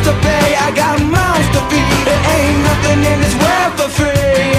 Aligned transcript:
to 0.00 0.12
pay, 0.24 0.56
I 0.56 0.72
got 0.72 0.96
mouths 1.04 1.48
to 1.54 1.60
feed. 1.68 2.04
There 2.08 2.22
ain't 2.36 2.58
nothing 2.64 3.00
in 3.04 3.18
this 3.20 3.36
world 3.36 3.72
for 3.76 3.88
free. 3.92 4.52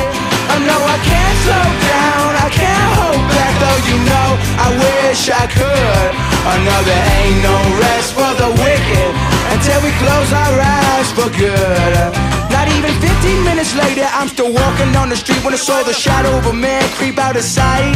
I 0.53 0.57
know 0.61 0.77
I 0.77 0.97
can't 1.01 1.37
slow 1.45 1.67
down, 1.89 2.29
I 2.45 2.49
can't 2.53 2.89
hold 2.99 3.23
back, 3.33 3.53
though 3.57 3.81
you 3.89 3.97
know 4.05 4.29
I 4.61 4.69
wish 4.77 5.21
I 5.33 5.45
could. 5.49 6.09
I 6.45 6.55
know 6.65 6.79
there 6.85 7.05
ain't 7.17 7.39
no 7.41 7.57
rest 7.81 8.13
for 8.13 8.31
the 8.37 8.49
wicked 8.61 9.11
until 9.53 9.79
we 9.81 9.91
close 10.03 10.29
our 10.33 10.57
eyes 10.59 11.09
for 11.17 11.29
good. 11.33 12.33
Not 12.53 12.67
even 12.69 12.93
15 13.01 13.43
minutes 13.43 13.73
later, 13.75 14.05
I'm 14.13 14.27
still 14.27 14.51
walking 14.53 14.95
on 14.95 15.09
the 15.09 15.15
street 15.15 15.43
when 15.43 15.53
I 15.53 15.57
saw 15.57 15.81
the 15.83 15.93
shadow 15.93 16.37
of 16.37 16.45
a 16.45 16.53
man 16.53 16.83
creep 16.99 17.17
out 17.17 17.35
of 17.35 17.43
sight. 17.43 17.95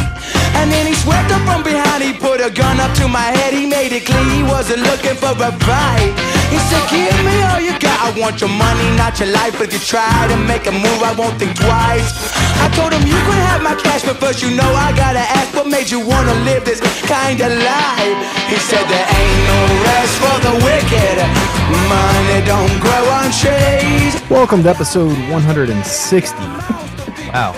And 0.58 0.72
then 0.72 0.88
he 0.88 0.96
swept 0.96 1.32
up 1.32 1.44
from 1.46 1.62
behind, 1.64 2.02
he 2.04 2.14
put 2.14 2.42
a 2.42 2.50
gun 2.50 2.80
up 2.80 2.96
to 2.98 3.08
my 3.08 3.30
head, 3.38 3.54
he 3.54 3.66
made 3.66 3.92
it 3.92 4.06
clear 4.06 4.26
he 4.34 4.44
wasn't 4.44 4.82
looking 4.90 5.16
for 5.16 5.36
a 5.38 5.52
fight. 5.68 6.37
He 6.48 6.58
said, 6.72 6.84
Give 6.88 7.18
me 7.28 7.36
all 7.44 7.60
you 7.60 7.76
got, 7.80 8.00
I 8.08 8.10
want 8.16 8.40
your 8.40 8.50
money, 8.50 8.88
not 8.96 9.20
your 9.20 9.30
life. 9.30 9.60
If 9.60 9.74
you 9.74 9.80
try 9.80 10.28
to 10.32 10.38
make 10.48 10.66
a 10.68 10.72
move, 10.72 11.02
I 11.04 11.14
won't 11.18 11.36
think 11.38 11.56
twice. 11.60 12.08
I 12.64 12.72
told 12.72 12.94
him, 12.94 13.04
You 13.04 13.20
can 13.28 13.40
have 13.52 13.62
my 13.62 13.76
cash, 13.76 14.04
but 14.04 14.18
first 14.18 14.42
you 14.42 14.56
know 14.56 14.70
I 14.74 14.96
gotta 14.96 15.20
ask, 15.20 15.54
what 15.54 15.68
made 15.68 15.90
you 15.90 16.00
wanna 16.00 16.34
live 16.48 16.64
this 16.64 16.80
kind 17.04 17.40
of 17.42 17.52
life? 17.52 18.18
He 18.48 18.58
said, 18.64 18.84
There 18.88 19.08
ain't 19.12 19.42
no 19.52 19.60
rest 19.92 20.14
for 20.24 20.38
the 20.48 20.54
wicked, 20.64 21.16
money 21.92 22.40
don't 22.48 22.76
grow 22.80 23.04
on 23.20 23.28
trees. 23.36 24.16
Welcome 24.30 24.64
to 24.64 24.70
episode 24.70 25.18
160. 25.30 26.38
Wow. 27.36 27.52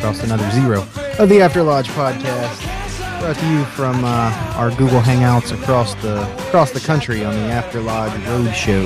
Crossed 0.00 0.24
another 0.24 0.48
zero 0.52 0.86
of 1.18 1.28
the 1.28 1.42
After 1.42 1.62
Lodge 1.62 1.88
podcast. 1.88 2.79
Brought 3.20 3.36
to 3.36 3.46
you 3.50 3.64
from 3.66 4.02
uh, 4.04 4.54
our 4.56 4.70
Google 4.70 5.00
Hangouts 5.00 5.52
across 5.52 5.94
the 5.96 6.22
across 6.48 6.70
the 6.72 6.80
country 6.80 7.22
on 7.24 7.34
the 7.34 7.42
After 7.52 7.80
Lodge 7.80 8.12
Road 8.26 8.52
Show. 8.54 8.82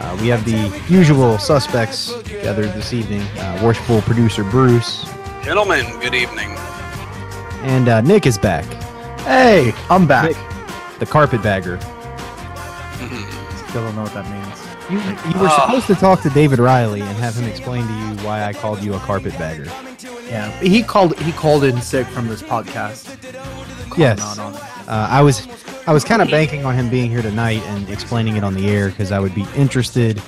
Uh, 0.00 0.18
we 0.20 0.26
have 0.28 0.44
the 0.44 0.68
usual 0.92 1.38
suspects 1.38 2.12
gathered 2.24 2.70
this 2.74 2.92
evening. 2.92 3.22
Uh, 3.38 3.60
worshipful 3.62 4.02
producer 4.02 4.42
Bruce 4.42 5.04
Gentlemen, 5.44 5.86
good 6.00 6.14
evening. 6.14 6.50
and 7.62 7.88
uh, 7.88 8.00
Nick 8.00 8.26
is 8.26 8.36
back. 8.36 8.64
Hey, 9.20 9.72
I'm 9.88 10.06
back. 10.08 10.30
Nick, 10.30 10.36
the 10.98 11.06
carpetbagger. 11.06 11.80
Still 13.68 13.84
don't 13.84 13.94
know 13.94 14.02
what 14.02 14.12
that 14.14 14.28
means. 14.28 14.49
You, 14.90 14.98
you 14.98 15.38
were 15.40 15.48
Ah. 15.48 15.66
supposed 15.66 15.86
to 15.86 15.94
talk 15.94 16.20
to 16.22 16.30
David 16.30 16.58
Riley 16.58 17.00
and 17.00 17.10
have 17.18 17.34
him 17.36 17.48
explain 17.48 17.86
to 17.86 17.92
you 17.92 18.26
why 18.26 18.44
I 18.44 18.52
called 18.52 18.82
you 18.82 18.94
a 18.94 18.98
carpetbagger. 18.98 19.66
Yeah, 20.28 20.50
he 20.60 20.82
called. 20.82 21.18
He 21.20 21.32
called 21.32 21.64
in 21.64 21.80
sick 21.80 22.06
from 22.08 22.28
this 22.28 22.42
podcast. 22.42 23.04
Calling 23.88 24.00
Yes. 24.00 24.20
out 24.20 24.38
on. 24.38 24.54
Uh, 24.54 25.06
I 25.10 25.22
was 25.22 25.46
I 25.86 25.92
was 25.92 26.04
kind 26.04 26.22
of 26.22 26.30
banking 26.30 26.64
on 26.64 26.74
him 26.74 26.88
being 26.88 27.10
here 27.10 27.22
tonight 27.22 27.62
and 27.66 27.88
explaining 27.88 28.36
it 28.36 28.44
on 28.44 28.54
the 28.54 28.68
air 28.68 28.88
because 28.90 29.12
I 29.12 29.18
would 29.20 29.34
be 29.34 29.46
interested 29.56 30.20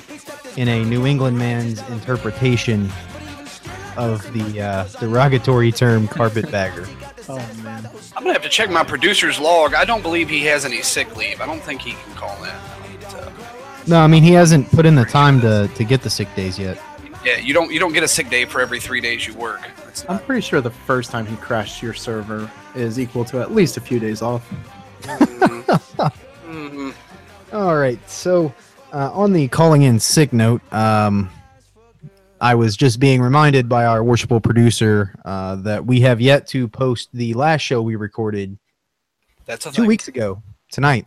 in 0.57 0.69
a 0.69 0.85
New 0.85 1.07
England 1.07 1.39
man's 1.39 1.81
interpretation 1.91 2.91
of 3.97 4.23
the 4.33 4.61
uh, 4.63 4.85
derogatory 5.01 5.73
term 5.73 6.09
carpetbagger. 6.09 6.87
Oh 7.29 7.37
man. 7.63 7.89
I'm 8.17 8.25
gonna 8.25 8.33
have 8.33 8.43
to 8.43 8.49
check 8.49 8.69
my 8.69 8.83
producer's 8.83 9.39
log. 9.39 9.75
I 9.75 9.85
don't 9.85 10.03
believe 10.03 10.29
he 10.29 10.45
has 10.47 10.65
any 10.65 10.83
sick 10.83 11.15
leave. 11.17 11.41
I 11.41 11.47
don't 11.47 11.63
think 11.63 11.81
he 11.81 11.93
can 11.93 12.15
call 12.17 12.37
in. 12.43 12.51
But, 13.83 13.89
No, 13.89 14.01
I 14.01 14.07
mean 14.07 14.23
he 14.23 14.33
hasn't 14.33 14.71
put 14.71 14.87
in 14.87 14.95
the 14.95 15.05
time 15.05 15.41
to, 15.43 15.69
to 15.75 15.85
get 15.85 16.03
the 16.03 16.11
sick 16.11 16.35
days 16.35 16.59
yet. 16.59 16.81
yeah, 17.25 17.39
you 17.39 17.53
don't 17.55 17.71
you 17.73 17.79
don't 17.79 17.93
get 17.93 18.03
a 18.03 18.09
sick 18.09 18.29
day 18.31 18.45
for 18.45 18.61
every 18.61 18.81
three 18.81 19.01
days 19.01 19.27
you 19.27 19.35
work. 19.35 19.61
That's 19.85 20.05
I'm 20.09 20.19
pretty 20.21 20.41
sure 20.41 20.61
the 20.61 20.71
first 20.71 21.11
time 21.11 21.27
he 21.27 21.37
crashed 21.37 21.83
your 21.83 21.95
server 21.95 22.51
is 22.75 22.99
equal 22.99 23.25
to 23.27 23.41
at 23.41 23.53
least 23.53 23.77
a 23.77 23.81
few 23.81 23.99
days 24.01 24.23
off. 24.23 24.49
Mhm. 26.47 26.95
All 27.53 27.77
right, 27.77 27.99
so 28.11 28.53
uh, 28.93 29.11
on 29.13 29.33
the 29.33 29.49
calling 29.49 29.83
in 29.83 29.99
sick 29.99 30.33
note, 30.33 30.61
um, 30.73 31.31
I 32.41 32.55
was 32.55 32.77
just 32.77 33.01
being 33.01 33.21
reminded 33.23 33.69
by 33.69 33.85
our 33.87 34.03
worshipful 34.05 34.41
producer 34.41 35.15
uh, 35.25 35.57
that 35.57 35.85
we 35.87 36.01
have 36.01 36.21
yet 36.21 36.47
to 36.49 36.69
post 36.69 37.09
the 37.13 37.33
last 37.35 37.61
show 37.63 37.81
we 37.83 37.97
recorded 37.97 38.59
That's 39.47 39.65
two 39.65 39.71
thing. 39.71 39.87
weeks 39.87 40.09
ago 40.09 40.43
tonight. 40.71 41.07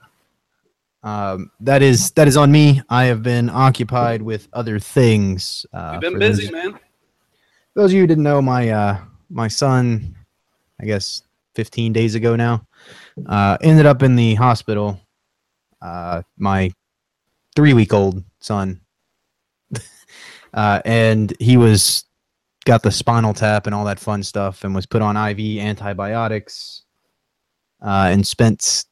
Um, 1.06 1.52
that 1.60 1.84
is 1.84 2.10
that 2.12 2.28
is 2.28 2.36
on 2.36 2.52
me. 2.52 2.82
I 2.90 3.06
have 3.06 3.22
been 3.22 3.48
occupied 3.48 4.24
with 4.24 4.48
other 4.54 4.80
things. 4.80 5.64
Uh, 5.72 5.92
You've 5.94 6.02
been 6.02 6.20
busy, 6.20 6.46
those, 6.46 6.52
man. 6.52 6.80
those 7.76 7.92
of 7.92 7.94
you 7.94 8.02
who 8.02 8.08
didn't 8.08 8.24
know, 8.24 8.42
my 8.42 8.70
uh, 8.72 9.00
my 9.30 9.48
son, 9.48 10.16
I 10.82 10.86
guess 10.86 11.22
15 11.54 11.94
days 11.94 12.16
ago 12.16 12.36
now, 12.36 12.66
uh, 13.28 13.56
ended 13.62 13.86
up 13.86 14.02
in 14.02 14.16
the 14.16 14.34
hospital. 14.34 15.00
Uh, 15.80 16.24
my 16.40 16.72
three 17.56 17.74
week 17.74 17.94
old 17.94 18.24
son, 18.40 18.82
uh, 20.56 20.82
and 20.86 21.36
he 21.40 21.56
was 21.56 22.06
got 22.66 22.82
the 22.82 22.92
spinal 22.92 23.36
tap 23.36 23.68
and 23.68 23.76
all 23.76 23.86
that 23.86 24.00
fun 24.00 24.24
stuff, 24.24 24.64
and 24.64 24.74
was 24.74 24.88
put 24.88 25.04
on 25.04 25.16
IV 25.16 25.60
antibiotics, 25.60 26.82
uh, 27.84 28.10
and 28.12 28.26
spent 28.26 28.86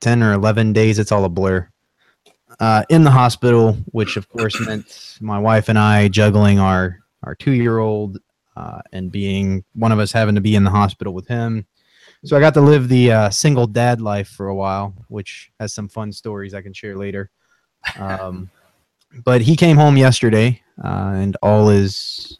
10 0.00 0.22
or 0.22 0.32
11 0.32 0.72
days. 0.72 0.98
It's 0.98 1.12
all 1.12 1.24
a 1.24 1.28
blur. 1.28 1.68
Uh, 2.58 2.84
in 2.88 3.04
the 3.04 3.10
hospital, 3.10 3.74
which 3.86 4.16
of 4.16 4.28
course 4.28 4.58
meant 4.66 5.18
my 5.20 5.38
wife 5.38 5.68
and 5.68 5.78
I 5.78 6.08
juggling 6.08 6.58
our 6.58 6.98
our 7.22 7.34
two 7.34 7.52
year 7.52 7.78
old 7.78 8.18
uh, 8.56 8.80
and 8.92 9.12
being 9.12 9.64
one 9.74 9.92
of 9.92 9.98
us 9.98 10.12
having 10.12 10.34
to 10.34 10.40
be 10.40 10.54
in 10.56 10.64
the 10.64 10.70
hospital 10.70 11.14
with 11.14 11.28
him. 11.28 11.66
So 12.24 12.36
I 12.36 12.40
got 12.40 12.54
to 12.54 12.60
live 12.60 12.88
the 12.88 13.12
uh, 13.12 13.30
single 13.30 13.66
dad 13.66 14.00
life 14.00 14.28
for 14.28 14.48
a 14.48 14.54
while, 14.54 14.94
which 15.08 15.50
has 15.58 15.72
some 15.72 15.88
fun 15.88 16.12
stories 16.12 16.52
I 16.52 16.60
can 16.60 16.74
share 16.74 16.96
later. 16.96 17.30
Um, 17.98 18.50
but 19.24 19.40
he 19.40 19.56
came 19.56 19.76
home 19.76 19.96
yesterday, 19.96 20.60
uh, 20.82 21.12
and 21.14 21.36
all 21.42 21.70
is 21.70 22.38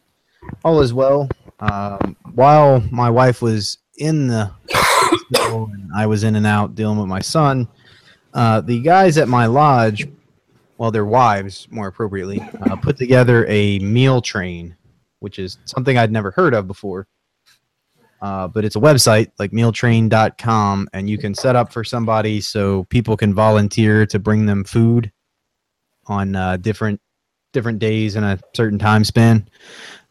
all 0.63 0.81
is 0.81 0.93
well. 0.93 1.29
Um, 1.59 2.15
while 2.33 2.81
my 2.91 3.09
wife 3.09 3.41
was 3.41 3.77
in 3.97 4.27
the 4.27 4.51
and 5.35 5.89
I 5.95 6.05
was 6.05 6.23
in 6.23 6.35
and 6.35 6.45
out 6.47 6.75
dealing 6.75 6.97
with 6.97 7.07
my 7.07 7.21
son, 7.21 7.67
uh, 8.33 8.61
the 8.61 8.79
guys 8.79 9.17
at 9.17 9.27
my 9.27 9.45
lodge, 9.45 10.07
well, 10.77 10.91
their 10.91 11.05
wives, 11.05 11.67
more 11.69 11.87
appropriately, 11.87 12.39
uh, 12.63 12.75
put 12.75 12.97
together 12.97 13.45
a 13.47 13.79
meal 13.79 14.21
train, 14.21 14.75
which 15.19 15.37
is 15.39 15.57
something 15.65 15.97
I'd 15.97 16.11
never 16.11 16.31
heard 16.31 16.53
of 16.53 16.67
before. 16.67 17.07
uh, 18.21 18.47
but 18.47 18.63
it's 18.63 18.75
a 18.75 18.79
website 18.79 19.31
like 19.39 19.51
mealtrain.com, 19.51 20.87
and 20.93 21.09
you 21.09 21.17
can 21.17 21.33
set 21.33 21.55
up 21.55 21.73
for 21.73 21.83
somebody 21.83 22.39
so 22.41 22.83
people 22.85 23.17
can 23.17 23.33
volunteer 23.33 24.05
to 24.05 24.19
bring 24.19 24.45
them 24.45 24.63
food 24.63 25.11
on 26.07 26.35
uh, 26.35 26.57
different 26.57 26.99
different 27.53 27.79
days 27.79 28.15
in 28.15 28.23
a 28.23 28.39
certain 28.55 28.79
time 28.79 29.03
span. 29.03 29.47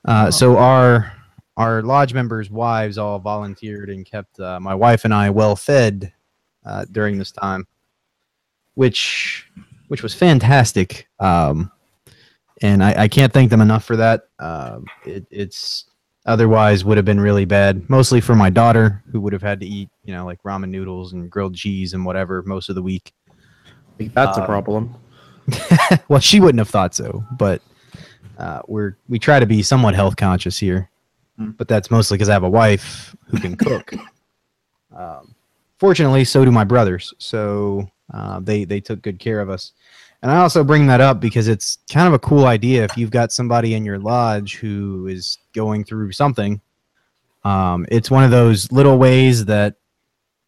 Uh, 0.04 0.30
So 0.30 0.56
our 0.58 1.12
our 1.56 1.82
lodge 1.82 2.14
members' 2.14 2.50
wives 2.50 2.98
all 2.98 3.18
volunteered 3.18 3.90
and 3.90 4.06
kept 4.06 4.38
uh, 4.40 4.58
my 4.60 4.74
wife 4.74 5.04
and 5.04 5.12
I 5.12 5.30
well 5.30 5.56
fed 5.56 6.12
uh, 6.64 6.84
during 6.90 7.18
this 7.18 7.32
time, 7.32 7.66
which 8.74 9.46
which 9.88 10.02
was 10.02 10.14
fantastic. 10.14 11.08
Um, 11.18 11.70
and 12.62 12.84
I, 12.84 13.04
I 13.04 13.08
can't 13.08 13.32
thank 13.32 13.50
them 13.50 13.60
enough 13.60 13.84
for 13.84 13.96
that. 13.96 14.24
Um, 14.38 14.84
it, 15.04 15.26
it's 15.30 15.86
otherwise 16.26 16.84
would 16.84 16.96
have 16.98 17.06
been 17.06 17.18
really 17.20 17.44
bad, 17.46 17.88
mostly 17.88 18.20
for 18.20 18.34
my 18.36 18.50
daughter 18.50 19.02
who 19.10 19.20
would 19.20 19.32
have 19.32 19.42
had 19.42 19.58
to 19.60 19.66
eat, 19.66 19.88
you 20.04 20.14
know, 20.14 20.24
like 20.24 20.42
ramen 20.42 20.68
noodles 20.68 21.12
and 21.12 21.30
grilled 21.30 21.54
cheese 21.56 21.94
and 21.94 22.04
whatever 22.04 22.42
most 22.42 22.68
of 22.68 22.74
the 22.74 22.82
week. 22.82 23.12
That's 23.98 24.36
Um, 24.38 24.44
a 24.44 24.46
problem. 24.46 24.94
well, 26.08 26.20
she 26.20 26.38
wouldn't 26.38 26.58
have 26.58 26.68
thought 26.68 26.94
so, 26.94 27.24
but 27.32 27.62
uh, 28.38 28.60
we're 28.68 28.96
we 29.08 29.18
try 29.18 29.40
to 29.40 29.46
be 29.46 29.62
somewhat 29.62 29.94
health 29.94 30.16
conscious 30.16 30.58
here. 30.58 30.89
Mm. 31.40 31.56
But 31.56 31.68
that's 31.68 31.90
mostly 31.90 32.16
because 32.16 32.28
I 32.28 32.34
have 32.34 32.42
a 32.42 32.50
wife 32.50 33.14
who 33.26 33.38
can 33.38 33.56
cook. 33.56 33.92
um, 34.96 35.34
fortunately, 35.78 36.24
so 36.24 36.44
do 36.44 36.50
my 36.50 36.64
brothers, 36.64 37.14
so 37.18 37.88
uh, 38.12 38.40
they 38.40 38.64
they 38.64 38.80
took 38.80 39.02
good 39.02 39.18
care 39.18 39.40
of 39.40 39.50
us. 39.50 39.72
And 40.22 40.30
I 40.30 40.36
also 40.36 40.62
bring 40.62 40.86
that 40.88 41.00
up 41.00 41.18
because 41.18 41.48
it's 41.48 41.78
kind 41.90 42.06
of 42.06 42.12
a 42.12 42.18
cool 42.18 42.44
idea 42.44 42.84
if 42.84 42.96
you've 42.96 43.10
got 43.10 43.32
somebody 43.32 43.72
in 43.72 43.86
your 43.86 43.98
lodge 43.98 44.56
who 44.56 45.06
is 45.06 45.38
going 45.54 45.84
through 45.84 46.12
something. 46.12 46.60
Um, 47.42 47.86
it's 47.90 48.10
one 48.10 48.24
of 48.24 48.30
those 48.30 48.70
little 48.70 48.98
ways 48.98 49.46
that 49.46 49.76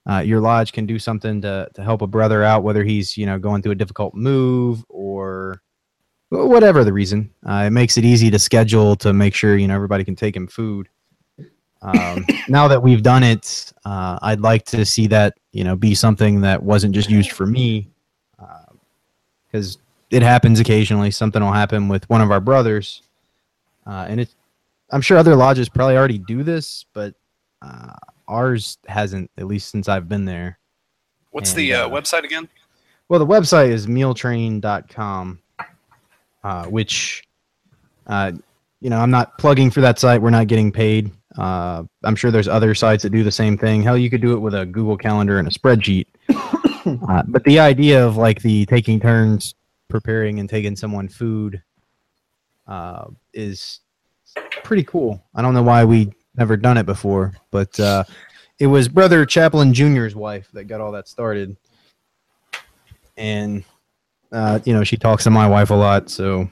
uh, 0.08 0.18
your 0.18 0.40
lodge 0.40 0.72
can 0.72 0.84
do 0.84 0.98
something 0.98 1.40
to, 1.40 1.68
to 1.72 1.82
help 1.82 2.02
a 2.02 2.06
brother 2.06 2.44
out, 2.44 2.64
whether 2.64 2.84
he's 2.84 3.16
you 3.16 3.24
know 3.24 3.38
going 3.38 3.62
through 3.62 3.72
a 3.72 3.76
difficult 3.76 4.14
move 4.14 4.84
or 4.88 5.62
whatever 6.32 6.84
the 6.84 6.92
reason. 6.92 7.30
Uh, 7.46 7.64
it 7.66 7.70
makes 7.70 7.96
it 7.98 8.04
easy 8.04 8.30
to 8.30 8.38
schedule 8.38 8.96
to 8.96 9.12
make 9.12 9.34
sure 9.34 9.56
you 9.56 9.68
know 9.68 9.74
everybody 9.74 10.04
can 10.04 10.16
take 10.16 10.34
him 10.34 10.46
food. 10.46 10.88
Um, 11.82 12.26
now 12.48 12.68
that 12.68 12.82
we've 12.82 13.02
done 13.02 13.22
it, 13.22 13.72
uh, 13.84 14.18
I'd 14.22 14.40
like 14.40 14.64
to 14.66 14.84
see 14.84 15.06
that 15.08 15.34
you 15.52 15.64
know 15.64 15.76
be 15.76 15.94
something 15.94 16.40
that 16.42 16.62
wasn't 16.62 16.94
just 16.94 17.10
used 17.10 17.32
for 17.32 17.46
me, 17.46 17.88
because 19.46 19.78
it 20.10 20.22
happens 20.22 20.60
occasionally. 20.60 21.10
Something 21.10 21.42
will 21.42 21.52
happen 21.52 21.88
with 21.88 22.08
one 22.08 22.20
of 22.20 22.30
our 22.30 22.40
brothers, 22.40 23.02
uh, 23.86 24.06
and 24.08 24.20
it. 24.20 24.34
I'm 24.90 25.00
sure 25.00 25.16
other 25.16 25.34
lodges 25.34 25.70
probably 25.70 25.96
already 25.96 26.18
do 26.18 26.42
this, 26.42 26.84
but 26.92 27.14
uh, 27.62 27.94
ours 28.28 28.78
hasn't, 28.86 29.30
at 29.38 29.46
least 29.46 29.70
since 29.70 29.88
I've 29.88 30.08
been 30.08 30.24
there. 30.24 30.58
What's 31.30 31.52
And, 31.52 31.60
the 31.60 31.74
uh, 31.74 31.86
uh, 31.86 31.90
website 31.90 32.24
again? 32.24 32.48
Well, 33.08 33.18
the 33.18 33.26
website 33.26 33.68
is 33.68 33.86
mealtrain.com, 33.86 35.38
uh, 36.44 36.66
which, 36.66 37.24
uh, 38.06 38.32
you 38.80 38.90
know, 38.90 38.98
I'm 38.98 39.10
not 39.10 39.38
plugging 39.38 39.70
for 39.70 39.80
that 39.80 39.98
site. 39.98 40.20
We're 40.20 40.30
not 40.30 40.46
getting 40.46 40.72
paid. 40.72 41.12
Uh, 41.38 41.84
I'm 42.04 42.16
sure 42.16 42.30
there's 42.30 42.48
other 42.48 42.74
sites 42.74 43.02
that 43.02 43.10
do 43.10 43.22
the 43.22 43.30
same 43.30 43.56
thing. 43.56 43.82
Hell, 43.82 43.96
you 43.96 44.10
could 44.10 44.20
do 44.20 44.32
it 44.34 44.38
with 44.38 44.54
a 44.54 44.66
Google 44.66 44.96
Calendar 44.96 45.38
and 45.38 45.48
a 45.48 45.50
spreadsheet. 45.50 46.06
uh, 47.08 47.22
but 47.28 47.44
the 47.44 47.58
idea 47.58 48.04
of 48.04 48.16
like 48.16 48.42
the 48.42 48.66
taking 48.66 49.00
turns 49.00 49.54
preparing 49.88 50.40
and 50.40 50.48
taking 50.48 50.76
someone 50.76 51.08
food 51.08 51.62
uh, 52.66 53.06
is 53.32 53.80
pretty 54.64 54.84
cool. 54.84 55.22
I 55.34 55.42
don't 55.42 55.54
know 55.54 55.62
why 55.62 55.84
we 55.84 56.12
never 56.36 56.56
done 56.56 56.78
it 56.78 56.86
before, 56.86 57.34
but 57.50 57.78
uh, 57.78 58.04
it 58.58 58.66
was 58.66 58.88
Brother 58.88 59.24
chaplin 59.26 59.72
Jr.'s 59.72 60.14
wife 60.14 60.48
that 60.52 60.64
got 60.64 60.80
all 60.80 60.92
that 60.92 61.08
started 61.08 61.56
and 63.16 63.64
uh, 64.32 64.58
you 64.64 64.72
know 64.72 64.82
she 64.84 64.96
talks 64.96 65.24
to 65.24 65.30
my 65.30 65.46
wife 65.46 65.70
a 65.70 65.74
lot 65.74 66.08
so 66.10 66.48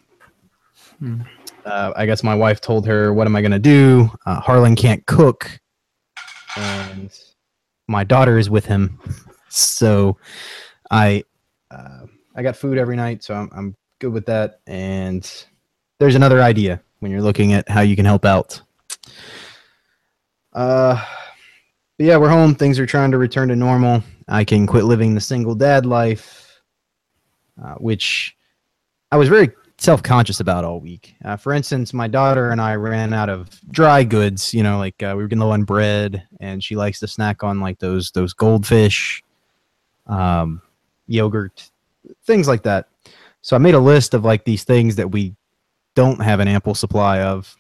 Hmm. 0.98 1.22
uh, 1.64 1.92
i 1.96 2.04
guess 2.04 2.22
my 2.22 2.34
wife 2.34 2.60
told 2.60 2.86
her 2.86 3.14
what 3.14 3.26
am 3.26 3.34
i 3.34 3.40
going 3.40 3.52
to 3.52 3.58
do? 3.58 4.10
Uh, 4.26 4.38
harlan 4.38 4.76
can't 4.76 5.04
cook. 5.06 5.58
And 6.58 7.10
my 7.88 8.04
daughter 8.04 8.38
is 8.38 8.50
with 8.50 8.66
him. 8.66 8.98
So 9.48 10.18
i 10.90 11.24
uh, 11.70 12.06
i 12.36 12.42
got 12.42 12.56
food 12.56 12.76
every 12.76 12.96
night 12.96 13.22
so 13.24 13.34
I'm, 13.34 13.48
I'm 13.52 13.74
good 13.98 14.12
with 14.12 14.26
that. 14.26 14.60
And 14.66 15.28
there's 15.98 16.14
another 16.16 16.42
idea 16.42 16.82
when 16.98 17.10
you're 17.10 17.22
looking 17.22 17.52
at 17.54 17.68
how 17.68 17.80
you 17.80 17.96
can 17.96 18.04
help 18.04 18.24
out. 18.26 18.60
Uh 20.52 21.02
but 21.96 22.06
yeah 22.06 22.16
we're 22.18 22.28
home. 22.28 22.54
Things 22.54 22.78
are 22.78 22.86
trying 22.86 23.10
to 23.12 23.18
return 23.18 23.48
to 23.48 23.56
normal. 23.56 24.02
I 24.28 24.44
can 24.44 24.66
quit 24.66 24.84
living 24.84 25.14
the 25.14 25.20
single 25.20 25.54
dad 25.54 25.86
life 25.86 26.49
uh, 27.62 27.74
which 27.74 28.36
I 29.12 29.16
was 29.16 29.28
very 29.28 29.50
self 29.78 30.02
conscious 30.02 30.40
about 30.40 30.64
all 30.64 30.78
week. 30.78 31.14
Uh, 31.24 31.36
for 31.36 31.52
instance, 31.52 31.92
my 31.92 32.06
daughter 32.06 32.50
and 32.50 32.60
I 32.60 32.74
ran 32.74 33.12
out 33.12 33.28
of 33.28 33.48
dry 33.70 34.04
goods. 34.04 34.54
You 34.54 34.62
know, 34.62 34.78
like 34.78 35.02
uh, 35.02 35.14
we 35.16 35.22
were 35.22 35.28
getting 35.28 35.40
low 35.40 35.50
on 35.50 35.64
bread, 35.64 36.26
and 36.40 36.62
she 36.62 36.76
likes 36.76 37.00
to 37.00 37.08
snack 37.08 37.42
on 37.42 37.60
like 37.60 37.78
those 37.78 38.10
those 38.12 38.32
goldfish, 38.32 39.22
um, 40.06 40.62
yogurt, 41.06 41.70
things 42.24 42.46
like 42.46 42.62
that. 42.64 42.88
So 43.42 43.56
I 43.56 43.58
made 43.58 43.74
a 43.74 43.80
list 43.80 44.14
of 44.14 44.24
like 44.24 44.44
these 44.44 44.64
things 44.64 44.96
that 44.96 45.10
we 45.10 45.34
don't 45.94 46.20
have 46.22 46.40
an 46.40 46.48
ample 46.48 46.74
supply 46.74 47.22
of, 47.22 47.56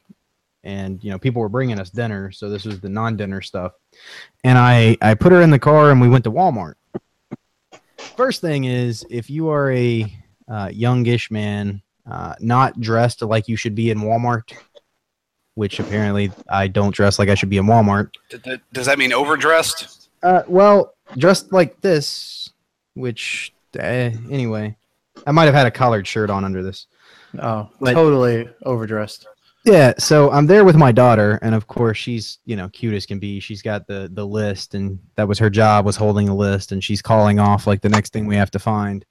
and 0.62 1.02
you 1.02 1.10
know 1.10 1.18
people 1.18 1.42
were 1.42 1.48
bringing 1.48 1.80
us 1.80 1.90
dinner, 1.90 2.30
so 2.30 2.48
this 2.48 2.64
was 2.64 2.80
the 2.80 2.88
non 2.88 3.16
dinner 3.16 3.40
stuff. 3.40 3.72
And 4.44 4.58
I 4.58 4.96
I 5.02 5.14
put 5.14 5.32
her 5.32 5.42
in 5.42 5.50
the 5.50 5.58
car 5.58 5.90
and 5.90 6.00
we 6.00 6.08
went 6.08 6.24
to 6.24 6.32
Walmart 6.32 6.74
first 8.16 8.40
thing 8.40 8.64
is 8.64 9.04
if 9.10 9.30
you 9.30 9.48
are 9.48 9.70
a 9.72 10.12
uh, 10.48 10.68
youngish 10.72 11.30
man 11.30 11.80
uh, 12.10 12.34
not 12.40 12.80
dressed 12.80 13.22
like 13.22 13.48
you 13.48 13.56
should 13.56 13.74
be 13.74 13.90
in 13.90 13.98
walmart 13.98 14.52
which 15.54 15.78
apparently 15.80 16.30
i 16.48 16.66
don't 16.66 16.94
dress 16.94 17.18
like 17.18 17.28
i 17.28 17.34
should 17.34 17.48
be 17.50 17.56
in 17.58 17.66
walmart 17.66 18.10
D- 18.30 18.38
d- 18.42 18.56
Does 18.72 18.86
that 18.86 18.98
mean 18.98 19.12
overdressed? 19.12 20.08
uh, 20.22 20.42
well 20.48 20.94
dressed 21.16 21.52
like 21.52 21.80
this 21.80 22.50
which 22.94 23.52
uh, 23.78 23.82
anyway 23.82 24.76
i 25.26 25.30
might 25.30 25.44
have 25.44 25.54
had 25.54 25.66
a 25.66 25.70
collared 25.70 26.06
shirt 26.06 26.30
on 26.30 26.44
under 26.44 26.62
this 26.62 26.86
Oh, 27.38 27.70
But- 27.80 27.92
totally 27.94 28.48
overdressed. 28.64 29.24
Yeah, 29.64 29.92
so 29.98 30.30
I'm 30.30 30.46
there 30.46 30.64
with 30.64 30.76
my 30.76 30.90
daughter, 30.90 31.38
and 31.42 31.54
of 31.54 31.66
course 31.66 31.98
she's 31.98 32.38
you 32.46 32.56
know 32.56 32.68
cute 32.70 32.94
as 32.94 33.04
can 33.04 33.18
be. 33.18 33.40
She's 33.40 33.60
got 33.62 33.86
the 33.86 34.10
the 34.12 34.26
list, 34.26 34.74
and 34.74 34.98
that 35.16 35.28
was 35.28 35.38
her 35.38 35.50
job 35.50 35.84
was 35.84 35.96
holding 35.96 36.28
a 36.28 36.34
list, 36.34 36.72
and 36.72 36.82
she's 36.82 37.02
calling 37.02 37.38
off 37.38 37.66
like 37.66 37.82
the 37.82 37.88
next 37.88 38.12
thing 38.12 38.26
we 38.26 38.36
have 38.36 38.50
to 38.52 38.58
find. 38.58 39.04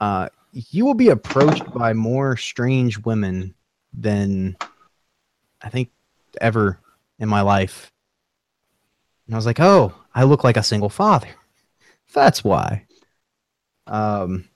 Uh, 0.00 0.28
you 0.52 0.84
will 0.86 0.94
be 0.94 1.10
approached 1.10 1.70
by 1.72 1.92
more 1.92 2.36
strange 2.36 2.98
women 3.04 3.54
than 3.92 4.56
I 5.60 5.68
think 5.68 5.90
ever 6.40 6.78
in 7.18 7.28
my 7.28 7.42
life. 7.42 7.92
And 9.26 9.34
I 9.34 9.38
was 9.38 9.46
like, 9.46 9.60
oh, 9.60 9.92
I 10.14 10.24
look 10.24 10.44
like 10.44 10.56
a 10.56 10.62
single 10.62 10.88
father. 10.88 11.28
That's 12.14 12.42
why. 12.42 12.86
Um, 13.86 14.48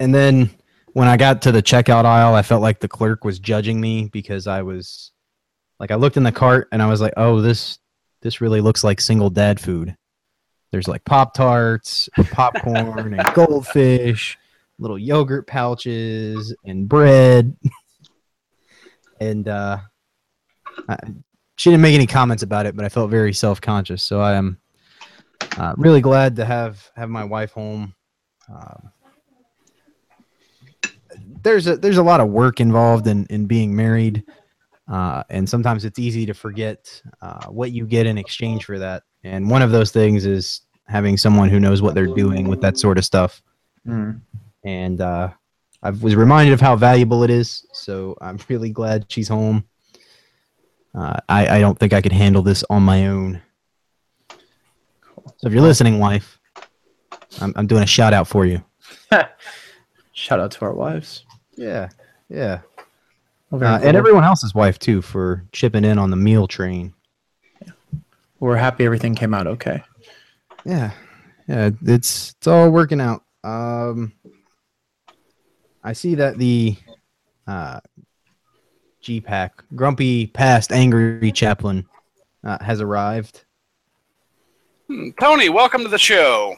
and 0.00 0.14
then 0.14 0.50
when 0.96 1.08
I 1.08 1.18
got 1.18 1.42
to 1.42 1.52
the 1.52 1.62
checkout 1.62 2.06
aisle, 2.06 2.34
I 2.34 2.40
felt 2.40 2.62
like 2.62 2.80
the 2.80 2.88
clerk 2.88 3.22
was 3.22 3.38
judging 3.38 3.78
me 3.78 4.08
because 4.10 4.46
I 4.46 4.62
was 4.62 5.12
like 5.78 5.90
I 5.90 5.94
looked 5.96 6.16
in 6.16 6.22
the 6.22 6.32
cart 6.32 6.68
and 6.72 6.82
I 6.82 6.86
was 6.86 7.02
like, 7.02 7.12
"Oh, 7.18 7.42
this 7.42 7.78
this 8.22 8.40
really 8.40 8.62
looks 8.62 8.82
like 8.82 9.02
single 9.02 9.28
dad 9.28 9.60
food." 9.60 9.94
There's 10.72 10.88
like 10.88 11.04
Pop 11.04 11.34
Tarts, 11.34 12.08
popcorn, 12.32 13.12
and 13.12 13.26
goldfish, 13.34 14.38
little 14.78 14.98
yogurt 14.98 15.46
pouches, 15.46 16.56
and 16.64 16.88
bread. 16.88 17.54
and 19.20 19.46
uh, 19.48 19.80
I, 20.88 20.96
she 21.56 21.68
didn't 21.68 21.82
make 21.82 21.94
any 21.94 22.06
comments 22.06 22.42
about 22.42 22.64
it, 22.64 22.74
but 22.74 22.86
I 22.86 22.88
felt 22.88 23.10
very 23.10 23.34
self 23.34 23.60
conscious. 23.60 24.02
So 24.02 24.22
I 24.22 24.36
am 24.36 24.58
uh, 25.58 25.74
really 25.76 26.00
glad 26.00 26.36
to 26.36 26.46
have 26.46 26.90
have 26.96 27.10
my 27.10 27.24
wife 27.24 27.52
home. 27.52 27.94
Um, 28.48 28.92
there's 31.46 31.68
a 31.68 31.76
there's 31.76 31.96
a 31.96 32.02
lot 32.02 32.20
of 32.20 32.28
work 32.28 32.60
involved 32.60 33.06
in 33.06 33.24
in 33.30 33.46
being 33.46 33.74
married, 33.74 34.24
uh, 34.90 35.22
and 35.30 35.48
sometimes 35.48 35.84
it's 35.84 35.98
easy 35.98 36.26
to 36.26 36.34
forget 36.34 37.00
uh, 37.22 37.46
what 37.46 37.70
you 37.70 37.86
get 37.86 38.04
in 38.04 38.18
exchange 38.18 38.64
for 38.64 38.80
that. 38.80 39.04
And 39.22 39.48
one 39.48 39.62
of 39.62 39.70
those 39.70 39.92
things 39.92 40.26
is 40.26 40.62
having 40.88 41.16
someone 41.16 41.48
who 41.48 41.60
knows 41.60 41.82
what 41.82 41.94
they're 41.94 42.06
doing 42.06 42.48
with 42.48 42.60
that 42.62 42.78
sort 42.78 42.98
of 42.98 43.04
stuff. 43.04 43.42
Mm. 43.86 44.20
And 44.64 45.00
uh, 45.00 45.30
I 45.82 45.90
was 45.90 46.16
reminded 46.16 46.52
of 46.52 46.60
how 46.60 46.74
valuable 46.74 47.22
it 47.22 47.30
is. 47.30 47.64
So 47.72 48.16
I'm 48.20 48.38
really 48.48 48.70
glad 48.70 49.06
she's 49.08 49.28
home. 49.28 49.64
Uh, 50.94 51.16
I, 51.28 51.58
I 51.58 51.60
don't 51.60 51.78
think 51.78 51.92
I 51.92 52.00
could 52.00 52.12
handle 52.12 52.42
this 52.42 52.64
on 52.70 52.82
my 52.82 53.06
own. 53.06 53.40
So 54.30 55.46
if 55.46 55.52
you're 55.52 55.62
listening, 55.62 55.98
wife, 55.98 56.40
I'm, 57.40 57.52
I'm 57.56 57.66
doing 57.66 57.82
a 57.82 57.86
shout 57.86 58.14
out 58.14 58.26
for 58.26 58.46
you. 58.46 58.64
Shout 60.12 60.40
out 60.40 60.50
to 60.52 60.64
our 60.64 60.72
wives. 60.72 61.26
Yeah, 61.56 61.88
yeah. 62.28 62.60
Oh, 63.52 63.56
Uh, 63.58 63.78
cool. 63.78 63.88
and 63.88 63.96
everyone 63.96 64.24
else's 64.24 64.54
wife 64.54 64.78
too 64.78 65.00
for 65.02 65.44
chipping 65.52 65.84
in 65.84 65.98
on 65.98 66.10
the 66.10 66.16
meal 66.16 66.46
train. 66.46 66.92
We're 68.40 68.56
happy 68.56 68.84
everything 68.84 69.14
came 69.14 69.32
out 69.32 69.46
okay. 69.46 69.82
Yeah, 70.64 70.90
yeah, 71.48 71.70
it's 71.82 72.34
it's 72.36 72.46
all 72.46 72.70
working 72.70 73.00
out. 73.00 73.22
Um, 73.44 74.12
I 75.82 75.92
see 75.94 76.16
that 76.16 76.36
the 76.36 76.76
uh, 77.46 77.80
GPAC, 79.02 79.50
grumpy 79.74 80.26
past 80.26 80.72
angry 80.72 81.32
chaplain, 81.32 81.86
uh, 82.44 82.62
has 82.62 82.80
arrived. 82.80 83.44
Hmm, 84.88 85.10
Tony, 85.20 85.48
welcome 85.48 85.82
to 85.82 85.88
the 85.88 85.98
show. 85.98 86.56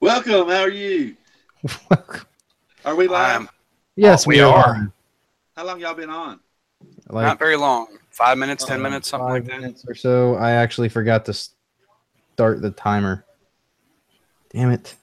Welcome. 0.00 0.48
How 0.48 0.62
are 0.62 0.68
you? 0.70 1.14
Are 2.84 2.96
we 2.96 3.06
live? 3.08 3.42
I'm 3.42 3.48
yes, 3.98 4.26
we 4.26 4.40
are. 4.40 4.74
on. 4.76 4.92
How 5.56 5.64
long 5.66 5.80
y'all 5.80 5.94
been 5.94 6.10
on? 6.10 6.40
Like 7.08 7.26
not 7.26 7.38
very 7.38 7.56
long. 7.56 7.98
Five 8.10 8.38
minutes, 8.38 8.64
ten 8.64 8.80
Uh, 8.80 8.82
minutes, 8.84 9.08
something 9.08 9.26
five 9.28 9.32
like 9.42 9.44
that. 9.46 9.60
minutes 9.60 9.84
or 9.88 9.94
so. 9.94 10.34
I 10.36 10.52
actually 10.52 10.88
forgot 10.88 11.24
to 11.26 11.34
start 11.34 12.62
the 12.62 12.70
timer. 12.70 13.24
Damn 14.50 14.70
it. 14.70 14.94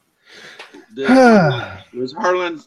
Did 0.95 1.09
was 1.93 2.13
Harlan 2.13 2.61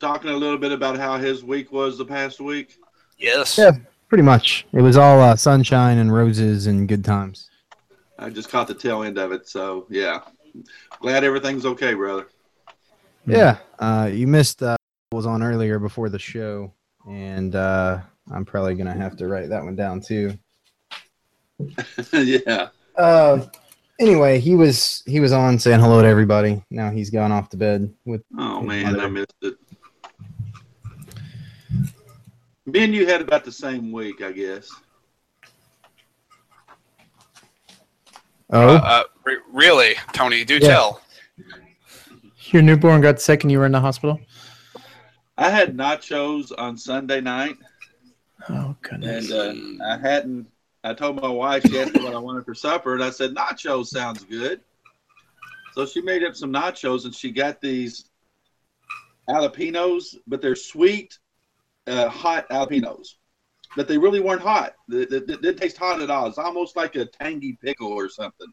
talking 0.00 0.30
a 0.30 0.36
little 0.36 0.58
bit 0.58 0.72
about 0.72 0.96
how 0.96 1.18
his 1.18 1.42
week 1.44 1.72
was 1.72 1.98
the 1.98 2.04
past 2.04 2.40
week? 2.40 2.78
Yes. 3.18 3.58
Yeah. 3.58 3.72
Pretty 4.08 4.22
much. 4.22 4.66
It 4.72 4.82
was 4.82 4.96
all 4.96 5.20
uh, 5.20 5.36
sunshine 5.36 5.98
and 5.98 6.12
roses 6.12 6.66
and 6.66 6.86
good 6.88 7.04
times. 7.04 7.48
I 8.18 8.28
just 8.30 8.50
caught 8.50 8.68
the 8.68 8.74
tail 8.74 9.02
end 9.02 9.18
of 9.18 9.32
it, 9.32 9.48
so 9.48 9.86
yeah. 9.88 10.20
Glad 11.00 11.24
everything's 11.24 11.64
okay, 11.64 11.94
brother. 11.94 12.28
Yeah. 13.26 13.58
Uh, 13.78 14.10
you 14.12 14.26
missed 14.26 14.62
uh, 14.62 14.76
what 14.76 14.81
was 15.12 15.26
on 15.26 15.42
earlier 15.42 15.78
before 15.78 16.08
the 16.08 16.18
show, 16.18 16.72
and 17.08 17.54
uh, 17.54 18.00
I'm 18.32 18.44
probably 18.44 18.74
gonna 18.74 18.94
have 18.94 19.16
to 19.18 19.28
write 19.28 19.48
that 19.50 19.62
one 19.62 19.76
down 19.76 20.00
too. 20.00 20.36
yeah. 22.12 22.68
Uh, 22.96 23.44
anyway, 24.00 24.38
he 24.40 24.54
was 24.56 25.02
he 25.06 25.20
was 25.20 25.32
on 25.32 25.58
saying 25.58 25.80
hello 25.80 26.02
to 26.02 26.08
everybody. 26.08 26.62
Now 26.70 26.90
he's 26.90 27.10
gone 27.10 27.32
off 27.32 27.48
to 27.50 27.56
bed 27.56 27.92
with. 28.04 28.22
Oh 28.38 28.60
His 28.60 28.68
man, 28.68 29.00
I 29.00 29.06
missed 29.08 29.34
it. 29.42 29.54
Me 32.66 32.84
and 32.84 32.94
you 32.94 33.06
had 33.06 33.20
about 33.20 33.44
the 33.44 33.52
same 33.52 33.90
week, 33.92 34.22
I 34.22 34.32
guess. 34.32 34.70
Oh, 38.50 38.76
Uh, 38.76 38.80
uh, 38.84 39.02
re- 39.24 39.38
really, 39.50 39.94
Tony? 40.12 40.44
Do 40.44 40.54
Yeah. 40.54 40.68
tell. 40.68 41.00
Your 42.50 42.62
newborn 42.62 43.00
got 43.00 43.20
sick 43.20 43.44
and 43.44 43.50
you 43.50 43.58
were 43.58 43.66
in 43.66 43.72
the 43.72 43.80
hospital? 43.80 44.20
I 45.38 45.50
had 45.50 45.76
nachos 45.76 46.52
on 46.56 46.76
Sunday 46.76 47.20
night, 47.20 47.56
Oh, 48.48 48.76
goodness. 48.82 49.30
and 49.30 49.80
uh, 49.80 49.84
I 49.84 49.96
hadn't. 49.98 50.46
I 50.84 50.94
told 50.94 51.20
my 51.20 51.28
wife 51.28 51.62
she 51.64 51.78
asked 51.80 51.94
me 51.94 52.02
what 52.02 52.14
I 52.14 52.18
wanted 52.18 52.44
for 52.44 52.54
supper, 52.54 52.94
and 52.94 53.04
I 53.04 53.10
said 53.10 53.34
nachos 53.34 53.86
sounds 53.86 54.24
good. 54.24 54.60
So 55.74 55.86
she 55.86 56.02
made 56.02 56.22
up 56.24 56.34
some 56.34 56.52
nachos, 56.52 57.04
and 57.04 57.14
she 57.14 57.30
got 57.30 57.60
these 57.60 58.10
jalapenos, 59.28 60.16
but 60.26 60.42
they're 60.42 60.56
sweet, 60.56 61.18
uh, 61.86 62.08
hot 62.08 62.48
jalapenos. 62.50 63.14
But 63.76 63.88
they 63.88 63.96
really 63.96 64.20
weren't 64.20 64.42
hot. 64.42 64.74
They, 64.88 65.06
they, 65.06 65.20
they 65.20 65.36
didn't 65.36 65.56
taste 65.56 65.78
hot 65.78 66.02
at 66.02 66.10
all. 66.10 66.26
It's 66.26 66.36
almost 66.36 66.76
like 66.76 66.94
a 66.96 67.06
tangy 67.06 67.56
pickle 67.62 67.88
or 67.92 68.08
something. 68.10 68.52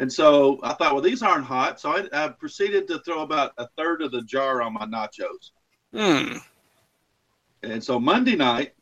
And 0.00 0.12
so 0.12 0.58
I 0.62 0.74
thought, 0.74 0.92
well, 0.92 1.02
these 1.02 1.22
aren't 1.22 1.44
hot. 1.44 1.80
So 1.80 1.90
I, 1.90 2.06
I 2.12 2.28
proceeded 2.28 2.86
to 2.88 3.00
throw 3.00 3.22
about 3.22 3.52
a 3.58 3.66
third 3.76 4.00
of 4.00 4.12
the 4.12 4.22
jar 4.22 4.62
on 4.62 4.72
my 4.74 4.86
nachos. 4.86 5.50
Hmm. 5.92 6.38
And 7.64 7.82
so 7.82 7.98
Monday 7.98 8.36
night 8.36 8.74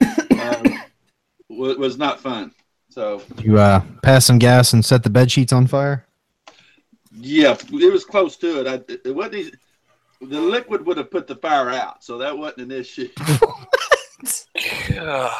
uh, 0.00 0.62
wa- 1.48 1.74
was 1.74 1.96
not 1.96 2.20
fun. 2.20 2.52
So 2.88 3.22
you 3.38 3.58
uh, 3.58 3.82
pass 4.02 4.26
some 4.26 4.38
gas 4.38 4.72
and 4.72 4.84
set 4.84 5.02
the 5.04 5.10
bed 5.10 5.30
sheets 5.30 5.52
on 5.52 5.66
fire. 5.66 6.06
yeah, 7.12 7.56
it 7.72 7.92
was 7.92 8.04
close 8.04 8.36
to 8.38 8.60
it. 8.60 8.66
I, 8.66 8.94
it 9.08 9.14
wasn't. 9.14 9.34
easy- 9.36 9.52
The 10.20 10.40
liquid 10.40 10.84
would 10.86 10.96
have 10.98 11.10
put 11.10 11.26
the 11.26 11.36
fire 11.36 11.70
out, 11.70 12.02
so 12.04 12.18
that 12.18 12.36
wasn't 12.36 12.62
an 12.62 12.70
issue. 12.72 13.08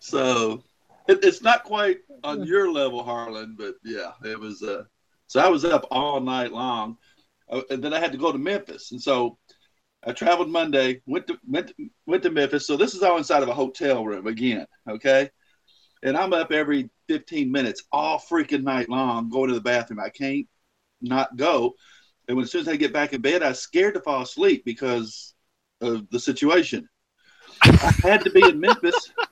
So 0.00 0.62
it, 1.08 1.24
it's 1.24 1.42
not 1.42 1.64
quite 1.64 1.98
on 2.24 2.44
your 2.44 2.70
level, 2.70 3.02
Harlan, 3.02 3.56
but 3.58 3.74
yeah, 3.84 4.12
it 4.24 4.38
was. 4.38 4.62
Uh, 4.62 4.84
so 5.26 5.40
I 5.40 5.48
was 5.48 5.64
up 5.64 5.86
all 5.90 6.20
night 6.20 6.52
long, 6.52 6.96
uh, 7.50 7.62
and 7.70 7.82
then 7.82 7.92
I 7.92 7.98
had 7.98 8.12
to 8.12 8.18
go 8.18 8.32
to 8.32 8.38
Memphis, 8.38 8.92
and 8.92 9.02
so 9.02 9.38
I 10.06 10.12
traveled 10.12 10.50
Monday, 10.50 11.02
went 11.06 11.26
to 11.26 11.38
went 11.46 11.68
to, 11.68 11.90
went 12.06 12.22
to 12.22 12.30
Memphis. 12.30 12.66
So 12.66 12.76
this 12.76 12.94
is 12.94 13.02
all 13.02 13.18
inside 13.18 13.42
of 13.42 13.48
a 13.48 13.54
hotel 13.54 14.04
room 14.04 14.26
again, 14.26 14.66
okay? 14.88 15.30
And 16.02 16.16
I'm 16.16 16.32
up 16.32 16.52
every 16.52 16.90
15 17.08 17.50
minutes 17.50 17.82
all 17.90 18.18
freaking 18.20 18.62
night 18.62 18.88
long, 18.88 19.28
going 19.28 19.48
to 19.48 19.54
the 19.54 19.60
bathroom. 19.60 19.98
I 19.98 20.10
can't 20.10 20.46
not 21.00 21.36
go. 21.36 21.74
And 22.28 22.36
when 22.36 22.44
as 22.44 22.52
soon 22.52 22.60
as 22.60 22.68
I 22.68 22.76
get 22.76 22.92
back 22.92 23.12
in 23.12 23.20
bed, 23.20 23.42
I 23.42 23.48
was 23.48 23.60
scared 23.60 23.94
to 23.94 24.00
fall 24.00 24.22
asleep 24.22 24.64
because 24.64 25.34
of 25.80 26.08
the 26.10 26.20
situation. 26.20 26.88
I 27.62 27.94
had 28.02 28.22
to 28.22 28.30
be 28.30 28.44
in 28.44 28.60
Memphis. 28.60 29.12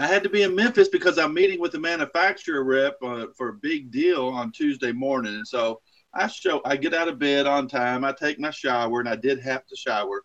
I 0.00 0.06
had 0.06 0.22
to 0.22 0.30
be 0.30 0.42
in 0.42 0.54
Memphis 0.54 0.88
because 0.88 1.18
I'm 1.18 1.34
meeting 1.34 1.60
with 1.60 1.72
the 1.72 1.78
manufacturer 1.78 2.64
rep 2.64 2.96
uh, 3.02 3.26
for 3.36 3.50
a 3.50 3.54
big 3.54 3.90
deal 3.90 4.28
on 4.28 4.50
Tuesday 4.50 4.92
morning, 4.92 5.34
and 5.34 5.46
so 5.46 5.82
I 6.14 6.26
show. 6.26 6.62
I 6.64 6.76
get 6.76 6.94
out 6.94 7.08
of 7.08 7.18
bed 7.18 7.46
on 7.46 7.68
time. 7.68 8.04
I 8.04 8.12
take 8.12 8.40
my 8.40 8.50
shower, 8.50 9.00
and 9.00 9.08
I 9.08 9.16
did 9.16 9.40
have 9.40 9.66
to 9.66 9.76
shower. 9.76 10.22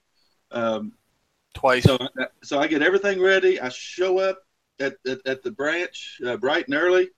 Um, 0.51 0.93
Twice. 1.53 1.83
so, 1.83 1.97
so 2.41 2.59
I 2.59 2.67
get 2.67 2.81
everything 2.81 3.21
ready. 3.21 3.59
I 3.59 3.69
show 3.69 4.17
up 4.17 4.39
at, 4.79 4.95
at, 5.05 5.19
at 5.25 5.43
the 5.43 5.51
branch 5.51 6.19
uh, 6.25 6.37
bright 6.37 6.67
and 6.67 6.75
early, 6.75 7.09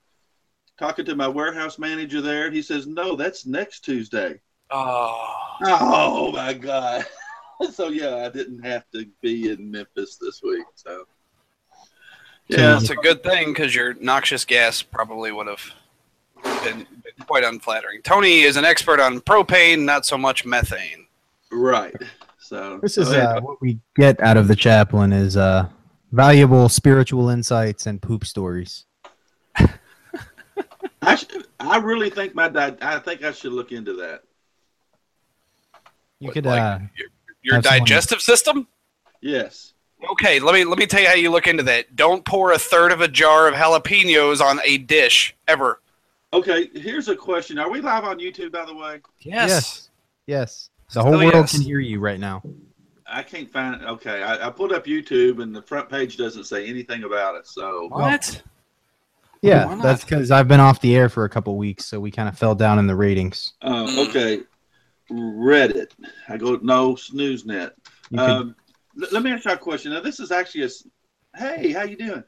talking 0.78 1.04
to 1.04 1.14
my 1.14 1.28
warehouse 1.28 1.78
manager 1.78 2.20
there, 2.20 2.46
and 2.46 2.54
he 2.54 2.62
says, 2.62 2.88
"No, 2.88 3.14
that's 3.14 3.46
next 3.46 3.84
Tuesday." 3.84 4.40
Oh. 4.70 5.56
Oh 5.62 6.32
my 6.32 6.54
god! 6.54 7.06
so 7.72 7.88
yeah, 7.88 8.16
I 8.16 8.28
didn't 8.30 8.64
have 8.64 8.84
to 8.94 9.06
be 9.22 9.50
in 9.50 9.70
Memphis 9.70 10.18
this 10.20 10.42
week. 10.42 10.66
So 10.74 11.04
yeah, 12.48 12.76
It's 12.78 12.90
a 12.90 12.96
good 12.96 13.22
thing 13.22 13.48
because 13.52 13.74
your 13.74 13.94
noxious 13.94 14.44
gas 14.44 14.82
probably 14.82 15.32
would 15.32 15.46
have 15.46 15.62
been, 16.64 16.78
been 17.02 17.26
quite 17.26 17.44
unflattering. 17.44 18.00
Tony 18.02 18.40
is 18.42 18.56
an 18.56 18.64
expert 18.64 19.00
on 19.00 19.20
propane, 19.20 19.84
not 19.84 20.06
so 20.06 20.16
much 20.18 20.44
methane. 20.44 21.06
right. 21.52 21.94
So 22.40 22.78
This 22.80 22.96
is 22.96 23.10
uh, 23.10 23.40
what 23.42 23.60
we 23.60 23.78
get 23.96 24.18
out 24.20 24.38
of 24.38 24.48
the 24.48 24.56
chaplain 24.56 25.12
is 25.12 25.36
uh, 25.36 25.68
valuable 26.12 26.70
spiritual 26.70 27.28
insights 27.28 27.84
and 27.86 28.00
poop 28.00 28.24
stories. 28.24 28.86
I, 31.02 31.14
sh- 31.16 31.26
I 31.60 31.76
really 31.78 32.08
think 32.10 32.34
my 32.34 32.48
di- 32.48 32.76
I 32.80 32.98
think 33.00 33.22
I 33.22 33.32
should 33.32 33.52
look 33.52 33.70
into 33.72 33.94
that. 33.96 34.22
You 36.20 36.26
What, 36.28 36.34
could 36.34 36.46
like, 36.46 36.60
uh, 36.60 36.78
your, 36.96 37.08
your 37.42 37.54
have 37.56 37.64
someone- 37.64 37.78
digestive 37.80 38.20
system. 38.22 38.66
Yes. 39.20 39.74
Okay, 40.12 40.38
let 40.38 40.54
me 40.54 40.64
let 40.64 40.78
me 40.78 40.86
tell 40.86 41.00
you 41.00 41.08
how 41.08 41.14
you 41.14 41.30
look 41.30 41.46
into 41.46 41.62
that. 41.64 41.96
Don't 41.96 42.24
pour 42.24 42.52
a 42.52 42.58
third 42.58 42.92
of 42.92 43.00
a 43.00 43.08
jar 43.08 43.48
of 43.48 43.54
jalapenos 43.54 44.40
on 44.40 44.60
a 44.64 44.78
dish 44.78 45.34
ever. 45.48 45.80
Okay. 46.32 46.70
Here's 46.74 47.08
a 47.08 47.16
question: 47.16 47.58
Are 47.58 47.70
we 47.70 47.80
live 47.80 48.04
on 48.04 48.18
YouTube? 48.18 48.52
By 48.52 48.64
the 48.64 48.74
way, 48.74 49.00
yes, 49.20 49.90
yes. 50.26 50.70
The 50.86 50.92
Still 50.92 51.02
whole 51.02 51.12
world 51.18 51.34
yes. 51.34 51.52
can 51.52 51.60
hear 51.62 51.80
you 51.80 52.00
right 52.00 52.20
now. 52.20 52.42
I 53.10 53.22
can't 53.22 53.50
find. 53.50 53.82
Okay, 53.82 54.22
I, 54.22 54.46
I 54.46 54.50
pulled 54.50 54.72
up 54.72 54.84
YouTube, 54.86 55.42
and 55.42 55.54
the 55.54 55.62
front 55.62 55.88
page 55.88 56.16
doesn't 56.16 56.44
say 56.44 56.66
anything 56.68 57.04
about 57.04 57.34
it. 57.36 57.46
So 57.46 57.88
What? 57.90 58.42
Yeah, 59.40 59.66
Why 59.66 59.82
that's 59.82 60.04
because 60.04 60.30
I've 60.30 60.48
been 60.48 60.60
off 60.60 60.80
the 60.80 60.96
air 60.96 61.08
for 61.08 61.24
a 61.24 61.28
couple 61.28 61.56
weeks, 61.56 61.86
so 61.86 62.00
we 62.00 62.10
kind 62.10 62.28
of 62.28 62.36
fell 62.38 62.54
down 62.54 62.78
in 62.78 62.86
the 62.86 62.94
ratings. 62.96 63.54
uh, 63.62 64.04
okay, 64.08 64.40
Reddit. 65.10 65.92
I 66.28 66.36
go 66.36 66.58
no 66.62 66.94
SnoozeNet. 66.94 67.70
You 68.10 68.18
could, 68.18 68.20
Um, 68.20 68.56
l- 69.00 69.08
let 69.12 69.22
me 69.22 69.32
ask 69.32 69.44
you 69.44 69.52
a 69.52 69.56
question. 69.56 69.92
Now, 69.92 70.00
this 70.00 70.20
is 70.20 70.30
actually 70.30 70.64
a. 70.64 70.68
Hey, 71.36 71.72
how 71.72 71.82
you 71.84 71.96
doing? 71.96 72.24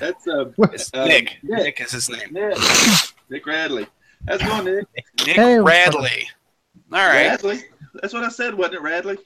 That's 0.00 0.26
uh, 0.28 0.46
What's- 0.56 0.90
uh, 0.94 1.06
Nick. 1.06 1.38
Nick. 1.42 1.64
Nick 1.64 1.80
is 1.80 1.92
his 1.92 2.08
name. 2.10 2.28
Nick. 2.32 2.56
Nick 3.30 3.46
Radley. 3.46 3.86
How's 4.26 4.40
it 4.40 4.46
going, 4.46 4.64
Nick? 4.64 4.86
Nick 5.26 5.36
Hey. 5.36 5.58
Radley. 5.58 6.28
All 6.92 6.98
right, 6.98 7.28
Radley. 7.28 7.60
That's 8.00 8.12
what 8.14 8.24
I 8.24 8.28
said, 8.28 8.54
wasn't 8.54 8.76
it, 8.76 8.82
Radley? 8.82 9.16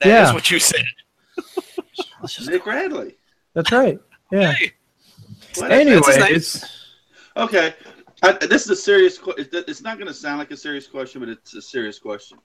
that 0.00 0.06
is 0.08 0.12
Yeah. 0.12 0.32
what 0.34 0.50
you 0.50 0.58
said. 0.58 0.84
Nick 2.46 2.66
Radley. 2.66 3.16
That's 3.54 3.70
right. 3.72 3.98
Yeah. 4.32 4.52
Hey, 4.52 4.72
What? 5.56 5.70
Anyway, 5.70 6.00
That's 6.06 6.26
his 6.28 6.62
name. 6.62 6.70
Okay. 7.44 7.74
I, 8.22 8.32
this 8.32 8.64
is 8.64 8.70
a 8.70 8.76
serious 8.76 9.18
question. 9.18 9.46
It's 9.52 9.82
not 9.82 9.98
going 9.98 10.08
to 10.08 10.14
sound 10.14 10.38
like 10.38 10.50
a 10.50 10.56
serious 10.56 10.86
question, 10.86 11.20
but 11.20 11.28
it's 11.28 11.54
a 11.54 11.62
serious 11.62 11.98
question. 11.98 12.38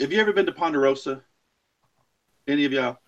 Have 0.00 0.10
you 0.12 0.20
ever 0.20 0.32
been 0.32 0.46
to 0.46 0.52
Ponderosa? 0.52 1.22
Any 2.46 2.64
of 2.64 2.72
y'all? 2.72 2.98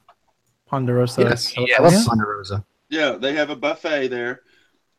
Ponderosa. 0.66 1.22
yes, 1.22 1.54
yes. 1.56 1.78
I 1.78 1.82
love 1.82 2.06
Ponderosa. 2.06 2.64
Yeah, 2.88 3.12
they 3.12 3.34
have 3.34 3.50
a 3.50 3.56
buffet 3.56 4.08
there. 4.08 4.42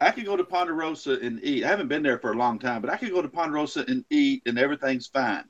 I 0.01 0.11
could 0.11 0.25
go 0.25 0.35
to 0.35 0.43
Ponderosa 0.43 1.19
and 1.21 1.39
eat. 1.43 1.63
I 1.63 1.69
haven't 1.69 1.87
been 1.87 2.03
there 2.03 2.19
for 2.19 2.31
a 2.31 2.37
long 2.37 2.59
time, 2.59 2.81
but 2.81 2.89
I 2.89 2.97
could 2.97 3.11
go 3.11 3.21
to 3.21 3.29
Ponderosa 3.29 3.85
and 3.87 4.03
eat, 4.09 4.43
and 4.45 4.59
everything's 4.59 5.07
fine. 5.07 5.45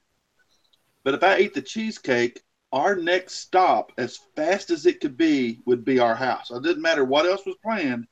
But 1.03 1.15
if 1.15 1.23
I 1.23 1.39
eat 1.39 1.53
the 1.53 1.61
cheesecake 1.61 2.41
our 2.75 2.95
next 2.95 3.35
stop, 3.35 3.93
as 3.97 4.19
fast 4.35 4.69
as 4.69 4.85
it 4.85 4.99
could 4.99 5.15
be, 5.15 5.61
would 5.65 5.85
be 5.85 5.97
our 5.97 6.13
house. 6.13 6.51
It 6.51 6.61
didn't 6.61 6.81
matter 6.81 7.05
what 7.05 7.25
else 7.25 7.45
was 7.45 7.55
planned. 7.63 8.05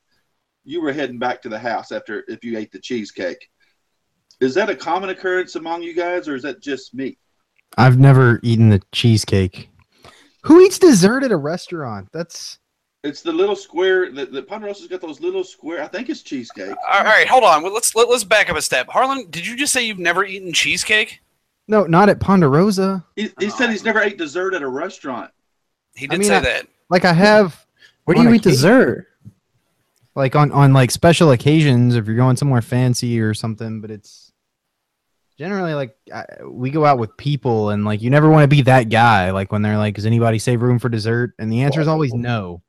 You 0.63 0.81
were 0.81 0.93
heading 0.93 1.19
back 1.19 1.41
to 1.41 1.49
the 1.49 1.59
house 1.59 1.91
after 1.91 2.23
if 2.29 2.45
you 2.45 2.57
ate 2.57 2.71
the 2.71 2.79
cheesecake. 2.79 3.49
Is 4.39 4.53
that 4.55 4.69
a 4.69 4.75
common 4.75 5.09
occurrence 5.09 5.55
among 5.55 5.83
you 5.83 5.93
guys, 5.93 6.29
or 6.29 6.35
is 6.35 6.43
that 6.43 6.61
just 6.61 6.93
me? 6.93 7.17
I've 7.77 7.99
never 7.99 8.39
eaten 8.41 8.69
the 8.69 8.81
cheesecake. 8.93 9.69
Who 10.43 10.61
eats 10.61 10.77
dessert 10.79 11.23
at 11.23 11.31
a 11.31 11.37
restaurant? 11.37 12.09
That's 12.11 12.59
It's 13.03 13.21
the 13.21 13.31
little 13.31 13.55
square. 13.55 14.11
The, 14.11 14.25
the 14.25 14.43
Ponderosa's 14.43 14.87
got 14.87 15.01
those 15.01 15.19
little 15.21 15.43
square. 15.43 15.81
I 15.83 15.87
think 15.87 16.09
it's 16.09 16.21
cheesecake. 16.21 16.75
All 16.91 17.03
right, 17.03 17.27
hold 17.27 17.43
on. 17.43 17.63
Well, 17.63 17.73
let's 17.73 17.95
let, 17.95 18.09
let's 18.09 18.23
back 18.23 18.49
up 18.49 18.57
a 18.57 18.61
step. 18.61 18.87
Harlan, 18.89 19.29
did 19.29 19.45
you 19.47 19.55
just 19.55 19.71
say 19.73 19.85
you've 19.85 19.99
never 19.99 20.25
eaten 20.25 20.53
cheesecake? 20.53 21.19
no, 21.69 21.85
not 21.85 22.09
at 22.09 22.19
Ponderosa. 22.19 23.05
He, 23.15 23.31
he 23.39 23.49
said 23.49 23.69
he's 23.69 23.85
never 23.85 24.01
ate 24.01 24.17
dessert 24.17 24.53
at 24.53 24.61
a 24.61 24.67
restaurant. 24.67 25.31
He 25.95 26.05
I 26.07 26.09
did 26.09 26.19
mean, 26.19 26.27
say 26.27 26.35
I- 26.37 26.41
that. 26.41 26.67
Like 26.89 27.05
I 27.05 27.13
have, 27.13 27.65
Where 28.03 28.15
do 28.15 28.21
you 28.21 28.29
eat 28.33 28.43
cake? 28.43 28.51
dessert? 28.53 29.07
like 30.15 30.35
on 30.35 30.51
on 30.51 30.73
like 30.73 30.91
special 30.91 31.31
occasions 31.31 31.95
if 31.95 32.05
you're 32.05 32.15
going 32.17 32.35
somewhere 32.35 32.61
fancy 32.61 33.19
or 33.21 33.33
something. 33.33 33.79
But 33.81 33.89
it's 33.91 34.32
generally 35.37 35.73
like 35.73 35.95
I, 36.13 36.25
we 36.45 36.69
go 36.71 36.85
out 36.85 36.97
with 36.99 37.15
people, 37.17 37.69
and 37.69 37.85
like 37.85 38.01
you 38.01 38.09
never 38.09 38.29
want 38.29 38.43
to 38.43 38.47
be 38.47 38.61
that 38.63 38.89
guy. 38.89 39.31
Like 39.31 39.51
when 39.51 39.61
they're 39.61 39.77
like, 39.77 39.95
"Does 39.95 40.05
anybody 40.05 40.39
save 40.39 40.61
room 40.61 40.79
for 40.79 40.89
dessert?" 40.89 41.33
And 41.39 41.51
the 41.51 41.61
answer 41.63 41.81
is 41.81 41.87
always 41.87 42.13
no. 42.13 42.61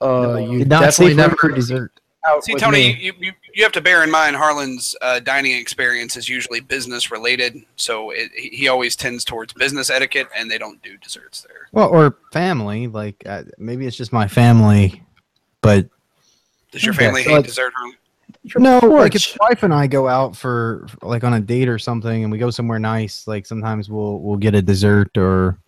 Uh, 0.00 0.36
you 0.36 0.58
Did 0.60 0.68
not 0.68 0.80
definitely 0.82 1.14
never 1.14 1.30
room 1.30 1.38
for 1.38 1.48
dessert. 1.52 1.92
See, 2.42 2.54
Tony, 2.54 2.92
you, 3.00 3.12
you, 3.18 3.32
you 3.52 3.64
have 3.64 3.72
to 3.72 3.80
bear 3.80 4.04
in 4.04 4.10
mind 4.10 4.36
Harlan's 4.36 4.94
uh, 5.02 5.18
dining 5.18 5.56
experience 5.56 6.16
is 6.16 6.28
usually 6.28 6.60
business 6.60 7.10
related, 7.10 7.60
so 7.74 8.10
it, 8.10 8.30
he 8.36 8.48
he 8.50 8.68
always 8.68 8.94
tends 8.94 9.24
towards 9.24 9.52
business 9.52 9.90
etiquette, 9.90 10.28
and 10.36 10.48
they 10.48 10.56
don't 10.58 10.80
do 10.84 10.96
desserts 10.98 11.40
there. 11.42 11.66
Well, 11.72 11.88
or 11.88 12.16
family. 12.32 12.86
Like 12.86 13.22
uh, 13.26 13.42
maybe 13.58 13.86
it's 13.86 13.96
just 13.96 14.12
my 14.12 14.28
family, 14.28 15.02
but 15.62 15.88
Does 16.70 16.84
your 16.84 16.94
Okay, 16.94 17.06
family 17.06 17.24
so 17.24 17.30
hate 17.30 17.36
like- 17.38 17.46
dessert, 17.46 17.72
Harlan? 17.76 17.96
No. 18.56 18.78
Like 18.78 19.14
if 19.14 19.36
my 19.38 19.48
wife 19.48 19.62
and 19.62 19.72
I 19.72 19.86
go 19.86 20.08
out 20.08 20.36
for 20.36 20.86
like 21.02 21.24
on 21.24 21.34
a 21.34 21.40
date 21.40 21.68
or 21.68 21.78
something, 21.78 22.22
and 22.22 22.32
we 22.32 22.38
go 22.38 22.50
somewhere 22.50 22.78
nice, 22.78 23.26
like 23.26 23.46
sometimes 23.46 23.88
we'll 23.88 24.20
we'll 24.20 24.38
get 24.38 24.54
a 24.54 24.62
dessert 24.62 25.16
or. 25.16 25.58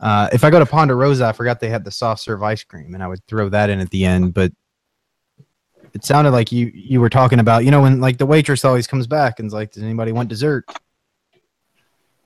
Uh, 0.00 0.28
if 0.32 0.44
I 0.44 0.50
go 0.50 0.58
to 0.58 0.66
Ponderosa, 0.66 1.24
I 1.24 1.32
forgot 1.32 1.60
they 1.60 1.70
had 1.70 1.84
the 1.84 1.90
soft 1.90 2.20
serve 2.20 2.42
ice 2.42 2.62
cream, 2.62 2.94
and 2.94 3.02
I 3.02 3.06
would 3.06 3.24
throw 3.26 3.48
that 3.48 3.70
in 3.70 3.80
at 3.80 3.88
the 3.90 4.04
end. 4.04 4.34
But 4.34 4.52
it 5.94 6.04
sounded 6.04 6.32
like 6.32 6.50
you 6.52 6.70
you 6.74 7.00
were 7.00 7.08
talking 7.08 7.38
about, 7.38 7.64
you 7.64 7.70
know, 7.70 7.82
when 7.82 8.00
like 8.00 8.18
the 8.18 8.26
waitress 8.26 8.64
always 8.64 8.86
comes 8.86 9.06
back 9.06 9.38
and's 9.38 9.54
like, 9.54 9.72
"Does 9.72 9.82
anybody 9.82 10.12
want 10.12 10.28
dessert?" 10.28 10.64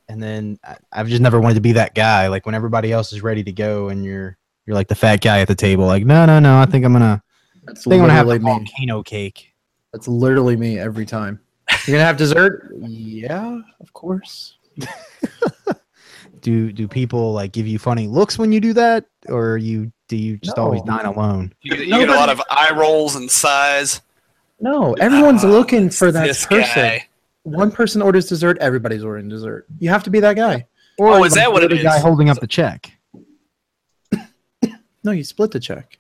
And 0.09 0.23
then 0.23 0.59
I, 0.65 0.77
I've 0.91 1.09
just 1.09 1.21
never 1.21 1.39
wanted 1.39 1.57
to 1.57 1.61
be 1.61 1.73
that 1.73 1.95
guy. 1.95 2.29
Like 2.29 2.47
when 2.47 2.55
everybody 2.55 2.91
else 2.91 3.13
is 3.13 3.23
ready 3.23 3.45
to 3.45 3.53
go, 3.53 3.91
and 3.91 4.05
you're 4.05 4.39
you're 4.67 4.75
like 4.75 4.89
the 4.89 4.95
fat 4.95 5.21
guy 5.21 5.41
at 5.41 5.49
the 5.49 5.55
table, 5.55 5.87
like, 5.87 6.05
"No, 6.05 6.25
no, 6.25 6.39
no, 6.39 6.59
I 6.59 6.65
think 6.65 6.85
I'm 6.85 6.93
gonna 6.93 7.23
That's 7.65 7.87
I 7.87 7.91
think 7.91 8.01
I'm 8.01 8.09
gonna 8.09 8.15
have 8.15 8.27
the 8.27 8.33
literally 8.33 8.59
me. 8.61 8.65
volcano 8.65 9.03
cake." 9.03 9.48
That's 9.93 10.09
literally 10.09 10.57
me 10.57 10.79
every 10.79 11.07
time. 11.07 11.41
You're 11.87 11.97
gonna 11.97 12.05
have 12.07 12.17
dessert? 12.17 12.73
Yeah, 12.79 13.61
of 13.81 13.93
course. 13.93 14.57
do 16.41 16.71
do 16.73 16.87
people 16.87 17.33
like 17.33 17.51
give 17.53 17.67
you 17.67 17.79
funny 17.79 18.07
looks 18.07 18.39
when 18.39 18.53
you 18.53 18.61
do 18.61 18.73
that 18.73 19.05
or 19.29 19.57
you 19.57 19.91
do 20.07 20.17
you 20.17 20.37
just 20.39 20.57
always 20.57 20.81
dine 20.83 21.05
alone 21.05 21.53
You 21.63 21.73
get, 21.77 21.87
you 21.89 21.99
get 21.99 22.09
a 22.09 22.15
lot 22.15 22.29
of 22.29 22.41
eye 22.51 22.71
rolls 22.75 23.17
and 23.17 23.29
sighs. 23.31 24.03
No, 24.61 24.93
everyone's 24.95 25.45
Ah, 25.45 25.49
looking 25.49 25.91
for 25.91 26.13
that 26.13 26.29
person. 26.29 26.61
guy. 26.61 27.07
One 27.43 27.71
person 27.73 28.03
orders 28.03 28.29
dessert, 28.29 28.57
everybody's 28.61 29.03
ordering 29.05 29.29
dessert. 29.29 29.67
You 29.79 29.89
have 29.91 30.03
to 30.05 30.11
be 30.11 30.21
that 30.21 30.37
guy. 30.37 30.67
or 30.99 31.11
Oh, 31.11 31.25
is 31.25 31.35
that 31.35 31.51
what 31.53 31.63
you're 31.63 31.69
the 31.71 31.83
guy 31.83 31.99
holding 31.99 32.29
up 32.31 32.39
the 32.41 32.47
check 32.47 32.93
No, 35.05 35.11
you 35.13 35.25
split 35.25 35.51
the 35.51 35.61
check. 35.61 35.99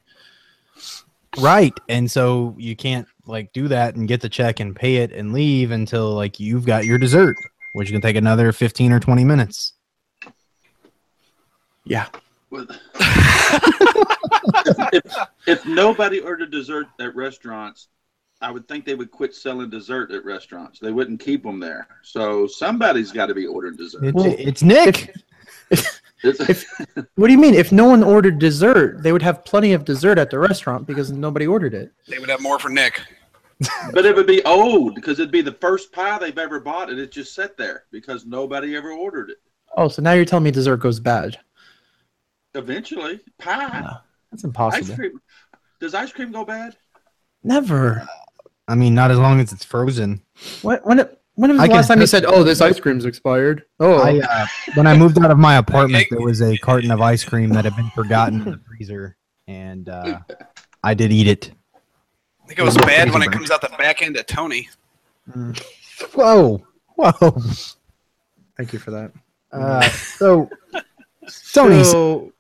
right 1.38 1.73
and 1.88 2.11
so 2.11 2.54
you 2.59 2.75
can't 2.76 3.07
like 3.28 3.52
do 3.52 3.68
that 3.68 3.94
and 3.94 4.08
get 4.08 4.20
the 4.20 4.28
check 4.28 4.58
and 4.61 4.75
pay 4.75 4.97
it 4.97 5.12
and 5.12 5.32
leave 5.32 5.70
until 5.70 6.12
like 6.14 6.41
you've 6.41 6.64
got 6.67 6.84
your 6.84 6.99
dessert 6.99 7.36
which 7.75 7.91
can 7.91 8.00
take 8.00 8.17
another 8.17 8.50
15 8.52 8.91
or 8.93 8.99
20 9.00 9.25
minutes 9.25 9.75
Yeah. 11.84 12.06
If, 14.93 15.17
if 15.47 15.67
nobody 15.67 16.21
ordered 16.21 16.50
dessert 16.50 16.86
at 17.00 17.14
restaurants, 17.14 17.88
I 18.41 18.50
would 18.50 18.67
think 18.69 18.84
they 18.84 18.95
would 18.95 19.10
quit 19.10 19.34
selling 19.34 19.69
dessert 19.71 20.10
at 20.10 20.25
restaurants. 20.25 20.78
They 20.78 20.93
wouldn't 20.93 21.21
keep 21.21 21.43
them 21.43 21.60
there. 21.60 21.86
So 22.02 22.47
somebody's 22.47 23.12
got 23.12 23.26
to 23.26 23.34
be 23.34 23.47
ordering 23.47 23.76
dessert. 23.76 24.04
it's, 24.04 24.14
Well, 24.14 24.34
it's 24.38 24.62
nick 24.62 25.14
It's- 25.71 26.00
What 27.14 27.26
do 27.28 27.32
you 27.32 27.38
mean? 27.38 27.54
If 27.54 27.71
no 27.73 27.84
one 27.86 28.02
ordered 28.02 28.38
dessert, 28.38 29.02
they 29.02 29.12
would 29.12 29.23
have 29.23 29.45
plenty 29.45 29.73
of 29.73 29.84
dessert 29.84 30.19
at 30.19 30.30
the 30.30 30.38
restaurant 30.38 30.86
because 30.86 31.12
nobody 31.12 31.47
ordered 31.47 31.75
it. 31.75 31.93
They 32.08 32.19
would 32.19 32.28
have 32.30 32.41
more 32.43 32.58
for 32.58 32.69
Nick. 32.71 33.00
but 33.92 34.04
it 34.06 34.14
would 34.14 34.26
be 34.26 34.44
old 34.44 34.94
because 34.94 35.18
it'd 35.18 35.32
be 35.32 35.40
the 35.40 35.52
first 35.52 35.92
pie 35.92 36.18
they've 36.18 36.38
ever 36.38 36.60
bought, 36.60 36.90
and 36.90 36.99
it 36.99 37.10
just 37.10 37.34
sat 37.34 37.56
there 37.56 37.84
because 37.90 38.25
nobody 38.26 38.76
ever 38.76 38.92
ordered 38.92 39.30
it. 39.30 39.38
Oh, 39.76 39.88
so 39.88 40.00
now 40.02 40.12
you're 40.12 40.25
telling 40.25 40.44
me 40.44 40.50
dessert 40.50 40.76
goes 40.78 41.00
bad? 41.00 41.38
Eventually, 42.54 43.21
pie, 43.38 43.80
No, 43.80 43.97
that's 44.30 44.44
impossible. 44.44 44.92
ice 44.92 44.97
cream. 44.97 45.21
Does 45.80 45.94
ice 45.94 46.12
cream 46.12 46.32
go 46.32 46.44
bad? 46.44 46.76
Never. 47.44 48.06
i 48.66 48.75
mean 48.75 48.94
not 48.94 49.10
as 49.10 49.18
long 49.18 49.40
as 49.40 49.52
it's 49.52 49.64
frozen 49.64 50.21
When 50.62 50.78
when 50.80 50.99
it, 50.99 51.21
when 51.34 51.50
was 51.50 51.60
the 51.60 51.66
can 51.68 51.76
last 51.76 51.86
time 51.88 52.00
you 52.00 52.06
said, 52.06 52.25
"Oh, 52.26 52.42
this 52.42 52.60
ice 52.60 52.80
cream's 52.80 53.04
expired"? 53.04 53.64
Oh, 53.78 53.94
I, 53.94 54.18
uh, 54.18 54.47
when 54.75 54.86
i 54.88 54.97
moved 54.97 55.18
out 55.18 55.30
of 55.30 55.38
my 55.38 55.56
apartment 55.56 56.06
there 56.10 56.21
was 56.21 56.42
a 56.42 56.56
carton 56.58 56.90
of 56.90 57.00
ice 57.00 57.25
cream 57.25 57.50
that 57.50 57.64
had 57.64 57.76
been 57.76 57.90
forgotten 57.90 58.40
in 58.42 58.50
the 58.52 58.60
freezer 58.66 59.16
and 59.47 59.88
uh, 59.88 60.18
i 60.82 60.94
did 60.94 61.12
eat 61.12 61.28
it 61.28 61.52
It 62.50 62.56
goes 62.56 62.76
bad 62.76 63.13
when 63.13 63.23
it 63.23 63.30
comes 63.30 63.50
out 63.50 63.61
the 63.61 63.69
back 63.78 64.02
end 64.02 64.17
of 64.17 64.26
Tony. 64.26 64.69
whoa 66.15 66.65
whoa 66.95 67.37
thank 68.56 68.73
you 68.73 68.78
for 68.78 68.91
that. 68.91 69.13
uh, 69.52 69.82
so 69.91 70.49
Tony, 71.52 71.84
So, 71.84 72.32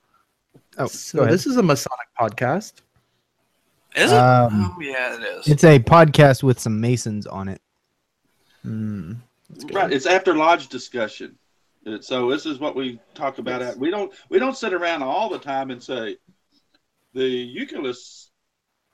oh, 0.78 0.86
so 0.86 1.26
this 1.26 1.46
is 1.46 1.56
a 1.56 1.62
Masonic 1.62 2.08
podcast. 2.18 2.74
Is 3.94 4.12
it? 4.12 4.16
Um, 4.16 4.74
oh 4.76 4.80
yeah, 4.80 5.16
it 5.16 5.22
is. 5.22 5.48
It's 5.48 5.64
a 5.64 5.78
podcast 5.78 6.42
with 6.42 6.58
some 6.58 6.80
Masons 6.80 7.26
on 7.26 7.48
it. 7.48 7.60
Hmm. 8.62 9.14
Right. 9.72 9.92
It's 9.92 10.06
after 10.06 10.34
lodge 10.34 10.68
discussion. 10.68 11.36
Uh, 11.86 12.00
So 12.00 12.30
this 12.30 12.46
is 12.46 12.58
what 12.58 12.74
we 12.76 13.00
talk 13.14 13.38
about. 13.38 13.62
At, 13.62 13.76
we 13.78 13.90
don't 13.90 14.12
we 14.28 14.38
don't 14.38 14.56
sit 14.56 14.72
around 14.72 15.02
all 15.02 15.28
the 15.28 15.38
time 15.38 15.70
and 15.70 15.82
say 15.82 16.16
the 17.14 17.26
Eucharist. 17.26 18.27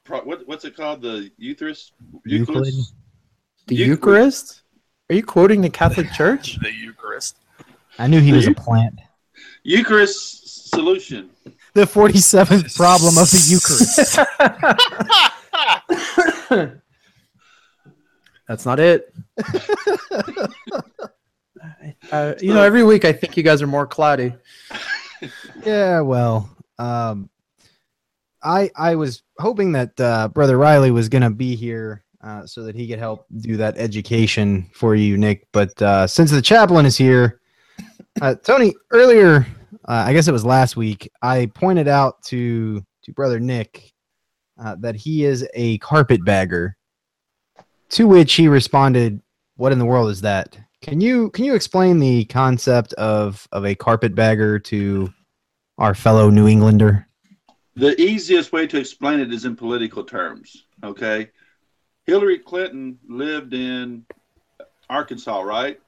Pro, 0.04 0.20
what, 0.20 0.46
what's 0.46 0.66
it 0.66 0.76
called? 0.76 1.00
The 1.00 1.30
Eucharist. 1.38 1.92
Euclid? 2.26 2.74
The 3.66 3.74
Eucharist. 3.74 3.88
Eucharist? 3.88 4.60
Are 5.08 5.14
you 5.14 5.22
quoting 5.22 5.62
the 5.62 5.70
Catholic 5.70 6.12
Church? 6.12 6.58
the 6.60 6.70
Eucharist. 6.72 7.38
I 7.98 8.06
knew 8.06 8.20
he 8.20 8.32
was 8.32 8.46
a 8.46 8.52
plant. 8.52 9.00
Eucharist 9.62 10.68
solution. 10.68 11.30
The 11.72 11.84
47th 11.84 12.76
problem 12.76 13.16
of 13.16 13.30
the 13.30 13.42
Eucharist. 13.48 14.18
That's 18.46 18.66
not 18.66 18.78
it. 18.78 19.10
uh, 22.12 22.34
you 22.42 22.52
know, 22.52 22.62
every 22.62 22.84
week 22.84 23.06
I 23.06 23.12
think 23.12 23.38
you 23.38 23.42
guys 23.42 23.62
are 23.62 23.66
more 23.66 23.86
cloudy. 23.86 24.34
yeah, 25.64 26.00
well, 26.00 26.50
um, 26.78 27.30
I 28.44 28.70
I 28.76 28.94
was 28.94 29.22
hoping 29.38 29.72
that 29.72 29.98
uh, 29.98 30.28
Brother 30.28 30.58
Riley 30.58 30.90
was 30.90 31.08
to 31.22 31.30
be 31.30 31.56
here 31.56 32.04
uh, 32.22 32.46
so 32.46 32.62
that 32.64 32.76
he 32.76 32.86
could 32.86 32.98
help 32.98 33.26
do 33.40 33.56
that 33.56 33.76
education 33.78 34.70
for 34.72 34.94
you, 34.94 35.16
Nick. 35.16 35.46
But 35.52 35.80
uh, 35.82 36.06
since 36.06 36.30
the 36.30 36.42
chaplain 36.42 36.86
is 36.86 36.96
here, 36.96 37.40
uh, 38.20 38.34
Tony, 38.36 38.74
earlier, 38.90 39.46
uh, 39.88 40.04
I 40.06 40.12
guess 40.12 40.28
it 40.28 40.32
was 40.32 40.44
last 40.44 40.76
week, 40.76 41.10
I 41.22 41.46
pointed 41.54 41.88
out 41.88 42.22
to 42.24 42.84
to 43.04 43.12
Brother 43.12 43.40
Nick 43.40 43.92
uh, 44.62 44.76
that 44.80 44.94
he 44.94 45.24
is 45.24 45.46
a 45.54 45.78
carpetbagger. 45.78 46.76
To 47.90 48.08
which 48.08 48.34
he 48.34 48.48
responded, 48.48 49.20
"What 49.56 49.72
in 49.72 49.78
the 49.78 49.86
world 49.86 50.10
is 50.10 50.20
that?" 50.22 50.58
Can 50.82 51.00
you 51.00 51.30
can 51.30 51.44
you 51.44 51.54
explain 51.54 51.98
the 51.98 52.24
concept 52.26 52.92
of 52.94 53.46
of 53.52 53.64
a 53.64 53.74
carpetbagger 53.74 54.58
to 54.58 55.12
our 55.78 55.94
fellow 55.94 56.30
New 56.30 56.46
Englander? 56.46 57.08
The 57.76 58.00
easiest 58.00 58.52
way 58.52 58.66
to 58.68 58.78
explain 58.78 59.20
it 59.20 59.32
is 59.32 59.44
in 59.44 59.56
political 59.56 60.04
terms. 60.04 60.66
Okay, 60.82 61.30
Hillary 62.06 62.38
Clinton 62.38 62.98
lived 63.08 63.52
in 63.52 64.04
Arkansas, 64.88 65.40
right? 65.40 65.80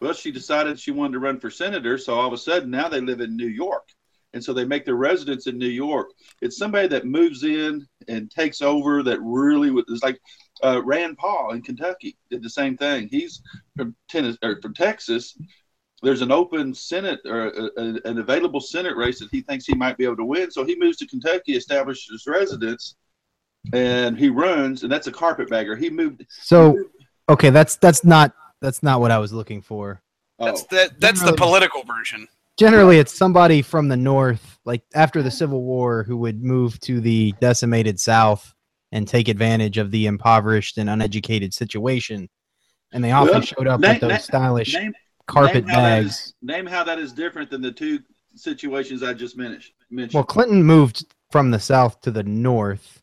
Well, 0.00 0.14
she 0.14 0.32
decided 0.32 0.78
she 0.78 0.92
wanted 0.92 1.14
to 1.14 1.18
run 1.18 1.38
for 1.38 1.50
senator, 1.50 1.98
so 1.98 2.14
all 2.14 2.26
of 2.26 2.32
a 2.32 2.38
sudden 2.38 2.70
now 2.70 2.88
they 2.88 3.02
live 3.02 3.20
in 3.20 3.36
New 3.36 3.48
York, 3.48 3.88
and 4.32 4.42
so 4.42 4.54
they 4.54 4.64
make 4.64 4.86
their 4.86 4.94
residence 4.94 5.46
in 5.46 5.58
New 5.58 5.68
York. 5.68 6.08
It's 6.40 6.56
somebody 6.56 6.88
that 6.88 7.04
moves 7.04 7.44
in 7.44 7.86
and 8.08 8.30
takes 8.30 8.62
over. 8.62 9.02
That 9.02 9.20
really 9.20 9.70
was 9.70 10.00
like 10.02 10.18
uh, 10.62 10.80
Rand 10.82 11.18
Paul 11.18 11.52
in 11.52 11.60
Kentucky 11.60 12.16
did 12.30 12.42
the 12.42 12.48
same 12.48 12.78
thing. 12.78 13.08
He's 13.10 13.42
from 13.76 13.94
Tennessee 14.08 14.38
or 14.42 14.60
from 14.62 14.72
Texas, 14.72 15.36
there's 16.02 16.22
an 16.22 16.32
open 16.32 16.72
Senate 16.74 17.20
or 17.26 17.48
a, 17.48 17.64
a- 17.76 18.00
an 18.10 18.18
available 18.18 18.60
Senate 18.60 18.96
race 18.96 19.18
that 19.20 19.28
he 19.30 19.42
thinks 19.42 19.66
he 19.66 19.74
might 19.74 19.96
be 19.98 20.04
able 20.04 20.16
to 20.16 20.24
win. 20.24 20.50
So 20.50 20.64
he 20.64 20.76
moves 20.76 20.96
to 20.98 21.06
Kentucky, 21.06 21.56
establishes 21.56 22.08
his 22.10 22.26
residence, 22.26 22.96
and 23.72 24.16
he 24.18 24.28
runs. 24.30 24.82
And 24.82 24.90
that's 24.92 25.06
a 25.06 25.12
carpetbagger. 25.12 25.76
He 25.76 25.90
moved. 25.90 26.24
So 26.28 26.76
okay, 27.28 27.50
that's 27.50 27.76
that's 27.76 28.04
not 28.04 28.32
that's 28.60 28.82
not 28.82 29.00
what 29.00 29.10
I 29.10 29.18
was 29.18 29.32
looking 29.32 29.62
for. 29.62 30.02
oh, 30.38 30.46
That's 30.46 30.64
the 30.64 30.90
that's 30.98 31.22
the 31.22 31.34
political 31.34 31.82
version. 31.84 32.26
Generally, 32.58 32.98
it's 32.98 33.14
somebody 33.16 33.62
from 33.62 33.88
the 33.88 33.96
north, 33.96 34.58
like 34.66 34.82
after 34.94 35.22
the 35.22 35.30
Civil 35.30 35.62
War, 35.62 36.02
who 36.02 36.16
would 36.18 36.42
move 36.42 36.78
to 36.80 37.00
the 37.00 37.32
decimated 37.40 37.98
South 37.98 38.52
and 38.92 39.08
take 39.08 39.28
advantage 39.28 39.78
of 39.78 39.90
the 39.90 40.06
impoverished 40.06 40.76
and 40.76 40.90
uneducated 40.90 41.54
situation. 41.54 42.28
And 42.92 43.02
they 43.04 43.12
often 43.12 43.34
Well, 43.34 43.40
showed 43.42 43.66
up 43.66 43.80
na- 43.80 43.90
with 43.92 44.00
those 44.00 44.10
na- 44.10 44.18
stylish 44.18 44.74
name, 44.74 44.92
carpet 45.30 45.64
name 45.66 45.74
bags. 45.76 46.06
is- 46.14 46.34
name 46.42 46.66
how 46.66 46.84
that 46.84 46.98
is 46.98 47.12
different 47.12 47.50
than 47.50 47.62
the 47.62 47.72
two 47.72 48.00
situations 48.34 49.02
I 49.02 49.12
just 49.14 49.36
mentioned. 49.36 49.74
mentioned. 49.90 50.14
Well, 50.14 50.24
Clinton 50.24 50.62
moved 50.62 51.04
from 51.30 51.50
the 51.50 51.58
south 51.60 52.00
to 52.02 52.10
the 52.10 52.22
north, 52.22 53.02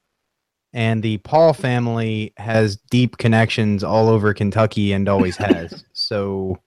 and 0.73 1.01
the 1.03 1.17
Paul 1.19 1.53
family 1.53 2.33
has 2.37 2.75
deep 2.91 3.17
connections 3.17 3.83
all 3.83 4.09
over 4.09 4.33
Kentucky 4.33 4.93
and 4.93 5.07
always 5.09 5.35
has. 5.47 5.83
So, 5.93 6.59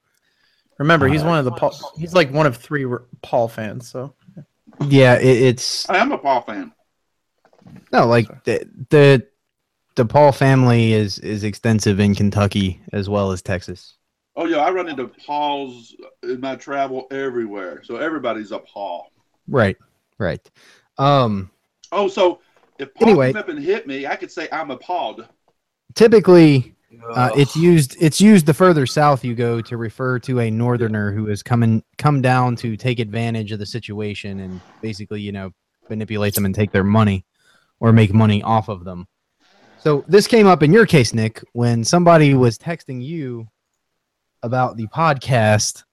Remember, 0.79 1.09
he's 1.09 1.23
Uh, 1.23 1.27
one 1.27 1.39
of 1.39 1.45
the 1.45 1.53
Paul. 1.53 1.75
He's 1.99 2.15
like 2.15 2.33
one 2.33 2.47
of 2.47 2.57
three 2.57 2.87
Paul 3.23 3.49
fans. 3.49 3.89
So 3.91 4.15
yeah, 4.89 5.17
it, 5.17 5.25
it's 5.43 5.89
I 5.91 5.99
am 5.99 6.11
a 6.13 6.17
Paul 6.19 6.41
fan. 6.43 6.73
no 7.93 8.07
like 8.07 8.45
the, 8.45 8.67
the 8.89 9.27
the 9.97 10.07
Paul 10.07 10.33
family 10.33 10.95
is 10.95 11.19
is 11.19 11.45
extensive 11.45 12.01
in 12.01 12.15
Kentucky 12.15 12.81
as 12.95 13.11
well 13.11 13.31
as 13.33 13.43
Texas. 13.43 13.97
Oh 14.37 14.47
yeah, 14.47 14.59
I 14.59 14.71
run 14.71 14.89
into 14.89 15.09
Pauls 15.09 15.95
in 16.23 16.41
my 16.41 16.57
travel 16.57 17.07
everywhere. 17.11 17.83
So 17.85 17.97
everybody's 17.97 18.53
a 18.53 18.59
Paul. 18.61 19.11
Right, 19.49 19.77
right. 20.19 20.49
Um, 20.99 21.51
Oh, 21.93 22.07
so 22.09 22.41
if 22.79 22.95
Paul 22.95 23.09
Anyway. 23.09 23.29
came 23.33 23.37
up 23.37 23.49
and 23.49 23.59
hit 23.59 23.87
me, 23.87 24.07
I 24.07 24.15
could 24.17 24.31
say 24.31 24.49
I'm 24.53 24.71
appalled. 24.71 25.27
typically, 25.97 26.75
uh, 27.15 27.31
it's 27.35 27.57
used 27.57 27.97
it's 28.01 28.21
used 28.21 28.47
the 28.47 28.55
further 28.55 28.87
south 28.87 29.25
you 29.25 29.35
go 29.35 29.61
to 29.61 29.77
refer 29.77 30.19
to 30.21 30.41
a 30.41 30.51
northerner 30.51 31.13
who 31.13 31.27
has 31.27 31.43
come 31.43 31.63
in 31.63 31.83
come 31.99 32.21
down 32.23 32.55
to 32.57 32.77
take 32.77 32.99
advantage 33.01 33.51
of 33.53 33.59
the 33.59 33.67
situation 33.67 34.41
and 34.41 34.61
basically 34.81 35.21
you 35.21 35.33
know 35.33 35.51
manipulate 35.89 36.35
them 36.35 36.45
and 36.45 36.55
take 36.55 36.71
their 36.73 36.85
money 36.85 37.25
or 37.81 37.93
make 37.93 38.13
money 38.13 38.43
off 38.43 38.69
of 38.69 38.85
them 38.85 39.07
so 39.79 40.05
this 40.09 40.27
came 40.27 40.47
up 40.47 40.63
in 40.63 40.73
your 40.73 40.87
case 40.87 41.13
nick 41.15 41.43
when 41.53 41.83
somebody 41.85 42.35
was 42.35 42.59
texting 42.59 43.03
you 43.03 43.49
about 44.43 44.77
the 44.77 44.87
podcast 44.89 45.85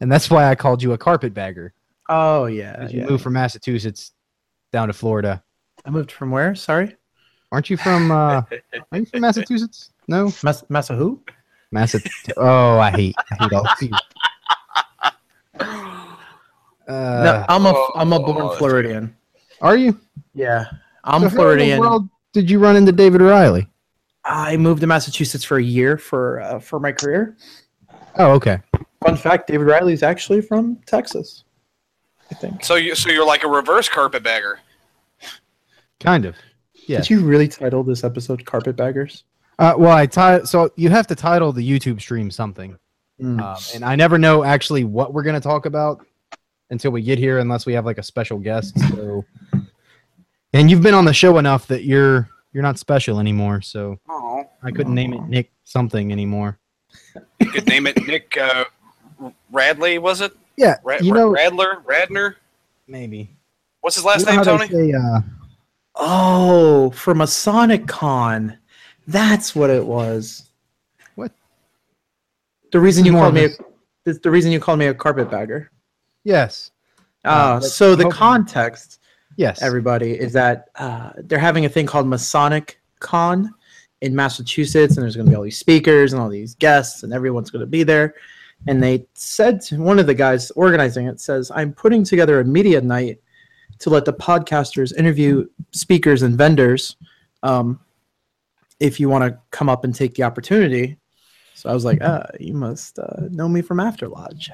and 0.00 0.10
that's 0.10 0.28
why 0.30 0.48
i 0.48 0.54
called 0.54 0.82
you 0.82 0.92
a 0.92 0.98
carpetbagger 0.98 1.72
oh 2.08 2.46
yeah, 2.46 2.88
you 2.88 3.00
yeah. 3.00 3.06
moved 3.06 3.22
from 3.22 3.32
massachusetts 3.34 4.12
down 4.72 4.88
to 4.88 4.92
florida 4.92 5.42
I 5.84 5.90
moved 5.90 6.12
from 6.12 6.30
where? 6.30 6.54
Sorry, 6.54 6.94
aren't 7.50 7.68
you 7.68 7.76
from 7.76 8.10
uh 8.12 8.42
are 8.92 8.98
you 8.98 9.04
from 9.06 9.20
massachusetts 9.26 9.90
no 10.08 10.32
Mas- 10.44 10.64
Massa 10.68 10.94
who? 10.94 11.20
Massachusetts. 11.72 12.34
Oh, 12.36 12.78
I 12.78 12.90
hate, 12.90 13.14
I 13.30 13.34
hate 13.42 13.52
all 13.52 13.66
of 13.66 13.82
you. 13.82 13.88
no, 16.88 16.94
Uh, 16.94 17.46
I'm 17.48 17.66
a 17.66 17.86
I'm 17.94 18.12
a 18.12 18.16
oh, 18.16 18.24
born 18.24 18.38
that's- 18.38 18.58
Floridian. 18.58 19.16
are 19.60 19.76
you? 19.76 19.98
Yeah, 20.34 20.66
I'm 21.04 21.12
So 21.12 21.12
how 21.12 21.16
in 21.16 21.22
the 21.22 21.30
Floridian. 21.30 21.80
world 21.80 22.08
did 22.32 22.50
you 22.50 22.58
run 22.58 22.76
into 22.76 22.92
David 22.92 23.22
O'Reilly? 23.22 23.66
I 24.24 24.56
moved 24.56 24.80
to 24.82 24.86
Massachusetts 24.86 25.44
for 25.44 25.56
a 25.58 25.62
year 25.62 25.98
for 25.98 26.40
uh, 26.40 26.58
for 26.60 26.78
my 26.80 26.92
career. 26.92 27.36
Oh, 28.16 28.32
okay. 28.32 28.60
Fun 29.04 29.16
fact: 29.16 29.48
David 29.48 29.66
Riley 29.66 29.92
is 29.92 30.02
actually 30.02 30.40
from 30.40 30.76
Texas. 30.86 31.44
I 32.30 32.34
think. 32.34 32.64
So 32.64 32.76
you 32.76 32.94
so 32.94 33.10
you're 33.10 33.26
like 33.26 33.42
a 33.44 33.48
reverse 33.48 33.88
carpetbagger. 33.88 34.60
Kind 36.00 36.24
of. 36.24 36.36
Yes. 36.86 37.06
Did 37.08 37.14
you 37.14 37.24
really 37.24 37.48
title 37.48 37.82
this 37.82 38.04
episode 38.04 38.44
"Carpetbaggers"? 38.44 39.24
Uh, 39.58 39.74
well, 39.76 39.96
I 39.96 40.06
ti- 40.06 40.44
so 40.46 40.70
you 40.76 40.88
have 40.90 41.06
to 41.08 41.14
title 41.14 41.52
the 41.52 41.68
YouTube 41.68 42.00
stream 42.00 42.30
something, 42.30 42.76
Mm. 43.20 43.40
um, 43.40 43.56
and 43.74 43.84
I 43.84 43.94
never 43.96 44.18
know 44.18 44.42
actually 44.44 44.82
what 44.84 45.12
we're 45.12 45.22
gonna 45.22 45.40
talk 45.40 45.66
about 45.66 46.04
until 46.70 46.90
we 46.90 47.02
get 47.02 47.18
here, 47.18 47.38
unless 47.38 47.66
we 47.66 47.72
have 47.74 47.84
like 47.84 47.98
a 47.98 48.02
special 48.02 48.38
guest. 48.38 48.78
So, 48.90 49.24
and 50.52 50.70
you've 50.70 50.82
been 50.82 50.94
on 50.94 51.04
the 51.04 51.12
show 51.12 51.38
enough 51.38 51.66
that 51.68 51.84
you're 51.84 52.28
you're 52.52 52.62
not 52.62 52.78
special 52.78 53.18
anymore. 53.20 53.60
So 53.62 53.98
Oh, 54.08 54.44
I 54.62 54.70
couldn't 54.70 54.94
name 54.94 55.12
it 55.14 55.22
Nick 55.28 55.52
something 55.64 56.12
anymore. 56.12 56.58
you 57.40 57.50
could 57.50 57.66
name 57.66 57.86
it 57.86 57.96
Nick 58.06 58.36
uh, 58.36 58.64
Radley, 59.50 59.98
was 59.98 60.20
it? 60.20 60.32
Yeah, 60.56 60.76
Ra- 60.84 60.98
you 61.00 61.12
know 61.14 61.32
Radler, 61.32 61.82
Radner. 61.84 62.34
maybe. 62.86 63.30
What's 63.80 63.96
his 63.96 64.04
last 64.04 64.20
You 64.20 64.26
know 64.26 64.32
name, 64.36 64.44
Tony? 64.44 64.66
they 64.68 64.92
say, 64.92 64.92
uh, 64.92 65.20
Oh, 65.94 66.90
for 66.90 67.14
Masonic 67.14 67.86
Con. 67.86 68.58
That's 69.08 69.54
what 69.56 69.68
it 69.70 69.84
was. 69.84 70.50
What? 71.16 71.32
The 72.70 72.80
reason 72.80 73.04
This 73.04 73.12
you 73.12 73.18
called 73.18 73.34
me 73.34 73.44
a, 73.44 74.10
a- 74.10 74.12
the 74.14 74.30
reason 74.30 74.52
you 74.52 74.60
called 74.60 74.78
me 74.78 74.86
a 74.86 74.94
carpetbagger. 74.94 75.70
yes, 76.24 76.70
Uh, 77.24 77.60
but- 77.60 77.68
so 77.68 77.94
the 77.94 78.06
okay. 78.06 78.16
context, 78.16 79.00
yes. 79.36 79.62
everybody, 79.62 80.12
is 80.12 80.32
that 80.32 80.68
uh, 80.76 81.10
they're 81.16 81.38
having 81.38 81.64
a 81.64 81.68
thing 81.68 81.86
called 81.86 82.06
Masonic 82.06 82.80
Con 83.00 83.52
in 84.00 84.14
Massachusetts, 84.14 84.96
and 84.96 85.02
there's 85.02 85.16
going 85.16 85.26
to 85.26 85.30
be 85.30 85.36
all 85.36 85.42
these 85.42 85.58
speakers 85.58 86.12
and 86.12 86.20
all 86.20 86.28
these 86.28 86.54
guests, 86.56 87.02
and 87.02 87.12
everyone's 87.12 87.50
going 87.50 87.60
to 87.60 87.66
be 87.66 87.82
there. 87.82 88.14
And 88.66 88.82
they 88.82 89.06
said 89.14 89.60
to 89.62 89.80
one 89.80 89.98
of 89.98 90.06
the 90.06 90.14
guys 90.14 90.50
organizing 90.52 91.06
it 91.06 91.20
says, 91.20 91.50
"I'm 91.54 91.72
putting 91.72 92.04
together 92.04 92.40
a 92.40 92.44
media 92.44 92.80
night 92.80 93.20
to 93.78 93.90
let 93.90 94.04
the 94.04 94.12
podcasters 94.12 94.96
interview 94.96 95.46
speakers 95.72 96.22
and 96.22 96.36
vendors. 96.36 96.96
Um, 97.42 97.80
if 98.78 99.00
you 99.00 99.08
want 99.08 99.24
to 99.24 99.38
come 99.50 99.68
up 99.68 99.84
and 99.84 99.94
take 99.94 100.14
the 100.14 100.22
opportunity." 100.22 100.98
So 101.54 101.70
I 101.70 101.74
was 101.74 101.84
like, 101.84 102.02
uh, 102.02 102.24
"You 102.38 102.54
must 102.54 102.98
uh, 102.98 103.28
know 103.30 103.48
me 103.48 103.62
from 103.62 103.80
After 103.80 104.08
Lodge." 104.08 104.50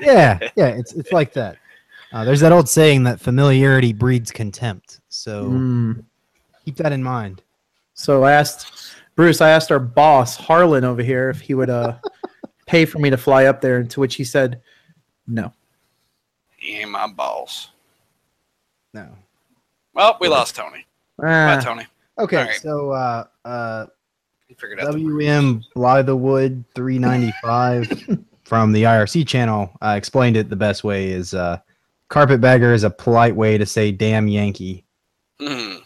yeah, 0.00 0.38
yeah, 0.56 0.68
it's 0.68 0.92
it's 0.94 1.12
like 1.12 1.32
that. 1.34 1.56
Uh, 2.12 2.24
there's 2.24 2.40
that 2.40 2.52
old 2.52 2.68
saying 2.68 3.02
that 3.04 3.20
familiarity 3.20 3.92
breeds 3.92 4.30
contempt. 4.30 5.00
So 5.08 5.44
Mm. 5.50 6.04
keep 6.64 6.76
that 6.76 6.92
in 6.92 7.02
mind. 7.02 7.42
So 7.94 8.24
I 8.24 8.32
asked 8.32 8.94
Bruce, 9.16 9.40
I 9.40 9.50
asked 9.50 9.72
our 9.72 9.80
boss 9.80 10.36
Harlan 10.36 10.84
over 10.84 11.02
here 11.02 11.28
if 11.28 11.40
he 11.40 11.52
would 11.54 11.68
uh, 11.70 11.96
pay 12.66 12.84
for 12.84 12.98
me 13.00 13.10
to 13.10 13.16
fly 13.16 13.46
up 13.46 13.60
there, 13.60 13.82
to 13.82 14.00
which 14.00 14.14
he 14.14 14.22
said, 14.24 14.60
"No." 15.26 15.52
He 16.56 16.78
ain't 16.78 16.90
my 16.90 17.08
boss. 17.08 17.70
No. 18.94 19.08
Well, 19.92 20.16
we 20.20 20.28
lost 20.28 20.54
Tony. 20.54 20.86
Bye, 21.18 21.56
Ah, 21.56 21.60
Tony. 21.60 21.84
Okay, 22.18 22.36
All 22.36 22.44
right. 22.44 22.60
so 22.60 22.90
uh, 22.92 23.24
uh, 23.44 23.86
He 24.46 24.54
figured 24.54 24.80
out. 24.80 24.92
the- 24.92 24.98
WM 25.00 25.62
Blythewood 25.76 26.64
395 26.74 28.18
from 28.44 28.72
the 28.72 28.84
IRC 28.84 29.26
channel 29.26 29.70
uh, 29.82 29.94
explained 29.96 30.36
it 30.36 30.48
the 30.48 30.56
best 30.56 30.84
way 30.84 31.10
is 31.10 31.34
uh, 31.34 31.58
carpetbagger 32.08 32.72
is 32.72 32.84
a 32.84 32.90
polite 32.90 33.36
way 33.36 33.58
to 33.58 33.66
say 33.66 33.92
damn 33.92 34.28
Yankee. 34.28 34.84
Hmm. 35.40 35.76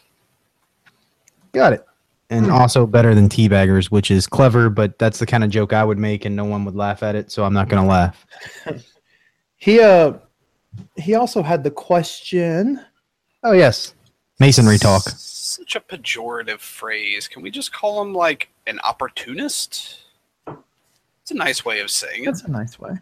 Got 1.53 1.75
it. 1.75 1.87
And 2.31 2.51
also 2.51 2.87
better 2.87 3.15
than 3.15 3.29
teabaggers, 3.29 3.91
which 3.91 4.11
is 4.11 4.27
clever, 4.27 4.71
but 4.71 4.99
that's 4.99 5.19
the 5.19 5.27
kind 5.27 5.45
of 5.45 5.51
joke 5.51 5.75
I 5.75 5.85
would 5.85 5.99
make 5.99 6.25
and 6.25 6.35
no 6.35 6.47
one 6.47 6.65
would 6.65 6.75
laugh 6.75 7.03
at 7.03 7.15
it, 7.15 7.31
so 7.31 7.45
I'm 7.45 7.53
not 7.53 7.69
going 7.69 7.83
to 7.83 7.89
laugh. 7.89 8.27
he 9.59 9.79
uh, 9.79 10.15
he 10.97 11.15
also 11.15 11.43
had 11.43 11.63
the 11.63 11.71
question. 11.71 12.81
Oh, 13.43 13.53
yes. 13.53 13.95
Masonry 14.41 14.79
talk. 14.79 15.03
Such 15.11 15.77
a 15.77 15.81
pejorative 15.81 16.61
phrase. 16.61 17.29
Can 17.29 17.43
we 17.43 17.51
just 17.51 17.71
call 17.71 18.01
him 18.01 18.15
like 18.15 18.49
an 18.67 18.81
opportunist? 18.83 19.99
It's 20.47 21.31
a 21.31 21.35
nice 21.35 21.65
way 21.67 21.81
of 21.81 21.91
saying 21.91 22.23
it. 22.23 22.27
That's 22.27 22.43
a 22.45 22.51
nice 22.51 22.79
way. 22.79 22.93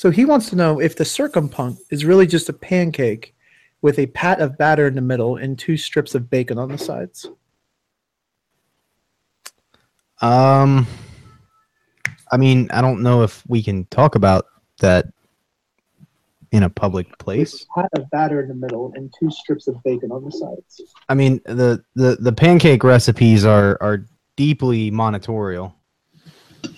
So 0.00 0.10
he 0.10 0.24
wants 0.24 0.48
to 0.48 0.56
know 0.56 0.80
if 0.80 0.96
the 0.96 1.04
circumpunct 1.04 1.76
is 1.90 2.06
really 2.06 2.26
just 2.26 2.48
a 2.48 2.54
pancake 2.54 3.34
with 3.82 3.98
a 3.98 4.06
pat 4.06 4.40
of 4.40 4.56
batter 4.56 4.86
in 4.86 4.94
the 4.94 5.02
middle 5.02 5.36
and 5.36 5.58
two 5.58 5.76
strips 5.76 6.14
of 6.14 6.30
bacon 6.30 6.56
on 6.56 6.70
the 6.70 6.78
sides. 6.78 7.28
Um, 10.22 10.86
I 12.32 12.38
mean, 12.38 12.70
I 12.70 12.80
don't 12.80 13.02
know 13.02 13.22
if 13.24 13.42
we 13.46 13.62
can 13.62 13.84
talk 13.90 14.14
about 14.14 14.46
that 14.78 15.04
in 16.50 16.62
a 16.62 16.70
public 16.70 17.18
place. 17.18 17.66
Pat 17.74 17.90
of 17.94 18.08
batter 18.08 18.40
in 18.40 18.48
the 18.48 18.54
middle 18.54 18.94
and 18.94 19.12
two 19.20 19.30
strips 19.30 19.68
of 19.68 19.82
bacon 19.82 20.10
on 20.12 20.24
the 20.24 20.32
sides. 20.32 20.80
I 21.10 21.14
mean, 21.14 21.42
the 21.44 21.84
the 21.94 22.16
the 22.18 22.32
pancake 22.32 22.84
recipes 22.84 23.44
are 23.44 23.76
are 23.82 24.06
deeply 24.36 24.90
monitorial. 24.90 25.76
I 26.64 26.68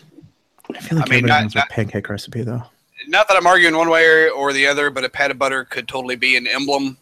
feel 0.81 0.99
like 0.99 1.09
I 1.09 1.15
mean, 1.15 1.19
everybody 1.19 1.21
not- 1.23 1.43
knows 1.45 1.55
not- 1.55 1.67
a 1.67 1.73
pancake 1.73 2.09
recipe 2.09 2.43
though. 2.43 2.65
Not 3.09 3.29
that 3.29 3.37
I'm 3.37 3.47
arguing 3.47 3.77
one 3.77 3.91
way 3.91 4.07
or, 4.07 4.31
or 4.31 4.53
the 4.53 4.67
other, 4.67 4.91
but 4.91 5.05
a 5.05 5.09
pat 5.09 5.31
of 5.31 5.39
butter 5.39 5.65
could 5.65 5.89
totally 5.89 6.17
be 6.17 6.37
an 6.37 6.47
emblem. 6.47 6.99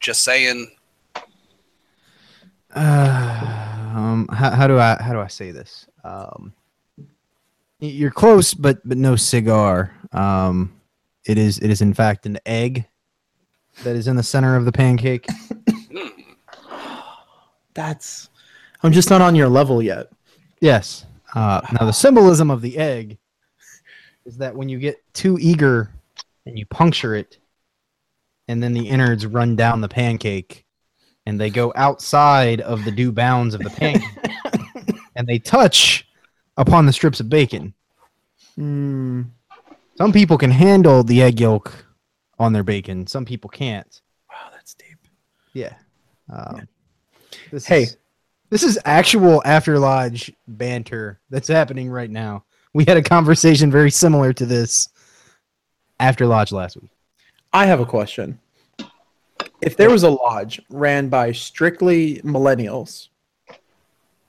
Just 0.00 0.22
saying. 0.22 0.70
Uh, 2.74 3.68
um, 3.94 4.28
how, 4.32 4.50
how 4.50 4.66
do 4.66 4.78
I 4.78 4.96
how 5.00 5.12
do 5.12 5.20
I 5.20 5.26
say 5.26 5.50
this? 5.50 5.86
Um, 6.04 6.52
You're 7.80 8.10
close, 8.10 8.54
but 8.54 8.86
but 8.86 8.98
no 8.98 9.16
cigar. 9.16 9.94
Um, 10.12 10.74
it 11.24 11.38
is 11.38 11.58
it 11.58 11.70
is 11.70 11.80
in 11.80 11.94
fact 11.94 12.26
an 12.26 12.38
egg 12.46 12.86
that 13.82 13.96
is 13.96 14.08
in 14.08 14.16
the 14.16 14.22
center 14.22 14.56
of 14.56 14.64
the 14.64 14.72
pancake. 14.72 15.26
That's. 17.74 18.28
I'm 18.82 18.92
just 18.92 19.10
not 19.10 19.20
on 19.20 19.34
your 19.34 19.48
level 19.48 19.82
yet. 19.82 20.08
Yes. 20.60 21.04
Uh, 21.34 21.60
now 21.78 21.86
the 21.86 21.92
symbolism 21.92 22.50
of 22.50 22.62
the 22.62 22.78
egg 22.78 23.18
is 24.28 24.36
that 24.36 24.54
when 24.54 24.68
you 24.68 24.78
get 24.78 24.96
too 25.14 25.38
eager 25.40 25.90
and 26.44 26.58
you 26.58 26.66
puncture 26.66 27.14
it, 27.14 27.38
and 28.46 28.62
then 28.62 28.74
the 28.74 28.86
innards 28.86 29.24
run 29.26 29.56
down 29.56 29.80
the 29.80 29.88
pancake, 29.88 30.66
and 31.24 31.40
they 31.40 31.48
go 31.48 31.72
outside 31.74 32.60
of 32.60 32.84
the 32.84 32.90
due 32.90 33.10
bounds 33.10 33.54
of 33.54 33.62
the 33.62 33.70
pancake, 33.70 35.00
and 35.16 35.26
they 35.26 35.38
touch 35.38 36.06
upon 36.58 36.84
the 36.84 36.92
strips 36.92 37.20
of 37.20 37.30
bacon. 37.30 37.72
Hmm. 38.56 39.22
Some 39.96 40.12
people 40.12 40.36
can 40.36 40.50
handle 40.50 41.02
the 41.02 41.22
egg 41.22 41.40
yolk 41.40 41.86
on 42.38 42.52
their 42.52 42.62
bacon. 42.62 43.06
Some 43.06 43.24
people 43.24 43.48
can't. 43.48 44.00
Wow, 44.28 44.50
that's 44.52 44.74
deep. 44.74 44.98
Yeah. 45.54 45.74
Um, 46.30 46.68
This 47.50 47.66
Hey. 47.66 47.84
is, 47.84 47.96
this 48.50 48.62
is 48.62 48.78
actual 48.84 49.42
after 49.46 49.78
lodge 49.78 50.32
banter 50.46 51.20
that's 51.30 51.48
happening 51.48 51.88
right 51.90 52.10
now. 52.10 52.44
We 52.78 52.84
had 52.84 52.96
a 52.96 53.02
conversation 53.02 53.72
very 53.72 53.90
similar 53.90 54.32
to 54.34 54.46
this 54.46 54.88
after 55.98 56.26
lodge 56.26 56.52
last 56.52 56.76
week. 56.76 56.92
I 57.52 57.66
have 57.66 57.80
a 57.80 57.84
question. 57.84 58.38
If 59.60 59.76
there 59.76 59.90
was 59.90 60.04
a 60.04 60.10
lodge 60.10 60.62
ran 60.70 61.08
by 61.08 61.32
strictly 61.32 62.20
millennials, 62.22 63.08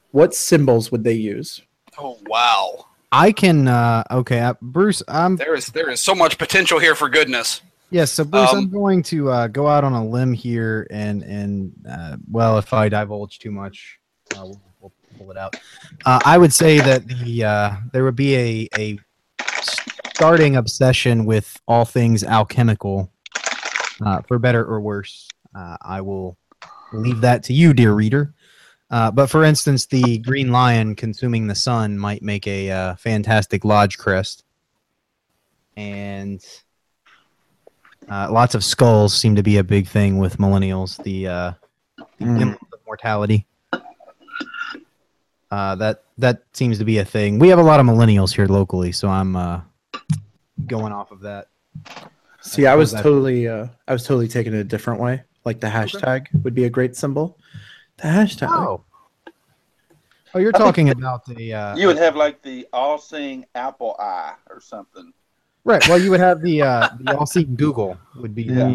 what 0.10 0.34
symbols 0.34 0.92
would 0.92 1.04
they 1.04 1.14
use? 1.14 1.62
Oh 2.00 2.18
wow, 2.26 2.88
I 3.12 3.34
can. 3.34 3.68
Uh, 3.68 4.04
okay, 4.10 4.40
uh, 4.40 4.56
Bruce. 4.64 5.04
I'm 5.08 5.36
there 5.36 5.54
is 5.54 5.68
there 5.68 5.92
is 5.92 6.02
so 6.02 6.16
much 6.16 6.40
potential 6.40 6.80
here 6.80 6.96
for 6.96 7.08
goodness. 7.08 7.62
yes. 7.92 8.12
So 8.12 8.24
Bruce, 8.24 8.50
I'm 8.52 8.58
Um, 8.62 8.70
going 8.72 9.04
to 9.04 9.30
uh, 9.30 9.46
go 9.46 9.68
out 9.68 9.84
on 9.84 9.94
a 9.94 10.04
limb 10.04 10.34
here, 10.34 10.88
and 10.90 11.22
and 11.22 11.72
uh, 11.88 12.18
well, 12.32 12.58
if 12.58 12.74
I 12.74 12.90
divulge 12.90 13.38
too 13.38 13.52
much, 13.52 14.00
uh, 14.36 14.42
we'll, 14.42 14.62
we'll 14.80 14.94
pull 15.20 15.32
it 15.32 15.38
out. 15.38 15.56
Uh, 16.06 16.20
I 16.26 16.38
would 16.38 16.54
say 16.54 16.80
that 16.80 17.08
the 17.08 17.44
uh, 17.44 17.76
there 17.92 18.04
would 18.04 18.16
be 18.16 18.36
a 18.36 18.70
a 18.78 19.00
starting 20.16 20.56
obsession 20.56 21.26
with 21.26 21.60
all 21.68 21.86
things 21.86 22.24
alchemical, 22.24 23.12
uh, 24.06 24.22
for 24.28 24.40
better 24.40 24.66
or 24.66 24.82
worse. 24.82 25.28
Uh, 25.54 25.78
I 25.82 26.02
will 26.02 26.38
leave 26.94 27.22
that 27.22 27.44
to 27.44 27.54
you, 27.54 27.74
dear 27.74 27.94
reader. 27.94 28.34
Uh, 28.92 29.12
but 29.12 29.28
for 29.28 29.44
instance, 29.44 29.86
the 29.86 30.18
green 30.20 30.52
lion 30.52 30.96
consuming 30.96 31.46
the 31.48 31.56
sun 31.56 31.98
might 31.98 32.24
make 32.24 32.48
a 32.48 32.72
uh, 32.72 32.96
fantastic 32.96 33.64
lodge 33.64 33.98
crest, 33.98 34.44
and 35.78 36.44
uh, 38.10 38.32
lots 38.32 38.56
of 38.56 38.64
skulls 38.64 39.14
seem 39.14 39.36
to 39.36 39.44
be 39.44 39.58
a 39.58 39.64
big 39.64 39.88
thing 39.88 40.18
with 40.18 40.38
millennials. 40.38 41.02
The, 41.04 41.28
uh, 41.28 41.52
the 42.18 42.26
Mm. 42.26 42.54
of 42.54 42.80
mortality. 42.86 43.46
Uh, 45.52 45.76
that 45.76 46.04
that 46.18 46.44
seems 46.54 46.78
to 46.78 46.86
be 46.86 47.00
a 47.00 47.06
thing. 47.06 47.40
We 47.40 47.48
have 47.50 47.60
a 47.60 47.64
lot 47.64 47.80
of 47.80 47.86
millennials 47.86 48.34
here 48.36 48.46
locally, 48.46 48.92
so 48.92 49.08
I'm 49.08 49.36
uh, 49.36 49.62
going 50.68 50.94
off 50.94 51.12
of 51.12 51.22
that. 51.22 51.48
See, 52.42 52.68
I 52.68 52.76
was 52.76 52.94
totally, 52.94 53.48
uh, 53.48 53.68
I 53.88 53.94
was 53.94 54.04
totally 54.06 54.28
taking 54.28 54.54
it 54.54 54.58
a 54.60 54.64
different 54.64 55.00
way. 55.02 55.24
Like 55.46 55.60
the 55.60 55.68
hashtag 55.68 56.28
would 56.44 56.54
be 56.54 56.66
a 56.66 56.70
great 56.70 56.96
symbol. 56.96 57.38
The 57.98 58.04
hashtag. 58.04 58.50
Oh, 58.52 58.84
oh, 60.36 60.40
you're 60.40 60.52
talking 60.52 60.90
about 60.90 61.26
the 61.26 61.54
uh, 61.54 61.76
You 61.76 61.88
would 61.88 61.98
have 61.98 62.16
like 62.16 62.42
the 62.42 62.68
all-seeing 62.72 63.46
apple 63.56 63.96
eye 64.00 64.36
or 64.50 64.62
something. 64.62 65.12
right. 65.64 65.86
Well, 65.90 66.00
you 66.00 66.12
would 66.12 66.20
have 66.20 66.42
the 66.42 66.62
uh, 66.62 66.90
the 67.00 67.18
all-seeing 67.18 67.56
Google 67.56 67.98
would 68.16 68.36
be 68.36 68.44
Yeah. 68.44 68.74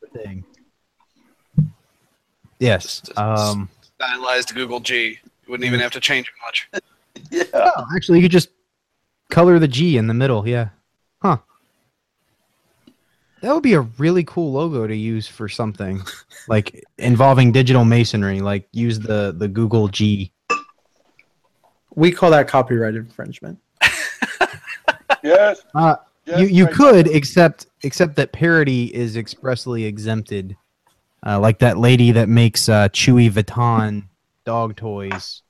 the 0.00 0.08
thing. 0.14 0.44
Yes. 2.58 3.02
Um, 3.16 3.68
Stylized 3.98 4.54
Google 4.54 4.80
G. 4.80 5.18
You 5.52 5.56
wouldn't 5.56 5.66
even 5.66 5.80
have 5.80 5.92
to 5.92 6.00
change 6.00 6.28
it 6.28 6.34
much. 6.46 6.70
Yeah. 7.30 7.44
oh, 7.52 7.84
actually, 7.94 8.18
you 8.18 8.24
could 8.24 8.32
just 8.32 8.48
color 9.30 9.58
the 9.58 9.68
G 9.68 9.98
in 9.98 10.06
the 10.06 10.14
middle. 10.14 10.48
Yeah. 10.48 10.70
Huh. 11.20 11.36
That 13.42 13.52
would 13.52 13.62
be 13.62 13.74
a 13.74 13.82
really 13.82 14.24
cool 14.24 14.50
logo 14.52 14.86
to 14.86 14.96
use 14.96 15.28
for 15.28 15.50
something 15.50 16.02
like 16.48 16.82
involving 16.96 17.52
digital 17.52 17.84
masonry. 17.84 18.40
Like 18.40 18.66
use 18.72 18.98
the 18.98 19.34
the 19.36 19.46
Google 19.46 19.88
G. 19.88 20.32
We 21.94 22.12
call 22.12 22.30
that 22.30 22.48
copyright 22.48 22.94
infringement. 22.94 23.58
Yes. 25.22 25.62
Uh, 25.74 25.96
yes, 26.24 26.40
you 26.40 26.46
you 26.46 26.64
right. 26.64 26.74
could 26.74 27.08
except 27.08 27.66
except 27.82 28.16
that 28.16 28.32
parody 28.32 28.92
is 28.94 29.16
expressly 29.16 29.84
exempted. 29.84 30.56
Uh, 31.24 31.38
like 31.38 31.58
that 31.58 31.76
lady 31.76 32.10
that 32.12 32.28
makes 32.28 32.70
uh, 32.70 32.88
Chewy 32.88 33.30
Vuitton 33.30 34.08
dog 34.44 34.76
toys 34.76 35.42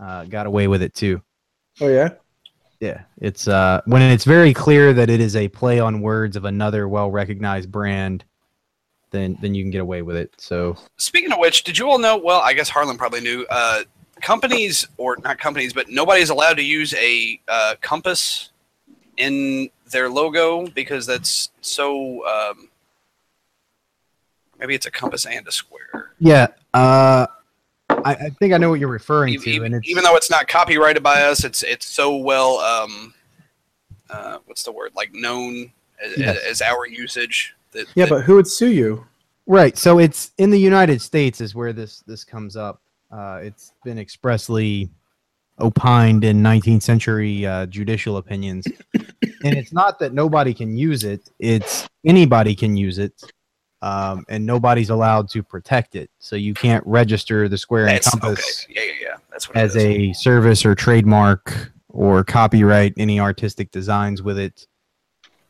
uh, 0.00 0.24
got 0.24 0.46
away 0.46 0.68
with 0.68 0.82
it 0.82 0.94
too. 0.94 1.22
Oh 1.80 1.88
yeah. 1.88 2.10
Yeah, 2.80 3.02
it's 3.20 3.48
uh, 3.48 3.80
when 3.86 4.02
it's 4.02 4.24
very 4.24 4.52
clear 4.52 4.92
that 4.92 5.08
it 5.08 5.20
is 5.20 5.34
a 5.34 5.48
play 5.48 5.80
on 5.80 6.02
words 6.02 6.36
of 6.36 6.44
another 6.44 6.86
well 6.88 7.10
recognized 7.10 7.72
brand, 7.72 8.24
then 9.10 9.38
then 9.40 9.54
you 9.54 9.64
can 9.64 9.70
get 9.70 9.80
away 9.80 10.02
with 10.02 10.16
it. 10.16 10.34
So 10.36 10.76
Speaking 10.98 11.32
of 11.32 11.38
which, 11.38 11.64
did 11.64 11.78
you 11.78 11.88
all 11.88 11.98
know? 11.98 12.18
Well, 12.18 12.40
I 12.40 12.52
guess 12.52 12.68
Harlan 12.68 12.98
probably 12.98 13.22
knew. 13.22 13.46
Uh, 13.48 13.84
companies, 14.20 14.86
or 14.98 15.16
not 15.24 15.38
companies, 15.38 15.72
but 15.72 15.88
nobody's 15.88 16.28
allowed 16.28 16.54
to 16.54 16.62
use 16.62 16.92
a 16.94 17.40
uh, 17.48 17.74
compass 17.80 18.50
in 19.16 19.70
their 19.90 20.10
logo 20.10 20.66
because 20.66 21.06
that's 21.06 21.50
so. 21.62 22.26
Um, 22.26 22.68
maybe 24.58 24.74
it's 24.74 24.86
a 24.86 24.90
compass 24.90 25.24
and 25.24 25.46
a 25.48 25.52
square. 25.52 26.12
yeah, 26.18 26.48
uh, 26.74 27.26
I, 28.06 28.12
I 28.26 28.30
think 28.30 28.52
I 28.54 28.58
know 28.58 28.70
what 28.70 28.78
you're 28.80 28.88
referring 28.88 29.34
Even, 29.34 29.44
to, 29.44 29.50
and 29.50 29.56
even, 29.56 29.74
it's 29.74 29.88
even 29.88 30.04
though 30.04 30.16
it's 30.16 30.30
not 30.30 30.46
copyrighted 30.48 31.02
by 31.02 31.22
us, 31.22 31.44
it's 31.44 31.62
it's 31.62 31.86
so 31.86 32.16
well. 32.16 32.58
Um, 32.58 33.14
uh, 34.08 34.38
what's 34.46 34.62
the 34.62 34.72
word? 34.72 34.92
Like 34.94 35.12
known 35.12 35.72
as, 36.02 36.16
Yes. 36.16 36.38
as 36.48 36.62
our 36.62 36.86
usage. 36.86 37.54
That, 37.72 37.86
Yeah, 37.94 38.04
that- 38.06 38.10
but 38.10 38.24
who 38.24 38.36
would 38.36 38.46
sue 38.46 38.70
you? 38.70 39.06
Right. 39.46 39.76
So 39.78 39.98
it's 39.98 40.32
in 40.38 40.50
the 40.50 40.58
United 40.58 41.00
States 41.00 41.40
is 41.40 41.54
where 41.54 41.72
this 41.72 42.00
this 42.06 42.24
comes 42.24 42.56
up. 42.56 42.80
Uh, 43.10 43.40
it's 43.42 43.72
been 43.84 43.98
expressly 43.98 44.90
opined 45.60 46.24
in 46.24 46.42
19th 46.42 46.82
century 46.82 47.46
uh, 47.46 47.66
judicial 47.66 48.16
opinions, 48.18 48.66
and 48.94 49.54
it's 49.56 49.72
not 49.72 49.98
that 50.00 50.12
nobody 50.12 50.52
can 50.52 50.76
use 50.76 51.04
it. 51.04 51.30
It's 51.38 51.88
anybody 52.04 52.54
can 52.54 52.76
use 52.76 52.98
it, 52.98 53.12
um, 53.82 54.24
and 54.28 54.44
nobody's 54.44 54.90
allowed 54.90 55.28
to 55.30 55.42
protect 55.42 55.94
it. 55.96 56.10
So 56.18 56.36
you 56.36 56.54
can't 56.54 56.84
register 56.86 57.48
the 57.48 57.58
square 57.58 57.86
and 57.86 57.96
that's 57.96 58.08
okay. 58.08 58.20
compass 58.20 58.66
Yeah, 58.68 58.82
yeah, 58.82 58.92
yeah. 59.00 59.16
That's 59.30 59.48
what 59.48 59.56
as 59.56 59.76
a 59.76 60.12
service 60.12 60.64
or 60.64 60.74
trademark 60.74 61.72
or 61.88 62.24
copyright 62.24 62.94
any 62.96 63.20
artistic 63.20 63.70
designs 63.70 64.22
with 64.22 64.38
it. 64.38 64.66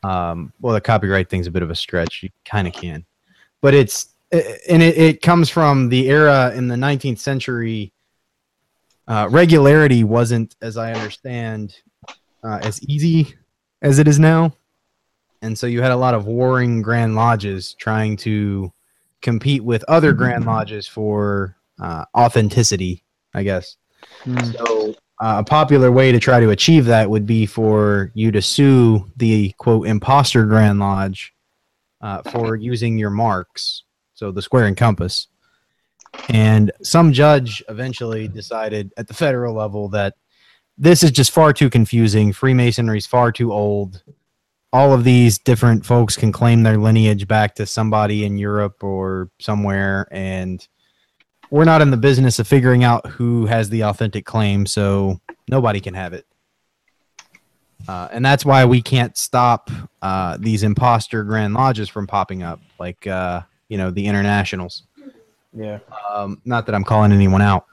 Um, 0.03 0.53
well, 0.61 0.73
the 0.73 0.81
copyright 0.81 1.29
thing's 1.29 1.47
a 1.47 1.51
bit 1.51 1.63
of 1.63 1.71
a 1.71 1.75
stretch. 1.75 2.23
You 2.23 2.29
kind 2.45 2.67
of 2.67 2.73
can, 2.73 3.05
but 3.61 3.73
it's 3.73 4.09
and 4.31 4.83
it, 4.83 4.97
it 4.97 5.21
comes 5.21 5.49
from 5.49 5.89
the 5.89 6.09
era 6.09 6.53
in 6.55 6.67
the 6.67 6.75
19th 6.75 7.19
century. 7.19 7.93
Uh, 9.07 9.27
regularity 9.31 10.03
wasn't, 10.03 10.55
as 10.61 10.75
I 10.75 10.91
understand, 10.91 11.75
uh, 12.43 12.59
as 12.61 12.83
easy 12.83 13.35
as 13.81 13.99
it 13.99 14.07
is 14.07 14.19
now, 14.19 14.53
and 15.41 15.57
so 15.57 15.67
you 15.67 15.81
had 15.81 15.91
a 15.91 15.97
lot 15.97 16.13
of 16.13 16.25
warring 16.25 16.81
grand 16.81 17.15
lodges 17.15 17.73
trying 17.75 18.17
to 18.17 18.71
compete 19.21 19.63
with 19.63 19.83
other 19.87 20.13
grand 20.13 20.45
lodges 20.45 20.87
for 20.87 21.55
uh, 21.81 22.05
authenticity, 22.15 23.03
I 23.33 23.43
guess. 23.43 23.77
So, 24.53 24.95
uh, 25.19 25.37
a 25.39 25.43
popular 25.43 25.91
way 25.91 26.11
to 26.11 26.19
try 26.19 26.39
to 26.39 26.51
achieve 26.51 26.85
that 26.85 27.09
would 27.09 27.25
be 27.25 27.45
for 27.45 28.11
you 28.13 28.31
to 28.31 28.41
sue 28.41 29.05
the 29.17 29.51
quote 29.57 29.87
imposter 29.87 30.45
Grand 30.45 30.79
Lodge 30.79 31.33
uh, 32.01 32.21
for 32.31 32.55
using 32.55 32.97
your 32.97 33.09
marks, 33.09 33.83
so 34.13 34.31
the 34.31 34.41
square 34.41 34.65
and 34.65 34.77
compass. 34.77 35.27
And 36.29 36.71
some 36.83 37.13
judge 37.13 37.63
eventually 37.69 38.27
decided 38.27 38.93
at 38.97 39.07
the 39.07 39.13
federal 39.13 39.55
level 39.55 39.89
that 39.89 40.15
this 40.77 41.03
is 41.03 41.11
just 41.11 41.31
far 41.31 41.53
too 41.53 41.69
confusing. 41.69 42.31
freemasonry 42.31 42.99
is 42.99 43.07
far 43.07 43.31
too 43.31 43.51
old. 43.51 44.03
All 44.77 44.93
of 44.93 45.03
these 45.03 45.39
different 45.39 45.87
folks 45.87 46.15
can 46.15 46.31
claim 46.31 46.61
their 46.61 46.77
lineage 46.77 47.27
back 47.27 47.55
to 47.55 47.65
somebody 47.65 48.23
in 48.25 48.37
Europe 48.37 48.83
or 48.83 49.31
somewhere, 49.39 50.07
and 50.11 50.65
we're 51.49 51.65
not 51.65 51.81
in 51.81 51.89
the 51.89 51.97
business 51.97 52.37
of 52.37 52.47
figuring 52.47 52.83
out 52.83 53.07
who 53.07 53.47
has 53.47 53.71
the 53.71 53.85
authentic 53.85 54.23
claim, 54.23 54.67
so 54.67 55.19
nobody 55.49 55.79
can 55.79 55.95
have 55.95 56.13
it. 56.13 56.27
Uh, 57.87 58.07
and 58.11 58.23
that's 58.23 58.45
why 58.45 58.65
we 58.65 58.79
can't 58.79 59.17
stop 59.17 59.71
uh, 60.03 60.37
these 60.39 60.61
imposter 60.61 61.23
grand 61.23 61.55
lodges 61.55 61.89
from 61.89 62.05
popping 62.05 62.43
up, 62.43 62.61
like 62.79 63.07
uh, 63.07 63.41
you 63.69 63.79
know 63.79 63.89
the 63.89 64.05
internationals. 64.05 64.83
Yeah. 65.53 65.79
Um, 66.07 66.39
not 66.45 66.67
that 66.67 66.75
I'm 66.75 66.83
calling 66.83 67.11
anyone 67.11 67.41
out. 67.41 67.65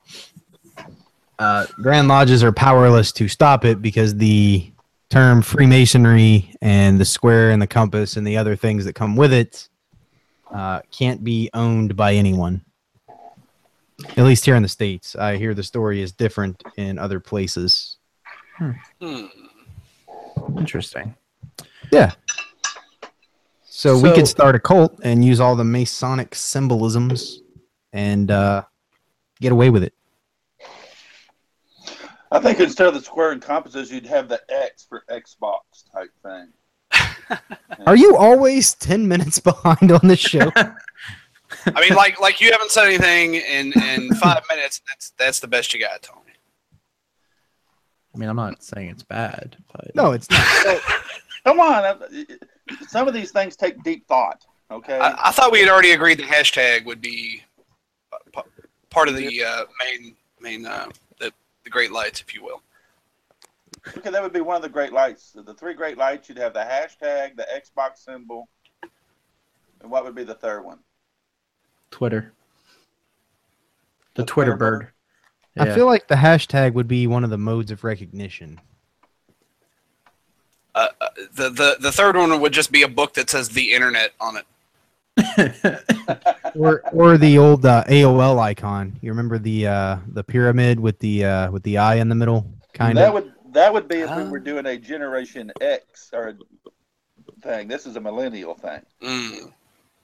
uh, 1.39 1.67
Grand 1.83 2.09
Lodges 2.09 2.43
are 2.43 2.53
powerless 2.53 3.13
to 3.13 3.29
stop 3.29 3.67
it 3.67 3.83
because 3.83 4.17
the 4.17 4.71
term 5.15 5.43
Freemasonry 5.43 6.53
and 6.61 6.99
the 6.99 7.05
square 7.05 7.53
and 7.53 7.63
the 7.63 7.69
compass 7.69 8.17
and 8.17 8.27
the 8.27 8.37
other 8.37 8.57
things 8.57 8.85
that 8.85 8.95
come 8.95 9.15
with 9.15 9.33
it 9.33 9.69
uh, 10.53 10.81
can't 10.91 11.23
be 11.23 11.49
owned 11.55 11.95
by 11.95 12.15
anyone. 12.15 12.65
At 14.17 14.25
least 14.25 14.45
here 14.45 14.57
in 14.57 14.63
the 14.65 14.69
States. 14.69 15.15
I 15.15 15.37
hear 15.37 15.55
the 15.55 15.63
story 15.63 16.03
is 16.03 16.11
different 16.11 16.61
in 16.77 16.99
other 16.99 17.21
places. 17.21 17.99
Hmm. 18.57 19.27
Interesting. 20.59 21.15
Yeah. 21.93 22.11
So, 23.67 23.97
we 23.97 24.11
could 24.13 24.27
start 24.27 24.57
a 24.57 24.59
cult 24.59 24.99
and 25.05 25.25
use 25.25 25.39
all 25.39 25.55
the 25.55 25.63
Masonic 25.63 26.35
symbolisms 26.35 27.41
and 27.93 28.33
uh, 28.33 28.65
get 29.41 29.53
away 29.53 29.71
with 29.71 29.85
it. 29.85 29.95
I 32.35 32.41
think 32.41 32.59
instead 32.59 32.89
of 32.89 32.95
the 32.95 33.01
square 33.01 33.31
and 33.31 33.41
compasses, 33.41 33.93
you'd 33.93 34.07
have 34.07 34.29
the 34.29 34.43
X 34.49 34.85
for 34.89 35.05
Xbox 35.09 35.61
type 35.93 36.11
thing. 36.23 37.39
Are 37.87 37.97
you 37.97 38.17
always 38.17 38.75
10 38.75 39.07
minutes 39.07 39.39
behind 39.39 39.93
on 39.93 40.09
the 40.09 40.17
show? 40.17 40.51
I 41.67 41.81
mean, 41.81 41.95
like 41.95 42.21
like 42.21 42.41
you 42.41 42.51
haven't 42.51 42.73
said 42.73 42.87
anything 42.87 43.35
in 43.35 43.73
in 43.81 44.13
five 44.17 44.43
minutes. 44.51 44.81
That's 44.89 45.13
that's 45.17 45.41
the 45.41 45.47
best 45.47 45.73
you 45.73 45.79
got, 45.79 46.03
Tony. 46.03 46.33
I 48.15 48.19
mean, 48.19 48.29
I'm 48.29 48.37
not 48.37 48.63
saying 48.63 48.89
it's 48.89 49.05
bad, 49.05 49.57
but 49.73 49.95
no, 49.95 50.13
it's 50.13 50.29
not. 50.31 50.81
Come 51.45 51.61
on, 51.61 51.85
uh, 51.85 51.99
some 52.89 53.07
of 53.07 53.15
these 53.15 53.31
things 53.31 53.55
take 53.55 53.83
deep 53.85 54.07
thought. 54.09 54.45
Okay, 54.71 54.99
I, 54.99 55.29
I 55.29 55.31
thought 55.31 55.53
we 55.53 55.61
had 55.61 55.69
already 55.69 55.93
agreed 55.93 56.19
the 56.19 56.25
hashtag 56.25 56.85
would 56.87 57.01
be 57.01 57.43
uh, 58.13 58.43
part 58.91 59.09
of 59.09 59.15
the 59.15 59.45
uh, 59.45 59.65
main 59.81 60.17
main 60.41 60.67
uh, 60.67 60.89
the 61.65 61.71
the 61.71 61.71
Great 61.71 61.91
Lights, 61.93 62.21
if 62.21 62.35
you 62.35 62.43
will. 62.43 62.63
okay, 63.97 64.11
that 64.11 64.23
would 64.23 64.33
be 64.33 64.41
one 64.41 64.57
of 64.57 64.63
the 64.63 64.69
great 64.69 64.93
lights. 64.93 65.33
The 65.35 65.55
three 65.55 65.75
great 65.75 65.99
lights. 65.99 66.29
You'd 66.29 66.39
have 66.39 66.55
the 66.55 66.61
hashtag, 66.61 67.37
the 67.37 67.47
Xbox 67.55 67.99
symbol, 67.99 68.49
and 69.81 69.91
what 69.91 70.05
would 70.05 70.15
be 70.15 70.25
the 70.25 70.35
third 70.35 70.65
one? 70.65 70.79
Twitter. 71.91 72.33
The, 74.15 74.23
The 74.23 74.27
Twitter 74.27 74.53
Twitter 74.53 74.57
bird. 74.57 74.81
bird? 74.81 75.69
I 75.71 75.75
feel 75.75 75.87
like 75.87 76.09
the 76.09 76.17
hashtag 76.17 76.75
would 76.75 76.89
be 76.89 77.07
one 77.07 77.25
of 77.25 77.31
the 77.31 77.39
modes 77.39 77.71
of 77.71 77.85
recognition. 77.85 78.61
Uh, 80.75 80.89
uh, 81.01 81.09
the 81.35 81.51
the 81.51 81.77
the 81.81 81.93
third 81.93 82.17
one 82.17 82.41
would 82.41 82.53
just 82.53 82.73
be 82.73 82.83
a 82.83 82.89
book 82.89 83.15
that 83.15 83.31
says 83.31 83.51
the 83.51 83.73
internet 83.73 84.11
on 84.21 84.37
it. 84.37 84.47
Or 86.57 86.83
or 86.93 87.19
the 87.19 87.39
old 87.39 87.67
uh, 87.67 87.85
AOL 87.89 88.39
icon. 88.39 88.97
You 89.03 89.11
remember 89.11 89.39
the 89.39 89.67
uh, 89.67 89.97
the 90.09 90.23
pyramid 90.23 90.79
with 90.81 90.99
the 91.01 91.25
uh, 91.25 91.51
with 91.51 91.63
the 91.65 91.79
eye 91.79 91.97
in 91.97 92.09
the 92.09 92.15
middle, 92.15 92.47
kind 92.73 92.97
that 92.97 93.09
of. 93.09 93.15
would 93.15 93.33
that 93.53 93.73
would 93.73 93.89
be 93.89 93.97
if 94.01 94.11
we 94.11 94.23
Ah. 94.23 94.29
were 94.29 94.39
doing 94.41 94.67
a 94.67 94.77
Generation 94.77 95.51
X 95.61 96.11
or 96.13 96.29
a 96.29 96.35
thing. 97.43 97.69
This 97.69 97.87
is 97.87 97.97
a 97.97 98.01
millennial 98.01 98.55
thing. 98.55 98.81
Mm. 99.03 99.53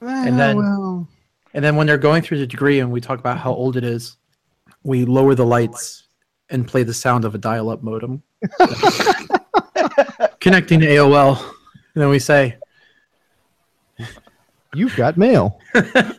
And 0.01 0.39
then- 0.39 0.57
well, 0.57 1.07
And 1.53 1.63
then 1.63 1.75
when 1.75 1.85
they're 1.85 1.97
going 1.97 2.21
through 2.21 2.39
the 2.39 2.47
degree 2.47 2.79
and 2.79 2.91
we 2.91 3.01
talk 3.01 3.19
about 3.19 3.37
how 3.37 3.53
old 3.53 3.75
it 3.77 3.83
is, 3.83 4.15
we 4.83 5.03
lower 5.05 5.35
the 5.35 5.45
lights 5.45 6.07
and 6.49 6.65
play 6.67 6.83
the 6.83 6.93
sound 6.93 7.25
of 7.25 7.35
a 7.35 7.37
dial-up 7.37 7.83
modem 7.83 8.23
connecting 10.39 10.79
to 10.79 10.87
AOL. 10.87 11.37
And 11.93 12.01
then 12.01 12.09
we 12.09 12.19
say, 12.19 12.55
you've 14.73 14.95
got 14.95 15.17
mail. 15.17 15.59
that 15.73 16.15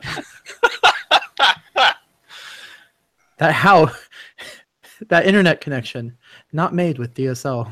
how 3.40 3.90
that 5.08 5.26
internet 5.26 5.60
connection 5.60 6.16
not 6.52 6.74
made 6.74 6.98
with 6.98 7.14
DSL. 7.14 7.70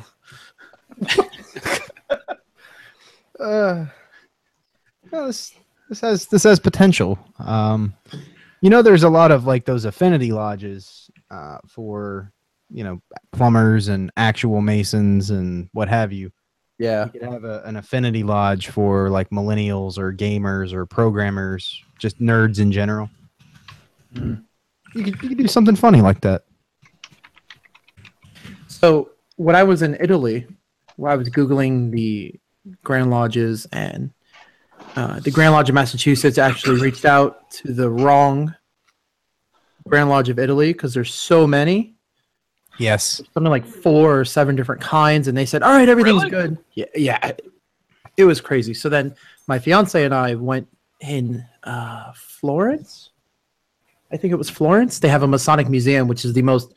Uh, 3.40 3.86
this 5.10 5.54
this 5.88 6.00
has 6.00 6.26
this 6.26 6.42
has 6.42 6.60
potential. 6.60 7.18
Um, 7.38 7.94
you 8.60 8.68
know, 8.68 8.82
there's 8.82 9.02
a 9.02 9.08
lot 9.08 9.32
of 9.32 9.46
like 9.46 9.64
those 9.64 9.86
affinity 9.86 10.32
lodges 10.32 11.10
uh, 11.30 11.58
for 11.66 12.32
you 12.70 12.84
know 12.84 13.00
plumbers 13.32 13.88
and 13.88 14.12
actual 14.16 14.60
masons 14.60 15.30
and 15.30 15.68
what 15.72 15.88
have 15.88 16.12
you. 16.12 16.30
Yeah. 16.80 17.04
You 17.04 17.10
could 17.20 17.22
have 17.22 17.44
a, 17.44 17.62
an 17.64 17.76
affinity 17.76 18.22
lodge 18.22 18.68
for 18.68 19.10
like 19.10 19.28
millennials 19.28 19.98
or 19.98 20.14
gamers 20.14 20.72
or 20.72 20.86
programmers, 20.86 21.84
just 21.98 22.18
nerds 22.20 22.58
in 22.58 22.72
general. 22.72 23.10
Mhm. 24.14 24.42
You 24.94 25.04
could 25.04 25.22
you 25.22 25.28
could 25.28 25.38
do 25.38 25.46
something 25.46 25.76
funny 25.76 26.00
like 26.00 26.22
that. 26.22 26.44
So 28.66 29.10
when 29.36 29.54
I 29.54 29.62
was 29.62 29.82
in 29.82 29.94
Italy, 30.00 30.46
where 30.96 31.12
I 31.12 31.16
was 31.16 31.28
googling 31.28 31.90
the 31.92 32.40
Grand 32.82 33.10
Lodges, 33.10 33.66
and 33.72 34.10
uh, 34.96 35.20
the 35.20 35.30
Grand 35.30 35.52
Lodge 35.52 35.68
of 35.68 35.74
Massachusetts 35.74 36.38
actually 36.38 36.80
reached 36.80 37.04
out 37.04 37.50
to 37.52 37.74
the 37.74 37.90
wrong 37.90 38.54
Grand 39.86 40.08
Lodge 40.08 40.30
of 40.30 40.38
Italy 40.38 40.72
because 40.72 40.94
there's 40.94 41.12
so 41.12 41.46
many, 41.46 41.96
Yes. 42.80 43.20
something 43.34 43.50
like 43.50 43.66
four 43.66 44.20
or 44.20 44.24
seven 44.24 44.56
different 44.56 44.80
kinds, 44.80 45.28
and 45.28 45.36
they 45.36 45.46
said, 45.46 45.62
"All 45.62 45.70
right, 45.72 45.88
everything's 45.88 46.24
Really? 46.24 46.30
good." 46.30 46.58
Yeah, 46.74 46.86
yeah, 46.94 47.32
it 48.16 48.24
was 48.24 48.40
crazy. 48.40 48.74
So 48.74 48.88
then 48.88 49.14
my 49.46 49.58
fiance 49.58 50.02
and 50.04 50.14
I 50.14 50.34
went 50.34 50.66
in 51.00 51.44
uh, 51.62 52.12
Florence. 52.14 53.10
I 54.12 54.16
think 54.16 54.32
it 54.32 54.36
was 54.36 54.50
Florence. 54.50 54.98
They 54.98 55.08
have 55.08 55.22
a 55.22 55.28
Masonic 55.28 55.68
museum, 55.68 56.08
which 56.08 56.24
is 56.24 56.32
the 56.32 56.42
most 56.42 56.74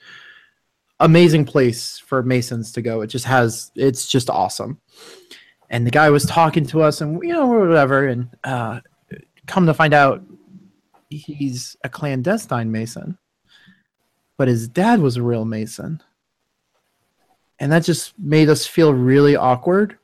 amazing 1.00 1.46
place 1.46 1.98
for 2.00 2.22
Masons 2.22 2.72
to 2.74 2.82
go. 2.82 3.02
It 3.02 3.08
just 3.08 3.26
has, 3.26 3.72
it's 3.76 4.08
just 4.08 4.30
awesome. 4.30 4.80
And 5.70 5.86
the 5.88 5.92
guy 5.92 6.10
was 6.12 6.26
talking 6.26 6.66
to 6.68 6.82
us, 6.84 7.02
and 7.02 7.22
you 7.24 7.34
know, 7.34 7.48
whatever. 7.48 8.08
And 8.08 8.30
uh, 8.44 8.82
come 9.48 9.66
to 9.66 9.74
find 9.74 9.94
out, 9.94 10.22
he's 11.10 11.76
a 11.84 11.90
clandestine 11.90 12.72
Mason, 12.72 13.18
but 14.38 14.48
his 14.48 14.68
dad 14.68 15.00
was 15.00 15.18
a 15.18 15.22
real 15.22 15.46
Mason. 15.46 16.02
And 17.60 17.72
that 17.72 17.84
just 17.84 18.18
made 18.20 18.50
us 18.50 18.66
feel 18.66 18.94
really 18.94 19.36
awkward. 19.36 19.98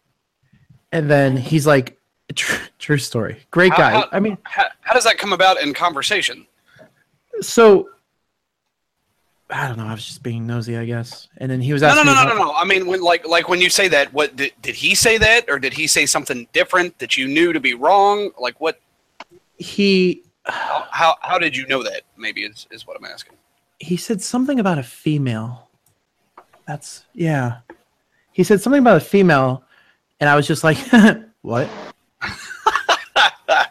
And 0.92 1.10
then 1.10 1.36
he's 1.38 1.68
like, 1.68 1.98
"Tr- 2.36 2.62
true 2.80 2.98
story. 2.98 3.42
Great 3.52 3.72
guy. 3.74 3.92
how- 3.92 4.10
I 4.12 4.20
mean, 4.20 4.38
How, 4.44 4.68
how 4.82 4.94
does 4.94 5.04
that 5.04 5.18
come 5.18 5.34
about 5.34 5.62
in 5.62 5.74
conversation? 5.74 6.46
so 7.42 7.90
I 9.52 9.68
don't 9.68 9.78
know. 9.78 9.86
I 9.86 9.94
was 9.94 10.06
just 10.06 10.22
being 10.22 10.46
nosy, 10.46 10.78
I 10.78 10.86
guess. 10.86 11.28
And 11.38 11.50
then 11.50 11.60
he 11.60 11.74
was 11.74 11.82
asking 11.82 12.06
no, 12.06 12.14
no, 12.14 12.24
no, 12.24 12.36
no, 12.36 12.44
no. 12.46 12.54
I 12.54 12.66
mean, 12.66 12.86
when 12.86 13.02
like 13.02 13.28
like 13.28 13.50
when 13.50 13.60
you 13.60 13.70
say 13.70 13.88
that, 13.88 14.14
what 14.14 14.36
did, 14.36 14.52
did 14.62 14.76
he 14.76 14.94
say 14.94 15.18
that, 15.18 15.46
or 15.50 15.58
did 15.58 15.74
he 15.74 15.88
say 15.88 16.06
something 16.06 16.48
different 16.54 17.00
that 17.00 17.18
you 17.18 17.28
knew 17.28 17.52
to 17.52 17.60
be 17.60 17.74
wrong? 17.74 18.30
Like 18.40 18.62
what? 18.62 18.80
he 19.58 20.22
How 20.46 20.88
how, 20.92 21.16
how 21.22 21.40
did 21.40 21.58
you 21.58 21.66
know 21.68 21.82
that? 21.84 22.04
Maybe 22.16 22.44
is 22.44 22.68
is 22.72 22.86
what 22.86 22.96
I'm 22.98 23.06
asking. 23.06 23.34
He 23.80 23.98
said 23.98 24.22
something 24.22 24.60
about 24.60 24.78
a 24.78 24.84
female. 24.84 25.70
That's 26.68 27.06
yeah. 27.14 27.60
He 28.32 28.44
said 28.44 28.62
something 28.62 28.82
about 28.82 28.98
a 28.98 29.02
female, 29.02 29.64
and 30.20 30.30
I 30.30 30.36
was 30.36 30.46
just 30.48 30.64
like, 30.64 30.78
"What? 31.42 31.70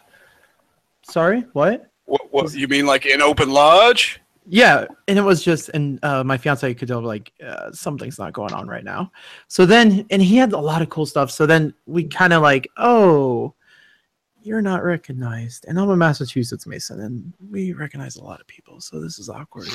Sorry, 1.03 1.44
what?" 1.53 1.90
What, 2.07 2.33
what 2.33 2.55
you 2.55 2.68
mean, 2.68 2.87
like 2.87 3.05
in 3.05 3.21
open 3.21 3.51
lodge? 3.51 4.21
Yeah, 4.51 4.87
and 5.07 5.18
it 5.18 5.23
was 5.23 5.44
just, 5.44 5.68
and 5.71 6.03
uh, 6.03 6.25
my 6.25 6.38
fiance 6.38 6.73
could 6.73 6.88
tell 6.88 7.03
like 7.03 7.31
uh, 7.47 7.71
something's 7.71 8.18
not 8.18 8.33
going 8.33 8.55
on 8.55 8.66
right 8.66 8.83
now. 8.83 9.12
So 9.47 9.66
then, 9.66 10.07
and 10.09 10.23
he 10.23 10.37
had 10.37 10.55
a 10.55 10.59
lot 10.59 10.81
of 10.81 10.88
cool 10.88 11.05
stuff. 11.05 11.31
So 11.31 11.44
then 11.44 11.75
we 11.85 12.05
kind 12.05 12.33
of 12.33 12.40
like, 12.40 12.66
oh, 12.79 13.53
you're 14.49 14.63
not 14.63 14.83
recognized, 14.83 15.67
and 15.69 15.79
I'm 15.79 15.91
a 15.91 15.97
Massachusetts 15.97 16.67
Mason, 16.67 17.01
and 17.01 17.35
we 17.51 17.75
recognize 17.75 18.17
a 18.17 18.25
lot 18.25 18.41
of 18.41 18.47
people, 18.47 18.81
so 18.81 18.99
this 18.99 19.19
is 19.19 19.29
awkward. 19.29 19.69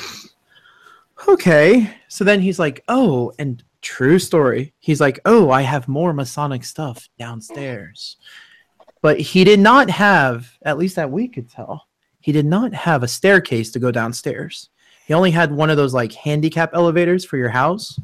okay, 1.28 1.94
so 2.08 2.24
then 2.24 2.40
he's 2.40 2.58
like, 2.58 2.82
oh, 2.88 3.32
and 3.38 3.62
true 3.82 4.18
story, 4.18 4.74
he's 4.80 5.00
like, 5.00 5.20
oh, 5.26 5.50
I 5.50 5.62
have 5.62 5.86
more 5.86 6.12
Masonic 6.12 6.64
stuff 6.64 7.08
downstairs, 7.20 8.16
but 9.00 9.20
he 9.20 9.44
did 9.44 9.60
not 9.60 9.88
have, 9.90 10.50
at 10.62 10.76
least 10.76 10.96
that 10.96 11.08
we 11.08 11.28
could 11.28 11.48
tell 11.48 11.86
he 12.18 12.32
did 12.32 12.46
not 12.46 12.74
have 12.74 13.04
a 13.04 13.08
staircase 13.08 13.70
to 13.70 13.78
go 13.78 13.92
downstairs. 13.92 14.70
He 15.06 15.14
only 15.14 15.30
had 15.30 15.52
one 15.52 15.70
of 15.70 15.76
those 15.76 15.94
like 15.94 16.12
handicap 16.14 16.70
elevators 16.72 17.24
for 17.24 17.36
your 17.36 17.50
house. 17.50 18.00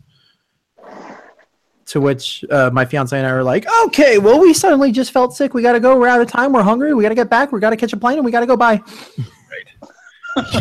To 1.91 2.01
which 2.01 2.45
uh, 2.51 2.71
my 2.73 2.85
fiance 2.85 3.17
and 3.17 3.27
I 3.27 3.33
were 3.33 3.43
like, 3.43 3.67
okay, 3.87 4.19
well, 4.19 4.39
we 4.39 4.55
suddenly 4.55 4.93
just 4.93 5.11
felt 5.11 5.35
sick. 5.35 5.55
We 5.55 5.63
got 5.63 5.73
to 5.73 5.81
go. 5.81 5.99
We're 5.99 6.07
out 6.07 6.21
of 6.21 6.29
time. 6.29 6.53
We're 6.53 6.63
hungry. 6.63 6.95
We 6.95 7.03
got 7.03 7.09
to 7.09 7.17
get 7.17 7.29
back. 7.29 7.51
We 7.51 7.59
got 7.59 7.71
to 7.71 7.77
catch 7.77 7.93
a 7.93 7.97
plane 7.97 8.17
and 8.17 8.25
we 8.25 8.31
got 8.31 8.41
to 8.41 8.47
go 8.47 8.57
by. 8.57 8.81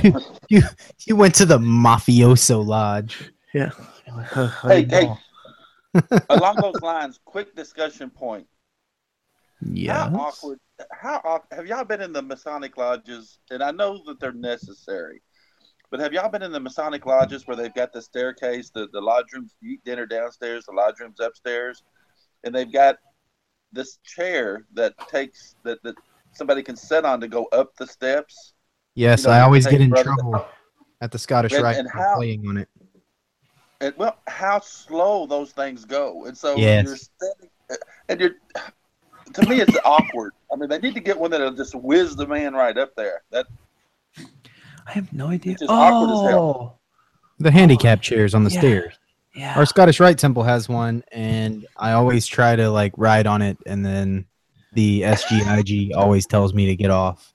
you 0.49 0.63
you 1.05 1.15
went 1.15 1.35
to 1.35 1.45
the 1.45 1.59
mafioso 1.59 2.65
lodge. 2.65 3.31
Yeah. 3.53 3.69
Hey, 4.63 4.85
hey. 4.89 5.13
Along 6.29 6.55
those 6.55 6.81
lines, 6.81 7.19
quick 7.25 7.55
discussion 7.55 8.09
point. 8.09 8.47
Yeah. 9.61 10.09
How 10.09 10.15
awkward? 10.15 10.59
How 10.91 11.21
awk- 11.23 11.53
have 11.53 11.67
y'all 11.67 11.83
been 11.83 12.01
in 12.01 12.13
the 12.13 12.21
Masonic 12.21 12.77
lodges? 12.77 13.39
And 13.51 13.61
I 13.61 13.71
know 13.71 14.01
that 14.05 14.19
they're 14.19 14.31
necessary, 14.31 15.21
But 15.91 15.99
have 15.99 16.13
y'all 16.13 16.29
been 16.29 16.43
in 16.43 16.51
the 16.51 16.59
Masonic 16.59 17.05
lodges 17.05 17.47
where 17.47 17.57
they've 17.57 17.73
got 17.73 17.91
the 17.91 18.01
staircase, 18.01 18.69
the, 18.69 18.87
the 18.93 19.01
lodge 19.01 19.25
rooms, 19.33 19.55
you 19.61 19.71
eat 19.73 19.83
dinner 19.83 20.05
downstairs, 20.05 20.65
the 20.65 20.71
lodge 20.71 20.99
rooms 20.99 21.19
upstairs, 21.19 21.83
and 22.43 22.53
they've 22.53 22.71
got 22.71 22.97
this 23.71 23.97
chair 24.03 24.65
that 24.73 24.93
takes 25.09 25.55
that, 25.63 25.81
that 25.83 25.95
somebody 26.33 26.61
can 26.61 26.75
sit 26.75 27.05
on 27.05 27.19
to 27.21 27.27
go 27.27 27.45
up 27.51 27.75
the 27.77 27.87
steps. 27.87 28.53
Yes, 28.95 29.23
You 29.23 29.29
know, 29.29 29.33
I 29.35 29.41
always 29.41 29.65
get 29.65 29.81
in 29.81 29.91
trouble 29.91 30.45
at 31.01 31.11
the 31.11 31.17
Scottish 31.19 31.53
And- 31.53 31.63
Rite 31.63 31.77
and 31.77 31.89
for 31.89 31.97
how- 31.97 32.15
playing 32.17 32.47
on 32.47 32.57
it. 32.57 32.69
And 33.81 33.95
well, 33.97 34.17
how 34.27 34.59
slow 34.59 35.25
those 35.25 35.51
things 35.53 35.85
go. 35.85 36.25
And 36.25 36.37
so 36.37 36.57
Yes. 36.57 36.85
you're 36.85 36.97
standing 36.97 37.49
and 38.09 38.19
you're 38.19 38.31
to 39.33 39.47
me 39.47 39.61
it's 39.61 39.77
awkward. 39.85 40.33
I 40.51 40.57
mean 40.57 40.67
they 40.67 40.79
need 40.79 40.95
to 40.95 40.99
get 40.99 41.17
one 41.17 41.31
that'll 41.31 41.53
just 41.53 41.73
whiz 41.75 42.13
the 42.17 42.27
man 42.27 42.53
right 42.53 42.77
up 42.77 42.93
there. 42.97 43.21
That 43.31 43.47
I 44.87 44.91
have 44.91 45.11
no 45.13 45.27
idea. 45.27 45.53
It's 45.53 45.61
just 45.61 45.71
awkward 45.71 46.11
as 46.11 46.21
hell. 46.21 46.39
Oh, 46.39 46.73
The 47.39 47.51
handicap 47.51 48.01
chairs 48.01 48.33
on 48.33 48.43
the 48.43 48.49
Yeah. 48.51 48.59
stairs. 48.59 48.99
yeah. 49.35 49.53
Our 49.57 49.65
Scottish 49.65 49.99
Rite 49.99 50.17
Temple 50.17 50.43
has 50.43 50.67
one, 50.67 51.03
and 51.11 51.65
I 51.77 51.91
always 51.93 52.25
try 52.27 52.55
to 52.55 52.69
like 52.69 52.93
ride 52.97 53.27
on 53.27 53.41
it, 53.41 53.57
and 53.65 53.85
then 53.85 54.25
the 54.73 55.01
SGIG 55.03 55.95
always 55.95 56.25
tells 56.25 56.53
me 56.53 56.65
to 56.67 56.75
get 56.75 56.91
off. 56.91 57.33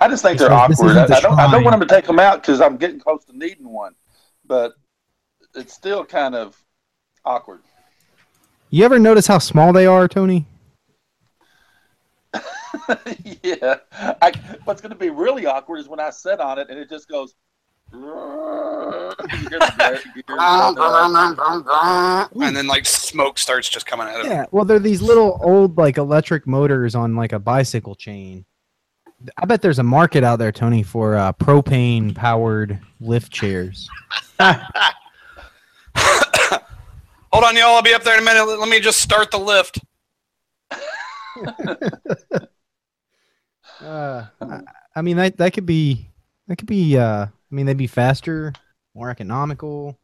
I 0.00 0.06
just 0.08 0.22
think 0.22 0.34
He 0.34 0.38
they're 0.46 0.48
says, 0.68 0.78
awkward. 0.80 0.96
I, 0.96 1.06
the 1.06 1.16
I 1.16 1.20
don't. 1.20 1.38
I 1.38 1.50
don't 1.50 1.64
want 1.64 1.78
them 1.80 1.88
to 1.88 1.92
take 1.94 2.06
them 2.06 2.20
out 2.20 2.40
because 2.42 2.60
I'm 2.60 2.76
getting 2.76 3.00
close 3.00 3.24
to 3.24 3.36
needing 3.36 3.68
one, 3.68 3.94
but 4.46 4.74
it's 5.56 5.72
still 5.74 6.04
kind 6.04 6.36
of 6.36 6.56
awkward. 7.24 7.62
You 8.70 8.84
ever 8.84 8.98
notice 9.00 9.26
how 9.26 9.38
small 9.38 9.72
they 9.72 9.86
are, 9.86 10.06
Tony? 10.06 10.46
yeah. 13.42 13.76
I, 14.22 14.32
what's 14.64 14.80
going 14.80 14.90
to 14.90 14.98
be 14.98 15.10
really 15.10 15.46
awkward 15.46 15.78
is 15.78 15.88
when 15.88 16.00
I 16.00 16.10
sit 16.10 16.40
on 16.40 16.58
it 16.58 16.68
and 16.70 16.78
it 16.78 16.88
just 16.88 17.08
goes. 17.08 17.34
You 17.90 18.00
hear 18.00 19.58
the 19.58 19.78
gears 19.78 20.02
and, 22.34 22.56
then 22.56 22.66
like 22.66 22.84
smoke 22.84 23.38
starts 23.38 23.66
just 23.66 23.86
coming 23.86 24.06
out 24.06 24.20
of 24.20 24.26
it. 24.26 24.28
Yeah. 24.28 24.44
Well, 24.50 24.66
they're 24.66 24.78
these 24.78 25.00
little 25.00 25.40
old 25.42 25.78
like 25.78 25.96
electric 25.96 26.46
motors 26.46 26.94
on 26.94 27.16
like 27.16 27.32
a 27.32 27.38
bicycle 27.38 27.94
chain. 27.94 28.44
I 29.38 29.46
bet 29.46 29.62
there's 29.62 29.78
a 29.78 29.84
market 29.84 30.22
out 30.22 30.38
there, 30.38 30.52
Tony, 30.52 30.82
for 30.82 31.16
uh, 31.16 31.32
propane 31.32 32.14
powered 32.14 32.78
lift 33.00 33.32
chairs. 33.32 33.88
Hold 34.38 34.60
on, 37.44 37.56
y'all. 37.56 37.76
I'll 37.76 37.82
be 37.82 37.94
up 37.94 38.04
there 38.04 38.14
in 38.14 38.20
a 38.20 38.24
minute. 38.24 38.46
Let 38.46 38.60
let 38.60 38.68
me 38.68 38.80
just 38.80 39.00
start 39.00 39.30
the 39.30 39.38
lift. 39.38 39.80
Uh, 43.80 44.26
I, 44.40 44.60
I 44.96 45.02
mean 45.02 45.16
that 45.16 45.36
that 45.38 45.52
could 45.52 45.66
be 45.66 46.08
that 46.46 46.56
could 46.56 46.68
be. 46.68 46.96
Uh, 46.96 47.26
I 47.26 47.54
mean 47.54 47.66
they'd 47.66 47.76
be 47.76 47.86
faster, 47.86 48.52
more 48.94 49.10
economical, 49.10 49.98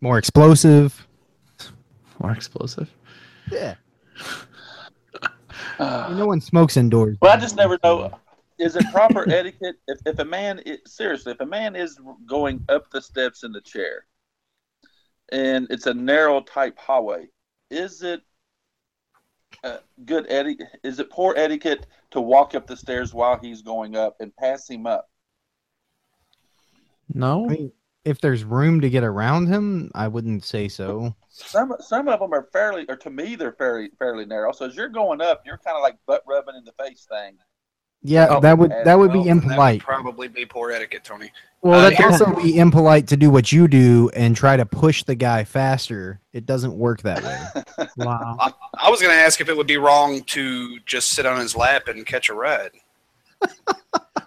more 0.00 0.18
explosive. 0.18 1.06
More 2.20 2.32
explosive. 2.32 2.90
Yeah. 3.50 3.74
uh, 5.78 6.14
No 6.16 6.26
one 6.26 6.40
smokes 6.40 6.76
indoors. 6.76 7.18
Well, 7.20 7.32
I 7.32 7.36
just 7.36 7.56
never 7.56 7.78
know. 7.82 8.12
Is 8.58 8.76
it 8.76 8.84
proper 8.90 9.28
etiquette 9.30 9.76
if, 9.86 9.98
if 10.06 10.18
a 10.18 10.24
man 10.24 10.62
i 10.66 10.78
seriously 10.86 11.32
if 11.32 11.40
a 11.40 11.46
man 11.46 11.76
is 11.76 12.00
going 12.26 12.64
up 12.68 12.90
the 12.90 13.02
steps 13.02 13.42
in 13.42 13.52
the 13.52 13.60
chair, 13.60 14.06
and 15.30 15.66
it's 15.70 15.86
a 15.86 15.94
narrow 15.94 16.40
type 16.40 16.78
hallway, 16.78 17.28
is 17.70 18.02
it 18.02 18.22
uh, 19.64 19.78
good 20.04 20.26
etiquette? 20.28 20.68
Is 20.82 20.98
it 20.98 21.10
poor 21.10 21.34
etiquette 21.36 21.86
to 22.10 22.20
walk 22.20 22.54
up 22.54 22.66
the 22.66 22.76
stairs 22.76 23.14
while 23.14 23.38
he's 23.38 23.62
going 23.62 23.96
up 23.96 24.16
and 24.20 24.34
pass 24.36 24.68
him 24.68 24.86
up? 24.86 25.08
No. 27.12 27.46
I 27.46 27.48
mean, 27.48 27.72
if 28.04 28.20
there's 28.20 28.44
room 28.44 28.80
to 28.80 28.90
get 28.90 29.04
around 29.04 29.48
him, 29.48 29.90
I 29.94 30.08
wouldn't 30.08 30.44
say 30.44 30.68
so. 30.68 31.14
Some 31.28 31.74
some 31.80 32.08
of 32.08 32.20
them 32.20 32.32
are 32.32 32.48
fairly, 32.52 32.86
or 32.88 32.96
to 32.96 33.10
me, 33.10 33.34
they're 33.34 33.52
fairly 33.52 33.90
fairly 33.98 34.24
narrow. 34.24 34.52
So 34.52 34.66
as 34.66 34.76
you're 34.76 34.88
going 34.88 35.20
up, 35.20 35.42
you're 35.44 35.58
kind 35.58 35.76
of 35.76 35.82
like 35.82 35.96
butt 36.06 36.22
rubbing 36.26 36.54
in 36.56 36.64
the 36.64 36.72
face 36.72 37.06
thing. 37.10 37.36
Yeah, 38.08 38.26
Oh, 38.30 38.40
that 38.40 38.56
would 38.56 38.70
that 38.84 38.96
would 38.98 39.10
well, 39.12 39.22
be 39.22 39.28
then 39.28 39.38
That 39.38 39.44
would 39.44 39.50
impolite. 39.52 39.80
probably 39.82 40.28
be 40.28 40.46
poor 40.46 40.70
etiquette, 40.70 41.02
Tony. 41.04 41.32
Well, 41.62 41.80
Uh, 41.80 41.82
that 41.90 41.94
here- 41.96 42.10
could 42.10 42.22
also 42.22 42.40
be 42.40 42.56
impolite 42.58 43.08
to 43.08 43.16
do 43.16 43.30
what 43.30 43.50
you 43.50 43.66
do 43.66 44.08
and 44.14 44.36
try 44.36 44.56
to 44.56 44.64
push 44.64 45.02
the 45.02 45.14
guy 45.16 45.42
faster. 45.42 46.20
It 46.32 46.46
doesn't 46.46 46.72
work 46.76 47.02
that 47.02 47.22
way. 47.24 47.62
Wow. 47.96 48.36
I 48.78 48.90
was 48.90 49.00
going 49.00 49.12
to 49.12 49.18
ask 49.20 49.40
if 49.40 49.48
it 49.48 49.56
would 49.56 49.66
be 49.66 49.76
wrong 49.78 50.22
to 50.24 50.78
just 50.80 51.12
sit 51.12 51.26
on 51.26 51.40
his 51.40 51.56
lap 51.56 51.88
and 51.88 52.06
catch 52.06 52.28
a 52.28 52.34
ride. 52.34 52.70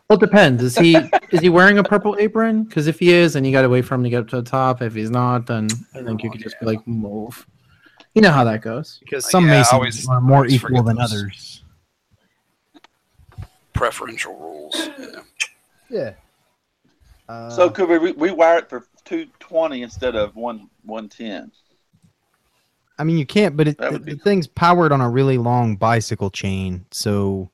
Well, 0.09 0.17
it 0.17 0.21
depends. 0.21 0.63
Is 0.63 0.75
he 0.75 0.95
is 1.32 1.39
he 1.39 1.49
wearing 1.49 1.77
a 1.77 1.84
purple 1.84 2.15
apron? 2.17 2.63
Because 2.63 2.88
if 2.88 2.97
he 2.97 3.13
is, 3.13 3.34
then 3.34 3.45
you 3.45 3.51
got 3.51 3.61
to 3.61 3.69
wait 3.69 3.84
for 3.86 3.93
him 3.93 4.01
to 4.03 4.09
get 4.09 4.21
up 4.21 4.27
to 4.30 4.38
the 4.38 4.49
top. 4.49 4.82
If 4.82 4.95
he's 4.95 5.11
not, 5.11 5.45
then 5.45 5.67
I 5.93 6.01
think 6.01 6.23
you 6.23 6.32
could 6.32 6.41
just 6.41 6.59
be 6.59 6.65
like 6.65 6.80
move. 6.88 7.45
You 8.15 8.23
know 8.23 8.32
how 8.32 8.43
that 8.45 8.63
goes. 8.63 8.97
Because 9.01 9.30
some 9.30 9.45
Yeah, 9.45 9.51
masons 9.59 9.73
always- 9.73 10.09
are 10.09 10.19
more 10.19 10.47
equal 10.47 10.82
than 10.82 10.95
those. 10.97 11.13
others. 11.13 11.63
Preferential 13.80 14.36
rules. 14.38 14.89
Yeah. 14.99 15.21
Yeah. 15.89 16.11
Uh, 17.30 17.49
So 17.49 17.69
could 17.69 17.88
we 17.88 17.97
re- 17.97 18.13
rewire 18.13 18.59
it 18.59 18.69
for 18.69 18.86
two 19.05 19.27
twenty 19.39 19.84
instead 19.84 20.17
of 20.17 20.36
one 20.36 20.69
one 20.84 21.07
ten? 21.07 21.49
I 22.97 23.05
mean, 23.05 23.17
you 23.17 23.25
can't, 23.25 23.55
but 23.55 23.69
it, 23.69 23.77
the, 23.77 23.97
be- 23.97 24.13
the 24.15 24.19
thing's 24.19 24.47
powered 24.47 24.91
on 24.91 24.99
a 24.99 25.09
really 25.09 25.38
long 25.38 25.77
bicycle 25.77 26.30
chain, 26.30 26.86
so 26.91 27.49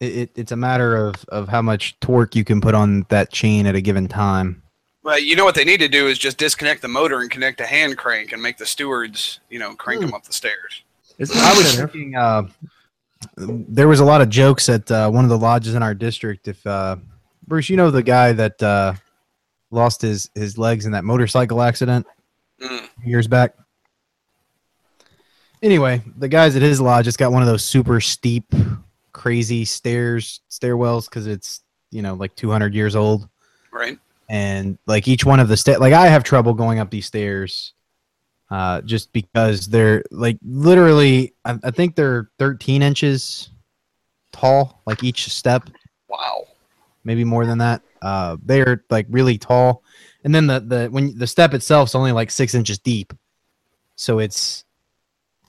it, 0.00 0.16
it, 0.16 0.30
it's 0.34 0.52
a 0.52 0.56
matter 0.56 0.96
of, 0.96 1.16
of 1.28 1.48
how 1.50 1.60
much 1.60 2.00
torque 2.00 2.34
you 2.34 2.42
can 2.42 2.62
put 2.62 2.74
on 2.74 3.04
that 3.10 3.30
chain 3.30 3.66
at 3.66 3.74
a 3.74 3.82
given 3.82 4.08
time. 4.08 4.62
Well, 5.02 5.18
you 5.18 5.36
know 5.36 5.44
what 5.44 5.54
they 5.56 5.64
need 5.64 5.80
to 5.80 5.88
do 5.88 6.06
is 6.08 6.16
just 6.18 6.38
disconnect 6.38 6.80
the 6.80 6.88
motor 6.88 7.20
and 7.20 7.30
connect 7.30 7.60
a 7.60 7.66
hand 7.66 7.98
crank 7.98 8.32
and 8.32 8.42
make 8.42 8.56
the 8.56 8.64
stewards, 8.64 9.40
you 9.50 9.58
know, 9.58 9.74
crank 9.74 10.00
them 10.00 10.14
up 10.14 10.24
the 10.24 10.32
stairs. 10.32 10.82
I 11.20 11.24
was 11.54 11.76
thinking, 11.76 12.14
uh, 12.16 12.44
there 13.36 13.88
was 13.88 14.00
a 14.00 14.04
lot 14.04 14.20
of 14.20 14.28
jokes 14.28 14.68
at 14.68 14.90
uh, 14.90 15.08
one 15.10 15.24
of 15.24 15.30
the 15.30 15.38
lodges 15.38 15.74
in 15.74 15.82
our 15.82 15.94
district. 15.94 16.48
If 16.48 16.66
uh, 16.66 16.96
Bruce, 17.46 17.68
you 17.68 17.76
know 17.76 17.90
the 17.90 18.02
guy 18.02 18.32
that 18.32 18.62
uh, 18.62 18.94
lost 19.70 20.02
his 20.02 20.30
his 20.34 20.58
legs 20.58 20.86
in 20.86 20.92
that 20.92 21.04
motorcycle 21.04 21.62
accident 21.62 22.06
Mm. 22.60 22.88
years 23.04 23.26
back. 23.26 23.54
Anyway, 25.62 26.02
the 26.16 26.28
guys 26.28 26.56
at 26.56 26.62
his 26.62 26.80
lodge 26.80 27.04
just 27.04 27.18
got 27.18 27.32
one 27.32 27.42
of 27.42 27.48
those 27.48 27.64
super 27.64 28.00
steep, 28.00 28.52
crazy 29.12 29.64
stairs 29.64 30.40
stairwells 30.50 31.06
because 31.08 31.26
it's 31.26 31.62
you 31.90 32.02
know 32.02 32.14
like 32.14 32.34
200 32.36 32.74
years 32.74 32.96
old, 32.96 33.28
Right? 33.72 33.98
and 34.28 34.78
like 34.86 35.06
each 35.08 35.24
one 35.24 35.40
of 35.40 35.48
the 35.48 35.56
sta- 35.56 35.78
like 35.78 35.92
I 35.92 36.06
have 36.08 36.24
trouble 36.24 36.54
going 36.54 36.78
up 36.78 36.90
these 36.90 37.06
stairs, 37.06 37.74
uh, 38.52 38.82
just 38.82 39.10
because 39.14 39.66
they're 39.66 40.04
like 40.10 40.36
literally 40.42 41.32
I, 41.46 41.58
I 41.64 41.70
think 41.70 41.96
they're 41.96 42.28
13 42.38 42.82
inches 42.82 43.48
tall, 44.30 44.82
like 44.86 45.02
each 45.02 45.26
step. 45.30 45.70
Wow. 46.06 46.44
maybe 47.02 47.24
more 47.24 47.46
than 47.46 47.56
that. 47.58 47.80
Uh, 48.02 48.36
they're 48.44 48.84
like 48.90 49.06
really 49.08 49.38
tall, 49.38 49.82
and 50.22 50.34
then 50.34 50.46
the 50.46 50.60
the 50.60 50.88
when 50.90 51.16
the 51.16 51.26
step 51.26 51.54
itself's 51.54 51.94
only 51.94 52.12
like 52.12 52.30
six 52.30 52.54
inches 52.54 52.78
deep, 52.78 53.14
so 53.96 54.18
it's 54.18 54.64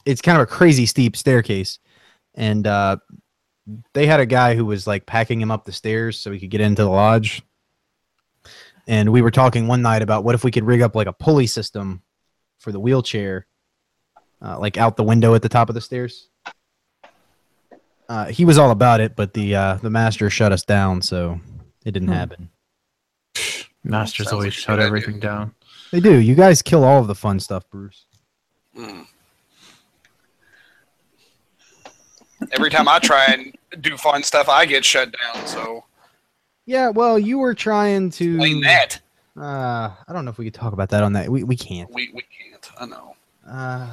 it's 0.05 0.21
kind 0.21 0.37
of 0.37 0.43
a 0.43 0.45
crazy 0.49 0.85
steep 0.85 1.17
staircase, 1.17 1.79
and 2.35 2.65
uh, 2.65 2.95
they 3.93 4.05
had 4.05 4.21
a 4.21 4.25
guy 4.25 4.55
who 4.55 4.65
was 4.65 4.87
like 4.87 5.05
packing 5.05 5.41
him 5.41 5.51
up 5.51 5.65
the 5.65 5.73
stairs 5.73 6.17
so 6.17 6.31
he 6.31 6.39
could 6.39 6.51
get 6.51 6.61
into 6.61 6.83
the 6.83 6.89
lodge, 6.89 7.41
and 8.87 9.11
we 9.11 9.21
were 9.21 9.31
talking 9.31 9.67
one 9.67 9.81
night 9.81 10.03
about 10.03 10.23
what 10.23 10.35
if 10.35 10.45
we 10.45 10.51
could 10.51 10.63
rig 10.63 10.81
up 10.81 10.95
like 10.95 11.07
a 11.07 11.13
pulley 11.13 11.47
system 11.47 12.01
for 12.63 12.71
the 12.71 12.79
wheelchair, 12.79 13.45
uh, 14.41 14.57
like 14.57 14.77
out 14.77 14.95
the 14.97 15.03
window 15.03 15.35
at 15.35 15.41
the 15.41 15.49
top 15.49 15.69
of 15.69 15.75
the 15.75 15.81
stairs. 15.81 16.29
Uh, 18.09 18.25
he 18.25 18.45
was 18.45 18.57
all 18.57 18.71
about 18.71 18.99
it, 19.01 19.15
but 19.15 19.33
the 19.33 19.55
uh, 19.55 19.75
the 19.75 19.89
master 19.89 20.29
shut 20.29 20.51
us 20.51 20.63
down, 20.63 21.01
so 21.01 21.39
it 21.85 21.91
didn't 21.91 22.07
Hmm. 22.09 22.13
happen. 22.13 22.49
Masters 23.83 24.27
Sounds 24.27 24.33
always 24.33 24.45
like 24.47 24.53
shut 24.53 24.79
good 24.79 24.85
everything 24.85 25.19
down. 25.19 25.53
They 25.91 25.99
do. 25.99 26.17
You 26.17 26.35
guys 26.35 26.61
kill 26.61 26.83
all 26.83 26.99
of 27.01 27.07
the 27.07 27.15
fun 27.15 27.39
stuff, 27.39 27.69
Bruce. 27.69 28.05
Mm. 28.77 29.05
Every 32.51 32.69
time 32.69 32.87
I 32.87 32.99
try 32.99 33.25
and 33.25 33.55
do 33.81 33.97
fun 33.97 34.23
stuff, 34.23 34.49
I 34.49 34.65
get 34.65 34.83
shut 34.85 35.13
down. 35.13 35.47
So 35.47 35.83
Yeah, 36.65 36.89
well, 36.89 37.17
you 37.19 37.39
were 37.39 37.53
trying 37.53 38.09
to. 38.11 38.35
explain 38.35 38.61
that. 38.61 38.99
Uh, 39.37 39.91
I 40.07 40.13
don't 40.13 40.25
know 40.25 40.31
if 40.31 40.37
we 40.37 40.45
could 40.45 40.53
talk 40.53 40.73
about 40.73 40.89
that 40.89 41.03
on 41.03 41.13
that. 41.13 41.29
We 41.29 41.43
we 41.43 41.55
can't. 41.55 41.89
We 41.91 42.09
we 42.13 42.21
can't. 42.21 42.52
I 42.77 42.85
know. 42.85 43.15
Uh, 43.47 43.87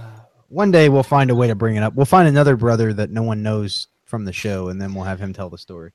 one 0.49 0.71
day 0.71 0.89
we'll 0.89 1.03
find 1.03 1.31
a 1.31 1.35
way 1.35 1.47
to 1.49 1.55
bring 1.55 1.77
it 1.77 1.83
up. 1.83 1.95
We'll 1.95 2.07
find 2.07 2.27
another 2.29 2.57
brother 2.57 2.93
that 2.95 3.11
no 3.11 3.23
one 3.23 3.43
knows 3.43 3.89
from 4.05 4.25
the 4.25 4.33
show, 4.33 4.69
and 4.69 4.81
then 4.81 4.95
we'll 4.95 5.05
have 5.05 5.21
him 5.21 5.33
tell 5.33 5.51
the 5.51 5.59
story. 5.59 5.93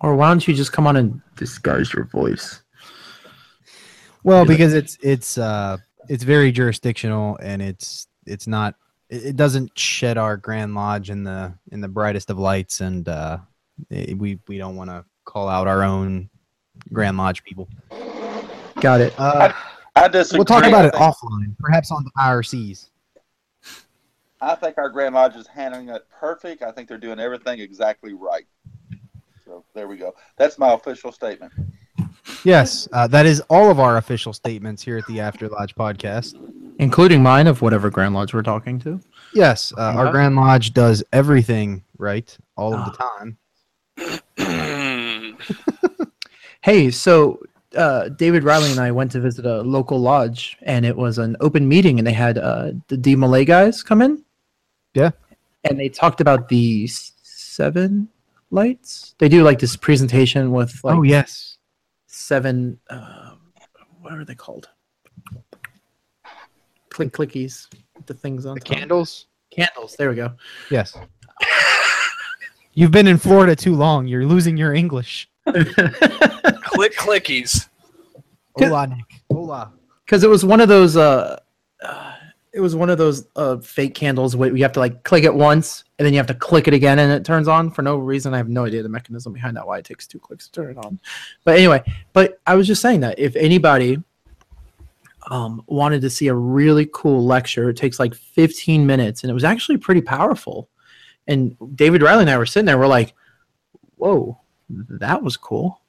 Or 0.00 0.16
why 0.16 0.28
don't 0.28 0.46
you 0.46 0.54
just 0.54 0.72
come 0.72 0.86
on 0.86 0.96
and 0.96 1.20
disguise 1.36 1.92
your 1.92 2.04
voice? 2.04 2.62
Well, 4.22 4.40
Yeah. 4.40 4.48
because 4.48 4.74
it's 4.74 4.98
it's 5.02 5.38
uh 5.38 5.76
it's 6.08 6.24
very 6.24 6.50
jurisdictional, 6.52 7.38
and 7.42 7.62
it's 7.62 8.08
it's 8.26 8.46
not. 8.46 8.74
It 9.08 9.24
it 9.26 9.36
doesn't 9.36 9.78
shed 9.78 10.18
our 10.18 10.36
Grand 10.36 10.74
Lodge 10.74 11.10
in 11.10 11.24
the 11.24 11.54
in 11.70 11.80
the 11.80 11.88
brightest 11.88 12.30
of 12.30 12.38
lights, 12.38 12.80
and 12.80 13.08
uh, 13.08 13.38
Eh, 13.90 14.14
We 14.16 14.38
we 14.48 14.56
don't 14.58 14.76
want 14.76 14.90
to 14.90 15.04
call 15.24 15.48
out 15.48 15.66
our 15.66 15.82
own 15.82 16.28
Grand 16.92 17.16
Lodge 17.16 17.42
people. 17.44 17.68
Got 18.80 19.00
it. 19.00 19.14
Uh, 19.18 19.52
I 19.52 19.54
disagree. 20.08 20.38
we'll 20.38 20.44
talk 20.44 20.64
about 20.64 20.84
it 20.84 20.94
offline, 20.94 21.56
perhaps 21.58 21.90
on 21.90 22.04
the 22.04 22.10
IRCs. 22.18 22.88
I 24.40 24.54
think 24.56 24.76
our 24.76 24.88
Grand 24.90 25.14
Lodge 25.14 25.36
is 25.36 25.46
handling 25.46 25.88
it 25.88 26.06
perfect. 26.10 26.62
I 26.62 26.70
think 26.70 26.88
they're 26.88 26.98
doing 26.98 27.18
everything 27.18 27.60
exactly 27.60 28.12
right. 28.12 28.46
So 29.44 29.64
there 29.74 29.88
we 29.88 29.96
go. 29.96 30.14
That's 30.36 30.58
my 30.58 30.72
official 30.74 31.12
statement. 31.12 31.52
Yes, 32.44 32.88
uh, 32.92 33.06
that 33.08 33.26
is 33.26 33.40
all 33.48 33.70
of 33.70 33.80
our 33.80 33.96
official 33.96 34.32
statements 34.32 34.82
here 34.82 34.98
at 34.98 35.06
the 35.06 35.20
After 35.20 35.48
Lodge 35.48 35.74
podcast. 35.74 36.34
Including 36.78 37.22
mine 37.22 37.46
of 37.46 37.62
whatever 37.62 37.88
Grand 37.88 38.14
Lodge 38.14 38.34
we're 38.34 38.42
talking 38.42 38.80
to. 38.80 39.00
Yes, 39.32 39.72
uh, 39.78 39.94
our 39.96 40.10
Grand 40.10 40.34
Lodge 40.34 40.74
does 40.74 41.04
everything 41.12 41.84
right 41.98 42.36
all 42.56 42.74
of 42.74 42.84
the 42.86 42.98
time. 42.98 43.38
Hey, 46.64 46.90
so 46.90 47.42
uh, 47.74 48.08
David 48.10 48.44
Riley 48.44 48.70
and 48.70 48.80
I 48.80 48.90
went 48.90 49.12
to 49.12 49.20
visit 49.20 49.46
a 49.46 49.62
local 49.62 49.98
lodge, 49.98 50.56
and 50.62 50.84
it 50.84 50.96
was 50.96 51.18
an 51.18 51.36
open 51.40 51.68
meeting, 51.68 51.98
and 51.98 52.06
they 52.06 52.12
had 52.12 52.38
uh, 52.38 52.72
the 52.88 52.96
DeMolay 52.96 53.46
guys 53.46 53.82
come 53.82 54.02
in. 54.02 54.24
Yeah. 54.94 55.10
And 55.64 55.78
they 55.78 55.88
talked 55.88 56.20
about 56.20 56.48
the 56.48 56.86
seven 56.86 58.08
lights. 58.50 59.14
They 59.18 59.28
do 59.28 59.42
like 59.42 59.58
this 59.58 59.76
presentation 59.76 60.52
with 60.52 60.82
like 60.84 60.96
oh 60.96 61.02
yes, 61.02 61.58
seven. 62.06 62.78
Uh, 62.88 63.32
what 64.00 64.12
are 64.12 64.24
they 64.24 64.34
called? 64.34 64.68
Click 66.90 67.12
clickies. 67.12 67.68
The 68.06 68.14
things 68.14 68.44
on 68.44 68.54
the 68.54 68.60
top. 68.60 68.76
candles. 68.76 69.26
Candles. 69.50 69.96
There 69.96 70.10
we 70.10 70.16
go. 70.16 70.32
Yes. 70.70 70.96
You've 72.74 72.90
been 72.90 73.06
in 73.06 73.18
Florida 73.18 73.56
too 73.56 73.74
long. 73.74 74.06
You're 74.06 74.26
losing 74.26 74.56
your 74.56 74.74
English. 74.74 75.28
Click 75.46 76.94
clickies. 76.96 77.68
Hola, 78.56 78.86
Nick. 78.86 79.22
Hola. 79.30 79.72
because 80.04 80.24
it 80.24 80.28
was 80.30 80.44
one 80.44 80.60
of 80.60 80.68
those 80.68 80.96
uh, 80.96 81.38
uh 81.82 82.12
it 82.52 82.60
was 82.60 82.76
one 82.76 82.88
of 82.88 82.98
those 82.98 83.26
uh 83.36 83.58
fake 83.58 83.94
candles 83.94 84.36
where 84.36 84.54
you 84.54 84.62
have 84.62 84.72
to 84.72 84.80
like 84.80 85.02
click 85.02 85.24
it 85.24 85.34
once 85.34 85.84
and 85.98 86.06
then 86.06 86.12
you 86.12 86.18
have 86.18 86.26
to 86.26 86.34
click 86.34 86.68
it 86.68 86.74
again 86.74 87.00
and 87.00 87.12
it 87.12 87.24
turns 87.24 87.48
on 87.48 87.70
for 87.70 87.82
no 87.82 87.96
reason 87.96 88.32
i 88.32 88.36
have 88.36 88.48
no 88.48 88.64
idea 88.64 88.82
the 88.82 88.88
mechanism 88.88 89.32
behind 89.32 89.56
that 89.56 89.66
why 89.66 89.78
it 89.78 89.84
takes 89.84 90.06
two 90.06 90.20
clicks 90.20 90.46
to 90.46 90.52
turn 90.52 90.70
it 90.70 90.84
on 90.84 90.98
but 91.44 91.58
anyway 91.58 91.82
but 92.12 92.40
i 92.46 92.54
was 92.54 92.66
just 92.66 92.80
saying 92.80 93.00
that 93.00 93.18
if 93.18 93.34
anybody 93.34 93.98
um 95.30 95.62
wanted 95.66 96.00
to 96.00 96.08
see 96.08 96.28
a 96.28 96.34
really 96.34 96.88
cool 96.92 97.24
lecture 97.24 97.70
it 97.70 97.76
takes 97.76 97.98
like 97.98 98.14
15 98.14 98.86
minutes 98.86 99.22
and 99.22 99.30
it 99.30 99.34
was 99.34 99.44
actually 99.44 99.76
pretty 99.76 100.00
powerful 100.00 100.68
and 101.26 101.56
david 101.74 102.02
riley 102.02 102.22
and 102.22 102.30
i 102.30 102.38
were 102.38 102.46
sitting 102.46 102.66
there 102.66 102.78
we're 102.78 102.86
like 102.86 103.14
whoa 103.96 104.38
that 104.68 105.22
was 105.22 105.36
cool 105.36 105.80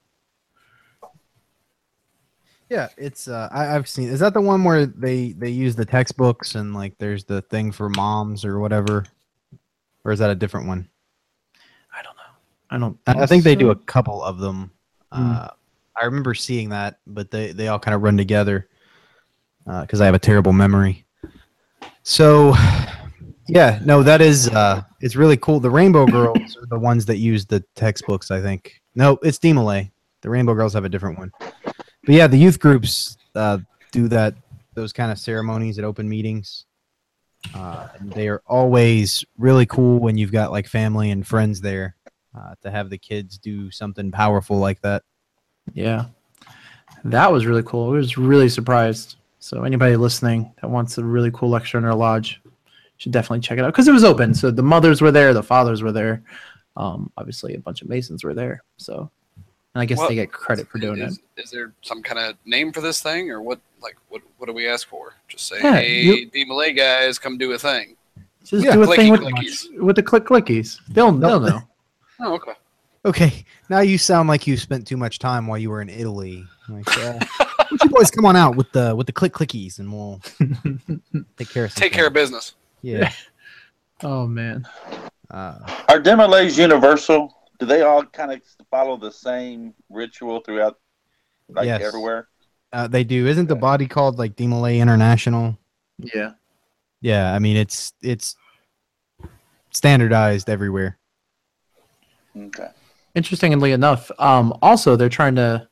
Yeah, 2.69 2.89
it's 2.97 3.27
uh, 3.27 3.47
I, 3.51 3.75
I've 3.75 3.87
seen. 3.87 4.09
Is 4.09 4.19
that 4.19 4.33
the 4.33 4.41
one 4.41 4.63
where 4.63 4.85
they 4.85 5.33
they 5.33 5.49
use 5.49 5.75
the 5.75 5.85
textbooks 5.85 6.55
and 6.55 6.73
like 6.73 6.97
there's 6.97 7.23
the 7.23 7.41
thing 7.43 7.71
for 7.71 7.89
moms 7.89 8.43
or 8.43 8.59
whatever, 8.59 9.05
or 10.03 10.11
is 10.11 10.19
that 10.19 10.29
a 10.31 10.35
different 10.35 10.67
one? 10.67 10.89
i 11.97 12.01
don't 12.01 12.15
know 12.17 12.33
i 12.69 12.77
don't 12.77 12.97
I, 13.07 13.23
I 13.23 13.25
think 13.25 13.43
they 13.43 13.55
do 13.55 13.69
a 13.69 13.75
couple 13.75 14.21
of 14.23 14.39
them. 14.39 14.71
Mm. 15.13 15.35
Uh, 15.35 15.47
I 16.01 16.05
remember 16.05 16.33
seeing 16.33 16.69
that, 16.69 16.99
but 17.07 17.31
they 17.31 17.51
they 17.53 17.69
all 17.69 17.79
kind 17.79 17.95
of 17.95 18.01
run 18.01 18.17
together 18.17 18.67
because 19.65 20.01
I 20.01 20.05
have 20.05 20.15
a 20.15 20.19
terrible 20.19 20.53
memory. 20.53 21.05
So, 22.03 22.53
yeah, 23.47 23.79
no, 23.83 24.03
that 24.03 24.21
is 24.21 24.49
uh, 24.49 24.83
it's 25.01 25.15
really 25.15 25.37
cool. 25.37 25.59
The 25.59 25.69
Rainbow 25.69 26.05
Girls 26.05 26.57
are 26.57 26.65
the 26.67 26.79
ones 26.79 27.05
that 27.05 27.17
use 27.17 27.45
the 27.45 27.63
textbooks. 27.75 28.31
I 28.31 28.41
think. 28.41 28.81
No, 28.95 29.19
it's 29.23 29.39
DeMolay. 29.39 29.91
The 30.21 30.29
Rainbow 30.29 30.53
Girls 30.53 30.73
have 30.73 30.85
a 30.85 30.89
different 30.89 31.19
one. 31.19 31.31
But 31.39 32.15
yeah, 32.15 32.27
the 32.27 32.37
youth 32.37 32.59
groups 32.59 33.17
uh, 33.35 33.59
do 33.91 34.07
that 34.09 34.35
those 34.75 34.93
kind 34.93 35.11
of 35.11 35.17
ceremonies 35.17 35.79
at 35.79 35.85
open 35.85 36.07
meetings. 36.07 36.65
Uh, 37.53 37.87
they 38.01 38.27
are 38.27 38.41
always 38.45 39.23
really 39.37 39.65
cool 39.65 39.99
when 39.99 40.17
you've 40.17 40.31
got 40.31 40.51
like 40.51 40.67
family 40.67 41.11
and 41.11 41.25
friends 41.25 41.61
there 41.61 41.95
uh, 42.37 42.55
to 42.61 42.69
have 42.69 42.89
the 42.89 42.97
kids 42.97 43.37
do 43.37 43.71
something 43.71 44.11
powerful 44.11 44.57
like 44.57 44.81
that. 44.81 45.03
Yeah. 45.73 46.05
That 47.03 47.31
was 47.31 47.45
really 47.45 47.63
cool. 47.63 47.89
I 47.89 47.93
was 47.93 48.17
really 48.17 48.49
surprised. 48.49 49.15
So 49.39 49.63
anybody 49.63 49.95
listening 49.95 50.53
that 50.61 50.69
wants 50.69 50.97
a 50.97 51.03
really 51.03 51.31
cool 51.31 51.49
lecture 51.49 51.77
in 51.77 51.83
their 51.83 51.93
lodge 51.93 52.41
should 52.97 53.11
definitely 53.11 53.41
check 53.41 53.57
it 53.57 53.63
out 53.63 53.67
because 53.73 53.87
it 53.87 53.91
was 53.93 54.03
open. 54.03 54.33
So 54.33 54.51
the 54.51 54.63
mothers 54.63 55.01
were 55.01 55.11
there, 55.11 55.33
the 55.33 55.43
fathers 55.43 55.83
were 55.83 55.91
there. 55.91 56.23
Um, 56.77 57.11
obviously, 57.17 57.55
a 57.55 57.59
bunch 57.59 57.81
of 57.81 57.89
masons 57.89 58.23
were 58.23 58.33
there. 58.33 58.63
So, 58.77 59.09
and 59.73 59.81
I 59.81 59.85
guess 59.85 59.97
Well, 59.97 60.09
they 60.09 60.15
get 60.15 60.31
credit 60.31 60.67
for 60.67 60.77
doing 60.79 60.99
is, 61.01 61.19
it. 61.37 61.43
Is 61.43 61.51
there 61.51 61.73
some 61.81 62.01
kind 62.03 62.19
of 62.19 62.35
name 62.45 62.71
for 62.71 62.81
this 62.81 63.01
thing, 63.01 63.29
or 63.31 63.41
what? 63.41 63.59
Like, 63.81 63.95
what? 64.09 64.21
What 64.37 64.47
do 64.47 64.53
we 64.53 64.67
ask 64.67 64.87
for? 64.87 65.13
Just 65.27 65.47
say, 65.47 65.57
Yeah, 65.61 65.75
"Hey, 65.75 66.01
you- 66.01 66.29
DeMolay 66.31 66.75
guys, 66.75 67.17
come 67.19 67.37
do 67.37 67.51
a 67.53 67.57
thing." 67.57 67.95
Just 68.43 68.63
yeah, 68.63 68.73
do 68.73 68.83
a 68.83 68.95
thing 68.95 69.11
with, 69.11 69.21
clickies. 69.21 69.79
with 69.79 69.95
the 69.95 70.03
click 70.03 70.25
clickies. 70.25 70.79
They'll 70.89 71.11
they'll 71.11 71.39
know. 71.39 71.61
Oh, 72.17 72.33
okay. 72.35 72.53
Okay, 73.03 73.45
now 73.69 73.81
you 73.81 73.97
sound 73.97 74.29
like 74.29 74.47
you 74.47 74.55
spent 74.55 74.87
too 74.87 74.95
much 74.95 75.19
time 75.19 75.47
while 75.47 75.57
you 75.57 75.69
were 75.69 75.81
in 75.81 75.89
Italy. 75.89 76.45
Like, 76.69 76.87
uh, 76.97 77.19
why 77.19 77.65
don't 77.69 77.83
you 77.83 77.89
boys 77.89 78.09
come 78.09 78.25
on 78.25 78.37
out 78.37 78.55
with 78.55 78.71
the 78.71 78.95
with 78.95 79.05
the 79.05 79.11
click 79.13 79.33
clickies 79.33 79.79
and 79.79 79.91
we'll 79.91 80.21
take 81.37 81.49
care 81.49 81.65
of 81.65 81.75
Take 81.75 81.91
care 81.91 82.07
of 82.07 82.13
business. 82.13 82.55
Yeah. 82.85 83.11
oh 84.03 84.27
man. 84.27 84.67
Uh, 85.31 85.57
Are 85.89 85.99
DeMolays 85.99 86.57
universal? 86.57 87.33
Do 87.59 87.65
they 87.65 87.81
all 87.81 88.05
kind 88.05 88.31
of 88.31 88.41
follow 88.69 88.95
the 88.95 89.11
same 89.11 89.73
ritual 89.89 90.41
throughout, 90.41 90.77
like 91.49 91.65
Yes. 91.65 91.81
everywhere? 91.81 92.27
uh, 92.73 92.87
they 92.87 93.03
do. 93.03 93.25
Isn't 93.25 93.47
the 93.47 93.55
body 93.55 93.87
called 93.87 94.19
like 94.19 94.35
DeMolay 94.35 94.79
International? 94.79 95.57
Yeah. 95.97 96.31
Yeah, 97.01 97.33
I 97.33 97.39
mean 97.39 97.57
it's 97.57 97.93
it's 98.01 98.35
standardized 99.71 100.49
everywhere. 100.49 100.97
Okay. 102.37 102.69
Interestingly 103.15 103.71
enough, 103.71 104.11
um, 104.19 104.53
also 104.61 104.95
they're 104.95 105.09
trying 105.09 105.35
to 105.35 105.67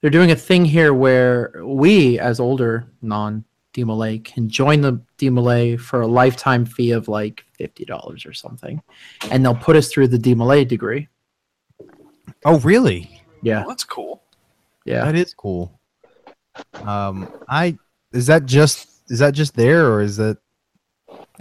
they're 0.00 0.10
doing 0.10 0.32
a 0.32 0.36
thing 0.36 0.64
here 0.64 0.92
where 0.92 1.52
we, 1.64 2.18
as 2.18 2.40
older 2.40 2.86
non 3.00 3.44
DeMolay, 3.76 4.24
can 4.24 4.48
join 4.48 4.80
the 4.80 5.00
DeMolay 5.18 5.78
for 5.78 6.00
a 6.00 6.06
lifetime 6.06 6.64
fee 6.64 6.92
of 6.92 7.08
like 7.08 7.44
fifty 7.52 7.84
dollars 7.84 8.24
or 8.26 8.32
something, 8.32 8.82
and 9.30 9.44
they'll 9.44 9.54
put 9.54 9.76
us 9.76 9.88
through 9.92 10.08
the 10.08 10.18
DeMolay 10.18 10.66
degree. 10.66 11.08
Oh, 12.44 12.58
really? 12.60 13.22
Yeah, 13.42 13.60
Well, 13.60 13.68
that's 13.68 13.84
cool. 13.84 14.22
yeah. 14.84 15.04
That 15.04 15.14
is 15.14 15.34
cool. 15.34 15.78
Um, 16.74 17.28
I 17.48 17.76
is 18.12 18.26
that 18.26 18.46
just 18.46 18.88
is 19.10 19.18
that 19.18 19.34
just 19.34 19.54
there 19.54 19.86
or 19.92 20.00
is 20.00 20.16
that 20.16 20.38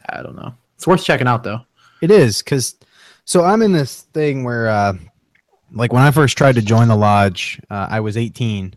I 0.09 0.21
don't 0.21 0.35
know. 0.35 0.53
It's 0.75 0.85
worth 0.85 1.03
checking 1.03 1.27
out 1.27 1.43
though. 1.43 1.61
It 2.01 2.11
is 2.11 2.41
because 2.41 2.75
so 3.23 3.43
I'm 3.43 3.61
in 3.61 3.71
this 3.71 4.01
thing 4.13 4.43
where, 4.43 4.67
uh, 4.67 4.93
like, 5.71 5.91
when 5.91 6.03
I 6.03 6.11
first 6.11 6.37
tried 6.37 6.55
to 6.55 6.61
join 6.61 6.87
the 6.89 6.95
lodge, 6.95 7.59
uh, 7.71 7.87
I 7.89 7.99
was 8.01 8.17
18, 8.17 8.75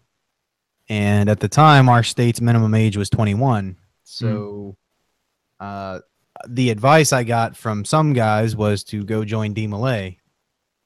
and 0.88 1.28
at 1.28 1.40
the 1.40 1.48
time, 1.48 1.88
our 1.88 2.02
state's 2.02 2.40
minimum 2.40 2.74
age 2.74 2.96
was 2.96 3.10
21. 3.10 3.76
So, 4.04 4.76
uh, 5.60 6.00
the 6.48 6.70
advice 6.70 7.12
I 7.12 7.24
got 7.24 7.56
from 7.56 7.84
some 7.84 8.12
guys 8.12 8.54
was 8.56 8.84
to 8.84 9.04
go 9.04 9.24
join 9.24 9.54
DeMolay. 9.54 10.16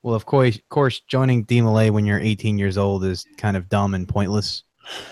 Well, 0.02 0.14
of 0.14 0.26
course, 0.26 0.58
course, 0.70 1.00
joining 1.00 1.44
DeMolay 1.44 1.90
when 1.90 2.04
you're 2.06 2.18
18 2.18 2.58
years 2.58 2.76
old 2.78 3.04
is 3.04 3.24
kind 3.36 3.56
of 3.56 3.68
dumb 3.68 3.94
and 3.94 4.08
pointless. 4.08 4.64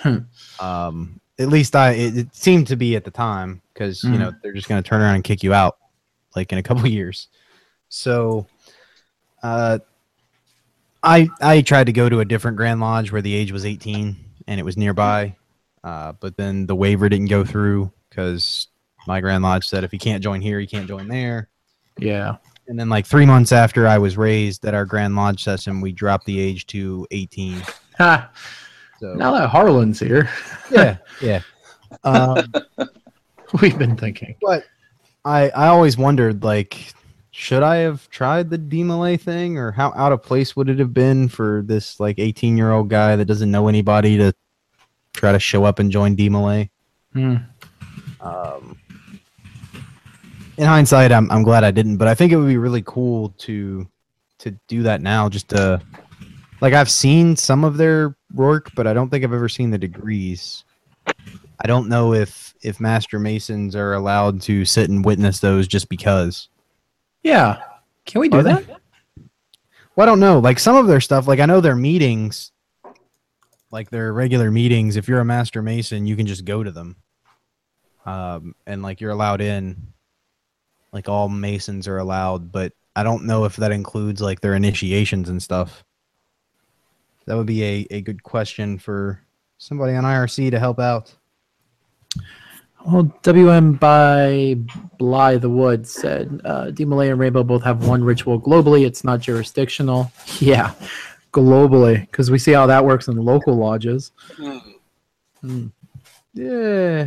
Hmm. 0.03 0.18
um, 0.59 1.20
at 1.38 1.49
least 1.49 1.76
I 1.76 1.93
it, 1.93 2.16
it 2.18 2.34
seemed 2.34 2.66
to 2.66 2.76
be 2.76 2.97
at 2.97 3.05
the 3.05 3.11
time 3.12 3.62
because 3.72 4.03
you 4.03 4.11
Mhm. 4.11 4.18
know 4.18 4.32
they're 4.43 4.53
just 4.53 4.68
going 4.68 4.82
to 4.82 4.86
turn 4.88 5.01
around 5.01 5.14
and 5.14 5.22
kick 5.24 5.45
you 5.45 5.55
out 5.55 5.76
like 6.34 6.51
in 6.53 6.59
a 6.59 6.62
couple 6.62 6.86
years. 6.88 7.28
So, 7.88 8.47
uh, 9.43 9.78
I 11.03 11.28
I 11.41 11.61
tried 11.62 11.84
to 11.86 11.93
go 11.93 12.09
to 12.09 12.18
a 12.20 12.24
different 12.24 12.57
Grand 12.57 12.80
Lodge 12.80 13.12
where 13.12 13.22
the 13.22 13.32
age 13.32 13.53
was 13.53 13.64
18 13.64 14.16
and 14.51 14.59
it 14.59 14.64
was 14.64 14.76
nearby, 14.76 15.36
uh, 15.84 16.12
but 16.20 16.36
then 16.36 16.66
the 16.66 16.74
waiver 16.74 17.09
didn't 17.09 17.30
go 17.30 17.44
through 17.44 17.90
because 18.11 18.66
my 19.07 19.20
Grand 19.20 19.44
Lodge 19.44 19.66
said 19.68 19.84
if 19.84 19.92
you 19.92 19.98
can't 19.98 20.22
join 20.22 20.40
here, 20.40 20.59
you 20.59 20.66
can't 20.66 20.88
join 20.88 21.07
there. 21.07 21.48
Yeah. 21.98 22.36
And 22.66 22.78
then 22.78 22.88
like 22.88 23.07
three 23.07 23.24
months 23.24 23.53
after 23.53 23.86
I 23.86 23.98
was 23.98 24.16
raised 24.16 24.66
at 24.66 24.74
our 24.74 24.84
Grand 24.84 25.14
Lodge 25.14 25.42
session, 25.44 25.80
we 25.80 25.92
dropped 25.92 26.26
the 26.26 26.38
age 26.38 26.66
to 26.66 27.07
18. 27.12 27.62
Ha, 27.98 28.30
So 28.98 29.14
now 29.14 29.32
that 29.32 29.48
Harlan's 29.48 30.01
here, 30.01 30.28
yeah, 30.70 30.96
yeah. 31.22 31.42
Um, 32.03 32.53
we've 33.61 33.78
been 33.78 33.96
thinking. 33.96 34.34
But 34.42 34.64
I 35.24 35.51
I 35.51 35.68
always 35.68 35.96
wondered 35.96 36.42
like 36.42 36.92
should 37.41 37.62
I 37.62 37.76
have 37.76 38.07
tried 38.11 38.51
the 38.51 38.59
DeMolay 38.59 39.18
thing 39.18 39.57
or 39.57 39.72
how 39.72 39.95
out 39.97 40.12
of 40.12 40.22
place 40.22 40.55
would 40.55 40.68
it 40.68 40.78
have 40.78 40.93
been 40.93 41.26
for 41.26 41.62
this 41.64 41.99
like 41.99 42.18
18 42.18 42.55
year 42.55 42.70
old 42.70 42.91
guy 42.91 43.16
that 43.16 43.24
doesn't 43.24 43.51
know 43.51 43.66
anybody 43.66 44.18
to 44.18 44.34
try 45.14 45.32
to 45.32 45.38
show 45.38 45.64
up 45.64 45.78
and 45.78 45.91
join 45.91 46.14
DeMolay? 46.14 46.68
Hmm. 47.14 47.36
Um, 48.20 48.78
in 50.59 50.66
hindsight, 50.66 51.12
I'm 51.12 51.30
I'm 51.30 51.43
glad 51.43 51.64
I 51.64 51.70
didn't, 51.70 51.97
but 51.97 52.09
I 52.09 52.14
think 52.14 52.30
it 52.30 52.36
would 52.36 52.47
be 52.47 52.59
really 52.59 52.82
cool 52.82 53.30
to 53.38 53.88
to 54.41 54.51
do 54.68 54.82
that 54.82 55.01
now. 55.01 55.30
Just 55.30 55.49
to 55.49 55.80
like 56.61 56.74
I've 56.74 56.91
seen 56.91 57.36
some 57.36 57.64
of 57.64 57.78
their 57.78 58.14
work, 58.34 58.70
but 58.74 58.86
I 58.86 58.93
don't 58.93 59.09
think 59.09 59.24
I've 59.24 59.32
ever 59.32 59.49
seen 59.49 59.70
the 59.70 59.78
degrees. 59.78 60.64
I 61.07 61.66
don't 61.66 61.88
know 61.88 62.12
if 62.12 62.55
if 62.61 62.80
master 62.80 63.18
masons 63.18 63.74
are 63.74 63.95
allowed 63.95 64.43
to 64.43 64.66
sit 64.66 64.91
and 64.91 65.03
witness 65.03 65.41
those 65.41 65.66
just 65.66 65.88
because. 65.88 66.49
Yeah. 67.23 67.62
Can 68.07 68.21
we 68.21 68.29
do 68.29 68.39
Are 68.39 68.43
they? 68.43 68.53
that? 68.55 68.81
Well, 69.97 70.05
I 70.05 70.07
don't 70.07 70.21
know. 70.21 70.39
Like 70.39 70.59
some 70.59 70.77
of 70.77 70.87
their 70.87 71.01
stuff, 71.01 71.27
like 71.29 71.41
I 71.41 71.47
know 71.47 71.61
their 71.61 71.77
meetings, 71.77 72.53
like 73.71 73.91
their 73.91 74.12
regular 74.12 74.51
meetings. 74.51 74.97
If 74.97 75.09
you're 75.09 75.21
a 75.21 75.25
master 75.25 75.62
mason, 75.62 76.07
you 76.07 76.16
can 76.16 76.27
just 76.27 76.45
go 76.45 76.62
to 76.62 76.71
them, 76.71 76.97
um, 78.07 78.55
and 78.66 78.83
like 78.83 79.01
you're 79.01 79.11
allowed 79.11 79.41
in. 79.41 79.93
Like 80.93 81.09
all 81.09 81.29
masons 81.29 81.87
are 81.87 81.99
allowed, 81.99 82.51
but 82.51 82.73
I 82.97 83.05
don't 83.05 83.25
know 83.25 83.45
if 83.45 83.57
that 83.57 83.71
includes 83.71 84.21
like 84.21 84.41
their 84.41 84.55
initiations 84.55 85.29
and 85.29 85.41
stuff. 85.41 85.85
That 87.27 87.37
would 87.37 87.47
be 87.47 87.62
a, 87.62 87.87
a 87.91 88.01
good 88.01 88.23
question 88.25 88.77
for 88.77 89.21
somebody 89.59 89.95
on 89.95 90.03
IRC 90.03 90.51
to 90.51 90.59
help 90.59 90.81
out. 90.81 91.14
Well, 92.87 93.05
WM 93.22 93.74
by 93.74 94.57
Bly 94.99 95.37
the 95.37 95.51
Wood 95.51 95.87
said, 95.87 96.41
uh, 96.45 96.72
Malay 96.78 97.11
and 97.11 97.18
Rainbow 97.20 97.45
both 97.45 97.62
have 97.62 97.87
one 97.87 98.03
ritual 98.03 98.41
globally. 98.41 98.87
It's 98.87 99.05
not 99.05 99.20
jurisdictional. 99.20 100.11
Yeah, 100.41 100.72
globally, 101.33 102.01
because 102.11 102.31
we 102.31 102.39
see 102.39 102.53
how 102.53 102.66
that 102.66 102.85
works 102.85 103.09
in 103.09 103.16
local 103.16 103.55
lodges. 103.55 104.12
Hmm. 105.43 105.66
Yeah. 106.33 107.07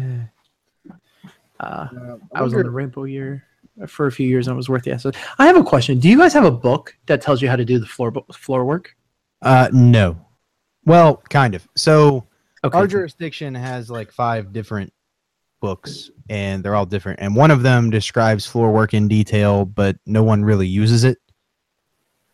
Uh, 1.60 1.88
I 2.36 2.42
was 2.42 2.54
on 2.54 2.64
the 2.64 2.70
Rainbow 2.70 3.06
year 3.06 3.44
for 3.88 4.06
a 4.08 4.12
few 4.12 4.28
years 4.28 4.48
and 4.48 4.54
it 4.54 4.58
was 4.58 4.70
worth 4.70 4.84
the 4.84 4.92
effort. 4.92 5.16
I 5.40 5.48
have 5.48 5.56
a 5.58 5.64
question. 5.64 6.00
Do 6.00 6.10
you 6.10 6.18
guys 6.18 6.34
have 6.34 6.46
a 6.46 6.52
book 6.52 6.96
that 7.08 7.22
tells 7.22 7.42
you 7.42 7.50
how 7.50 7.56
to 7.56 7.66
do 7.66 7.80
the 7.80 7.86
floor 7.86 8.12
floor 8.34 8.66
work? 8.66 8.96
Uh, 9.42 9.70
no. 9.72 10.20
Well, 10.86 11.18
kind 11.30 11.56
of. 11.56 11.68
So 11.76 12.28
Okay. 12.66 12.78
our 12.78 12.88
jurisdiction 12.88 13.56
has 13.56 13.90
like 13.90 14.12
five 14.12 14.54
different 14.54 14.94
books 15.64 16.12
and 16.30 16.62
they're 16.62 16.76
all 16.76 16.86
different. 16.86 17.22
And 17.22 17.38
one 17.38 17.50
of 17.50 17.64
them 17.64 17.90
describes 17.90 18.46
floor 18.46 18.70
work 18.70 18.94
in 18.94 19.08
detail 19.08 19.64
but 19.64 19.96
no 20.06 20.22
one 20.22 20.44
really 20.44 20.68
uses 20.68 21.06
it. 21.06 21.18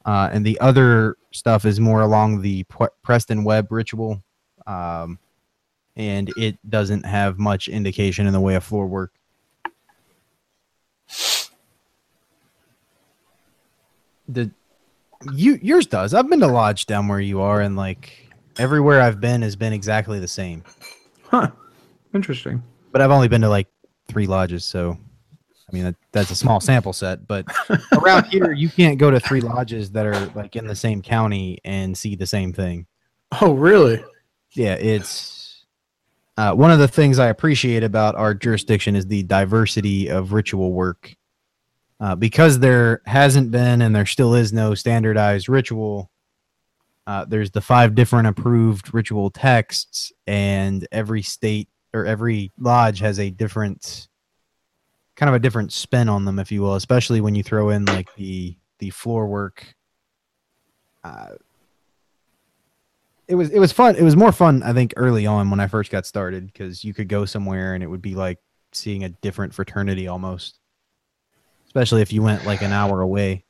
Uh, 0.03 0.29
and 0.33 0.43
the 0.43 0.59
other 0.59 1.15
stuff 1.31 1.63
is 1.63 1.79
more 1.79 2.01
along 2.01 2.41
the 2.41 2.63
P- 2.63 2.87
preston 3.03 3.43
webb 3.43 3.71
ritual 3.71 4.23
um, 4.65 5.19
and 5.95 6.33
it 6.37 6.57
doesn't 6.67 7.05
have 7.05 7.37
much 7.37 7.67
indication 7.67 8.25
in 8.25 8.33
the 8.33 8.41
way 8.41 8.55
of 8.55 8.63
floor 8.63 8.87
work. 8.87 9.13
The 14.27 14.49
you 15.33 15.59
yours 15.61 15.85
does. 15.85 16.15
I've 16.15 16.29
been 16.29 16.39
to 16.39 16.47
lodge 16.47 16.87
down 16.87 17.07
where 17.07 17.19
you 17.19 17.41
are 17.41 17.61
and 17.61 17.75
like 17.75 18.31
everywhere 18.57 19.01
i've 19.01 19.19
been 19.19 19.41
has 19.41 19.55
been 19.55 19.73
exactly 19.73 20.19
the 20.19 20.27
same. 20.27 20.63
Huh. 21.25 21.51
Interesting. 22.13 22.63
But 22.91 23.01
I've 23.01 23.11
only 23.11 23.27
been 23.27 23.41
to 23.41 23.49
like 23.49 23.67
three 24.07 24.27
lodges, 24.27 24.65
so 24.65 24.97
I 25.67 25.73
mean 25.73 25.83
that, 25.85 25.95
that's 26.11 26.31
a 26.31 26.35
small 26.35 26.59
sample 26.59 26.93
set. 26.93 27.27
But 27.27 27.45
around 27.93 28.25
here, 28.25 28.51
you 28.51 28.69
can't 28.69 28.97
go 28.97 29.11
to 29.11 29.19
three 29.19 29.41
lodges 29.41 29.91
that 29.91 30.05
are 30.05 30.25
like 30.35 30.55
in 30.55 30.67
the 30.67 30.75
same 30.75 31.01
county 31.01 31.59
and 31.63 31.97
see 31.97 32.15
the 32.15 32.27
same 32.27 32.53
thing. 32.53 32.87
Oh, 33.41 33.53
really? 33.53 34.03
Yeah, 34.53 34.73
it's 34.73 35.65
uh, 36.37 36.53
one 36.53 36.71
of 36.71 36.79
the 36.79 36.87
things 36.87 37.19
I 37.19 37.27
appreciate 37.27 37.83
about 37.83 38.15
our 38.15 38.33
jurisdiction 38.33 38.95
is 38.95 39.05
the 39.05 39.23
diversity 39.23 40.07
of 40.09 40.33
ritual 40.33 40.71
work. 40.71 41.15
Uh, 41.99 42.15
because 42.15 42.59
there 42.59 43.01
hasn't 43.05 43.51
been 43.51 43.81
and 43.81 43.93
there 43.93 44.05
still 44.05 44.33
is 44.33 44.53
no 44.53 44.73
standardized 44.73 45.49
ritual. 45.49 46.09
Uh, 47.05 47.25
there's 47.25 47.51
the 47.51 47.59
five 47.59 47.93
different 47.93 48.25
approved 48.25 48.93
ritual 48.93 49.29
texts, 49.29 50.13
and 50.27 50.87
every 50.93 51.21
state 51.21 51.67
or 51.93 52.05
every 52.05 52.51
lodge 52.59 52.99
has 52.99 53.19
a 53.19 53.29
different, 53.29 54.07
kind 55.15 55.29
of 55.29 55.35
a 55.35 55.39
different 55.39 55.71
spin 55.71 56.09
on 56.09 56.25
them, 56.25 56.39
if 56.39 56.51
you 56.51 56.61
will. 56.61 56.75
Especially 56.75 57.21
when 57.21 57.35
you 57.35 57.43
throw 57.43 57.69
in 57.69 57.85
like 57.85 58.13
the 58.15 58.57
the 58.79 58.89
floor 58.89 59.27
work. 59.27 59.75
Uh, 61.03 61.29
it 63.27 63.35
was 63.35 63.51
it 63.51 63.59
was 63.59 63.71
fun. 63.71 63.95
It 63.95 64.03
was 64.03 64.15
more 64.15 64.31
fun, 64.31 64.63
I 64.63 64.73
think, 64.73 64.93
early 64.97 65.25
on 65.25 65.49
when 65.49 65.59
I 65.59 65.67
first 65.67 65.91
got 65.91 66.05
started 66.05 66.47
because 66.47 66.83
you 66.83 66.93
could 66.93 67.07
go 67.07 67.25
somewhere 67.25 67.75
and 67.75 67.83
it 67.83 67.87
would 67.87 68.01
be 68.01 68.15
like 68.15 68.39
seeing 68.71 69.03
a 69.03 69.09
different 69.09 69.53
fraternity 69.53 70.07
almost. 70.07 70.59
Especially 71.67 72.01
if 72.01 72.11
you 72.11 72.23
went 72.23 72.45
like 72.45 72.63
an 72.63 72.71
hour 72.71 73.01
away. 73.01 73.45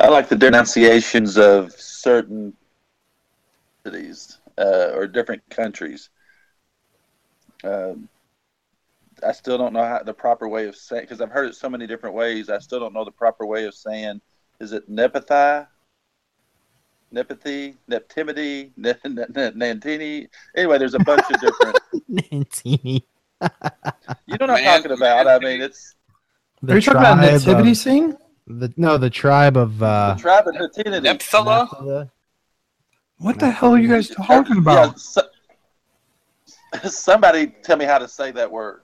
I 0.00 0.08
like 0.08 0.28
the 0.28 0.36
denunciations 0.36 1.38
of 1.38 1.72
certain 1.72 2.52
cities 3.86 4.38
uh, 4.58 4.90
or 4.94 5.06
different 5.06 5.42
countries. 5.48 6.10
Um, 7.64 8.08
I 9.26 9.32
still 9.32 9.56
don't 9.56 9.72
know 9.72 9.84
how 9.84 10.02
the 10.02 10.12
proper 10.12 10.48
way 10.48 10.66
of 10.66 10.76
saying 10.76 11.02
because 11.04 11.20
I've 11.20 11.30
heard 11.30 11.48
it 11.48 11.54
so 11.54 11.68
many 11.70 11.86
different 11.86 12.14
ways. 12.14 12.50
I 12.50 12.58
still 12.58 12.80
don't 12.80 12.92
know 12.92 13.04
the 13.04 13.10
proper 13.10 13.46
way 13.46 13.64
of 13.64 13.74
saying. 13.74 14.20
Is 14.60 14.72
it 14.72 14.90
Nepathy? 14.90 15.66
Nepathy, 17.12 17.76
Neptimity, 17.88 18.72
Ne- 18.76 18.94
Ne- 19.04 19.24
Ne- 19.34 19.50
Nantini. 19.52 20.28
Anyway, 20.56 20.78
there's 20.78 20.94
a 20.94 20.98
bunch 21.00 21.22
of 21.30 21.40
different. 21.40 21.78
Nantini. 22.10 23.02
You 24.26 24.38
know 24.38 24.46
what 24.46 24.58
I'm 24.58 24.64
Man- 24.64 24.82
talking 24.82 24.92
about? 24.96 25.26
I 25.26 25.38
mean, 25.38 25.60
it's 25.60 25.94
The 26.62 26.72
Are 26.72 26.76
you 26.76 26.80
talking 26.82 27.00
about 27.00 27.16
tribe 27.18 27.32
nativity 27.32 27.70
of- 27.72 27.76
scene? 27.76 28.16
The, 28.46 28.72
no, 28.76 28.98
the 28.98 29.10
tribe 29.10 29.56
of 29.56 29.82
uh, 29.82 30.14
the 30.14 30.20
tribe 30.20 30.46
of 30.48 30.54
Neptinity. 30.54 31.00
Nephthala? 31.18 32.10
What 33.18 33.38
the 33.38 33.50
hell 33.50 33.74
are 33.74 33.78
you 33.78 33.88
guys 33.88 34.08
talking 34.08 34.58
about? 34.58 34.88
Yeah, 34.88 34.92
so, 34.96 35.22
somebody 36.88 37.48
tell 37.62 37.76
me 37.76 37.84
how 37.84 37.98
to 37.98 38.08
say 38.08 38.30
that 38.32 38.50
word. 38.50 38.82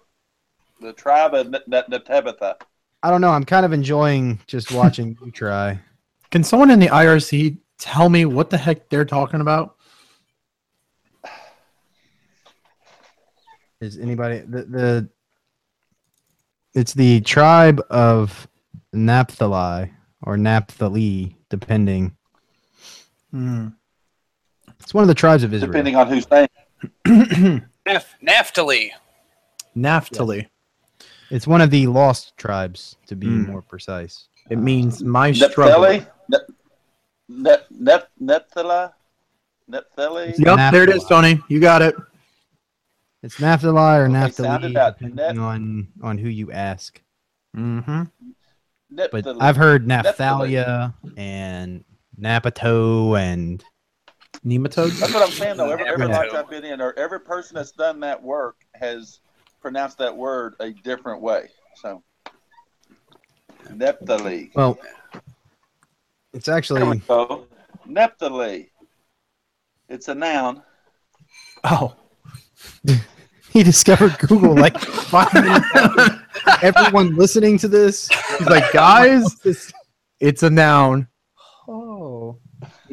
The 0.81 0.93
tribe 0.93 1.35
of 1.35 1.51
Ne- 1.51 1.61
Ne- 1.67 1.83
Netabitha. 1.91 2.57
I 3.03 3.11
don't 3.11 3.21
know. 3.21 3.31
I'm 3.31 3.45
kind 3.45 3.65
of 3.65 3.73
enjoying 3.73 4.41
just 4.47 4.73
watching 4.73 5.17
you 5.25 5.31
try. 5.31 5.81
Can 6.31 6.45
someone 6.45 6.71
in 6.71 6.79
the 6.79 6.89
IRC 6.89 7.59
tell 7.79 8.09
me 8.09 8.25
what 8.25 8.51
the 8.51 8.59
heck 8.59 8.89
they're 8.89 9.05
talking 9.05 9.41
about? 9.41 9.77
Is 13.81 13.99
anybody 13.99 14.41
the 14.41 14.63
the? 14.65 15.09
It's 16.75 16.93
the 16.93 17.21
tribe 17.23 17.83
of 17.91 18.47
Naphtali 18.93 19.91
or 20.23 20.37
Naphtali, 20.37 21.37
depending. 21.49 22.15
Hmm. 23.31 23.69
It's 24.79 24.95
one 24.95 25.03
of 25.03 25.09
the 25.09 25.15
tribes 25.15 25.43
of 25.43 25.53
Israel. 25.55 25.73
Depending 25.73 25.97
on 25.97 26.09
who's 26.09 26.27
saying. 26.29 26.49
Naph- 27.89 28.15
Naphtali. 28.21 28.93
Naphtali. 29.75 30.49
It's 31.31 31.47
one 31.47 31.61
of 31.61 31.71
the 31.71 31.87
lost 31.87 32.37
tribes, 32.37 32.97
to 33.07 33.15
be 33.17 33.29
Mm. 33.29 33.47
more 33.49 33.63
precise. 33.63 34.29
It 34.51 34.59
means 34.59 35.03
my 35.03 35.33
struggle. 35.33 35.81
Nephtali? 35.83 36.07
Ne- 36.29 36.39
Ne- 37.29 37.57
Ne- 37.71 38.03
Nephthala? 38.21 38.93
Nephtali? 39.71 40.35
Yep, 40.39 40.73
there 40.73 40.83
it 40.85 40.91
is, 40.91 41.05
Tony. 41.05 41.41
You 41.49 41.61
got 41.61 41.83
it. 41.83 41.95
It's 43.23 43.39
Naphtali 43.39 43.77
or 43.99 44.05
Okay, 44.05 44.13
Naphtali, 44.13 44.49
sounded 44.49 44.73
depending 44.73 45.15
Nep- 45.17 45.39
on 45.39 45.89
on 46.03 46.19
who 46.19 46.29
you 46.29 46.51
ask. 46.51 47.01
Mm-hmm. 47.57 48.03
But 49.13 49.27
I've 49.41 49.57
heard 49.57 49.87
Naphtali. 49.87 50.51
Naphthalia 50.53 50.95
and 51.17 51.85
Napato 52.21 53.17
and 53.19 53.63
Nematodes. 54.47 54.99
That's 54.99 55.13
what 55.13 55.23
I'm 55.27 55.31
saying, 55.33 55.57
though. 55.59 55.71
Every, 55.71 55.87
every 55.87 56.07
Yeah. 56.09 56.17
lodge 56.19 56.33
I've 56.35 56.49
been 56.49 56.65
in, 56.65 56.81
or 56.81 56.93
every 56.99 57.21
person 57.21 57.57
that's 57.57 57.73
done 57.73 58.01
that 58.01 58.23
work 58.23 58.57
has 58.75 59.21
pronounced 59.61 59.99
that 59.99 60.17
word 60.17 60.55
a 60.61 60.71
different 60.71 61.21
way. 61.21 61.49
So, 61.77 62.03
Nephtali. 63.69 64.51
well, 64.55 64.79
it's 66.33 66.47
There 66.47 66.55
we 66.55 66.57
actually 66.59 66.99
go. 67.07 67.47
Nephtali. 67.87 68.71
It's 69.89 70.09
a 70.09 70.15
noun. 70.15 70.63
Oh. 71.65 71.95
he 73.51 73.63
discovered 73.63 74.19
Google 74.21 74.55
like 74.55 74.79
five 74.79 75.29
everyone 76.63 77.17
listening 77.17 77.59
to 77.59 77.69
this. 77.69 78.09
He's 78.39 78.47
like, 78.49 78.73
guys, 78.73 79.35
This- 79.37 79.73
it's 80.21 80.43
a 80.43 80.51
noun. 80.51 81.09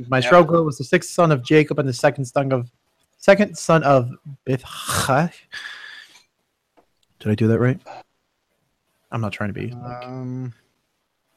My 0.08 0.20
struggle 0.20 0.64
was 0.64 0.78
the 0.78 0.84
sixth 0.84 1.10
son 1.10 1.32
of 1.32 1.44
Jacob 1.44 1.80
and 1.80 1.88
the 1.88 1.94
second 1.94 2.26
son 2.26 2.52
of 2.52 2.72
second 3.18 3.58
son 3.58 3.84
of 3.84 4.12
Bilhah. 4.46 5.32
Did 7.20 7.32
I 7.32 7.36
do 7.36 7.48
that 7.48 7.60
right? 7.60 7.80
I'm 9.12 9.22
not 9.22 9.32
trying 9.32 9.50
to 9.50 9.54
be 9.54 9.72
like 9.72 10.06
um, 10.06 10.54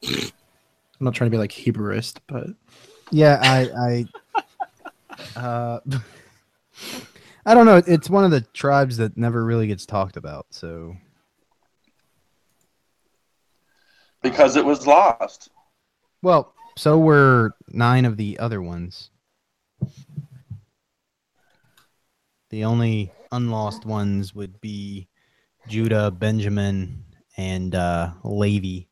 I'm 0.03 1.05
not 1.05 1.15
trying 1.15 1.29
to 1.29 1.35
be 1.35 1.39
like 1.39 1.51
Hebrewist, 1.51 2.17
but 2.27 2.47
yeah, 3.09 3.39
I, 3.41 4.05
I, 5.35 5.39
uh, 5.39 5.79
I 7.45 7.53
don't 7.53 7.65
know. 7.65 7.81
It's 7.87 8.09
one 8.09 8.23
of 8.23 8.31
the 8.31 8.41
tribes 8.41 8.97
that 8.97 9.17
never 9.17 9.43
really 9.43 9.67
gets 9.67 9.85
talked 9.85 10.15
about. 10.15 10.45
So 10.51 10.95
because 14.21 14.55
it 14.55 14.63
was 14.63 14.85
lost. 14.85 15.49
Well, 16.21 16.53
so 16.77 16.97
were 16.97 17.55
nine 17.69 18.05
of 18.05 18.17
the 18.17 18.39
other 18.39 18.61
ones. 18.61 19.09
The 22.49 22.65
only 22.65 23.11
unlost 23.31 23.85
ones 23.85 24.35
would 24.35 24.59
be 24.59 25.07
Judah, 25.67 26.11
Benjamin, 26.11 27.05
and 27.37 27.73
uh, 27.75 28.11
Levi. 28.23 28.85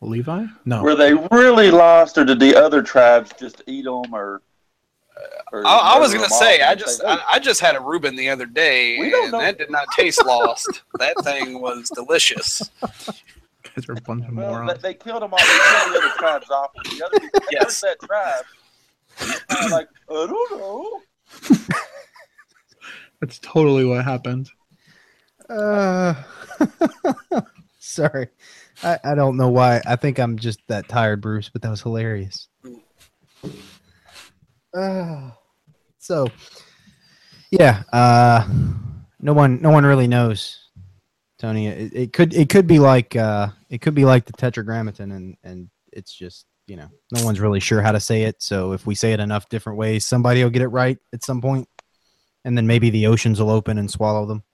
Levi? 0.00 0.46
No. 0.64 0.82
Were 0.82 0.94
they 0.94 1.14
really 1.30 1.70
lost, 1.70 2.16
or 2.16 2.24
did 2.24 2.40
the 2.40 2.56
other 2.56 2.82
tribes 2.82 3.32
just 3.38 3.62
eat 3.66 3.84
them, 3.84 4.14
or? 4.14 4.42
or 5.52 5.66
I, 5.66 5.96
I 5.96 5.98
was 5.98 6.14
gonna 6.14 6.28
say, 6.30 6.62
I 6.62 6.74
just 6.74 6.98
say, 7.00 7.06
I, 7.06 7.18
I 7.32 7.38
just 7.38 7.60
had 7.60 7.74
a 7.76 7.80
Reuben 7.80 8.16
the 8.16 8.30
other 8.30 8.46
day, 8.46 8.98
We 8.98 9.10
don't 9.10 9.24
and 9.24 9.32
know. 9.32 9.40
that 9.40 9.58
did 9.58 9.70
not 9.70 9.86
taste 9.94 10.24
lost. 10.24 10.82
that 10.98 11.16
thing 11.24 11.60
was 11.60 11.90
delicious. 11.90 12.62
guys 13.74 13.88
are 13.88 13.92
a 13.92 14.00
bunch 14.02 14.26
of 14.26 14.34
Well, 14.34 14.50
morons. 14.52 14.80
they, 14.82 14.88
they 14.92 14.94
killed 14.94 15.22
them 15.22 15.32
all. 15.32 15.38
They 15.38 15.44
killed 15.44 15.92
the 15.94 15.98
other 15.98 16.14
tribes 16.18 16.50
off. 16.50 16.70
The 16.74 17.04
other 17.06 17.20
people 17.20 17.40
Yes. 17.52 17.80
that 17.80 17.98
tribe. 18.00 18.44
Kind 19.48 19.64
of 19.66 19.70
like 19.70 19.88
I 20.10 20.26
don't 20.26 20.58
know. 20.58 21.00
That's 23.20 23.38
totally 23.40 23.84
what 23.84 24.04
happened. 24.04 24.48
Uh, 25.48 26.14
sorry. 27.78 28.28
I, 28.82 28.98
I 29.04 29.14
don't 29.14 29.36
know 29.36 29.50
why. 29.50 29.82
I 29.86 29.96
think 29.96 30.18
I'm 30.18 30.38
just 30.38 30.60
that 30.68 30.88
tired, 30.88 31.20
Bruce, 31.20 31.50
but 31.50 31.60
that 31.62 31.68
was 31.70 31.82
hilarious. 31.82 32.48
Uh, 34.72 35.30
so, 35.98 36.28
yeah, 37.50 37.82
uh, 37.92 38.46
no 39.20 39.32
one, 39.34 39.60
no 39.60 39.70
one 39.70 39.84
really 39.84 40.06
knows, 40.06 40.68
Tony. 41.40 41.66
It, 41.68 41.92
it 41.94 42.12
could, 42.12 42.34
it 42.34 42.48
could 42.50 42.66
be 42.66 42.78
like, 42.78 43.16
uh, 43.16 43.48
it 43.70 43.80
could 43.80 43.94
be 43.94 44.04
like 44.04 44.26
the 44.26 44.32
Tetragrammaton, 44.32 45.10
and 45.12 45.36
and 45.42 45.70
it's 45.92 46.12
just, 46.12 46.46
you 46.66 46.76
know, 46.76 46.88
no 47.12 47.24
one's 47.24 47.40
really 47.40 47.60
sure 47.60 47.80
how 47.82 47.92
to 47.92 47.98
say 47.98 48.22
it. 48.24 48.42
So 48.42 48.72
if 48.72 48.86
we 48.86 48.94
say 48.94 49.12
it 49.12 49.20
enough 49.20 49.48
different 49.48 49.78
ways, 49.78 50.06
somebody 50.06 50.44
will 50.44 50.50
get 50.50 50.62
it 50.62 50.68
right 50.68 50.98
at 51.12 51.24
some 51.24 51.40
point, 51.40 51.66
and 52.44 52.56
then 52.56 52.66
maybe 52.66 52.90
the 52.90 53.06
oceans 53.06 53.40
will 53.40 53.50
open 53.50 53.78
and 53.78 53.90
swallow 53.90 54.26
them. 54.26 54.44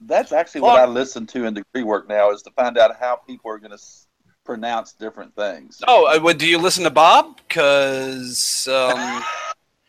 That's 0.00 0.30
actually 0.30 0.60
what 0.60 0.78
I 0.78 0.86
listen 0.86 1.26
to 1.28 1.46
in 1.46 1.54
degree 1.54 1.82
work 1.82 2.08
now 2.08 2.30
is 2.30 2.42
to 2.42 2.50
find 2.52 2.78
out 2.78 2.96
how 3.00 3.16
people 3.16 3.50
are 3.50 3.58
going 3.58 3.70
to 3.70 3.76
s- 3.76 4.06
pronounce 4.44 4.92
different 4.92 5.34
things. 5.34 5.82
Oh, 5.88 6.06
uh, 6.06 6.20
what, 6.20 6.38
do 6.38 6.46
you 6.46 6.58
listen 6.58 6.84
to 6.84 6.90
Bob? 6.90 7.38
Because 7.48 8.68
um, 8.68 8.94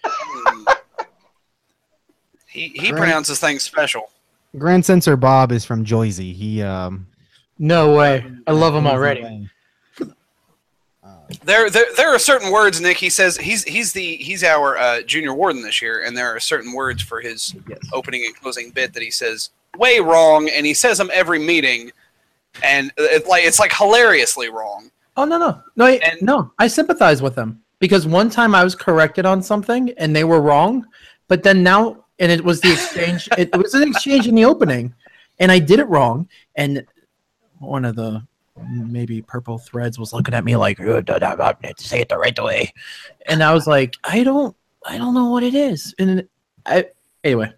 hmm. 0.03 0.63
he 2.47 2.69
he 2.69 2.91
Right. 2.91 2.97
pronounces 2.97 3.39
things 3.39 3.63
special. 3.63 4.09
Grand 4.57 4.85
Censor 4.85 5.17
Bob 5.17 5.51
is 5.51 5.65
from 5.65 5.83
Joyzy. 5.85 6.33
He 6.33 6.61
um 6.61 7.07
No 7.59 7.95
way. 7.95 8.25
I 8.45 8.51
love 8.51 8.73
him 8.75 8.87
already. 8.87 9.21
away. 9.21 9.49
There, 11.43 11.69
there, 11.69 11.85
there 11.97 12.15
are 12.15 12.19
certain 12.19 12.53
words, 12.53 12.79
Nick. 12.79 12.95
He 12.97 13.09
says 13.09 13.35
he's 13.35 13.63
he's 13.65 13.91
the 13.91 14.15
he's 14.15 14.45
our 14.45 14.77
uh, 14.77 15.01
junior 15.01 15.33
warden 15.33 15.61
this 15.61 15.81
year, 15.81 16.03
and 16.05 16.15
there 16.15 16.33
are 16.33 16.39
certain 16.39 16.71
words 16.73 17.01
for 17.01 17.19
his 17.19 17.53
Yes. 17.67 17.79
opening 17.91 18.23
and 18.25 18.33
closing 18.33 18.69
bit 18.71 18.93
that 18.93 19.03
he 19.03 19.11
says 19.11 19.49
way 19.77 19.99
wrong, 19.99 20.47
and 20.49 20.65
he 20.65 20.73
says 20.73 20.97
them 20.97 21.09
every 21.13 21.37
meeting, 21.39 21.91
and 22.63 22.93
it's 22.97 23.27
like 23.27 23.43
it's 23.43 23.59
like 23.59 23.73
hilariously 23.75 24.49
wrong. 24.49 24.89
Oh 25.17 25.25
no 25.25 25.37
no 25.37 25.61
no 25.75 25.85
I, 25.85 25.91
And- 25.97 26.21
no! 26.21 26.51
I 26.59 26.67
sympathize 26.67 27.21
with 27.21 27.35
them 27.35 27.61
because 27.79 28.07
one 28.07 28.29
time 28.29 28.55
I 28.55 28.63
was 28.63 28.73
corrected 28.73 29.25
on 29.25 29.41
something 29.41 29.91
and 29.97 30.15
they 30.15 30.23
were 30.23 30.39
wrong, 30.41 30.85
but 31.27 31.43
then 31.43 31.61
now 31.61 32.05
and 32.19 32.31
it 32.31 32.43
was 32.43 32.61
the 32.61 32.71
exchange. 32.71 33.29
it, 33.37 33.55
was 33.55 33.73
an 33.73 33.87
exchange 33.87 34.27
in 34.27 34.35
the 34.35 34.45
opening, 34.45 34.93
and 35.39 35.51
I 35.51 35.59
did 35.59 35.79
it 35.79 35.87
wrong, 35.87 36.27
and 36.55 36.85
one 37.59 37.85
of 37.85 37.95
the 37.95 38.25
maybe 38.69 39.21
purple 39.21 39.57
threads 39.57 39.99
was 39.99 40.13
looking 40.13 40.33
at 40.33 40.43
me 40.43 40.55
like 40.55 40.79
"Uh, 40.79 41.01
da, 41.01 41.19
da, 41.19 41.35
da, 41.35 41.53
say 41.77 42.01
it 42.01 42.09
the 42.09 42.17
right 42.17 42.37
way, 42.41 42.73
and 43.27 43.43
I 43.43 43.53
was 43.53 43.67
like, 43.67 43.95
I 44.03 44.23
don't, 44.23 44.55
I 44.85 44.97
don't 44.97 45.13
know 45.13 45.29
what 45.29 45.43
it 45.43 45.53
is, 45.53 45.93
and 45.99 46.27
I 46.65 46.85
anyway, 47.23 47.51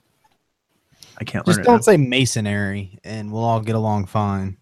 I 1.20 1.24
can't 1.24 1.46
Just 1.46 1.64
don't 1.64 1.84
say 1.84 1.98
masonry, 1.98 3.00
and 3.04 3.32
we'll 3.32 3.44
all 3.44 3.62
get 3.62 3.76
along 3.76 4.06
fine. 4.06 4.58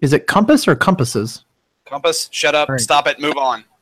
Is 0.00 0.12
it 0.12 0.26
compass 0.26 0.66
or 0.66 0.74
compasses? 0.74 1.44
Compass, 1.84 2.28
shut 2.32 2.54
up, 2.54 2.68
All 2.68 2.74
right. 2.74 2.80
stop 2.80 3.06
it, 3.06 3.20
move 3.20 3.36
on. 3.36 3.64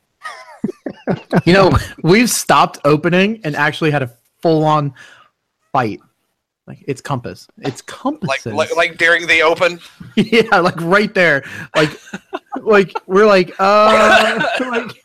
You 1.44 1.54
know, 1.54 1.72
we've 2.02 2.28
stopped 2.28 2.78
opening 2.84 3.40
and 3.42 3.56
actually 3.56 3.90
had 3.90 4.02
a 4.02 4.10
full 4.42 4.62
on 4.64 4.92
fight. 5.72 6.00
Like 6.66 6.84
it's 6.86 7.00
compass. 7.00 7.48
It's 7.58 7.80
Like, 7.82 7.86
compasses. 7.86 8.52
like 8.52 8.76
like 8.76 8.96
during 8.96 9.26
the 9.26 9.42
open. 9.42 9.80
yeah, 10.16 10.58
like 10.60 10.80
right 10.80 11.12
there. 11.14 11.42
Like 11.74 11.90
like 12.62 12.92
we're 13.06 13.26
like 13.26 13.52
uh 13.58 14.40
like 14.70 15.02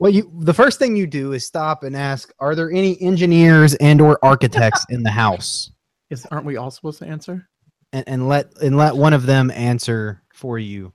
Well, 0.00 0.10
you 0.10 0.30
the 0.40 0.54
first 0.54 0.78
thing 0.80 0.96
you 0.96 1.06
do 1.06 1.32
is 1.32 1.46
stop 1.46 1.84
and 1.84 1.96
ask, 1.96 2.32
are 2.40 2.54
there 2.56 2.70
any 2.70 3.00
engineers 3.00 3.74
and 3.76 4.00
or 4.00 4.18
architects 4.22 4.84
in 4.90 5.02
the 5.02 5.10
house? 5.10 5.70
is, 6.10 6.26
aren't 6.26 6.44
we 6.46 6.56
all 6.56 6.70
supposed 6.70 6.98
to 6.98 7.06
answer? 7.06 7.48
And, 7.92 8.04
and 8.08 8.28
let 8.28 8.50
and 8.60 8.76
let 8.76 8.96
one 8.96 9.12
of 9.12 9.24
them 9.26 9.50
answer 9.52 10.20
for 10.34 10.58
you. 10.58 10.92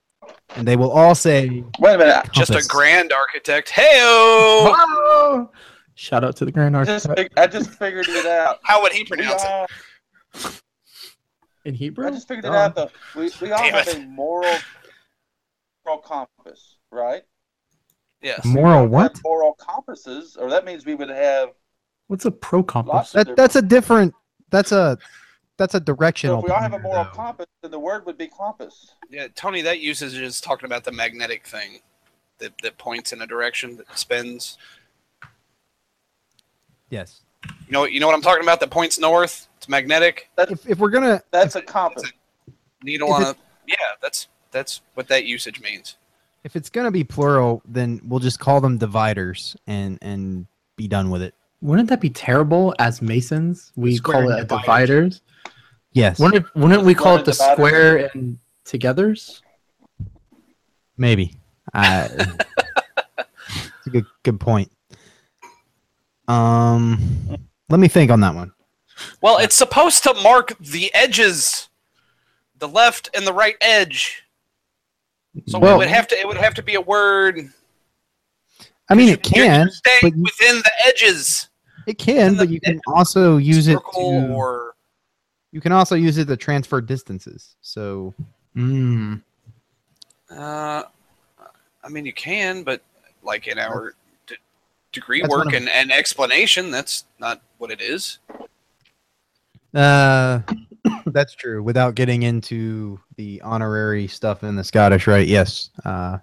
And 0.56 0.68
they 0.68 0.76
will 0.76 0.92
all 0.92 1.16
say 1.16 1.64
Wait 1.80 1.96
a 1.96 1.98
minute. 1.98 2.30
Just 2.34 2.52
a 2.52 2.62
grand 2.68 3.14
architect. 3.14 3.70
Heyo! 3.70 5.50
Shout 6.00 6.24
out 6.24 6.38
to 6.38 6.46
the 6.46 6.52
Grand 6.54 6.78
I 6.78 6.86
just, 6.86 7.10
Architect 7.10 7.36
fig- 7.36 7.44
I 7.44 7.46
just 7.48 7.72
figured 7.72 8.08
it 8.08 8.26
out. 8.26 8.60
How 8.64 8.82
would 8.82 8.94
he 8.94 9.00
We 9.04 9.18
pronounce 9.18 9.44
it? 9.44 10.62
in 11.66 11.74
Hebrew. 11.74 12.08
I 12.08 12.12
just 12.12 12.26
figured 12.26 12.46
it 12.46 12.52
Oh. 12.52 12.54
out. 12.54 12.74
Though 12.74 12.90
we, 13.18 13.30
we 13.42 13.52
all 13.52 13.60
Damn 13.62 13.74
have 13.74 13.88
it. 13.90 13.98
a 13.98 14.00
moral, 14.08 14.56
moral 15.86 16.00
compass, 16.00 16.78
right? 16.90 17.24
Yes. 18.22 18.46
moral 18.46 18.88
what? 18.88 19.20
Moral 19.26 19.56
compasses, 19.60 20.38
or 20.38 20.50
that 20.50 20.64
means 20.64 20.86
we 20.86 20.96
would 20.96 21.10
have. 21.10 21.50
What's 22.08 22.24
a 22.24 22.32
pro 22.32 22.64
compass? 22.64 23.12
That 23.12 23.36
that's 23.36 23.58
a 23.58 23.62
different 23.62 24.14
that's 24.52 24.72
a 24.72 24.98
that's 25.58 25.74
a 25.76 25.80
So 25.80 25.84
directional. 25.84 26.40
if 26.40 26.46
we 26.46 26.52
all 26.52 26.62
have 26.62 26.74
a 26.74 26.80
moral 26.80 27.04
though. 27.04 27.10
compass, 27.10 27.46
then 27.62 27.72
the 27.72 27.80
word 27.80 28.06
would 28.06 28.18
be 28.18 28.28
compass. 28.28 28.94
Yeah, 29.10 29.28
Tony, 29.36 29.62
that 29.64 29.82
usage 29.82 30.14
is 30.16 30.40
talking 30.40 30.66
about 30.66 30.86
the 30.86 30.94
magnetic 30.94 31.46
thing 31.46 31.80
that, 32.38 32.54
that 32.64 32.78
points 32.78 33.12
in 33.12 33.22
a 33.22 33.28
direction 33.28 33.76
that 33.76 33.98
spins. 34.00 34.58
Yes. 36.90 37.22
You 37.46 37.72
know, 37.72 37.86
you 37.86 38.00
know 38.00 38.08
what 38.08 38.16
I'm 38.16 38.22
talking 38.22 38.44
about? 38.44 38.60
That 38.60 38.70
points 38.72 39.00
north. 39.00 39.48
It's 39.58 39.70
magnetic. 39.70 40.30
If, 40.38 40.68
if 40.68 40.80
we're 40.80 40.90
gonna 40.90 41.22
That's 41.32 41.56
a 41.56 41.62
compass. 41.62 42.12
Needle 42.84 43.10
If 43.10 43.14
on 43.16 43.22
it- 43.24 43.28
a. 43.28 43.36
Yeah, 43.68 43.76
that's 44.02 44.28
that's 44.52 44.82
what 44.96 45.08
that 45.10 45.26
usage 45.26 45.62
means. 45.62 45.98
if 46.44 46.56
it's 46.56 46.70
gonna 46.70 46.90
be 46.92 47.04
plural, 47.04 47.62
then 47.66 48.02
we'll 48.04 48.20
just 48.20 48.40
call 48.40 48.60
them 48.62 48.78
dividers 48.78 49.56
and 49.68 50.00
and 50.02 50.48
be 50.76 50.88
done 50.88 51.10
with 51.12 51.22
it. 51.22 51.36
Wouldn't 51.62 51.90
that 51.90 52.02
be 52.02 52.10
terrible 52.10 52.74
as 52.80 53.02
Masons? 53.02 53.72
We 53.76 53.98
Square 53.98 54.22
call 54.24 54.32
it 54.32 54.48
dividers. 54.48 54.62
dividers. 54.62 55.22
Yes. 55.92 56.20
Wouldn't 56.20 56.46
it, 56.46 56.56
wouldn't 56.56 56.84
we 56.84 56.96
call 56.96 57.18
it 57.18 57.26
the 57.26 57.32
dividers. 57.32 57.54
square 57.56 58.10
and 58.14 58.40
togethers? 58.66 59.42
Maybe. 60.98 61.36
Uh, 61.74 62.08
it's 63.18 63.88
a 63.88 63.90
good 63.90 64.06
good 64.24 64.40
point. 64.40 64.72
Um, 66.30 67.38
let 67.70 67.80
me 67.80 67.88
think 67.88 68.12
on 68.12 68.20
that 68.22 68.36
one. 68.36 68.52
Well, 69.22 69.38
it's 69.38 69.56
supposed 69.56 70.04
to 70.04 70.14
mark 70.16 70.58
the 70.60 70.94
edges, 70.94 71.70
the 72.58 72.68
left 72.68 73.10
and 73.16 73.26
the 73.26 73.34
right 73.34 73.56
edge. 73.62 74.24
So 75.48 75.60
Well- 75.60 75.76
it 75.76 75.78
would 75.80 75.88
have 75.88 76.08
to. 76.10 76.20
It 76.20 76.28
would 76.28 76.38
have 76.38 76.54
to 76.56 76.64
be 76.64 76.76
a 76.76 76.82
word. 76.82 77.52
I 78.90 78.96
mean, 78.96 79.10
it 79.10 79.22
can, 79.22 79.70
staying 79.70 80.00
but 80.02 80.16
you, 80.16 80.24
within 80.24 80.56
the 80.58 80.72
edges. 80.88 81.48
it 81.86 82.00
can, 82.00 82.36
but 82.36 82.50
you 82.50 82.60
can 82.60 82.82
also 82.88 83.38
use 83.38 83.68
it 83.68 83.78
to. 83.94 84.00
or 84.00 84.76
You 85.52 85.62
can 85.62 85.72
also 85.72 85.96
use 85.96 86.18
it 86.18 86.26
to 86.26 86.36
transfer 86.38 86.82
distances. 86.82 87.56
So 87.62 88.14
Mm. 88.56 89.22
Uh, 90.32 90.84
I 91.84 91.90
mean, 91.90 92.06
you 92.06 92.14
can, 92.14 92.64
but 92.64 92.82
like 93.24 93.48
in 93.48 93.60
our 93.60 93.94
degree 94.92 95.22
That's 95.22 95.32
work 95.32 95.54
and, 95.54 95.70
and 95.70 95.92
explanation, 95.92 96.72
that's 96.72 97.06
not 97.20 97.42
what 97.58 97.72
it 97.72 97.82
is. 97.82 98.20
Uh, 99.74 100.40
that's 101.08 101.36
true. 101.36 101.62
Without 101.64 101.96
getting 101.96 102.24
into 102.24 103.00
the 103.18 103.42
honorary 103.42 104.08
stuff 104.08 104.44
in 104.44 104.56
the 104.56 104.64
Scottish 104.64 105.08
Rite, 105.08 105.28
yes. 105.28 105.70
Uh, 105.86 106.18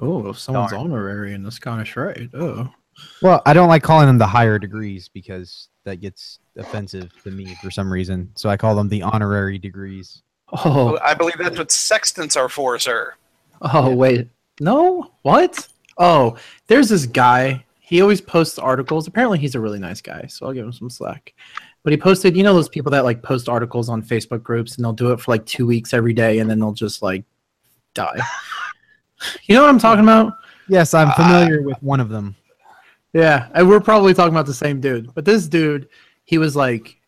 Oh, 0.00 0.28
if 0.28 0.38
someone's 0.38 0.70
Darn. 0.70 0.84
honorary 0.84 1.34
in 1.34 1.42
the 1.42 1.50
Scottish 1.50 1.96
Rite. 1.96 2.30
Oh. 2.34 2.68
well, 3.22 3.42
I 3.46 3.52
don't 3.52 3.68
like 3.68 3.82
calling 3.82 4.06
them 4.06 4.18
the 4.18 4.26
higher 4.26 4.58
degrees 4.58 5.08
because 5.08 5.68
that 5.84 5.96
gets 6.00 6.38
offensive 6.56 7.10
to 7.24 7.30
me 7.30 7.56
for 7.62 7.70
some 7.70 7.92
reason. 7.92 8.30
So 8.36 8.48
I 8.48 8.56
call 8.56 8.76
them 8.76 8.88
the 8.88 9.02
honorary 9.02 9.58
degrees. 9.58 10.22
Oh, 10.64 10.98
I 11.04 11.14
believe 11.14 11.36
that's 11.38 11.58
what 11.58 11.72
sextants 11.72 12.36
are 12.36 12.48
for, 12.48 12.78
sir. 12.78 13.14
oh, 13.60 13.94
wait. 13.94 14.28
No? 14.60 15.12
What? 15.22 15.66
Oh, 15.98 16.36
there's 16.66 16.88
this 16.88 17.06
guy. 17.06 17.64
He 17.80 18.00
always 18.00 18.20
posts 18.20 18.58
articles. 18.58 19.06
Apparently, 19.06 19.38
he's 19.38 19.54
a 19.54 19.60
really 19.60 19.78
nice 19.78 20.00
guy, 20.00 20.26
so 20.28 20.46
I'll 20.46 20.52
give 20.52 20.64
him 20.64 20.72
some 20.72 20.90
slack. 20.90 21.34
But 21.82 21.92
he 21.92 21.96
posted, 21.96 22.36
you 22.36 22.42
know, 22.42 22.54
those 22.54 22.68
people 22.68 22.90
that 22.92 23.04
like 23.04 23.22
post 23.22 23.48
articles 23.48 23.88
on 23.88 24.02
Facebook 24.02 24.42
groups 24.42 24.76
and 24.76 24.84
they'll 24.84 24.92
do 24.92 25.12
it 25.12 25.20
for 25.20 25.30
like 25.30 25.46
two 25.46 25.66
weeks 25.66 25.94
every 25.94 26.12
day 26.12 26.38
and 26.38 26.50
then 26.50 26.58
they'll 26.58 26.72
just 26.72 27.02
like 27.02 27.24
die. 27.94 28.20
You 29.46 29.56
know 29.56 29.62
what 29.62 29.70
I'm 29.70 29.80
talking 29.80 30.04
about? 30.04 30.32
Yes, 30.68 30.94
I'm 30.94 31.08
uh, 31.08 31.14
familiar 31.14 31.62
with 31.62 31.82
one 31.82 31.98
of 31.98 32.08
them. 32.08 32.36
Yeah, 33.12 33.48
and 33.54 33.68
we're 33.68 33.80
probably 33.80 34.14
talking 34.14 34.32
about 34.32 34.46
the 34.46 34.54
same 34.54 34.80
dude. 34.80 35.12
But 35.14 35.24
this 35.24 35.48
dude, 35.48 35.88
he 36.24 36.38
was 36.38 36.54
like, 36.54 37.00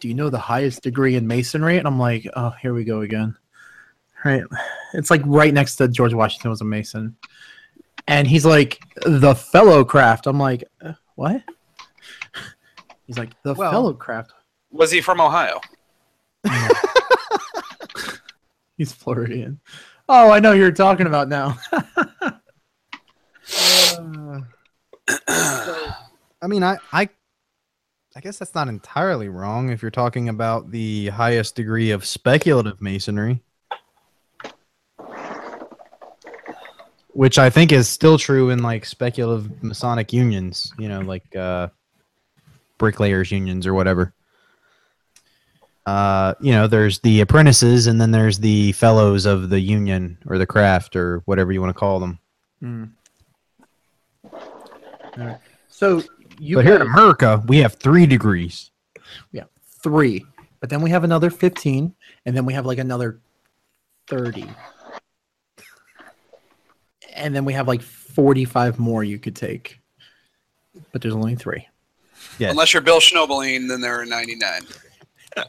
"Do 0.00 0.08
you 0.08 0.14
know 0.14 0.28
the 0.28 0.38
highest 0.38 0.82
degree 0.82 1.16
in 1.16 1.26
masonry?" 1.26 1.78
And 1.78 1.86
I'm 1.86 1.98
like, 1.98 2.26
"Oh, 2.34 2.50
here 2.60 2.74
we 2.74 2.84
go 2.84 3.00
again." 3.00 3.36
Right? 4.24 4.42
It's 4.92 5.10
like 5.10 5.22
right 5.24 5.54
next 5.54 5.76
to 5.76 5.88
George 5.88 6.12
Washington 6.12 6.50
was 6.50 6.60
a 6.60 6.64
mason, 6.64 7.16
and 8.06 8.26
he's 8.26 8.44
like, 8.44 8.80
"The 9.04 9.34
fellow 9.34 9.84
craft." 9.84 10.26
I'm 10.26 10.38
like, 10.38 10.64
uh, 10.84 10.92
"What?" 11.14 11.42
He's 13.06 13.18
like, 13.18 13.30
"The 13.42 13.54
Well- 13.54 13.70
fellow 13.70 13.92
craft." 13.94 14.32
Was 14.70 14.90
he 14.92 15.00
from 15.00 15.20
Ohio? 15.20 15.60
He's 18.76 18.92
Floridian. 18.92 19.60
Oh, 20.08 20.30
I 20.30 20.40
know 20.40 20.52
who 20.52 20.58
you're 20.58 20.72
talking 20.72 21.06
about 21.06 21.28
now. 21.28 21.58
Uh, 21.72 22.30
so, 25.08 25.92
I 26.40 26.46
mean, 26.46 26.62
I, 26.62 26.78
I, 26.92 27.08
I 28.16 28.20
guess 28.20 28.38
that's 28.38 28.54
not 28.54 28.68
entirely 28.68 29.28
wrong 29.28 29.70
if 29.70 29.82
you're 29.82 29.90
talking 29.90 30.28
about 30.28 30.70
the 30.70 31.08
highest 31.08 31.56
degree 31.56 31.90
of 31.90 32.06
speculative 32.06 32.80
masonry, 32.80 33.42
which 37.12 37.38
I 37.38 37.50
think 37.50 37.72
is 37.72 37.88
still 37.88 38.18
true 38.18 38.50
in 38.50 38.62
like 38.62 38.84
speculative 38.84 39.62
Masonic 39.62 40.12
unions. 40.12 40.72
You 40.78 40.88
know, 40.88 41.00
like 41.00 41.34
uh, 41.36 41.68
bricklayers 42.78 43.30
unions 43.30 43.66
or 43.66 43.74
whatever. 43.74 44.12
Uh, 45.86 46.34
you 46.40 46.52
know, 46.52 46.66
there's 46.66 47.00
the 47.00 47.20
apprentices, 47.20 47.86
and 47.86 48.00
then 48.00 48.10
there's 48.10 48.38
the 48.38 48.72
fellows 48.72 49.26
of 49.26 49.48
the 49.48 49.60
union 49.60 50.18
or 50.26 50.38
the 50.38 50.46
craft 50.46 50.94
or 50.94 51.22
whatever 51.24 51.52
you 51.52 51.60
want 51.60 51.74
to 51.74 51.78
call 51.78 51.98
them. 51.98 52.18
Hmm. 52.60 52.84
Alright. 55.18 55.38
So 55.68 56.02
you 56.38 56.56
but 56.56 56.64
here 56.64 56.76
in 56.76 56.82
America, 56.82 57.42
we 57.46 57.58
have 57.58 57.74
three 57.74 58.06
degrees. 58.06 58.70
Yeah, 59.32 59.44
three, 59.82 60.24
but 60.60 60.70
then 60.70 60.82
we 60.82 60.90
have 60.90 61.04
another 61.04 61.30
15, 61.30 61.94
and 62.26 62.36
then 62.36 62.44
we 62.44 62.52
have 62.52 62.66
like 62.66 62.78
another 62.78 63.20
30. 64.08 64.48
And 67.14 67.34
then 67.34 67.44
we 67.44 67.52
have 67.52 67.66
like 67.68 67.82
45 67.82 68.78
more 68.78 69.04
you 69.04 69.18
could 69.18 69.36
take. 69.36 69.80
But 70.92 71.02
there's 71.02 71.14
only 71.14 71.34
three. 71.34 71.66
Yes. 72.38 72.52
Unless 72.52 72.72
you're 72.72 72.82
Bill 72.82 73.00
Schnoebelen, 73.00 73.68
then 73.68 73.80
there 73.80 74.00
are 74.00 74.06
99. 74.06 74.62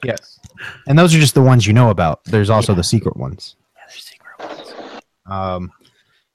Yes. 0.04 0.40
And 0.86 0.98
those 0.98 1.14
are 1.16 1.20
just 1.20 1.34
the 1.34 1.42
ones 1.42 1.66
you 1.66 1.74
know 1.74 1.90
about. 1.90 2.24
There's 2.26 2.52
also 2.52 2.76
the 2.76 2.84
secret 2.84 3.18
ones. 3.18 3.56
Yeah, 3.76 3.82
there's 3.90 4.04
secret 4.04 4.74
ones. 4.86 5.02
Um, 5.26 5.72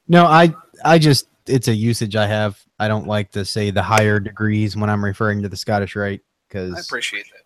no, 0.08 0.26
I 0.26 0.52
I 0.84 0.98
just 0.98 1.28
it's 1.46 1.68
a 1.68 1.74
usage 1.74 2.16
I 2.16 2.26
have. 2.26 2.60
I 2.80 2.88
don't 2.88 3.06
like 3.06 3.30
to 3.32 3.44
say 3.44 3.70
the 3.70 3.84
higher 3.84 4.18
degrees 4.18 4.76
when 4.76 4.90
I'm 4.90 5.02
referring 5.02 5.42
to 5.42 5.48
the 5.48 5.56
Scottish 5.56 5.94
Rite 5.94 6.22
because 6.48 6.74
I 6.74 6.80
appreciate 6.80 7.26
that. 7.26 7.42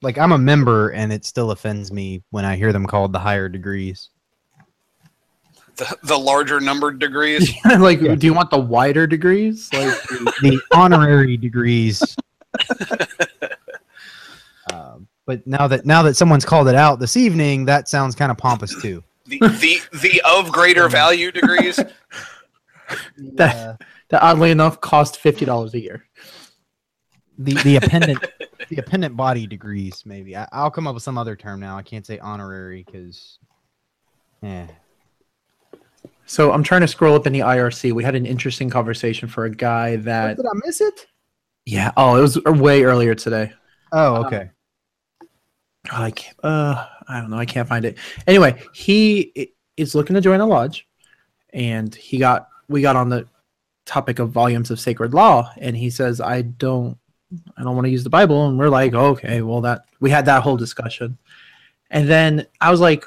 like 0.00 0.16
I'm 0.16 0.32
a 0.32 0.38
member 0.38 0.88
and 0.88 1.12
it 1.12 1.26
still 1.26 1.50
offends 1.50 1.92
me 1.92 2.22
when 2.30 2.46
I 2.46 2.56
hear 2.56 2.72
them 2.72 2.86
called 2.86 3.12
the 3.12 3.18
higher 3.18 3.50
degrees. 3.50 4.08
The, 5.76 5.96
the 6.04 6.18
larger 6.18 6.58
numbered 6.60 6.98
degrees. 6.98 7.52
like, 7.78 8.00
Yeah. 8.00 8.14
do 8.14 8.26
you 8.26 8.32
want 8.34 8.50
the 8.50 8.58
wider 8.58 9.06
degrees? 9.06 9.70
Like, 9.72 10.02
The, 10.08 10.32
the 10.42 10.60
honorary 10.72 11.36
degrees. 11.36 12.16
Um, 14.72 15.06
but 15.26 15.46
now 15.46 15.68
that 15.68 15.86
now 15.86 16.02
that 16.02 16.16
someone's 16.16 16.44
called 16.44 16.66
it 16.68 16.74
out 16.74 16.98
this 16.98 17.16
evening, 17.16 17.66
that 17.66 17.88
sounds 17.88 18.14
kind 18.16 18.32
of 18.32 18.38
pompous 18.38 18.74
too. 18.82 19.02
The, 19.26 19.38
the, 19.38 19.80
the 19.98 20.22
of 20.24 20.50
greater 20.50 20.88
value 20.88 21.30
degrees. 21.30 21.76
That- 23.18 23.56
Uh, 23.56 23.76
that 24.08 24.22
oddly 24.22 24.50
enough 24.52 24.80
cost 24.80 25.20
$50 25.22 25.74
a 25.74 25.80
year. 25.80 26.04
the 27.38 27.54
the 27.64 27.76
appendant 27.76 28.24
the 28.68 28.76
appendant 28.78 29.16
body 29.16 29.46
degrees 29.46 30.04
maybe 30.06 30.36
I, 30.36 30.46
i'll 30.52 30.70
come 30.70 30.86
up 30.86 30.94
with 30.94 31.02
some 31.02 31.18
other 31.18 31.34
term 31.36 31.58
now 31.60 31.76
i 31.76 31.82
can't 31.82 32.06
say 32.06 32.18
honorary 32.20 32.84
because 32.86 33.38
yeah 34.42 34.68
So 36.26 36.52
I'm 36.52 36.62
trying 36.62 36.80
to 36.82 36.88
scroll 36.88 37.14
up 37.14 37.26
in 37.26 37.32
the 37.32 37.40
IRC. 37.40 37.92
We 37.92 38.04
had 38.04 38.14
an 38.14 38.26
interesting 38.26 38.68
conversation 38.68 39.28
for 39.28 39.44
a 39.44 39.50
guy 39.50 39.96
that. 39.96 40.36
did 40.36 40.46
i 40.46 40.50
miss 40.64 40.80
it 40.80 41.06
Yeah. 41.64 41.92
Oh, 41.96 42.16
it 42.16 42.20
was 42.20 42.42
way 42.44 42.82
earlier 42.82 43.14
today. 43.14 43.52
oh 43.92 44.24
okay 44.26 44.50
Oh, 45.92 46.02
I 46.02 46.10
can't, 46.10 46.36
uh, 46.42 46.86
I 47.08 47.20
don't 47.20 47.30
know. 47.30 47.38
I 47.38 47.44
can't 47.46 47.68
find 47.68 47.84
it. 47.84 47.98
Anyway, 48.26 48.60
he 48.74 49.52
is 49.76 49.94
looking 49.94 50.14
to 50.14 50.20
join 50.20 50.40
a 50.40 50.46
lodge, 50.46 50.88
and 51.52 51.94
he 51.94 52.18
got 52.18 52.48
we 52.68 52.82
got 52.82 52.96
on 52.96 53.08
the 53.08 53.28
topic 53.84 54.18
of 54.18 54.30
volumes 54.30 54.70
of 54.72 54.80
sacred 54.80 55.14
law, 55.14 55.52
and 55.58 55.76
he 55.76 55.90
says, 55.90 56.20
"I 56.20 56.42
don't, 56.42 56.98
I 57.56 57.62
don't 57.62 57.76
want 57.76 57.84
to 57.86 57.90
use 57.90 58.04
the 58.04 58.10
Bible," 58.10 58.48
and 58.48 58.58
we're 58.58 58.68
like, 58.68 58.94
"Okay, 58.94 59.42
well 59.42 59.60
that 59.60 59.84
we 60.00 60.10
had 60.10 60.24
that 60.26 60.42
whole 60.42 60.56
discussion," 60.56 61.18
and 61.90 62.08
then 62.08 62.46
I 62.60 62.70
was 62.70 62.80
like, 62.80 63.04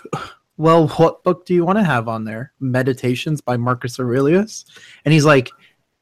"Well, 0.60 0.89
what 0.89 1.24
book 1.24 1.45
do 1.45 1.53
you 1.55 1.64
want 1.66 1.80
to 1.80 1.84
have 1.84 2.07
on 2.07 2.26
there? 2.26 2.51
Meditations 2.60 3.41
by 3.41 3.57
Marcus 3.57 3.99
Aurelius?" 3.99 4.66
And 5.05 5.14
he's 5.14 5.26
like, 5.26 5.49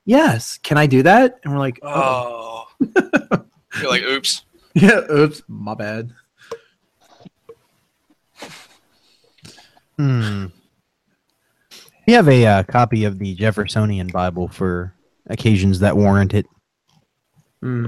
"Yes, 0.03 0.57
can 0.57 0.77
I 0.77 0.87
do 0.87 1.03
that?" 1.03 1.39
And 1.43 1.53
we're 1.53 1.59
like, 1.59 1.79
"Oh, 1.83 2.67
Oh. 2.79 3.43
You're 3.79 3.89
like, 3.89 4.01
oops. 4.03 4.43
yeah, 4.73 5.01
oops, 5.11 5.41
my 5.47 5.73
bad." 5.75 6.11
hmm. 9.97 10.45
we 12.05 12.13
have 12.13 12.27
a 12.27 12.45
uh, 12.45 12.63
copy 12.63 13.03
of 13.03 13.17
the 13.17 13.33
jeffersonian 13.33 14.07
bible 14.07 14.47
for 14.47 14.93
occasions 15.27 15.79
that 15.79 15.97
warrant 15.97 16.33
it 16.35 16.45
Hmm. 17.61 17.85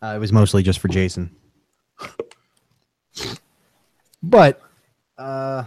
uh, 0.00 0.12
it 0.14 0.18
was 0.20 0.32
mostly 0.32 0.62
just 0.62 0.78
for 0.78 0.86
jason 0.86 1.34
but 4.22 4.62
uh 5.18 5.64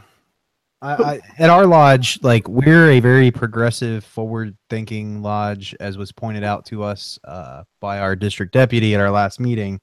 I, 0.83 0.93
I, 0.93 1.19
at 1.37 1.51
our 1.51 1.67
lodge, 1.67 2.17
like 2.23 2.47
we're 2.47 2.89
a 2.89 2.99
very 2.99 3.29
progressive, 3.29 4.03
forward-thinking 4.03 5.21
lodge, 5.21 5.75
as 5.79 5.95
was 5.95 6.11
pointed 6.11 6.43
out 6.43 6.65
to 6.67 6.81
us 6.83 7.19
uh, 7.23 7.63
by 7.79 7.99
our 7.99 8.15
district 8.15 8.53
deputy 8.53 8.95
at 8.95 8.99
our 8.99 9.11
last 9.11 9.39
meeting. 9.39 9.79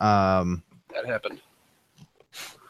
Um, 0.00 0.64
That 0.92 1.06
happened. 1.06 1.40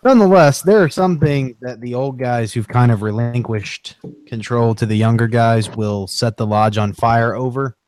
nonetheless, 0.04 0.60
there 0.60 0.82
are 0.82 0.90
some 0.90 1.18
things 1.18 1.56
that 1.62 1.80
the 1.80 1.94
old 1.94 2.18
guys 2.18 2.52
who've 2.52 2.68
kind 2.68 2.92
of 2.92 3.00
relinquished 3.00 3.96
control 4.26 4.74
to 4.74 4.84
the 4.84 4.96
younger 4.96 5.26
guys 5.26 5.70
will 5.70 6.06
set 6.06 6.36
the 6.36 6.46
lodge 6.46 6.76
on 6.76 6.92
fire 6.92 7.34
over. 7.34 7.78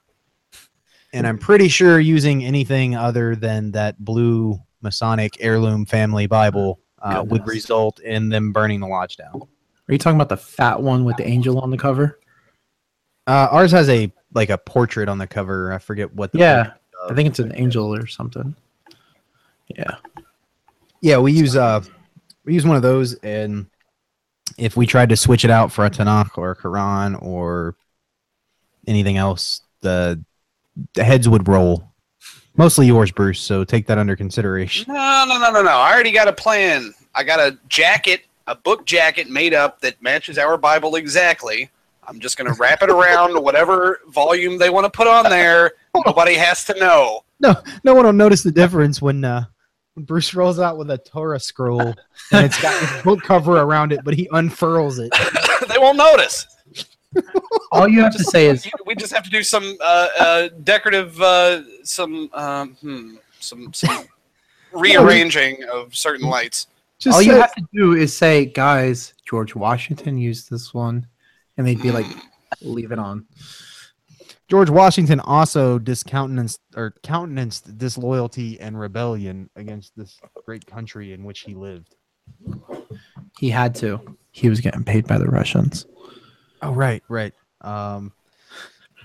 And 1.12 1.26
I'm 1.26 1.38
pretty 1.38 1.68
sure 1.68 2.00
using 2.00 2.44
anything 2.44 2.96
other 2.96 3.36
than 3.36 3.72
that 3.72 4.02
blue 4.02 4.58
Masonic 4.80 5.36
heirloom 5.40 5.84
family 5.84 6.26
Bible 6.26 6.80
uh, 7.06 7.22
would 7.22 7.46
result 7.46 8.00
in 8.00 8.28
them 8.28 8.52
burning 8.52 8.80
the 8.80 8.86
lodge 8.86 9.16
down. 9.16 9.34
Are 9.34 9.92
you 9.92 9.98
talking 9.98 10.16
about 10.16 10.28
the 10.28 10.36
fat 10.36 10.82
one 10.82 11.04
with 11.04 11.16
the 11.16 11.26
angel 11.26 11.60
on 11.60 11.70
the 11.70 11.76
cover? 11.76 12.18
Uh, 13.26 13.48
ours 13.50 13.72
has 13.72 13.88
a 13.88 14.12
like 14.34 14.50
a 14.50 14.58
portrait 14.58 15.08
on 15.08 15.18
the 15.18 15.26
cover. 15.26 15.72
I 15.72 15.78
forget 15.78 16.12
what. 16.14 16.32
The 16.32 16.38
Yeah, 16.38 16.72
I 17.08 17.14
think 17.14 17.28
it's 17.28 17.38
an 17.38 17.52
angel 17.54 17.94
or 17.94 18.06
something. 18.06 18.54
Yeah. 19.68 19.96
Yeah, 21.00 21.18
we 21.18 21.32
use 21.32 21.56
uh, 21.56 21.82
we 22.44 22.54
use 22.54 22.66
one 22.66 22.76
of 22.76 22.82
those, 22.82 23.14
and 23.14 23.66
if 24.58 24.76
we 24.76 24.86
tried 24.86 25.10
to 25.10 25.16
switch 25.16 25.44
it 25.44 25.50
out 25.50 25.70
for 25.70 25.84
a 25.84 25.90
Tanakh 25.90 26.36
or 26.36 26.50
a 26.50 26.56
Quran 26.56 27.20
or 27.22 27.76
anything 28.86 29.16
else, 29.16 29.62
the 29.82 30.22
the 30.94 31.04
heads 31.04 31.28
would 31.28 31.46
roll. 31.48 31.92
Mostly 32.56 32.86
yours, 32.86 33.12
Bruce. 33.12 33.40
So 33.40 33.64
take 33.64 33.86
that 33.86 33.98
under 33.98 34.16
consideration. 34.16 34.92
No, 34.92 35.24
no, 35.28 35.38
no, 35.38 35.50
no, 35.50 35.62
no. 35.62 35.70
I 35.70 35.92
already 35.92 36.12
got 36.12 36.26
a 36.26 36.32
plan. 36.32 36.94
I 37.16 37.24
got 37.24 37.40
a 37.40 37.58
jacket, 37.68 38.26
a 38.46 38.54
book 38.54 38.84
jacket 38.84 39.30
made 39.30 39.54
up 39.54 39.80
that 39.80 40.00
matches 40.02 40.36
our 40.36 40.58
Bible 40.58 40.96
exactly. 40.96 41.70
I'm 42.06 42.20
just 42.20 42.36
going 42.36 42.52
to 42.52 42.60
wrap 42.60 42.82
it 42.82 42.90
around 42.90 43.42
whatever 43.42 44.00
volume 44.08 44.58
they 44.58 44.68
want 44.68 44.84
to 44.84 44.90
put 44.90 45.08
on 45.08 45.24
there. 45.24 45.72
Nobody 46.06 46.34
has 46.34 46.62
to 46.64 46.78
know. 46.78 47.24
No, 47.40 47.54
no 47.84 47.94
one 47.94 48.04
will 48.04 48.12
notice 48.12 48.42
the 48.42 48.52
difference 48.52 49.00
when 49.00 49.24
uh, 49.24 49.44
when 49.94 50.04
Bruce 50.04 50.34
rolls 50.34 50.58
out 50.58 50.76
with 50.76 50.90
a 50.90 50.98
Torah 50.98 51.40
scroll 51.40 51.80
and 51.80 51.96
it's 52.32 52.60
got 52.60 52.78
his 52.80 53.02
book 53.02 53.22
cover 53.22 53.56
around 53.56 53.92
it, 53.92 54.00
but 54.04 54.14
he 54.14 54.28
unfurls 54.32 54.98
it. 54.98 55.10
they 55.68 55.78
won't 55.78 55.96
notice. 55.96 56.46
All 57.72 57.88
you 57.88 58.02
have 58.02 58.12
to 58.12 58.24
say 58.24 58.46
is 58.46 58.70
We 58.84 58.94
just 58.94 59.12
have 59.14 59.24
to 59.24 59.30
do 59.30 59.42
some 59.42 59.76
uh, 59.82 60.08
uh, 60.18 60.48
decorative, 60.64 61.20
uh, 61.20 61.62
some, 61.82 62.30
um, 62.34 62.76
hmm, 62.80 63.16
some, 63.40 63.72
some 63.72 64.04
rearranging 64.72 65.64
of 65.64 65.96
certain 65.96 66.28
lights. 66.28 66.66
Just 66.98 67.14
all 67.14 67.22
you 67.22 67.32
have 67.32 67.54
to 67.54 67.66
do 67.72 67.92
is 67.92 68.16
say, 68.16 68.46
guys, 68.46 69.14
George 69.28 69.54
Washington 69.54 70.16
used 70.16 70.50
this 70.50 70.72
one, 70.72 71.06
and 71.56 71.66
they'd 71.66 71.82
be 71.82 71.90
like, 71.90 72.06
leave 72.62 72.92
it 72.92 72.98
on. 72.98 73.26
George 74.48 74.70
Washington 74.70 75.20
also 75.20 75.78
discountenanced 75.78 76.60
or 76.76 76.94
countenanced 77.02 77.76
disloyalty 77.78 78.60
and 78.60 78.78
rebellion 78.78 79.50
against 79.56 79.96
this 79.96 80.20
great 80.44 80.64
country 80.66 81.12
in 81.12 81.24
which 81.24 81.40
he 81.40 81.54
lived. 81.54 81.96
He 83.38 83.50
had 83.50 83.74
to. 83.76 84.16
he 84.30 84.48
was 84.48 84.60
getting 84.60 84.84
paid 84.84 85.06
by 85.06 85.18
the 85.18 85.26
Russians. 85.26 85.86
Oh 86.62 86.72
right, 86.72 87.02
right. 87.08 87.32
Um, 87.60 88.12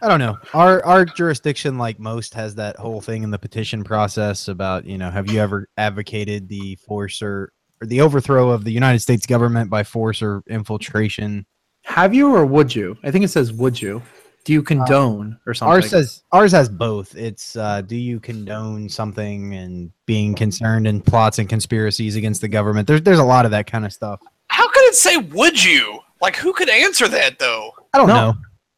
I 0.01 0.07
don't 0.07 0.19
know. 0.19 0.37
Our 0.53 0.83
our 0.85 1.05
jurisdiction, 1.05 1.77
like 1.77 1.99
most, 1.99 2.33
has 2.33 2.55
that 2.55 2.77
whole 2.77 3.01
thing 3.01 3.23
in 3.23 3.31
the 3.31 3.39
petition 3.39 3.83
process 3.83 4.47
about 4.47 4.85
you 4.85 4.97
know, 4.97 5.09
have 5.09 5.31
you 5.31 5.39
ever 5.39 5.69
advocated 5.77 6.49
the 6.49 6.75
force 6.75 7.21
or, 7.21 7.51
or 7.81 7.87
the 7.87 8.01
overthrow 8.01 8.49
of 8.49 8.63
the 8.63 8.71
United 8.71 8.99
States 8.99 9.25
government 9.25 9.69
by 9.69 9.83
force 9.83 10.21
or 10.21 10.43
infiltration? 10.47 11.45
Have 11.83 12.13
you 12.13 12.33
or 12.33 12.45
would 12.45 12.73
you? 12.75 12.97
I 13.03 13.11
think 13.11 13.25
it 13.25 13.29
says 13.29 13.51
would 13.53 13.81
you. 13.81 14.01
Do 14.43 14.53
you 14.53 14.63
condone 14.63 15.39
or 15.45 15.53
something? 15.53 15.71
Ours 15.73 15.89
says 15.89 16.23
ours 16.31 16.51
has 16.51 16.67
both. 16.67 17.15
It's 17.15 17.55
uh, 17.55 17.81
do 17.81 17.95
you 17.95 18.19
condone 18.19 18.89
something 18.89 19.53
and 19.53 19.91
being 20.07 20.33
concerned 20.33 20.87
in 20.87 20.99
plots 20.99 21.37
and 21.37 21.47
conspiracies 21.47 22.15
against 22.15 22.41
the 22.41 22.47
government? 22.47 22.87
There's 22.87 23.03
there's 23.03 23.19
a 23.19 23.23
lot 23.23 23.45
of 23.45 23.51
that 23.51 23.67
kind 23.67 23.85
of 23.85 23.93
stuff. 23.93 24.19
How 24.47 24.67
could 24.67 24.83
it 24.85 24.95
say 24.95 25.17
would 25.17 25.63
you? 25.63 25.99
Like 26.21 26.35
who 26.35 26.53
could 26.53 26.69
answer 26.69 27.07
that 27.07 27.37
though? 27.37 27.71
I 27.93 27.97
don't 27.99 28.07
No. 28.07 28.31
know. 28.31 28.33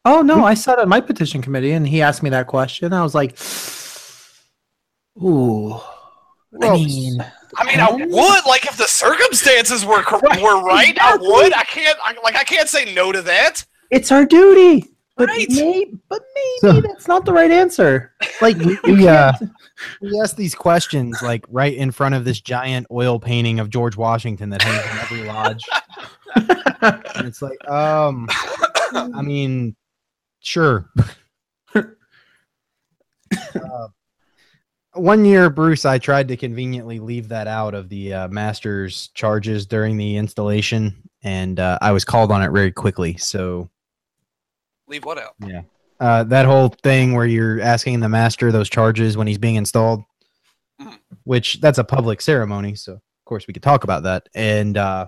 Oh 0.06 0.20
no, 0.20 0.44
I 0.44 0.52
sat 0.52 0.78
on 0.78 0.86
my 0.88 1.00
petition 1.00 1.40
committee 1.40 1.72
and 1.72 1.88
he 1.88 2.02
asked 2.02 2.22
me 2.22 2.28
that 2.30 2.46
question. 2.46 2.92
I 2.92 3.02
was 3.02 3.14
like, 3.14 3.38
"Ooh, 5.22 5.80
I 6.62 6.72
mean, 6.74 7.20
I 7.56 7.64
mean, 7.64 7.80
I 7.80 7.90
would 7.92 8.46
like 8.46 8.64
if 8.66 8.76
the 8.76 8.86
circumstances 8.86 9.84
were 9.84 10.02
cor- 10.02 10.20
were 10.20 10.62
right. 10.64 10.96
I 11.00 11.16
would. 11.16 11.52
I 11.54 11.64
can't. 11.64 11.98
I, 12.02 12.14
like 12.22 12.36
I 12.36 12.44
can't 12.44 12.68
say 12.68 12.92
no 12.94 13.12
to 13.12 13.22
that. 13.22 13.64
it's 13.90 14.10
our 14.12 14.24
duty." 14.24 14.90
But 15.16 15.28
Right. 15.28 15.46
may, 15.48 15.86
but 16.08 16.22
maybe 16.34 16.74
So- 16.74 16.80
that's 16.80 17.06
not 17.06 17.24
the 17.24 17.32
right 17.32 17.50
answer. 17.52 18.12
Like, 18.42 18.56
you, 18.56 18.76
you 18.84 18.94
We, 18.96 19.06
uh, 19.08 19.32
we 20.02 20.20
ask 20.20 20.34
these 20.34 20.56
questions 20.56 21.22
like 21.22 21.44
right 21.48 21.72
in 21.72 21.92
front 21.92 22.16
of 22.16 22.24
this 22.24 22.40
giant 22.40 22.88
oil 22.90 23.20
painting 23.20 23.60
of 23.60 23.70
George 23.70 23.96
Washington 23.96 24.50
that 24.50 24.62
hangs 24.62 24.84
in 24.84 24.98
every 24.98 25.28
lodge. 25.28 25.62
and 27.14 27.28
it's 27.28 27.42
like, 27.42 27.68
um, 27.70 28.26
I 28.92 29.22
mean, 29.22 29.76
sure. 30.40 30.90
Uh, 33.54 33.88
one 34.94 35.24
year, 35.24 35.50
Bruce, 35.50 35.84
I 35.84 35.98
tried 35.98 36.28
to 36.28 36.36
conveniently 36.36 36.98
leave 36.98 37.28
that 37.28 37.46
out 37.46 37.74
of 37.74 37.88
the 37.88 38.14
uh, 38.14 38.28
master's 38.28 39.08
charges 39.08 39.66
during 39.66 39.96
the 39.96 40.16
installation, 40.16 41.08
and 41.22 41.60
uh, 41.60 41.78
I 41.80 41.92
was 41.92 42.04
called 42.04 42.30
on 42.30 42.42
it 42.42 42.50
very 42.50 42.72
quickly. 42.72 43.16
So 43.16 43.68
Leave 44.88 45.04
what 45.04 45.18
out? 45.18 45.34
Yeah, 45.44 45.62
uh, 46.00 46.24
that 46.24 46.46
whole 46.46 46.68
thing 46.82 47.14
where 47.14 47.26
you're 47.26 47.60
asking 47.60 48.00
the 48.00 48.08
master 48.08 48.52
those 48.52 48.68
charges 48.68 49.16
when 49.16 49.26
he's 49.26 49.38
being 49.38 49.56
installed, 49.56 50.02
Mhm. 50.80 50.98
which 51.24 51.60
that's 51.60 51.78
a 51.78 51.84
public 51.84 52.20
ceremony, 52.20 52.74
so 52.74 52.94
of 52.94 53.00
course 53.24 53.46
we 53.46 53.54
could 53.54 53.62
talk 53.62 53.84
about 53.84 54.02
that. 54.02 54.28
And 54.34 54.76
uh, 54.76 55.06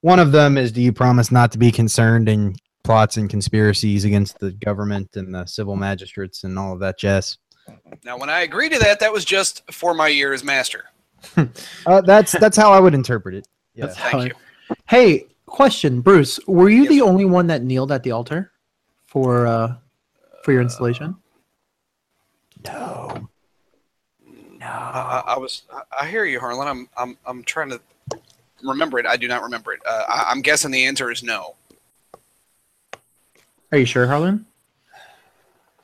one 0.00 0.18
of 0.18 0.32
them 0.32 0.56
is, 0.56 0.72
do 0.72 0.80
you 0.80 0.92
promise 0.92 1.30
not 1.30 1.52
to 1.52 1.58
be 1.58 1.70
concerned 1.70 2.28
in 2.28 2.54
plots 2.84 3.16
and 3.16 3.28
conspiracies 3.28 4.04
against 4.04 4.38
the 4.38 4.52
government 4.52 5.10
and 5.14 5.34
the 5.34 5.44
civil 5.46 5.76
magistrates 5.76 6.44
and 6.44 6.58
all 6.58 6.72
of 6.72 6.80
that 6.80 6.98
jazz? 6.98 7.36
Now, 8.04 8.18
when 8.18 8.30
I 8.30 8.40
agree 8.40 8.68
to 8.68 8.78
that, 8.78 9.00
that 9.00 9.12
was 9.12 9.24
just 9.24 9.62
for 9.72 9.94
my 9.94 10.08
year 10.08 10.32
as 10.32 10.42
master. 10.44 10.84
Uh, 11.86 12.00
that's 12.00 12.32
that's 12.32 12.56
how 12.56 12.72
I 12.72 12.80
would 12.80 12.94
interpret 12.94 13.34
it. 13.34 13.46
Yeah. 13.74 13.86
Thank 13.88 13.98
how 13.98 14.18
I- 14.20 14.24
you. 14.26 14.34
Hey, 14.88 15.26
question, 15.46 16.00
Bruce. 16.00 16.38
Were 16.46 16.70
you 16.70 16.82
Yes, 16.84 16.90
the 16.90 17.00
only 17.02 17.24
one 17.24 17.46
that 17.48 17.62
kneeled 17.62 17.90
at 17.92 18.02
the 18.02 18.10
altar 18.12 18.52
for 19.06 19.46
uh 19.46 19.74
for 20.44 20.52
your 20.52 20.62
installation? 20.62 21.16
No. 22.64 23.28
I, 24.62 24.66
I, 24.66 25.22
I 25.34 25.38
was. 25.38 25.62
I, 25.72 25.82
I 26.02 26.06
hear 26.08 26.24
you, 26.24 26.38
Harlan. 26.40 26.68
I'm. 26.68 26.88
I'm. 26.96 27.18
I'm 27.26 27.42
trying 27.44 27.70
to 27.70 27.80
remember 28.62 28.98
it. 28.98 29.06
I 29.06 29.16
do 29.16 29.26
not 29.28 29.42
remember 29.42 29.72
it. 29.72 29.80
Uh, 29.86 30.04
I, 30.08 30.26
I'm 30.30 30.42
guessing 30.42 30.70
the 30.70 30.84
answer 30.86 31.10
is 31.10 31.22
no. 31.22 31.54
Are 33.72 33.78
you 33.78 33.84
sure, 33.86 34.06
Harlan? 34.06 34.46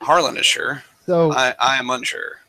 Harlan 0.01 0.37
is 0.37 0.45
sure. 0.45 0.83
So 1.07 1.31
I, 1.31 1.55
I 1.57 1.77
am 1.77 1.89
unsure. 1.89 2.41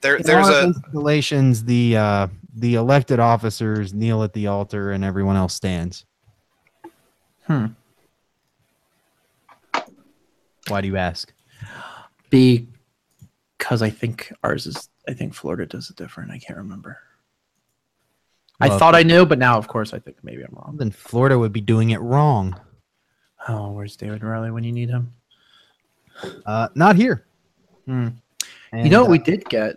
There, 0.00 0.16
in 0.16 0.22
there's 0.22 0.48
our 0.48 0.62
a. 0.62 0.64
installations, 0.64 1.64
the 1.64 1.96
uh, 1.98 2.26
the 2.56 2.76
elected 2.76 3.20
officers 3.20 3.92
kneel 3.92 4.22
at 4.22 4.32
the 4.32 4.46
altar 4.46 4.92
and 4.92 5.04
everyone 5.04 5.36
else 5.36 5.52
stands. 5.54 6.06
Hmm. 7.46 7.66
Why 10.68 10.80
do 10.80 10.88
you 10.88 10.96
ask? 10.96 11.32
Because 12.30 13.82
I 13.82 13.90
think 13.90 14.32
ours 14.42 14.66
is. 14.66 14.88
I 15.06 15.12
think 15.12 15.34
Florida 15.34 15.66
does 15.66 15.90
it 15.90 15.96
different. 15.96 16.30
I 16.30 16.38
can't 16.38 16.58
remember. 16.58 16.98
I 18.60 18.70
thought 18.76 18.94
I 18.94 19.04
knew, 19.04 19.24
but 19.24 19.38
now, 19.38 19.56
of 19.56 19.68
course, 19.68 19.94
I 19.94 20.00
think 20.00 20.16
maybe 20.22 20.42
I'm 20.42 20.52
wrong. 20.52 20.76
Then 20.78 20.90
Florida 20.90 21.38
would 21.38 21.52
be 21.52 21.60
doing 21.60 21.90
it 21.90 22.00
wrong. 22.00 22.58
Oh, 23.46 23.70
where's 23.70 23.96
David 23.96 24.24
Riley 24.24 24.50
when 24.50 24.64
you 24.64 24.72
need 24.72 24.88
him? 24.88 25.12
Uh, 26.44 26.68
not 26.74 26.96
here. 26.96 27.27
And, 27.88 28.20
you 28.84 28.90
know 28.90 29.02
what 29.02 29.10
we 29.10 29.20
uh, 29.20 29.24
did 29.24 29.48
get? 29.48 29.76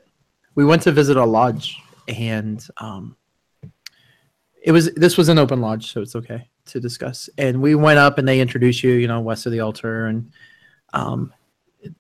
We 0.56 0.66
went 0.66 0.82
to 0.84 0.92
visit 0.92 1.18
a 1.18 1.26
lodge, 1.26 1.78
and 2.08 2.66
um, 2.78 3.16
it 4.62 4.72
was 4.72 4.94
this 4.94 5.18
was 5.18 5.30
an 5.30 5.40
open 5.40 5.62
lodge, 5.62 5.92
so 5.92 6.02
it's 6.02 6.16
okay 6.16 6.48
to 6.66 6.80
discuss. 6.80 7.30
And 7.38 7.62
we 7.62 7.76
went 7.76 8.00
up, 8.00 8.18
and 8.18 8.28
they 8.28 8.40
introduced 8.40 8.84
you, 8.84 8.94
you 8.94 9.08
know, 9.08 9.22
west 9.22 9.46
of 9.46 9.52
the 9.52 9.62
altar, 9.62 10.08
and 10.08 10.32
um, 10.94 11.34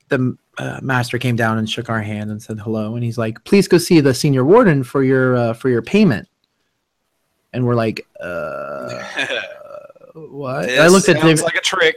the 0.09 0.37
uh, 0.57 0.79
master 0.81 1.17
came 1.17 1.35
down 1.35 1.57
and 1.57 1.69
shook 1.69 1.89
our 1.89 2.01
hand 2.01 2.29
and 2.29 2.41
said 2.41 2.59
hello, 2.59 2.95
and 2.95 3.03
he's 3.03 3.17
like, 3.17 3.43
"Please 3.45 3.67
go 3.67 3.77
see 3.77 3.99
the 3.99 4.13
senior 4.13 4.43
warden 4.43 4.83
for 4.83 5.03
your 5.03 5.35
uh, 5.35 5.53
for 5.53 5.69
your 5.69 5.81
payment." 5.81 6.27
And 7.53 7.65
we're 7.65 7.75
like, 7.75 8.05
uh, 8.19 9.03
"What?" 10.13 10.69
I 10.69 10.87
looked 10.87 11.09
at 11.09 11.17
sounds 11.17 11.39
David. 11.39 11.43
like 11.43 11.55
a 11.55 11.61
trick. 11.61 11.95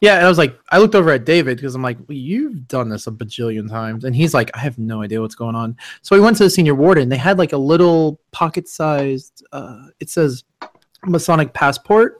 Yeah, 0.00 0.16
and 0.16 0.26
I 0.26 0.28
was 0.28 0.36
like, 0.36 0.58
I 0.70 0.78
looked 0.78 0.94
over 0.94 1.10
at 1.10 1.24
David 1.24 1.56
because 1.56 1.74
I'm 1.74 1.82
like, 1.82 1.96
well, 2.06 2.16
you've 2.16 2.68
done 2.68 2.90
this 2.90 3.06
a 3.06 3.10
bajillion 3.10 3.68
times, 3.68 4.04
and 4.04 4.14
he's 4.14 4.34
like, 4.34 4.50
I 4.54 4.58
have 4.58 4.78
no 4.78 5.02
idea 5.02 5.20
what's 5.20 5.34
going 5.34 5.54
on. 5.54 5.76
So 6.02 6.14
we 6.14 6.20
went 6.20 6.36
to 6.38 6.44
the 6.44 6.50
senior 6.50 6.74
warden. 6.74 7.08
They 7.08 7.16
had 7.16 7.38
like 7.38 7.52
a 7.52 7.58
little 7.58 8.20
pocket-sized. 8.30 9.44
Uh, 9.52 9.86
it 9.98 10.10
says 10.10 10.44
Masonic 11.04 11.54
passport, 11.54 12.18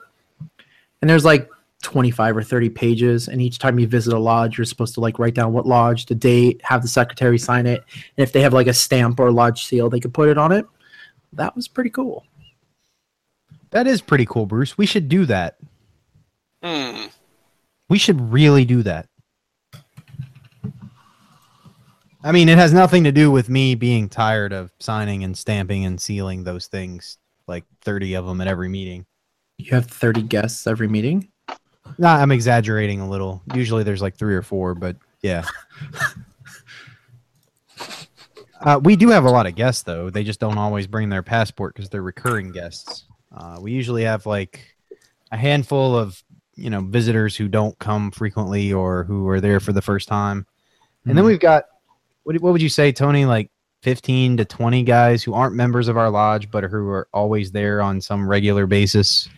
and 1.03 1.11
there's 1.11 1.25
like 1.25 1.51
25 1.83 2.39
or 2.39 2.43
30 2.43 2.71
pages. 2.71 3.29
And 3.29 3.43
each 3.43 3.59
time 3.59 3.79
you 3.79 3.87
visit 3.87 4.15
a 4.15 4.19
lodge, 4.19 4.57
you're 4.57 4.65
supposed 4.65 4.95
to 4.95 5.01
like 5.01 5.19
write 5.19 5.35
down 5.35 5.53
what 5.53 5.67
lodge, 5.67 6.07
the 6.07 6.15
date, 6.15 6.63
have 6.65 6.81
the 6.81 6.89
secretary 6.89 7.39
sign 7.39 7.67
it, 7.67 7.85
and 8.17 8.27
if 8.27 8.33
they 8.33 8.41
have 8.41 8.55
like 8.55 8.69
a 8.69 8.75
stamp 8.75 9.21
or 9.21 9.29
a 9.29 9.33
lodge 9.33 9.67
seal, 9.67 9.91
they 9.91 10.01
could 10.01 10.15
put 10.15 10.31
it 10.31 10.39
on 10.39 10.51
it. 10.51 10.65
That 11.35 11.55
was 11.55 11.69
pretty 11.69 11.91
cool. 11.91 12.25
That 13.71 13.87
is 13.87 14.01
pretty 14.01 14.25
cool, 14.25 14.47
Bruce. 14.47 14.79
We 14.79 14.87
should 14.87 15.11
do 15.11 15.27
that. 15.27 15.59
Hmm. 16.63 17.07
We 17.89 17.99
should 17.99 18.33
really 18.33 18.65
do 18.65 18.83
that. 18.83 19.09
I 22.27 22.33
mean, 22.33 22.49
it 22.49 22.59
has 22.59 22.73
nothing 22.73 23.05
to 23.05 23.13
do 23.13 23.31
with 23.31 23.49
me 23.49 23.77
being 23.77 24.09
tired 24.09 24.53
of 24.53 24.73
signing 24.81 25.23
and 25.23 25.39
stamping 25.39 25.85
and 25.85 26.01
sealing 26.01 26.43
those 26.43 26.67
things, 26.67 27.19
like 27.47 27.65
30 27.83 28.15
of 28.15 28.27
them 28.27 28.41
at 28.41 28.49
every 28.49 28.69
meeting. 28.69 29.07
You 29.59 29.71
have 29.77 29.87
30 29.87 30.23
guests 30.23 30.67
every 30.67 30.89
meeting. 30.89 31.29
No, 31.99 32.09
I'm 32.09 32.33
exaggerating 32.33 33.01
a 33.01 33.09
little. 33.09 33.43
Usually 33.55 33.85
there's 33.85 34.03
like 34.03 34.17
three 34.17 34.35
or 34.35 34.43
four, 34.43 34.75
but 34.75 34.97
yeah. 35.23 35.45
uh, 38.61 38.81
we 38.83 38.97
do 38.97 39.11
have 39.11 39.25
a 39.25 39.31
lot 39.31 39.47
of 39.47 39.55
guests, 39.55 39.85
though. 39.85 40.11
They 40.11 40.25
just 40.25 40.41
don't 40.41 40.59
always 40.59 40.89
bring 40.89 41.09
their 41.09 41.23
passport 41.23 41.75
because 41.75 41.89
they're 41.91 42.03
recurring 42.03 42.51
guests. 42.51 43.05
Uh, 43.35 43.59
we 43.61 43.71
usually 43.71 44.03
have 44.03 44.27
like 44.27 44.77
a 45.31 45.37
handful 45.37 45.97
of 45.97 46.23
you 46.57 46.71
know 46.71 46.81
visitors 46.81 47.37
who 47.37 47.49
don't 47.49 47.79
come 47.79 48.11
frequently 48.11 48.73
or 48.73 49.05
who 49.05 49.29
are 49.29 49.41
there 49.41 49.61
for 49.61 49.73
the 49.73 49.83
first 49.83 50.09
time, 50.09 50.47
and 51.05 51.17
then 51.17 51.25
we've 51.25 51.41
got 51.41 51.65
what, 52.25 52.41
what 52.41 52.53
would 52.53 52.63
you 52.63 52.69
say, 52.69 52.93
Tony? 52.93 53.25
Like 53.25 53.51
15 53.83 54.39
to 54.39 54.45
20 54.45 54.83
guys 54.83 55.23
who 55.23 55.33
aren't 55.33 55.55
members 55.55 55.87
of 55.87 55.97
our 55.97 56.11
lodge 56.11 56.51
but 56.51 56.65
who 56.65 56.89
are 56.89 57.07
always 57.15 57.53
there 57.53 57.81
on 57.81 58.01
some 58.01 58.29
regular 58.29 58.67
basis. 58.67 59.29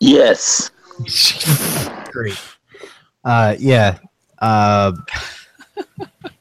Yes. 0.00 0.70
Great. 2.10 2.40
Uh, 3.22 3.56
yeah. 3.58 3.98
Uh, 4.38 4.92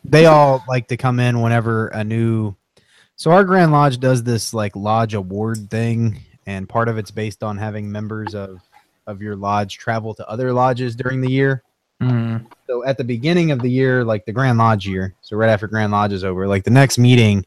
they 0.05 0.25
all 0.27 0.63
like 0.67 0.87
to 0.87 0.97
come 0.97 1.19
in 1.19 1.41
whenever 1.41 1.87
a 1.89 2.03
new. 2.03 2.55
So 3.15 3.31
our 3.31 3.43
Grand 3.43 3.71
Lodge 3.71 3.99
does 3.99 4.23
this 4.23 4.53
like 4.53 4.75
lodge 4.75 5.13
award 5.13 5.69
thing, 5.69 6.21
and 6.47 6.67
part 6.67 6.89
of 6.89 6.97
it's 6.97 7.11
based 7.11 7.43
on 7.43 7.57
having 7.57 7.91
members 7.91 8.33
of 8.33 8.59
of 9.05 9.21
your 9.21 9.35
lodge 9.35 9.77
travel 9.77 10.13
to 10.15 10.27
other 10.27 10.51
lodges 10.51 10.95
during 10.95 11.21
the 11.21 11.29
year. 11.29 11.63
Mm. 12.01 12.45
So 12.67 12.83
at 12.83 12.97
the 12.97 13.03
beginning 13.03 13.51
of 13.51 13.61
the 13.61 13.69
year, 13.69 14.03
like 14.03 14.25
the 14.25 14.33
Grand 14.33 14.57
Lodge 14.57 14.85
year, 14.85 15.15
so 15.21 15.37
right 15.37 15.49
after 15.49 15.67
Grand 15.67 15.91
Lodge 15.91 16.11
is 16.11 16.23
over, 16.23 16.47
like 16.47 16.63
the 16.63 16.71
next 16.71 16.97
meeting, 16.97 17.45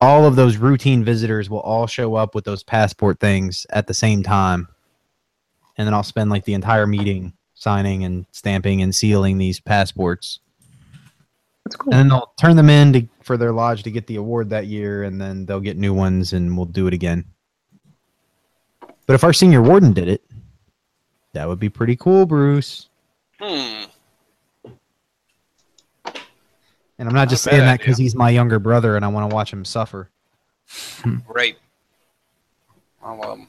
all 0.00 0.26
of 0.26 0.36
those 0.36 0.56
routine 0.56 1.04
visitors 1.04 1.48
will 1.48 1.60
all 1.60 1.86
show 1.86 2.16
up 2.16 2.34
with 2.34 2.44
those 2.44 2.62
passport 2.62 3.20
things 3.20 3.66
at 3.70 3.86
the 3.86 3.94
same 3.94 4.22
time. 4.22 4.68
And 5.78 5.86
then 5.86 5.94
I'll 5.94 6.02
spend 6.02 6.30
like 6.30 6.44
the 6.44 6.54
entire 6.54 6.86
meeting 6.86 7.32
signing 7.54 8.04
and 8.04 8.26
stamping 8.32 8.82
and 8.82 8.94
sealing 8.94 9.38
these 9.38 9.60
passports. 9.60 10.40
That's 11.64 11.76
cool. 11.76 11.92
And 11.92 12.00
then 12.00 12.08
they'll 12.08 12.32
turn 12.38 12.56
them 12.56 12.70
in 12.70 12.92
to, 12.92 13.08
for 13.22 13.36
their 13.36 13.52
lodge 13.52 13.82
to 13.84 13.90
get 13.90 14.06
the 14.06 14.16
award 14.16 14.50
that 14.50 14.66
year, 14.66 15.04
and 15.04 15.20
then 15.20 15.46
they'll 15.46 15.60
get 15.60 15.76
new 15.76 15.94
ones, 15.94 16.32
and 16.32 16.56
we'll 16.56 16.66
do 16.66 16.86
it 16.86 16.94
again. 16.94 17.24
But 19.06 19.14
if 19.14 19.24
our 19.24 19.32
senior 19.32 19.62
warden 19.62 19.92
did 19.92 20.08
it, 20.08 20.22
that 21.32 21.48
would 21.48 21.60
be 21.60 21.68
pretty 21.68 21.96
cool, 21.96 22.26
Bruce. 22.26 22.88
Hmm. 23.38 23.84
And 26.98 27.08
I'm 27.08 27.14
not 27.14 27.28
just 27.28 27.44
Not 27.46 27.52
saying 27.52 27.66
that 27.66 27.78
because 27.78 27.98
he's 27.98 28.14
my 28.14 28.30
younger 28.30 28.58
brother 28.58 28.96
and 28.96 29.04
I 29.04 29.08
want 29.08 29.30
to 29.30 29.34
watch 29.34 29.52
him 29.52 29.64
suffer. 29.64 30.10
Great. 31.26 31.58
I'll 33.02 33.22
um, 33.22 33.48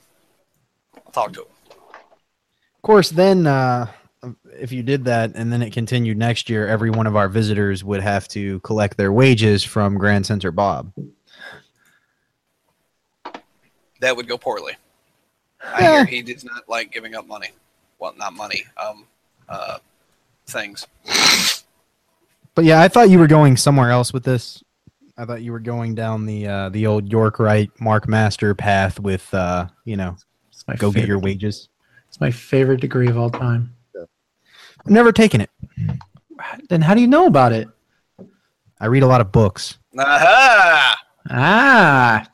I'll 1.06 1.12
talk 1.12 1.34
to 1.34 1.42
him. 1.42 1.48
Of 1.70 2.82
course, 2.82 3.10
then 3.10 3.48
uh, 3.48 3.88
if 4.54 4.72
you 4.72 4.84
did 4.84 5.06
that 5.06 5.32
and 5.36 5.52
then 5.52 5.62
it 5.62 5.72
continued 5.72 6.18
next 6.18 6.50
year, 6.50 6.68
every 6.68 6.90
one 6.90 7.08
of 7.08 7.16
our 7.16 7.30
visitors 7.30 7.84
would 7.84 8.02
have 8.02 8.28
to 8.30 8.60
collect 8.60 8.98
their 8.98 9.12
wages 9.12 9.64
from 9.64 9.98
Grand 9.98 10.26
Center 10.26 10.52
Bob. 10.52 10.92
That 14.02 14.16
would 14.16 14.28
go 14.28 14.38
poorly. 14.38 14.74
I 15.74 15.82
hear 15.82 16.06
he 16.06 16.22
does 16.22 16.44
not 16.44 16.68
like 16.68 16.92
giving 16.92 17.16
up 17.16 17.28
money. 17.28 17.50
Well, 18.00 18.14
not 18.18 18.34
money. 18.34 18.64
Um, 18.78 19.06
uh, 19.50 19.78
things. 20.48 20.88
But 22.56 22.66
yeah, 22.66 22.82
I 22.82 22.88
thought 22.88 23.10
you 23.10 23.20
were 23.20 23.28
going 23.28 23.58
somewhere 23.58 23.92
else 23.92 24.14
with 24.14 24.24
this. 24.24 24.64
I 25.18 25.26
thought 25.26 25.42
you 25.42 25.52
were 25.52 25.60
going 25.60 25.96
down 25.96 26.26
the 26.26 26.48
uh, 26.48 26.70
the 26.70 26.86
old 26.86 27.12
York 27.12 27.40
Rite 27.40 27.72
Mark 27.80 28.08
Master 28.08 28.54
path 28.54 29.00
with 29.00 29.32
uh, 29.34 29.68
you 29.84 29.98
know 29.98 30.16
It's 30.52 30.68
my 30.68 30.76
go 30.76 30.92
get 30.92 31.08
your 31.08 31.20
wages. 31.20 31.70
It's 32.08 32.22
my 32.22 32.32
favorite 32.32 32.82
degree 32.82 33.08
of 33.08 33.18
all 33.18 33.30
time. 33.30 33.74
I've 33.96 34.92
never 34.92 35.12
taken 35.12 35.42
it. 35.42 35.50
Then 36.70 36.82
how 36.82 36.94
do 36.94 37.02
you 37.02 37.08
know 37.08 37.26
about 37.26 37.52
it? 37.52 37.68
I 38.80 38.86
read 38.86 39.04
a 39.04 39.08
lot 39.08 39.22
of 39.22 39.32
books. 39.32 39.80
Aha! 39.98 40.96
Ah, 41.30 42.28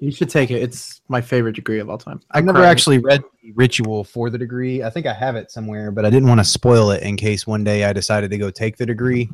you 0.00 0.10
should 0.10 0.30
take 0.30 0.50
it. 0.50 0.62
It's 0.62 1.00
my 1.08 1.20
favorite 1.20 1.54
degree 1.54 1.78
of 1.80 1.90
all 1.90 1.98
time. 1.98 2.20
I 2.30 2.38
I've 2.38 2.44
never 2.44 2.60
cried. 2.60 2.68
actually 2.68 2.98
read 2.98 3.22
the 3.42 3.52
ritual 3.52 4.04
for 4.04 4.30
the 4.30 4.38
degree. 4.38 4.82
I 4.82 4.90
think 4.90 5.06
I 5.06 5.12
have 5.12 5.36
it 5.36 5.50
somewhere, 5.50 5.90
but 5.90 6.04
I 6.04 6.10
didn't 6.10 6.28
want 6.28 6.40
to 6.40 6.44
spoil 6.44 6.90
it 6.90 7.02
in 7.02 7.16
case 7.16 7.46
one 7.46 7.64
day 7.64 7.84
I 7.84 7.92
decided 7.92 8.30
to 8.30 8.38
go 8.38 8.50
take 8.50 8.76
the 8.76 8.86
degree. 8.86 9.28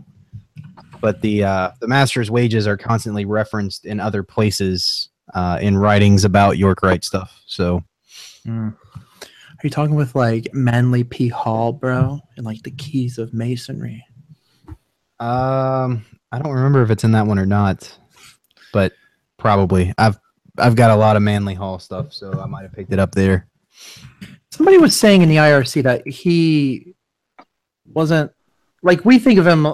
But 1.01 1.21
the 1.21 1.45
uh, 1.45 1.71
the 1.81 1.89
master's 1.89 2.31
wages 2.31 2.67
are 2.67 2.77
constantly 2.77 3.25
referenced 3.25 3.85
in 3.87 4.01
other 4.01 4.23
places 4.23 5.11
uh, 5.35 5.59
in 5.61 5.77
writings 5.77 6.25
about 6.25 6.59
York 6.59 6.83
Rite 6.83 7.05
stuff. 7.05 7.41
So 7.47 7.83
Mm. 8.47 8.75
Are 9.23 9.61
you 9.63 9.71
talking 9.71 9.95
with 9.95 10.15
like 10.17 10.49
Manly 10.53 11.05
P. 11.05 11.29
Hall, 11.29 11.73
bro, 11.73 12.21
and 12.37 12.45
like 12.45 12.63
the 12.63 12.73
keys 12.73 13.19
of 13.19 13.33
masonry? 13.33 14.05
um, 15.21 16.05
I 16.33 16.39
don't 16.41 16.53
remember 16.53 16.83
if 16.83 16.91
it's 16.91 17.05
in 17.05 17.13
that 17.13 17.27
one 17.27 17.39
or 17.39 17.47
not, 17.47 17.97
but 18.73 18.93
probably. 19.39 19.93
I've 19.99 20.19
I've 20.59 20.77
got 20.77 20.91
a 20.91 20.97
lot 20.97 21.17
of 21.17 21.23
Manly 21.23 21.55
Hall 21.55 21.79
stuff, 21.79 22.13
so 22.13 22.41
I 22.41 22.47
might 22.47 22.63
have 22.63 22.73
picked 22.73 22.93
it 22.93 22.99
up 22.99 23.15
there. 23.15 23.49
Somebody 24.51 24.79
was 24.79 24.95
saying 24.95 25.23
in 25.23 25.29
the 25.29 25.37
IRC 25.37 25.83
that 25.85 26.07
he 26.07 26.95
wasn't 27.87 28.31
like 28.83 29.05
we 29.05 29.19
think 29.19 29.39
of 29.39 29.47
him. 29.47 29.67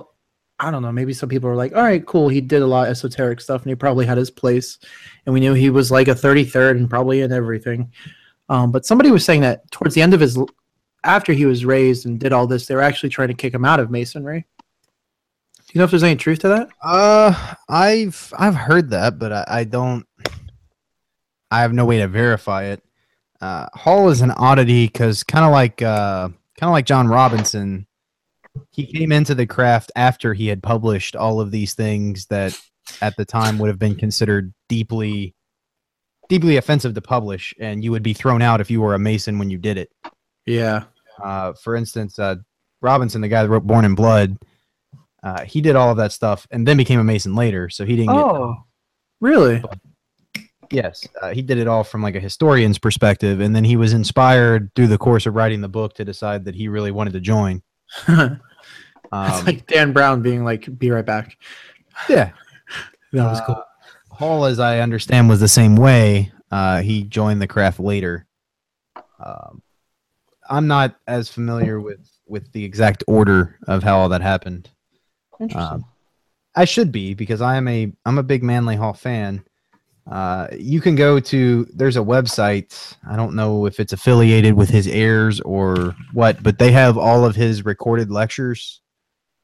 I 0.61 0.71
don't 0.71 0.83
know. 0.83 0.93
Maybe 0.93 1.13
some 1.13 1.29
people 1.29 1.51
are 1.51 1.57
like, 1.57 1.75
"All 1.75 1.83
right, 1.83 2.05
cool. 2.07 2.29
He 2.29 2.41
did 2.41 2.63
a 2.63 2.67
lot 2.67 2.87
of 2.87 2.93
esoteric 2.93 3.41
stuff, 3.41 3.63
and 3.63 3.71
he 3.71 3.75
probably 3.75 4.07
had 4.07 4.19
his 4.19 4.31
place." 4.31 4.79
And 5.27 5.33
we 5.33 5.41
knew 5.41 5.55
he 5.55 5.71
was 5.71 5.91
like 5.91 6.09
a 6.09 6.15
thirty-third 6.15 6.77
and 6.77 6.89
probably 6.89 7.23
in 7.23 7.33
everything. 7.33 7.93
Um, 8.49 8.73
but 8.73 8.87
somebody 8.87 9.11
was 9.11 9.25
saying 9.25 9.43
that 9.43 9.71
towards 9.71 9.95
the 9.95 10.03
end 10.03 10.15
of 10.15 10.21
his, 10.21 10.39
after 11.05 11.33
he 11.33 11.45
was 11.45 11.65
raised 11.65 12.07
and 12.07 12.19
did 12.19 12.33
all 12.33 12.47
this, 12.47 12.67
they 12.67 12.75
were 12.75 12.83
actually 12.83 13.11
trying 13.11 13.29
to 13.29 13.35
kick 13.35 13.53
him 13.53 13.65
out 13.65 13.81
of 13.81 13.91
masonry. 13.91 14.47
Do 15.69 15.73
you 15.75 15.81
know 15.81 15.85
if 15.85 15.91
there's 15.91 16.03
any 16.03 16.17
truth 16.17 16.39
to 16.41 16.49
that? 16.49 16.69
Uh, 16.83 17.55
I've 17.69 18.33
I've 18.39 18.55
heard 18.55 18.91
that, 18.91 19.19
but 19.19 19.33
I, 19.33 19.45
I 19.49 19.65
don't. 19.65 20.08
I 21.51 21.61
have 21.61 21.73
no 21.73 21.85
way 21.85 21.99
to 21.99 22.09
verify 22.09 22.65
it. 22.65 22.83
Uh, 23.41 23.67
Hall 23.75 24.09
is 24.11 24.21
an 24.21 24.33
oddity 24.33 24.87
because 24.87 25.23
kind 25.23 25.45
of 25.45 25.53
like 25.53 25.81
uh, 25.81 26.29
kind 26.57 26.69
of 26.69 26.73
like 26.73 26.87
John 26.87 27.09
Robinson, 27.09 27.87
he 28.71 28.87
came 28.87 29.13
into 29.13 29.35
the 29.35 29.47
craft 29.47 29.93
after 29.97 30.35
he 30.35 30.49
had 30.49 30.63
published 30.63 31.15
all 31.17 31.41
of 31.41 31.51
these 31.51 31.75
things 31.75 32.27
that 32.27 32.59
at 33.01 33.17
the 33.17 33.25
time 33.25 33.59
would 33.59 33.69
have 33.69 33.79
been 33.79 33.95
considered 33.95 34.53
deeply 34.69 35.35
deeply 36.29 36.57
offensive 36.57 36.95
to 36.95 37.01
publish, 37.01 37.55
and 37.59 37.83
you 37.83 37.91
would 37.91 38.03
be 38.03 38.13
thrown 38.13 38.43
out 38.43 38.61
if 38.61 38.71
you 38.71 38.81
were 38.81 38.95
a 38.95 38.99
Mason 38.99 39.39
when 39.39 39.51
you 39.51 39.59
did 39.59 39.79
it. 39.79 39.91
Yeah. 40.47 40.85
Uh, 41.23 41.53
for 41.55 41.75
instance, 41.75 42.19
uh, 42.19 42.37
Robinson, 42.81 43.21
the 43.21 43.29
guy 43.29 43.43
that 43.43 43.49
wrote 43.49 43.67
Born 43.67 43.85
in 43.85 43.95
Blood, 43.95 44.37
uh, 45.23 45.45
he 45.45 45.61
did 45.61 45.75
all 45.75 45.91
of 45.91 45.97
that 45.97 46.13
stuff 46.13 46.47
and 46.51 46.67
then 46.67 46.77
became 46.77 47.01
a 47.01 47.05
Mason 47.05 47.35
later. 47.35 47.69
So 47.69 47.85
he 47.85 47.97
didn't 47.97 48.15
get. 48.15 48.25
Oh, 48.25 48.57
really? 49.21 49.63
Yes, 50.71 51.07
uh, 51.23 51.31
he 51.33 51.41
did 51.43 51.59
it 51.59 51.67
all 51.67 51.83
from 51.85 52.03
like 52.03 52.15
a 52.15 52.21
historian's 52.21 52.79
perspective, 52.79 53.41
and 53.41 53.55
then 53.57 53.65
he 53.65 53.77
was 53.77 53.93
inspired 53.93 54.71
through 54.75 54.89
the 54.89 54.99
course 54.99 55.25
of 55.27 55.35
writing 55.35 55.61
the 55.63 55.69
book 55.69 55.95
to 55.95 56.05
decide 56.05 56.45
that 56.45 56.55
he 56.55 56.69
really 56.69 56.91
wanted 56.91 57.13
to 57.15 57.21
join. 57.21 57.63
It's 59.11 59.39
Um, 59.39 59.45
like 59.47 59.67
Dan 59.67 59.93
Brown 59.95 60.21
being 60.21 60.45
like, 60.45 60.79
"Be 60.79 60.91
right 60.91 61.07
back." 61.07 61.39
yeah, 62.11 62.33
That 63.13 63.25
was 63.25 63.41
Uh, 63.41 63.45
cool. 63.47 63.65
Hall, 64.11 64.45
as 64.45 64.59
I 64.59 64.81
understand, 64.81 65.31
was 65.31 65.41
the 65.41 65.49
same 65.49 65.77
way. 65.77 66.31
Uh, 66.51 66.83
he 66.83 67.05
joined 67.05 67.41
the 67.41 67.47
craft 67.47 67.81
later. 67.81 68.27
Um, 69.25 69.63
I'm 70.51 70.67
not 70.67 70.97
as 71.07 71.31
familiar 71.31 71.81
with 71.81 72.07
with 72.27 72.53
the 72.53 72.63
exact 72.65 73.03
order 73.07 73.59
of 73.67 73.83
how 73.83 73.99
all 73.99 74.11
that 74.11 74.21
happened. 74.21 74.69
Interesting. 75.41 75.73
Um, 75.77 75.85
I 76.55 76.67
should 76.67 76.93
be 76.93 77.15
because 77.15 77.41
I 77.41 77.57
am 77.57 77.67
a 77.69 77.91
I'm 78.05 78.19
a 78.19 78.23
big 78.23 78.43
Manly 78.43 78.77
Hall 78.77 78.93
fan. 78.93 79.43
Uh, 80.11 80.49
you 80.59 80.81
can 80.81 80.95
go 80.95 81.21
to 81.21 81.67
there's 81.75 81.97
a 81.97 82.01
website. 82.01 82.97
I 83.07 83.17
don't 83.17 83.35
know 83.35 83.67
if 83.67 83.79
it's 83.79 83.93
affiliated 83.93 84.55
with 84.55 84.71
his 84.71 84.87
heirs 84.87 85.41
or 85.41 85.95
what, 86.13 86.43
but 86.43 86.59
they 86.59 86.73
have 86.73 86.97
all 86.97 87.25
of 87.25 87.37
his 87.37 87.65
recorded 87.65 88.11
lectures, 88.11 88.81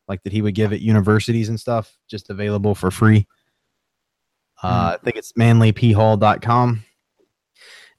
like 0.09 0.23
that 0.23 0.33
he 0.33 0.41
would 0.41 0.55
give 0.55 0.73
at 0.73 0.81
universities 0.81 1.51
and 1.51 1.61
stuff, 1.61 1.95
just 2.09 2.31
available 2.31 2.75
for 2.75 2.91
free. 2.91 3.27
Uh, 4.63 4.97
I 4.99 5.05
think 5.05 5.17
it's 5.17 5.33
manlyphall.com. 5.35 6.85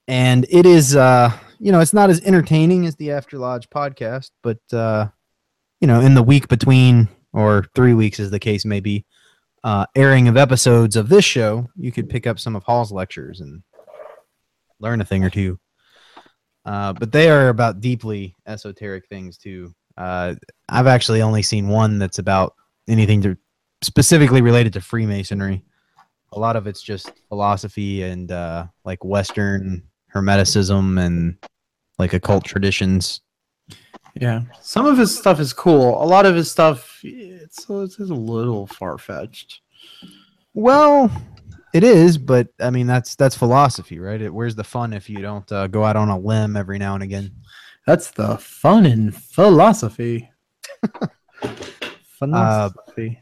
And 0.08 0.46
it 0.50 0.66
is, 0.66 0.96
uh, 0.96 1.32
you 1.60 1.72
know, 1.72 1.80
it's 1.80 1.94
not 1.94 2.10
as 2.10 2.22
entertaining 2.22 2.88
as 2.88 2.96
the 2.96 3.12
After 3.12 3.38
Lodge 3.38 3.70
podcast, 3.70 4.32
but, 4.42 4.60
uh, 4.74 5.08
you 5.80 5.88
know, 5.88 6.02
in 6.02 6.16
the 6.16 6.24
week 6.24 6.48
between, 6.48 7.08
or 7.34 7.68
three 7.76 7.94
weeks 7.94 8.20
as 8.20 8.32
the 8.32 8.40
case 8.40 8.66
may 8.66 8.80
be, 8.80 9.06
uh, 9.66 9.88
airing 9.96 10.28
of 10.28 10.38
episodes 10.38 10.96
of 10.96 11.10
this 11.10 11.26
show, 11.26 11.68
you 11.76 11.92
could 11.92 12.08
pick 12.08 12.28
up 12.28 12.38
some 12.38 12.56
of 12.56 12.64
Hall's 12.64 12.92
lectures 12.92 13.42
and 13.42 13.64
learn 14.80 15.02
a 15.02 15.06
thing 15.06 15.24
or 15.24 15.32
two. 15.32 15.60
Uh, 16.66 16.94
but 16.94 17.12
they 17.12 17.32
are 17.32 17.50
about 17.50 17.82
deeply 17.82 18.36
esoteric 18.46 19.08
things 19.08 19.40
too. 19.40 19.74
Uh, 19.98 20.36
I've 20.70 20.86
actually 20.86 21.24
only 21.24 21.42
seen 21.42 21.68
one 21.68 21.98
that's 21.98 22.20
about 22.20 22.54
anything 22.88 23.22
to 23.24 23.36
specifically 23.82 24.44
related 24.44 24.72
to 24.74 24.82
Freemasonry. 24.82 25.64
A 26.34 26.40
lot 26.40 26.56
of 26.56 26.68
it's 26.68 26.82
just 26.84 27.12
philosophy 27.28 28.04
and 28.04 28.32
uh, 28.32 28.68
like 28.84 29.04
Western 29.04 29.82
Hermeticism 30.14 31.04
and 31.04 31.38
like 31.98 32.14
occult 32.14 32.46
traditions. 32.46 33.22
Yeah, 34.20 34.44
some 34.62 34.86
of 34.86 34.98
his 34.98 35.18
stuff 35.18 35.40
is 35.40 35.52
cool. 35.52 36.02
A 36.02 36.06
lot 36.06 36.26
of 36.26 36.36
his 36.36 36.50
stuff, 36.50 37.00
it's, 37.04 37.66
it's 37.70 38.00
a 38.00 38.04
little 38.04 38.66
far 38.66 38.98
fetched. 38.98 39.60
Well, 40.54 41.12
it 41.74 41.84
is, 41.84 42.18
but 42.18 42.48
I 42.62 42.70
mean 42.70 42.88
that's 42.88 43.16
that's 43.16 43.36
philosophy, 43.36 44.00
right? 44.00 44.22
It, 44.22 44.34
where's 44.34 44.56
the 44.56 44.64
fun 44.64 44.94
if 44.94 45.10
you 45.10 45.18
don't 45.18 45.52
uh, 45.52 45.68
go 45.68 45.84
out 45.84 45.98
on 45.98 46.08
a 46.08 46.18
limb 46.18 46.56
every 46.56 46.80
now 46.80 46.94
and 46.94 47.04
again? 47.04 47.32
That's 47.86 48.12
the 48.12 48.38
fun 48.38 48.86
in 48.86 49.12
philosophy. 49.12 50.32
philosophy. 52.18 53.22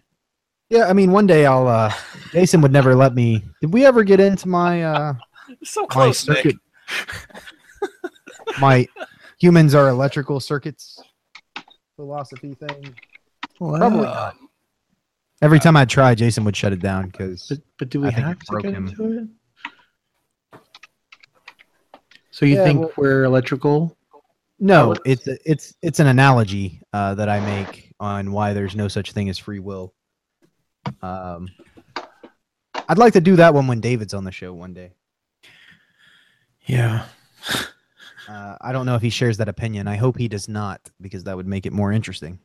Yeah, 0.70 0.86
I 0.88 0.94
mean 0.94 1.12
one 1.12 1.26
day 1.26 1.48
I'll. 1.48 1.68
Uh, 1.68 1.92
Jason 2.32 2.62
would 2.62 2.72
never 2.72 2.94
let 2.94 3.16
me. 3.16 3.44
Did 3.62 3.74
we 3.74 3.84
ever 3.86 4.04
get 4.04 4.20
into 4.20 4.48
my 4.48 4.84
uh, 4.84 5.14
So 5.64 5.82
my 5.82 5.88
close, 5.88 6.28
Nick. 6.28 6.38
circuit? 6.38 6.56
my 8.60 8.88
humans 9.44 9.76
are 9.76 9.90
electrical 9.90 10.40
circuits 10.40 11.02
philosophy 11.98 12.54
thing. 12.54 12.96
Wow. 13.60 13.78
Probably 13.78 14.02
not. 14.04 14.36
Every 15.42 15.60
time 15.60 15.76
I 15.76 15.84
try, 15.84 16.16
Jason 16.16 16.46
would 16.46 16.56
shut 16.56 16.72
it 16.72 16.80
down 16.80 17.10
because 17.10 17.48
But, 17.50 17.60
but 17.78 17.90
do 17.90 18.00
we 18.00 18.08
I 18.08 18.12
have 18.12 18.40
to 18.40 18.46
broke 18.48 18.64
get 18.64 18.74
him. 18.74 18.88
into 18.88 19.28
it? 20.54 20.60
So 22.32 22.46
you 22.46 22.56
Yeah, 22.56 22.64
think 22.64 22.80
well- 22.80 22.92
we're 22.98 23.24
electrical? 23.26 23.98
no, 24.60 24.90
would- 24.90 25.02
it's 25.06 25.28
it's 25.28 25.76
it's 25.82 26.00
an 26.00 26.08
analogy 26.08 26.82
uh, 26.94 27.14
that 27.16 27.28
I 27.28 27.42
make 27.42 27.92
on 28.00 28.32
why 28.32 28.54
there's 28.54 28.76
no 28.78 28.88
such 28.88 29.12
thing 29.12 29.28
as 29.30 29.38
free 29.38 29.60
will. 29.60 29.94
Um, 31.02 31.50
I'd 32.88 32.98
like 32.98 33.14
to 33.14 33.22
do 33.22 33.36
that 33.36 33.54
one 33.54 33.68
when 33.68 33.82
David's 33.82 34.14
on 34.14 34.24
the 34.24 34.32
show 34.32 34.54
one 34.54 34.74
day. 34.74 34.94
Yeah. 36.66 37.06
Uh, 38.28 38.56
I 38.62 38.72
don't 38.72 38.86
know 38.86 38.96
if 38.96 39.02
he 39.02 39.10
shares 39.10 39.38
that 39.38 39.50
opinion. 39.50 39.88
I 39.88 39.96
hope 39.96 40.18
he 40.18 40.28
does 40.28 40.48
not, 40.48 40.82
because 41.02 41.24
that 41.26 41.36
would 41.36 41.48
make 41.48 41.66
it 41.66 41.74
more 41.74 41.92
interesting. 41.92 42.40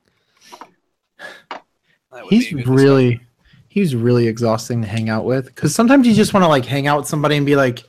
He's 2.30 2.48
be 2.48 2.62
good 2.62 2.68
really 2.68 3.20
he's 3.68 3.94
really 3.94 4.26
exhausting 4.26 4.82
to 4.82 4.88
hang 4.88 5.08
out 5.08 5.24
with 5.24 5.46
because 5.46 5.74
sometimes 5.74 6.06
you 6.06 6.14
just 6.14 6.32
want 6.34 6.42
to 6.42 6.48
like 6.48 6.64
hang 6.64 6.86
out 6.86 6.98
with 6.98 7.06
somebody 7.06 7.36
and 7.36 7.46
be 7.46 7.54
like 7.54 7.84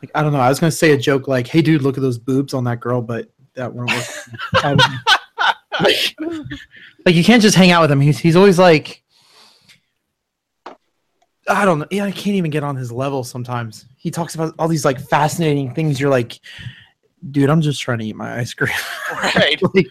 Like 0.00 0.10
I 0.14 0.22
don't 0.22 0.32
know. 0.32 0.40
I 0.40 0.48
was 0.48 0.58
gonna 0.58 0.70
say 0.70 0.92
a 0.92 0.98
joke 0.98 1.28
like, 1.28 1.46
"Hey, 1.46 1.62
dude, 1.62 1.82
look 1.82 1.96
at 1.96 2.02
those 2.02 2.18
boobs 2.18 2.54
on 2.54 2.64
that 2.64 2.80
girl," 2.80 3.02
but 3.02 3.28
that 3.54 3.72
won't 3.72 3.90
work. 3.90 4.04
I 4.54 4.74
like, 5.80 6.16
like, 7.06 7.14
you 7.14 7.24
can't 7.24 7.42
just 7.42 7.56
hang 7.56 7.70
out 7.70 7.82
with 7.82 7.90
him. 7.90 8.00
He's 8.00 8.18
he's 8.18 8.36
always 8.36 8.58
like, 8.58 9.02
I 11.48 11.64
don't 11.64 11.80
know. 11.80 11.86
Yeah, 11.90 12.04
I 12.04 12.12
can't 12.12 12.36
even 12.36 12.50
get 12.50 12.62
on 12.62 12.76
his 12.76 12.92
level 12.92 13.24
sometimes. 13.24 13.86
He 13.96 14.10
talks 14.10 14.34
about 14.34 14.54
all 14.58 14.68
these 14.68 14.84
like 14.84 15.00
fascinating 15.00 15.74
things. 15.74 16.00
You're 16.00 16.10
like, 16.10 16.38
dude, 17.30 17.50
I'm 17.50 17.60
just 17.60 17.80
trying 17.80 17.98
to 17.98 18.04
eat 18.04 18.16
my 18.16 18.38
ice 18.38 18.54
cream. 18.54 18.72
Right. 19.12 19.60
like, 19.74 19.86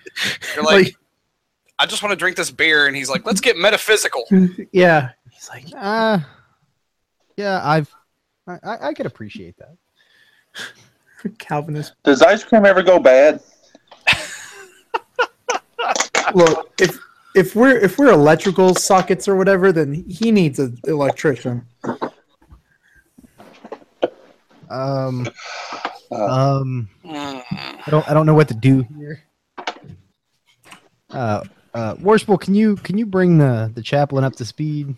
You're 0.56 0.64
like, 0.64 0.96
I 1.80 1.86
just 1.86 2.02
want 2.04 2.12
to 2.12 2.16
drink 2.16 2.36
this 2.36 2.52
beer, 2.52 2.88
and 2.88 2.96
he's 2.96 3.10
like, 3.10 3.26
let's 3.26 3.42
get 3.42 3.58
metaphysical. 3.58 4.26
yeah. 4.72 5.10
He's 5.30 5.50
like, 5.50 5.66
Uh, 5.76 6.20
yeah, 7.38 7.62
I've 7.64 7.94
I, 8.48 8.60
I, 8.64 8.88
I 8.90 8.94
could 8.94 9.06
appreciate 9.06 9.56
that. 9.58 9.76
Calvinist. 11.40 11.94
Does 12.04 12.22
ice 12.22 12.44
cream 12.44 12.66
ever 12.66 12.82
go 12.82 13.00
bad? 13.00 13.42
Look, 16.34 16.72
if 16.80 16.98
if 17.36 17.56
we're 17.56 17.78
if 17.78 17.98
we're 17.98 18.12
electrical 18.12 18.76
sockets 18.76 19.28
or 19.28 19.36
whatever, 19.36 19.72
then 19.72 19.94
he 19.94 20.32
needs 20.32 20.60
an 20.60 20.78
electrician. 20.86 21.66
Um, 24.70 25.28
um. 26.12 26.90
I 27.04 27.90
don't 27.90 28.10
I 28.10 28.14
don't 28.14 28.26
know 28.26 28.34
what 28.34 28.48
to 28.50 28.54
do 28.54 28.86
here. 28.98 29.24
Uh, 31.10 31.44
uh, 31.74 31.96
Worshipful, 32.00 32.38
can 32.38 32.56
you 32.56 32.76
can 32.78 32.98
you 32.98 33.06
bring 33.06 33.38
the 33.38 33.72
the 33.74 33.82
chaplain 33.82 34.24
up 34.24 34.36
to 34.38 34.46
speed? 34.46 34.96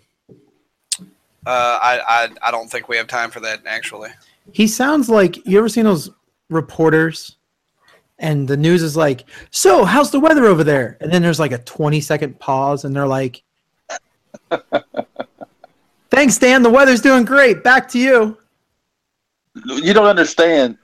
Uh, 1.46 1.80
I, 1.82 2.00
I 2.08 2.30
I 2.42 2.52
don't 2.52 2.70
think 2.70 2.88
we 2.88 2.98
have 2.98 3.08
time 3.08 3.32
for 3.32 3.40
that 3.42 3.62
actually. 3.66 4.10
He 4.52 4.68
sounds 4.68 5.10
like 5.10 5.46
you 5.46 5.58
ever 5.58 5.70
seen 5.70 5.86
those 5.86 6.10
reporters 6.50 7.38
and 8.20 8.48
the 8.48 8.58
news 8.58 8.84
is 8.84 8.96
like, 8.96 9.26
"So, 9.52 9.86
how's 9.86 10.12
the 10.12 10.20
weather 10.20 10.46
over 10.46 10.64
there?" 10.64 10.98
And 11.02 11.12
then 11.12 11.22
there's 11.22 11.40
like 11.40 11.52
a 11.52 11.58
20 11.58 12.02
second 12.02 12.40
pause 12.40 12.86
and 12.86 12.96
they're 12.96 13.08
like, 13.08 13.44
"Thanks, 16.10 16.38
Dan. 16.38 16.64
The 16.64 16.70
weather's 16.70 17.02
doing 17.02 17.26
great. 17.26 17.64
Back 17.64 17.88
to 17.90 18.00
you." 18.00 18.38
you 19.66 19.94
don't 19.94 20.08
understand. 20.08 20.78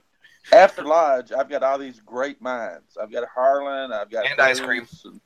After 0.52 0.82
Lodge, 0.82 1.32
I've 1.32 1.48
got 1.48 1.62
all 1.62 1.78
these 1.78 2.00
great 2.00 2.40
minds. 2.40 2.96
I've 3.00 3.12
got 3.12 3.26
Harlan. 3.28 3.92
I've 3.92 4.10
got 4.10 4.26
And 4.26 4.40
ice 4.40 4.60
cream. 4.60 4.86
And- 5.04 5.20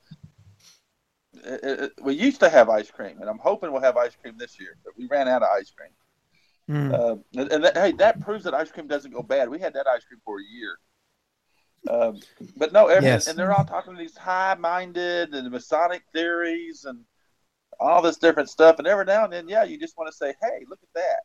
It- 1.43 1.63
it- 1.63 1.79
it- 1.81 1.93
we 2.01 2.13
used 2.13 2.39
to 2.39 2.49
have 2.49 2.69
ice 2.69 2.89
cream, 2.89 3.19
and 3.19 3.29
I'm 3.29 3.37
hoping 3.37 3.71
we'll 3.71 3.81
have 3.81 3.97
ice 3.97 4.15
cream 4.15 4.35
this 4.37 4.59
year. 4.59 4.77
But 4.83 4.97
we 4.97 5.05
ran 5.07 5.27
out 5.27 5.43
of 5.43 5.49
ice 5.49 5.69
cream. 5.69 5.91
Hmm. 6.67 6.93
Uh, 6.93 7.15
and 7.39 7.51
and 7.51 7.63
that, 7.65 7.77
hey, 7.77 7.91
that 7.93 8.19
proves 8.21 8.43
that 8.45 8.53
ice 8.55 8.71
cream 8.71 8.87
doesn't 8.87 9.11
go 9.11 9.21
bad. 9.21 9.49
We 9.49 9.59
had 9.59 9.73
that 9.73 9.85
ice 9.85 10.03
cream 10.05 10.21
for 10.25 10.39
a 10.39 10.43
year. 10.43 10.79
Um, 11.89 12.19
but 12.57 12.73
no, 12.73 12.87
every, 12.87 13.09
Yes. 13.09 13.27
and 13.27 13.37
they're 13.37 13.53
all 13.53 13.63
talking 13.65 13.95
these 13.95 14.17
high-minded 14.17 15.33
and 15.33 15.51
Masonic 15.51 16.03
theories 16.13 16.85
and 16.85 16.99
all 17.79 18.01
this 18.01 18.17
different 18.17 18.49
stuff. 18.49 18.79
And 18.79 18.87
every 18.87 19.05
now 19.05 19.25
and 19.25 19.33
then, 19.33 19.47
yeah, 19.47 19.63
you 19.63 19.77
just 19.77 19.97
want 19.97 20.09
to 20.11 20.15
say, 20.17 20.33
"Hey, 20.41 20.65
look 20.69 20.79
at 20.81 20.93
that," 20.95 21.19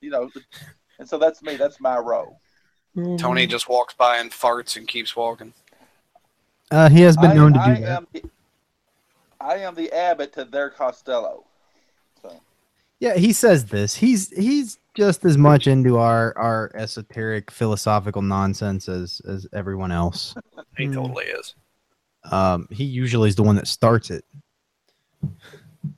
you 0.00 0.10
know. 0.10 0.30
And 0.98 1.08
so 1.08 1.18
that's 1.18 1.42
me. 1.42 1.56
That's 1.56 1.80
my 1.80 1.98
role. 1.98 2.40
Tony 3.16 3.46
just 3.46 3.68
walks 3.68 3.94
by 3.94 4.16
and 4.18 4.30
farts 4.32 4.76
and 4.76 4.88
keeps 4.88 5.14
walking. 5.14 5.54
Uh, 6.72 6.88
he 6.88 7.02
has 7.02 7.16
been 7.16 7.30
I, 7.30 7.34
known 7.34 7.52
to 7.52 7.58
do 7.60 7.64
I 7.70 7.80
that. 7.80 7.96
am. 7.96 8.06
The, 8.12 8.24
I 9.40 9.54
am 9.58 9.74
the 9.76 9.92
Abbott 9.92 10.32
to 10.34 10.44
their 10.44 10.68
Costello. 10.68 11.44
So 12.20 12.40
Yeah, 12.98 13.14
he 13.16 13.32
says 13.32 13.66
this. 13.66 13.94
He's 13.94 14.30
he's 14.30 14.79
just 14.96 15.24
as 15.24 15.38
much 15.38 15.66
into 15.66 15.98
our 15.98 16.36
our 16.36 16.70
esoteric 16.74 17.50
philosophical 17.50 18.22
nonsense 18.22 18.88
as 18.88 19.20
as 19.28 19.46
everyone 19.52 19.92
else. 19.92 20.34
He 20.76 20.86
Mm. 20.86 20.94
totally 20.94 21.24
is. 21.26 21.54
Um, 22.30 22.68
he 22.70 22.84
usually 22.84 23.28
is 23.28 23.36
the 23.36 23.42
one 23.42 23.56
that 23.56 23.66
starts 23.66 24.10
it. 24.10 24.24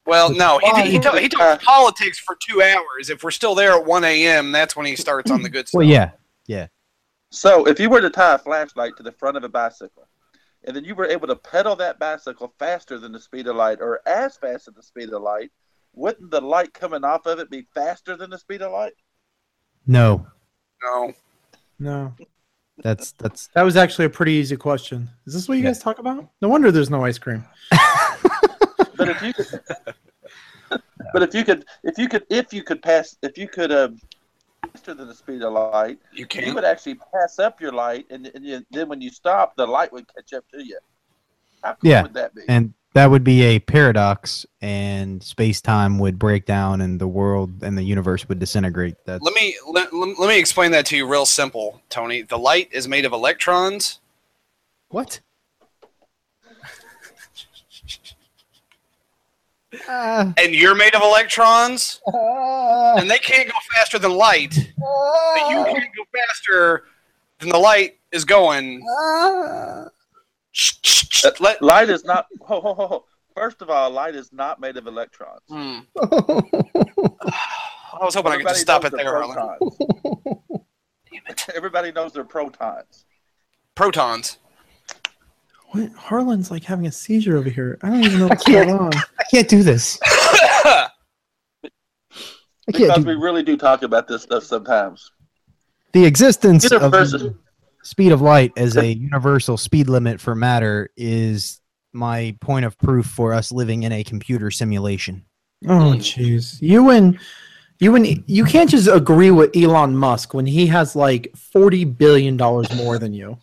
Well, 0.06 0.32
no, 0.32 0.58
he, 0.58 0.66
he, 0.92 0.98
Why? 0.98 1.20
he 1.20 1.28
talks 1.28 1.64
politics 1.64 2.18
for 2.18 2.36
two 2.48 2.62
hours. 2.62 3.10
If 3.10 3.24
we're 3.24 3.32
still 3.32 3.54
there 3.56 3.72
at 3.72 3.84
1 3.84 4.04
a.m., 4.04 4.52
that's 4.52 4.76
when 4.76 4.86
he 4.86 4.94
starts 4.94 5.30
on 5.30 5.42
the 5.42 5.48
good 5.48 5.66
stuff. 5.66 5.78
Well, 5.80 5.86
yeah, 5.86 6.12
yeah, 6.46 6.68
So 7.30 7.66
if 7.66 7.80
you 7.80 7.90
were 7.90 8.00
to 8.00 8.10
tie 8.10 8.34
a 8.34 8.38
flashlight 8.38 8.96
to 8.98 9.02
the 9.02 9.10
front 9.12 9.36
of 9.36 9.42
a 9.44 9.48
bicycle, 9.48 10.06
and 10.64 10.76
then 10.76 10.84
you 10.84 10.94
were 10.94 11.06
able 11.06 11.26
to 11.26 11.34
pedal 11.36 11.74
that 11.76 11.98
bicycle 11.98 12.54
faster 12.60 12.98
than 12.98 13.10
the 13.10 13.18
speed 13.20 13.48
of 13.48 13.56
light, 13.56 13.78
or 13.80 14.00
as 14.06 14.36
fast 14.36 14.68
as 14.68 14.74
the 14.74 14.82
speed 14.82 15.12
of 15.12 15.22
light, 15.22 15.50
wouldn't 15.94 16.30
the 16.30 16.40
light 16.40 16.72
coming 16.74 17.04
off 17.04 17.26
of 17.26 17.38
it 17.38 17.50
be 17.50 17.66
faster 17.74 18.16
than 18.16 18.30
the 18.30 18.38
speed 18.38 18.62
of 18.62 18.72
light? 18.72 18.92
no, 19.86 20.26
No. 20.82 21.12
No. 21.78 22.14
that's 22.78 23.12
that's 23.12 23.48
That 23.54 23.62
was 23.62 23.76
actually 23.76 24.04
a 24.06 24.10
pretty 24.10 24.32
easy 24.32 24.56
question. 24.56 25.08
Is 25.26 25.34
this 25.34 25.48
what 25.48 25.58
you 25.58 25.64
Yeah. 25.64 25.70
guys 25.70 25.80
talk 25.80 25.98
about? 25.98 26.28
No 26.40 26.48
wonder 26.48 26.70
there's 26.70 26.90
no 26.90 27.04
ice 27.04 27.18
cream. 27.18 27.44
But 28.94 29.08
if 29.08 29.22
you 29.22 29.32
could, 29.34 29.60
but 31.12 31.22
if 31.22 31.34
you 31.34 31.44
could, 31.44 31.64
if 31.82 31.98
you 31.98 32.08
could, 32.08 32.24
if 32.30 32.52
you 32.52 32.62
could 32.62 32.82
pass, 32.82 33.16
if 33.22 33.36
you 33.36 33.48
could, 33.48 33.72
um, 33.72 33.98
faster 34.72 34.94
than 34.94 35.08
the 35.08 35.14
speed 35.14 35.42
of 35.42 35.52
light, 35.54 35.98
You 36.12 36.20
you 36.20 36.26
can't. 36.26 36.54
would 36.54 36.64
actually 36.64 36.96
pass 37.12 37.38
up 37.40 37.60
your 37.60 37.72
light, 37.72 38.06
and, 38.10 38.30
and 38.34 38.44
you, 38.44 38.64
then 38.70 38.88
when 38.88 39.00
you 39.00 39.10
stop, 39.10 39.56
the 39.56 39.66
light 39.66 39.92
would 39.92 40.06
catch 40.14 40.32
up 40.34 40.44
to 40.52 40.64
you. 40.64 40.78
How 41.64 41.72
cool 41.74 41.90
Yeah, 41.90 42.02
would 42.02 42.14
that 42.14 42.34
be? 42.34 42.42
and 42.48 42.72
that 42.94 43.10
would 43.10 43.24
be 43.24 43.42
a 43.42 43.58
paradox, 43.58 44.44
and 44.60 45.22
space 45.22 45.60
time 45.60 45.98
would 45.98 46.18
break 46.18 46.44
down, 46.44 46.80
and 46.80 47.00
the 47.00 47.08
world 47.08 47.62
and 47.62 47.76
the 47.76 47.82
universe 47.82 48.28
would 48.28 48.38
disintegrate. 48.38 48.96
That's 49.06 49.22
Let 49.22 49.34
me 49.34 49.56
let, 49.68 49.92
let, 49.94 50.18
let 50.18 50.28
me 50.28 50.38
explain 50.38 50.72
that 50.72 50.86
to 50.86 50.96
you 50.96 51.06
real 51.06 51.26
simple, 51.26 51.80
Tony. 51.88 52.22
The 52.22 52.38
light 52.38 52.68
is 52.72 52.86
made 52.88 53.04
of 53.04 53.12
electrons. 53.12 54.00
what? 54.88 55.20
Uh, 59.88 60.32
and 60.36 60.54
you're 60.54 60.74
made 60.74 60.94
of 60.94 61.02
electrons, 61.02 62.00
uh, 62.06 62.94
and 62.98 63.10
they 63.10 63.18
can't 63.18 63.48
go 63.48 63.54
faster 63.74 63.98
than 63.98 64.12
light. 64.12 64.54
But 64.78 65.50
you 65.50 65.64
can't 65.64 65.96
go 65.96 66.04
faster 66.12 66.84
than 67.40 67.48
the 67.48 67.58
light 67.58 67.98
is 68.12 68.26
going. 68.26 68.84
Uh, 71.24 71.30
Let, 71.40 71.62
Light 71.62 71.88
is 71.90 72.04
not. 72.04 72.26
Ho, 72.42 72.60
ho, 72.60 72.74
ho, 72.74 72.86
ho. 72.86 73.04
First 73.34 73.62
of 73.62 73.70
all, 73.70 73.88
light 73.90 74.14
is 74.14 74.30
not 74.30 74.60
made 74.60 74.76
of 74.76 74.86
electrons. 74.86 75.40
Hmm. 75.48 75.78
I 75.98 78.04
was 78.04 78.14
hoping 78.14 78.32
I 78.32 78.36
could 78.36 78.48
just 78.48 78.60
stop 78.60 78.84
it 78.84 78.92
there, 78.92 79.04
they're 79.04 79.22
Harlan. 79.22 79.56
protons. 79.58 81.44
Everybody 81.54 81.92
knows 81.92 82.12
they're 82.12 82.24
protons. 82.24 83.06
Protons. 83.74 84.36
What? 85.70 85.90
Harlan's 85.92 86.50
like 86.50 86.64
having 86.64 86.86
a 86.86 86.92
seizure 86.92 87.38
over 87.38 87.48
here. 87.48 87.78
I 87.82 87.88
don't 87.88 88.04
even 88.04 88.18
know 88.18 88.26
what's 88.28 88.44
going 88.44 88.70
on. 88.70 88.92
I 88.94 89.24
can't 89.30 89.48
do 89.48 89.62
this. 89.62 89.98
I 90.04 90.90
can't 91.64 91.72
Because 92.66 92.98
do 92.98 93.04
we 93.08 93.14
really 93.14 93.42
do 93.42 93.56
talk 93.56 93.82
about 93.82 94.06
this 94.08 94.22
stuff 94.22 94.44
sometimes. 94.44 95.10
the 95.92 96.04
existence 96.04 96.64
of 96.66 96.82
Universal. 96.82 97.18
the 97.18 97.34
speed 97.82 98.12
of 98.12 98.20
light 98.20 98.52
as 98.56 98.76
a 98.76 98.86
universal 98.94 99.56
speed 99.56 99.88
limit 99.88 100.20
for 100.20 100.34
matter 100.34 100.90
is 100.96 101.60
my 101.92 102.36
point 102.40 102.64
of 102.64 102.78
proof 102.78 103.06
for 103.06 103.34
us 103.34 103.52
living 103.52 103.82
in 103.82 103.92
a 103.92 104.04
computer 104.04 104.50
simulation. 104.50 105.24
Oh 105.66 105.92
hmm. 105.92 105.98
jeez. 105.98 106.60
You 106.60 106.90
and 106.90 107.18
you 107.78 107.94
and 107.94 108.24
you 108.26 108.44
can't 108.44 108.70
just 108.70 108.88
agree 108.88 109.30
with 109.30 109.56
Elon 109.56 109.96
Musk 109.96 110.34
when 110.34 110.46
he 110.46 110.66
has 110.68 110.96
like 110.96 111.34
forty 111.36 111.84
billion 111.84 112.36
dollars 112.36 112.72
more 112.74 112.98
than 112.98 113.12
you. 113.12 113.38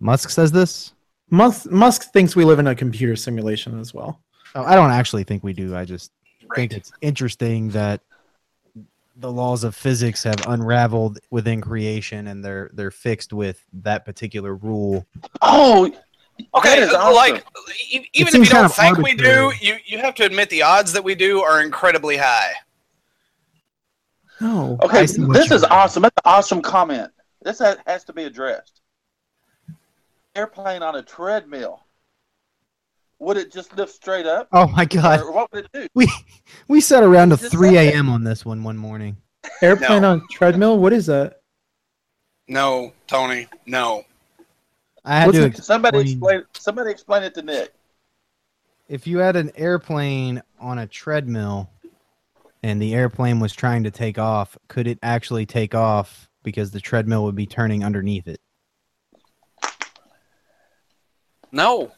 Musk 0.00 0.30
says 0.30 0.52
this. 0.52 0.92
Musk 1.30 1.70
Musk 1.70 2.12
thinks 2.12 2.36
we 2.36 2.44
live 2.44 2.58
in 2.58 2.66
a 2.66 2.74
computer 2.74 3.16
simulation 3.16 3.78
as 3.80 3.94
well. 3.94 4.20
Oh, 4.54 4.64
I 4.64 4.74
don't 4.74 4.90
actually 4.90 5.24
think 5.24 5.42
we 5.44 5.52
do. 5.52 5.76
I 5.76 5.84
just 5.84 6.12
think 6.54 6.72
it's 6.72 6.92
interesting 7.00 7.70
that 7.70 8.00
the 9.18 9.32
laws 9.32 9.64
of 9.64 9.74
physics 9.74 10.22
have 10.24 10.46
unraveled 10.46 11.18
within 11.30 11.60
creation 11.60 12.26
and 12.28 12.44
they're 12.44 12.70
they're 12.74 12.90
fixed 12.90 13.32
with 13.32 13.64
that 13.72 14.04
particular 14.04 14.54
rule. 14.54 15.06
Oh, 15.42 15.90
Okay, 16.54 16.80
That 16.80 16.88
is 16.88 16.92
uh, 16.92 16.98
awesome. 16.98 17.14
like 17.14 17.46
e- 17.90 18.06
even 18.12 18.28
if 18.42 18.48
you 18.48 18.54
don't 18.54 18.70
think 18.70 18.98
we 18.98 19.14
do, 19.14 19.50
you 19.58 19.76
you 19.86 19.96
have 19.98 20.14
to 20.16 20.24
admit 20.24 20.50
the 20.50 20.60
odds 20.62 20.92
that 20.92 21.02
we 21.02 21.14
do 21.14 21.40
are 21.40 21.62
incredibly 21.62 22.18
high. 22.18 22.52
No. 24.38 24.78
okay. 24.82 25.00
I 25.00 25.06
see 25.06 25.24
what 25.24 25.32
This 25.32 25.50
is 25.50 25.62
mean. 25.62 25.70
awesome. 25.72 26.02
That's 26.02 26.16
an 26.18 26.30
awesome 26.30 26.60
comment. 26.60 27.10
This 27.42 27.58
has, 27.60 27.78
has 27.86 28.04
to 28.04 28.12
be 28.12 28.24
addressed. 28.24 28.82
Airplane 30.34 30.82
on 30.82 30.96
a 30.96 31.02
treadmill. 31.02 31.85
Would 33.18 33.36
it 33.38 33.50
just 33.52 33.74
lift 33.76 33.94
straight 33.94 34.26
up, 34.26 34.48
Oh 34.52 34.68
my 34.68 34.84
god. 34.84 35.20
or 35.20 35.32
what 35.32 35.50
would 35.52 35.64
it 35.64 35.70
do? 35.72 35.88
We 35.94 36.08
we 36.68 36.80
sat 36.80 37.02
around 37.02 37.30
to 37.30 37.36
3 37.36 37.76
a.m. 37.78 38.08
on 38.10 38.24
this 38.24 38.44
one 38.44 38.62
one 38.62 38.76
morning. 38.76 39.16
Airplane 39.62 40.02
No. 40.02 40.12
on 40.12 40.22
treadmill? 40.30 40.78
What 40.78 40.92
is 40.92 41.06
that? 41.06 41.40
No, 42.48 42.92
Tony, 43.06 43.48
no. 43.64 44.04
I 45.04 45.20
had 45.20 45.26
What's 45.26 45.38
to 45.38 45.44
it- 45.46 45.56
Somebody 45.64 46.00
explain- 46.00 46.40
explain. 46.40 46.44
Somebody 46.54 46.90
explain 46.90 47.22
it 47.22 47.34
to 47.34 47.42
Nick. 47.42 47.72
if 48.88 49.06
you 49.06 49.18
had 49.18 49.34
an 49.36 49.50
airplane 49.56 50.42
on 50.60 50.78
a 50.78 50.86
treadmill 50.86 51.70
and 52.62 52.80
the 52.82 52.94
airplane 52.94 53.40
was 53.40 53.52
trying 53.54 53.84
to 53.84 53.90
take 53.90 54.18
off, 54.18 54.58
could 54.68 54.86
it 54.86 54.98
actually 55.02 55.46
take 55.46 55.74
off 55.74 56.28
because 56.42 56.70
the 56.70 56.80
treadmill 56.80 57.24
would 57.24 57.34
be 57.36 57.46
turning 57.46 57.82
underneath 57.84 58.28
it? 58.28 58.40
No. 61.52 61.92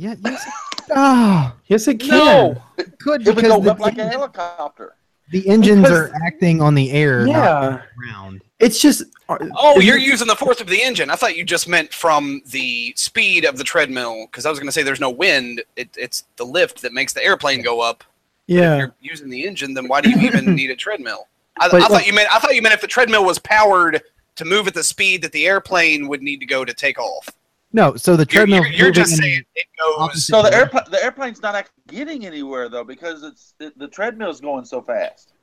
Yeah, 0.00 0.14
yes. 0.24 0.46
Ah, 0.92 1.54
Yes, 1.68 1.86
it 1.86 2.00
can. 2.00 2.08
No. 2.10 2.62
it 2.78 2.98
could 2.98 3.26
It 3.28 3.36
would 3.36 3.44
go 3.44 3.60
the, 3.60 3.70
up 3.70 3.78
like 3.78 3.96
a 3.98 4.08
helicopter. 4.08 4.94
the 5.30 5.46
engines 5.48 5.82
Because- 5.82 6.10
are 6.10 6.12
acting 6.26 6.60
on 6.60 6.74
the 6.74 6.90
air, 6.90 7.26
Yeah, 7.26 7.82
ground. 7.96 8.42
it's 8.58 8.80
just. 8.80 9.04
Oh, 9.28 9.78
you're 9.78 9.98
using 9.98 10.26
the 10.26 10.34
force 10.34 10.60
of 10.60 10.66
the 10.66 10.82
engine. 10.82 11.08
I 11.10 11.14
thought 11.14 11.36
you 11.36 11.44
just 11.44 11.68
meant 11.68 11.92
from 11.92 12.42
the 12.46 12.92
speed 12.96 13.44
of 13.44 13.56
the 13.58 13.62
treadmill, 13.62 14.26
because 14.26 14.44
I 14.46 14.50
was 14.50 14.58
going 14.58 14.66
to 14.66 14.72
say 14.72 14.82
there's 14.82 14.98
no 14.98 15.10
wind. 15.10 15.62
It, 15.76 15.90
it's 15.96 16.24
the 16.36 16.44
lift 16.44 16.82
that 16.82 16.92
makes 16.92 17.12
the 17.12 17.22
airplane 17.24 17.62
go 17.62 17.80
up. 17.80 18.02
Yeah. 18.48 18.72
If 18.74 18.78
you're 18.78 18.94
using 19.00 19.30
the 19.30 19.46
engine, 19.46 19.74
then 19.74 19.86
why 19.86 20.00
do 20.00 20.10
you 20.10 20.18
even 20.26 20.54
need 20.56 20.70
a 20.70 20.76
treadmill? 20.76 21.28
I, 21.60 21.68
But- 21.68 21.82
I 21.82 21.86
thought 21.88 22.06
you 22.06 22.14
meant 22.14 22.28
I 22.34 22.40
thought 22.40 22.54
you 22.56 22.62
meant 22.62 22.74
if 22.74 22.80
the 22.80 22.88
treadmill 22.88 23.24
was 23.24 23.38
powered 23.38 24.02
to 24.36 24.44
move 24.44 24.66
at 24.66 24.74
the 24.74 24.82
speed 24.82 25.22
that 25.22 25.30
the 25.30 25.46
airplane 25.46 26.08
would 26.08 26.22
need 26.22 26.40
to 26.40 26.46
go 26.46 26.64
to 26.64 26.72
take 26.74 26.98
off. 26.98 27.28
No, 27.72 27.94
so 27.96 28.16
the 28.16 28.22
You're, 28.30 28.46
treadmill. 28.46 28.64
you're, 28.64 28.72
you're 28.86 28.90
just 28.90 29.16
saying 29.16 29.42
it 29.54 29.66
goes. 29.78 30.26
So 30.26 30.42
the 30.42 30.52
airplane, 30.52 30.84
the 30.90 31.02
airplane's 31.02 31.40
not 31.40 31.54
actually 31.54 31.82
getting 31.88 32.26
anywhere 32.26 32.68
though 32.68 32.82
because 32.84 33.22
it's 33.22 33.54
it, 33.60 33.78
the 33.78 33.86
treadmill's 33.88 34.40
going 34.40 34.64
so 34.64 34.82
fast. 34.82 35.34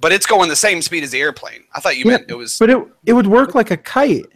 But 0.00 0.12
it's 0.12 0.26
going 0.26 0.48
the 0.48 0.56
same 0.56 0.82
speed 0.82 1.02
as 1.04 1.10
the 1.10 1.20
airplane. 1.20 1.64
I 1.74 1.80
thought 1.80 1.96
you 1.96 2.04
Yeah, 2.04 2.18
meant 2.18 2.26
it 2.30 2.34
was. 2.34 2.58
but 2.58 2.70
it 2.70 2.78
it 3.06 3.12
would 3.14 3.26
work 3.26 3.54
like 3.54 3.70
a 3.70 3.76
kite. 3.76 4.26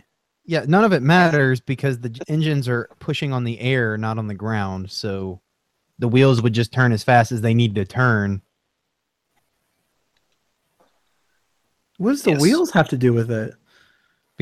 Yeah, 0.44 0.64
none 0.66 0.84
of 0.84 0.92
it 0.92 1.02
matters 1.02 1.60
because 1.60 2.00
the 2.00 2.18
engines 2.28 2.66
are 2.68 2.88
pushing 2.98 3.32
on 3.32 3.44
the 3.44 3.60
air, 3.60 3.96
not 3.96 4.18
on 4.18 4.26
the 4.26 4.34
ground. 4.34 4.90
So 4.90 5.40
the 5.98 6.08
wheels 6.08 6.42
would 6.42 6.52
just 6.54 6.72
turn 6.72 6.92
as 6.92 7.04
fast 7.04 7.30
as 7.30 7.42
they 7.42 7.54
need 7.54 7.74
to 7.76 7.84
turn. 7.84 8.42
What 11.98 12.10
does 12.12 12.22
the 12.22 12.30
Yes. 12.32 12.40
wheels 12.40 12.70
have 12.72 12.88
to 12.88 12.96
do 12.96 13.12
with 13.12 13.30
it? 13.30 13.54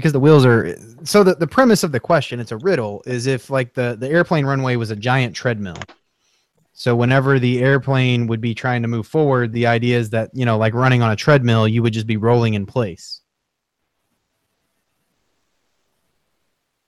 Because 0.01 0.15
the 0.15 0.21
wheels 0.21 0.47
are 0.47 0.75
so 1.05 1.23
the, 1.23 1.35
the 1.35 1.47
premise 1.47 1.85
of 1.85 1.93
the 1.93 2.01
question 2.01 2.41
it's 2.41 2.53
a 2.53 2.57
riddle 2.57 3.03
is 3.05 3.27
if 3.27 3.51
like 3.51 3.75
the 3.75 3.97
the 4.01 4.09
airplane 4.09 4.47
runway 4.47 4.77
was 4.77 4.91
a 4.91 4.97
giant 4.97 5.37
treadmill. 5.37 5.77
So 6.73 6.97
whenever 6.97 7.39
the 7.39 7.61
airplane 7.63 8.27
would 8.29 8.41
be 8.41 8.55
trying 8.55 8.81
to 8.83 8.89
move 8.89 9.07
forward 9.07 9.53
the 9.53 9.67
idea 9.67 9.99
is 9.99 10.09
that 10.11 10.31
you 10.33 10.47
know 10.47 10.57
like 10.57 10.73
running 10.73 11.03
on 11.03 11.11
a 11.11 11.17
treadmill 11.17 11.69
you 11.69 11.83
would 11.83 11.93
just 11.93 12.07
be 12.07 12.17
rolling 12.17 12.55
in 12.55 12.65
place. 12.65 13.21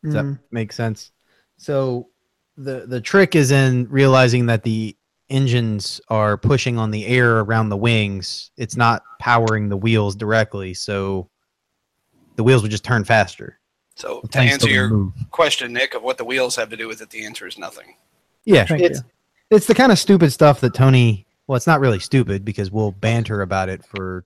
Does 0.02 0.14
that 0.14 0.24
Mm. 0.24 0.38
make 0.50 0.72
sense? 0.72 1.12
So 1.58 2.08
the 2.56 2.86
the 2.86 3.00
trick 3.00 3.34
is 3.36 3.50
in 3.50 3.86
realizing 3.90 4.46
that 4.46 4.62
the 4.62 4.96
engines 5.28 6.00
are 6.08 6.36
pushing 6.38 6.78
on 6.78 6.90
the 6.90 7.06
air 7.06 7.40
around 7.40 7.68
the 7.68 7.76
wings. 7.76 8.50
It's 8.56 8.76
not 8.76 9.02
powering 9.20 9.68
the 9.68 9.76
wheels 9.76 10.16
directly. 10.16 10.74
So 10.74 11.28
the 12.36 12.42
wheels 12.42 12.62
would 12.62 12.70
just 12.70 12.84
turn 12.84 13.04
faster 13.04 13.58
So 13.96 14.20
to 14.30 14.38
answer 14.38 14.68
your 14.68 14.88
move. 14.88 15.12
question, 15.30 15.72
Nick, 15.72 15.94
of 15.94 16.02
what 16.02 16.18
the 16.18 16.24
wheels 16.24 16.56
have 16.56 16.70
to 16.70 16.76
do 16.76 16.88
with 16.88 17.00
it, 17.02 17.10
the 17.10 17.24
answer 17.24 17.46
is 17.46 17.58
nothing. 17.58 17.96
Yeah, 18.44 18.64
Thank 18.64 18.82
it's 18.82 19.00
it's 19.50 19.66
the 19.66 19.74
kind 19.74 19.92
of 19.92 19.98
stupid 19.98 20.32
stuff 20.32 20.60
that 20.60 20.74
Tony. 20.74 21.26
Well, 21.46 21.56
it's 21.56 21.66
not 21.66 21.80
really 21.80 21.98
stupid 21.98 22.44
because 22.44 22.70
we'll 22.70 22.92
banter 22.92 23.42
about 23.42 23.68
it 23.68 23.84
for 23.84 24.24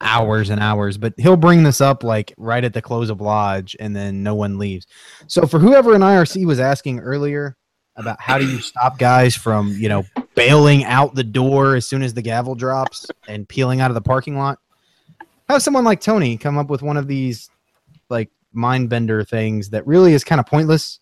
hours 0.00 0.50
and 0.50 0.60
hours. 0.60 0.98
But 0.98 1.14
he'll 1.16 1.36
bring 1.36 1.62
this 1.62 1.80
up 1.80 2.04
like 2.04 2.34
right 2.36 2.62
at 2.62 2.74
the 2.74 2.82
close 2.82 3.10
of 3.10 3.20
lodge, 3.20 3.76
and 3.80 3.94
then 3.94 4.22
no 4.22 4.34
one 4.34 4.58
leaves. 4.58 4.86
So 5.26 5.46
for 5.46 5.58
whoever 5.58 5.94
in 5.94 6.00
IRC 6.02 6.44
was 6.46 6.60
asking 6.60 7.00
earlier 7.00 7.56
about 7.96 8.20
how 8.20 8.38
do 8.38 8.46
you 8.46 8.58
stop 8.60 8.98
guys 8.98 9.34
from 9.34 9.70
you 9.72 9.88
know 9.88 10.04
bailing 10.34 10.84
out 10.84 11.14
the 11.14 11.24
door 11.24 11.74
as 11.76 11.86
soon 11.86 12.02
as 12.02 12.14
the 12.14 12.22
gavel 12.22 12.54
drops 12.54 13.06
and 13.28 13.48
peeling 13.48 13.80
out 13.80 13.90
of 13.90 13.94
the 13.94 14.00
parking 14.00 14.36
lot, 14.36 14.58
have 15.52 15.62
someone 15.62 15.84
like 15.84 16.00
Tony 16.00 16.36
come 16.36 16.58
up 16.58 16.68
with 16.68 16.82
one 16.82 16.96
of 16.96 17.06
these 17.08 17.50
like 18.08 18.30
mind 18.52 18.88
bender 18.90 19.22
things 19.24 19.70
that 19.70 19.86
really 19.86 20.12
is 20.12 20.24
kind 20.24 20.40
of 20.40 20.46
pointless 20.46 21.00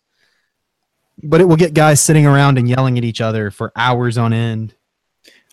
but 1.23 1.41
it 1.41 1.45
will 1.45 1.55
get 1.57 1.73
guys 1.73 1.99
sitting 1.99 2.25
around 2.25 2.57
and 2.57 2.69
yelling 2.69 2.97
at 2.97 3.03
each 3.03 3.19
other 3.21 3.51
for 3.51 3.71
hours 3.75 4.17
on 4.17 4.31
end. 4.31 4.73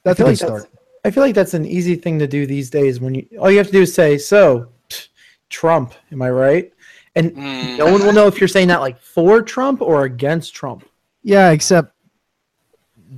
That's 0.04 0.20
a 0.20 0.22
feel 0.22 0.26
good 0.26 0.30
like 0.30 0.36
start. 0.38 0.62
that's- 0.62 0.72
I 1.04 1.10
feel 1.10 1.22
like 1.22 1.34
that's 1.34 1.54
an 1.54 1.64
easy 1.66 1.94
thing 1.96 2.18
to 2.20 2.26
do 2.28 2.46
these 2.46 2.70
days. 2.70 3.00
When 3.00 3.14
you 3.16 3.26
all 3.40 3.50
you 3.50 3.58
have 3.58 3.66
to 3.66 3.72
do 3.72 3.82
is 3.82 3.94
say, 3.94 4.18
"So, 4.18 4.68
Trump," 5.48 5.94
am 6.12 6.22
I 6.22 6.30
right? 6.30 6.72
And 7.14 7.32
Mm, 7.32 7.78
no 7.78 7.86
one 7.92 8.00
will 8.04 8.12
know 8.12 8.26
if 8.26 8.40
you're 8.40 8.48
saying 8.48 8.68
that 8.68 8.80
like 8.80 9.00
for 9.00 9.40
Trump 9.42 9.80
or 9.82 10.04
against 10.04 10.54
Trump. 10.54 10.84
Yeah, 11.22 11.50
except 11.50 11.94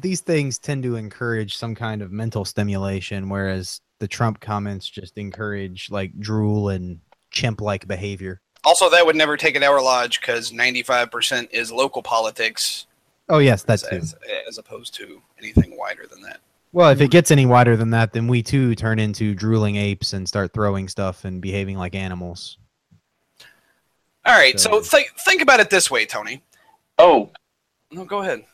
these 0.00 0.20
things 0.20 0.58
tend 0.58 0.82
to 0.84 0.96
encourage 0.96 1.56
some 1.56 1.74
kind 1.74 2.02
of 2.02 2.12
mental 2.12 2.44
stimulation, 2.44 3.28
whereas 3.28 3.80
the 3.98 4.08
Trump 4.08 4.40
comments 4.40 4.88
just 4.88 5.18
encourage 5.18 5.90
like 5.90 6.18
drool 6.18 6.68
and 6.68 7.00
chimp-like 7.30 7.86
behavior. 7.88 8.40
Also, 8.64 8.88
that 8.90 9.04
would 9.06 9.16
never 9.16 9.36
take 9.36 9.54
an 9.56 9.62
hour 9.62 9.80
lodge 9.80 10.20
because 10.20 10.50
95% 10.52 11.48
is 11.52 11.70
local 11.72 12.02
politics 12.02 12.86
Oh 13.30 13.38
yes, 13.38 13.62
that's 13.62 13.82
as, 13.84 14.14
as 14.48 14.56
opposed 14.56 14.94
to 14.94 15.20
anything 15.38 15.76
wider 15.76 16.06
than 16.06 16.22
that. 16.22 16.40
well. 16.72 16.88
If 16.88 17.02
it 17.02 17.10
gets 17.10 17.30
any 17.30 17.44
wider 17.44 17.76
than 17.76 17.90
that, 17.90 18.14
then 18.14 18.26
we 18.26 18.42
too 18.42 18.74
turn 18.74 18.98
into 18.98 19.34
drooling 19.34 19.76
apes 19.76 20.14
and 20.14 20.26
start 20.26 20.54
throwing 20.54 20.88
stuff 20.88 21.26
and 21.26 21.42
behaving 21.42 21.76
like 21.76 21.94
animals. 21.94 22.56
All 24.24 24.34
right, 24.34 24.58
So- 24.58 24.80
so, 24.80 24.80
think 24.82 25.08
think 25.18 25.42
about 25.42 25.60
it 25.60 25.68
this 25.68 25.90
way, 25.90 26.06
Tony. 26.06 26.42
Oh 26.98 27.30
No, 27.90 28.04
go 28.06 28.20
ahead. 28.22 28.44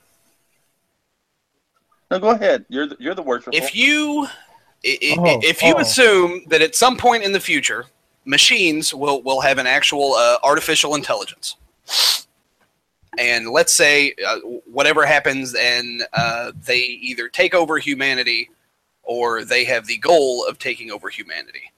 no, 2.10 2.18
go 2.18 2.30
ahead. 2.30 2.64
You're 2.68 2.86
the, 2.88 2.96
you're 2.98 3.14
the 3.14 3.22
worshipful. 3.22 3.54
If 3.54 3.74
you 3.74 4.26
Oh, 4.86 5.40
if 5.42 5.62
you 5.62 5.74
oh. 5.74 5.80
assume 5.80 6.42
that 6.48 6.60
at 6.60 6.74
some 6.74 6.96
point 6.96 7.24
in 7.24 7.32
the 7.32 7.40
future 7.40 7.86
machines 8.26 8.92
will 8.92 9.22
will 9.22 9.40
have 9.40 9.58
an 9.58 9.66
actual 9.66 10.14
uh, 10.14 10.36
artificial 10.42 10.94
intelligence, 10.94 11.56
and 13.18 13.48
let's 13.48 13.72
say 13.72 14.14
uh, 14.26 14.38
whatever 14.66 15.06
happens 15.06 15.54
and 15.54 16.04
uh, 16.12 16.52
they 16.66 16.78
either 16.78 17.28
take 17.28 17.54
over 17.54 17.78
humanity 17.78 18.50
or 19.02 19.44
they 19.44 19.64
have 19.64 19.86
the 19.86 19.98
goal 19.98 20.46
of 20.46 20.58
taking 20.58 20.90
over 20.90 21.08
humanity. 21.08 21.70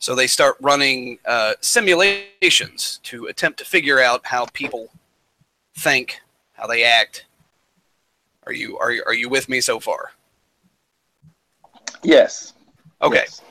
So 0.00 0.14
they 0.14 0.28
start 0.28 0.56
running 0.60 1.18
uh, 1.24 1.54
simulations 1.60 3.00
to 3.04 3.26
attempt 3.26 3.58
to 3.58 3.64
figure 3.64 4.00
out 4.00 4.24
how 4.24 4.46
people 4.46 4.90
think, 5.76 6.20
how 6.52 6.66
they 6.66 6.84
act. 6.84 7.26
Are 8.46 8.52
you 8.52 8.78
are 8.78 8.90
you, 8.90 9.02
are 9.06 9.14
you 9.14 9.28
with 9.28 9.48
me 9.48 9.60
so 9.60 9.78
far? 9.78 10.12
Yes. 12.02 12.52
Okay. 13.02 13.16
Yes. 13.26 13.42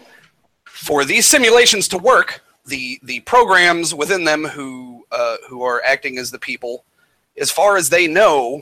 For 0.65 1.06
these 1.06 1.26
simulations 1.26 1.88
to 1.90 1.98
work, 1.98 2.41
the 2.65 2.99
the 3.03 3.22
programs 3.22 3.95
within 3.95 4.24
them 4.26 4.44
who 4.44 5.06
uh, 5.11 5.38
who 5.49 5.64
are 5.64 5.82
acting 5.86 6.18
as 6.18 6.32
the 6.32 6.40
people, 6.40 6.84
as 7.38 7.49
far 7.49 7.78
as 7.78 7.90
they 7.90 8.07
know, 8.07 8.61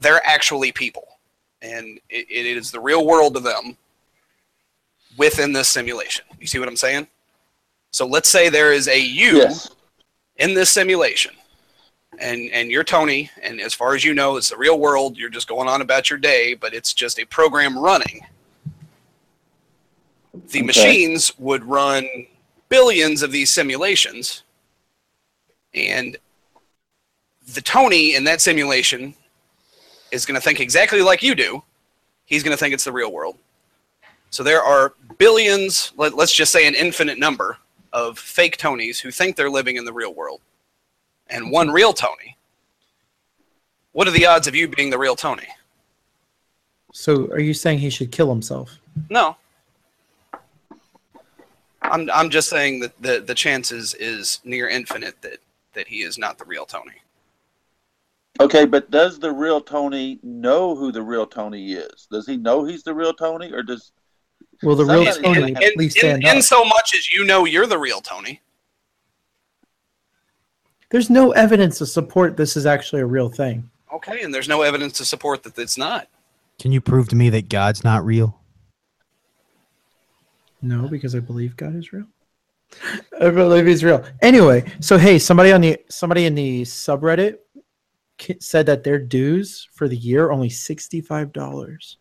they're 0.00 0.24
actually 0.26 0.72
people, 0.72 1.06
and 1.60 1.98
it, 2.08 2.26
it 2.30 2.56
is 2.56 2.70
the 2.70 2.80
real 2.80 3.06
world 3.06 3.34
to 3.34 3.40
them 3.40 3.76
within 5.16 5.52
this 5.52 5.68
simulation. 5.68 6.24
You 6.40 6.46
see 6.46 6.58
what 6.58 6.68
I'm 6.68 6.76
saying? 6.76 7.06
So 7.90 8.06
let's 8.06 8.28
say 8.28 8.48
there 8.48 8.72
is 8.72 8.88
a 8.88 8.98
you 8.98 9.36
Yes. 9.38 9.70
in 10.36 10.54
this 10.54 10.70
simulation 10.70 11.34
and 12.18 12.50
and 12.50 12.70
you're 12.70 12.84
tony 12.84 13.30
and 13.42 13.58
as 13.60 13.72
far 13.72 13.94
as 13.94 14.04
you 14.04 14.12
know 14.12 14.36
it's 14.36 14.50
the 14.50 14.56
real 14.56 14.78
world 14.78 15.16
you're 15.16 15.30
just 15.30 15.48
going 15.48 15.66
on 15.66 15.80
about 15.80 16.10
your 16.10 16.18
day 16.18 16.52
but 16.52 16.74
it's 16.74 16.92
just 16.92 17.18
a 17.18 17.24
program 17.24 17.78
running 17.78 18.20
the 20.32 20.58
Okay. 20.58 20.62
machines 20.62 21.32
would 21.38 21.64
run 21.64 22.06
billions 22.68 23.22
of 23.22 23.32
these 23.32 23.50
simulations 23.50 24.42
and 25.74 26.16
the 27.54 27.60
tony 27.60 28.14
in 28.14 28.24
that 28.24 28.40
simulation 28.40 29.14
is 30.10 30.24
going 30.24 30.34
to 30.34 30.40
think 30.40 30.60
exactly 30.60 31.02
like 31.02 31.22
you 31.22 31.34
do 31.34 31.62
he's 32.24 32.42
going 32.42 32.52
to 32.52 32.56
think 32.56 32.72
it's 32.72 32.84
the 32.84 32.92
real 32.92 33.12
world 33.12 33.36
so 34.30 34.42
there 34.42 34.62
are 34.62 34.94
billions 35.18 35.92
let, 35.96 36.14
let's 36.14 36.32
just 36.32 36.50
say 36.50 36.66
an 36.66 36.74
infinite 36.74 37.18
number 37.18 37.58
of 37.92 38.18
fake 38.18 38.56
tonys 38.56 38.98
who 38.98 39.10
think 39.10 39.36
they're 39.36 39.50
living 39.50 39.76
in 39.76 39.84
the 39.84 39.92
real 39.92 40.14
world 40.14 40.40
and 41.28 41.50
one 41.50 41.70
real 41.70 41.92
Tony, 41.92 42.36
what 43.92 44.06
are 44.06 44.12
the 44.12 44.26
odds 44.26 44.46
of 44.46 44.54
you 44.54 44.68
being 44.68 44.90
the 44.90 44.98
real 44.98 45.16
Tony? 45.16 45.46
So, 46.92 47.26
are 47.28 47.40
you 47.40 47.54
saying 47.54 47.78
he 47.78 47.88
should 47.90 48.12
kill 48.12 48.28
himself? 48.28 48.78
No. 49.08 49.36
I'm 51.92 52.10
I'm 52.12 52.30
just 52.30 52.48
saying 52.48 52.80
that 52.80 53.00
the 53.00 53.20
the 53.20 53.34
chances 53.34 53.94
is 53.94 54.40
near 54.44 54.68
infinite 54.68 55.20
that 55.20 55.38
that 55.74 55.86
he 55.86 56.02
is 56.02 56.18
not 56.18 56.38
the 56.38 56.44
real 56.46 56.64
Tony. 56.64 57.02
Okay, 58.40 58.64
but 58.64 58.90
does 58.90 59.18
the 59.18 59.30
real 59.30 59.60
Tony 59.60 60.18
know 60.22 60.74
who 60.74 60.90
the 60.90 61.02
real 61.02 61.26
Tony 61.26 61.74
is? 61.74 62.08
Does 62.10 62.26
he 62.26 62.38
know 62.38 62.64
he's 62.64 62.82
the 62.82 62.94
real 62.94 63.12
Tony, 63.12 63.52
or 63.52 63.62
does 63.62 63.92
Will 64.62 64.74
the 64.74 64.86
real 64.86 65.04
Tony 65.12 65.50
in, 65.50 65.56
at 65.62 65.76
least 65.76 65.98
stand 65.98 66.22
in, 66.22 66.30
in 66.30 66.36
up? 66.38 66.42
so 66.42 66.64
much 66.64 66.94
as 66.94 67.10
you 67.10 67.24
know 67.24 67.44
you're 67.44 67.66
the 67.66 67.78
real 67.78 68.00
Tony. 68.00 68.40
There's 70.90 71.10
no 71.10 71.32
evidence 71.32 71.78
to 71.78 71.86
support 71.86 72.36
this 72.36 72.56
is 72.56 72.64
actually 72.64 73.02
a 73.02 73.06
real 73.06 73.28
thing. 73.28 73.70
Okay, 73.92 74.22
and 74.22 74.32
there's 74.32 74.48
no 74.48 74.62
evidence 74.62 74.94
to 74.94 75.04
support 75.04 75.42
that 75.42 75.58
it's 75.58 75.76
not. 75.76 76.08
Can 76.58 76.72
you 76.72 76.80
prove 76.80 77.08
to 77.08 77.16
me 77.16 77.28
that 77.30 77.50
God's 77.50 77.84
not 77.84 78.04
real? 78.04 78.38
No, 80.62 80.88
because 80.88 81.14
I 81.14 81.18
believe 81.20 81.56
God 81.56 81.74
is 81.76 81.92
real. 81.92 82.06
I 83.20 83.28
believe 83.30 83.66
he's 83.66 83.84
real. 83.84 84.04
Anyway, 84.22 84.64
so 84.80 84.96
hey, 84.96 85.18
somebody 85.18 85.52
on 85.52 85.60
the 85.60 85.78
somebody 85.90 86.24
in 86.24 86.34
the 86.34 86.62
subreddit 86.62 87.38
said 88.40 88.66
that 88.66 88.84
their 88.84 88.98
dues 88.98 89.68
for 89.74 89.88
the 89.88 89.96
year 89.96 90.26
are 90.26 90.32
only 90.32 90.48
sixty 90.48 91.00
five 91.00 91.32
dollars. 91.32 91.98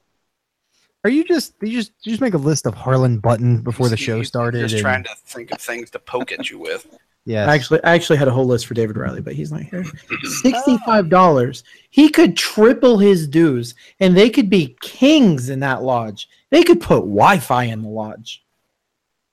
Are 1.04 1.10
you 1.10 1.24
just 1.24 1.56
you 1.62 1.72
just 1.72 1.92
you 2.04 2.12
just 2.12 2.22
make 2.22 2.36
a 2.36 2.38
list 2.38 2.68
of 2.68 2.74
Harlan 2.76 3.20
Button 3.20 3.62
before 3.62 3.88
the 3.90 3.98
You- 3.98 4.06
show 4.06 4.18
you- 4.18 4.24
started? 4.24 4.60
Just 4.62 4.76
and- 4.76 4.82
trying 4.82 5.04
to 5.04 5.10
think 5.26 5.52
of 5.52 5.60
things 5.60 5.90
to 5.92 6.00
poke 6.00 6.32
at 6.32 6.50
you 6.50 6.60
with. 6.60 6.88
Yeah, 7.24 7.46
actually, 7.52 7.84
I 7.84 7.94
actually 7.94 8.18
had 8.18 8.28
a 8.28 8.32
whole 8.32 8.48
list 8.48 8.66
for 8.66 8.74
David 8.74 8.98
Riley, 8.98 9.22
but 9.22 9.34
he's 9.36 9.52
not 9.52 9.62
here. 9.62 9.86
Sixty-five 10.42 11.08
dollars. 11.08 11.64
He 11.92 12.10
could 12.10 12.36
triple 12.36 12.98
his 12.98 13.28
dues, 13.28 13.76
and 14.00 14.18
they 14.18 14.28
could 14.32 14.50
be 14.50 14.76
kings 14.82 15.50
in 15.52 15.60
that 15.60 15.84
lodge. 15.84 16.28
They 16.50 16.64
could 16.64 16.82
put 16.82 17.02
Wi-Fi 17.02 17.66
in 17.66 17.84
the 17.84 17.90
lodge. 17.90 18.44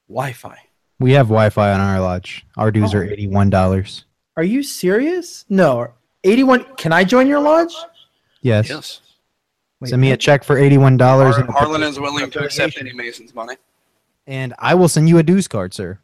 Wi-Fi. 0.09 0.59
we 0.98 1.12
have 1.12 1.26
Wi-Fi 1.26 1.72
on 1.72 1.80
our 1.80 2.01
lodge. 2.01 2.47
Our 2.56 2.70
dues 2.70 2.94
are 2.94 3.05
oh. 3.05 3.09
eighty-one 3.09 3.51
dollars. 3.51 4.05
Are 4.36 4.43
you 4.44 4.62
serious? 4.62 5.44
No. 5.48 5.93
Eighty-one. 6.24 6.64
Can 6.76 6.93
I 6.93 7.05
join 7.05 7.26
your 7.26 7.40
lodge? 7.40 7.74
Yes. 8.40 8.68
Yes. 8.68 9.01
Wait, 9.80 9.90
Send 9.90 10.01
me 10.02 10.12
a 10.12 10.16
check 10.16 10.43
for 10.44 10.59
eighty-one 10.59 10.97
dollars, 10.97 11.36
Har- 11.36 11.47
Harlan 11.51 11.82
is 11.82 12.01
willing 12.01 12.30
to 12.30 12.40
accept 12.44 12.78
any 12.78 12.93
Mason's 12.93 13.35
money. 13.35 13.55
and 14.26 14.55
I 14.59 14.74
will 14.74 14.89
send 14.89 15.09
you 15.09 15.18
a 15.18 15.22
dues 15.22 15.47
card, 15.47 15.72
sir. 15.74 16.01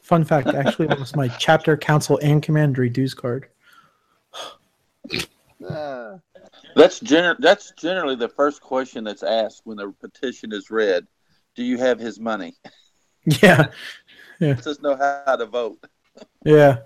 Fun 0.00 0.24
fact: 0.24 0.48
actually, 0.48 0.88
actually 0.88 1.00
was 1.00 1.16
my 1.16 1.28
chapter, 1.38 1.76
council, 1.76 2.18
and 2.22 2.42
commandery 2.42 2.90
dues 2.90 3.14
card. 3.14 3.48
Uh, 5.68 6.18
that's 6.76 7.00
gener- 7.00 7.36
That's 7.38 7.72
generally 7.72 8.16
the 8.16 8.28
first 8.28 8.60
question 8.60 9.04
that's 9.04 9.22
asked 9.22 9.62
when 9.64 9.76
the 9.76 9.92
petition 10.00 10.52
is 10.52 10.70
read. 10.70 11.06
Do 11.60 11.66
you 11.66 11.76
have 11.76 11.98
his 12.00 12.18
money? 12.18 12.54
Yeah, 13.42 13.66
Let 14.40 14.66
us 14.66 14.80
know 14.80 14.96
how 14.96 15.36
to 15.36 15.44
vote. 15.44 15.76
yeah. 16.42 16.78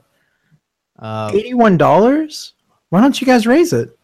Uh, 0.99 1.31
Eighty-one 1.33 1.77
dollars. 1.79 2.55
Why 2.89 3.01
don't 3.01 3.21
you 3.21 3.25
guys 3.25 3.47
raise 3.47 3.73
it? 3.73 3.97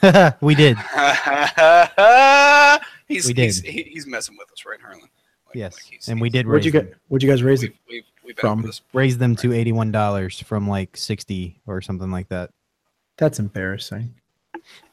we 0.40 0.54
did. 0.54 0.76
he's, 3.08 3.26
We 3.26 3.32
did. 3.32 3.42
he's 3.46 3.60
he's 3.62 4.06
messing 4.06 4.36
with 4.38 4.48
us, 4.52 4.64
right, 4.64 4.80
Harlan? 4.80 5.00
Like- 5.00 5.10
Yes, 5.54 5.74
like 5.74 5.82
he's- 5.90 6.06
and 6.06 6.20
we 6.20 6.30
did 6.30 6.46
Where'd 6.46 6.58
raise 6.58 6.66
you 6.66 6.70
them. 6.72 6.86
get? 6.86 6.94
Where'd 7.08 7.22
you 7.24 7.28
guys 7.28 7.42
raise 7.42 7.64
it? 7.64 7.72
We've, 7.88 8.04
we've, 8.22 8.26
we've 8.26 8.38
From- 8.38 8.70
raise 8.92 9.18
them 9.18 9.34
to 9.36 9.52
eighty-one 9.52 9.90
dollars 9.90 10.38
from 10.40 10.68
like 10.68 10.96
sixty 10.96 11.60
or 11.66 11.80
something 11.80 12.12
like 12.12 12.28
that. 12.28 12.50
That's 13.16 13.40
embarrassing. 13.40 14.14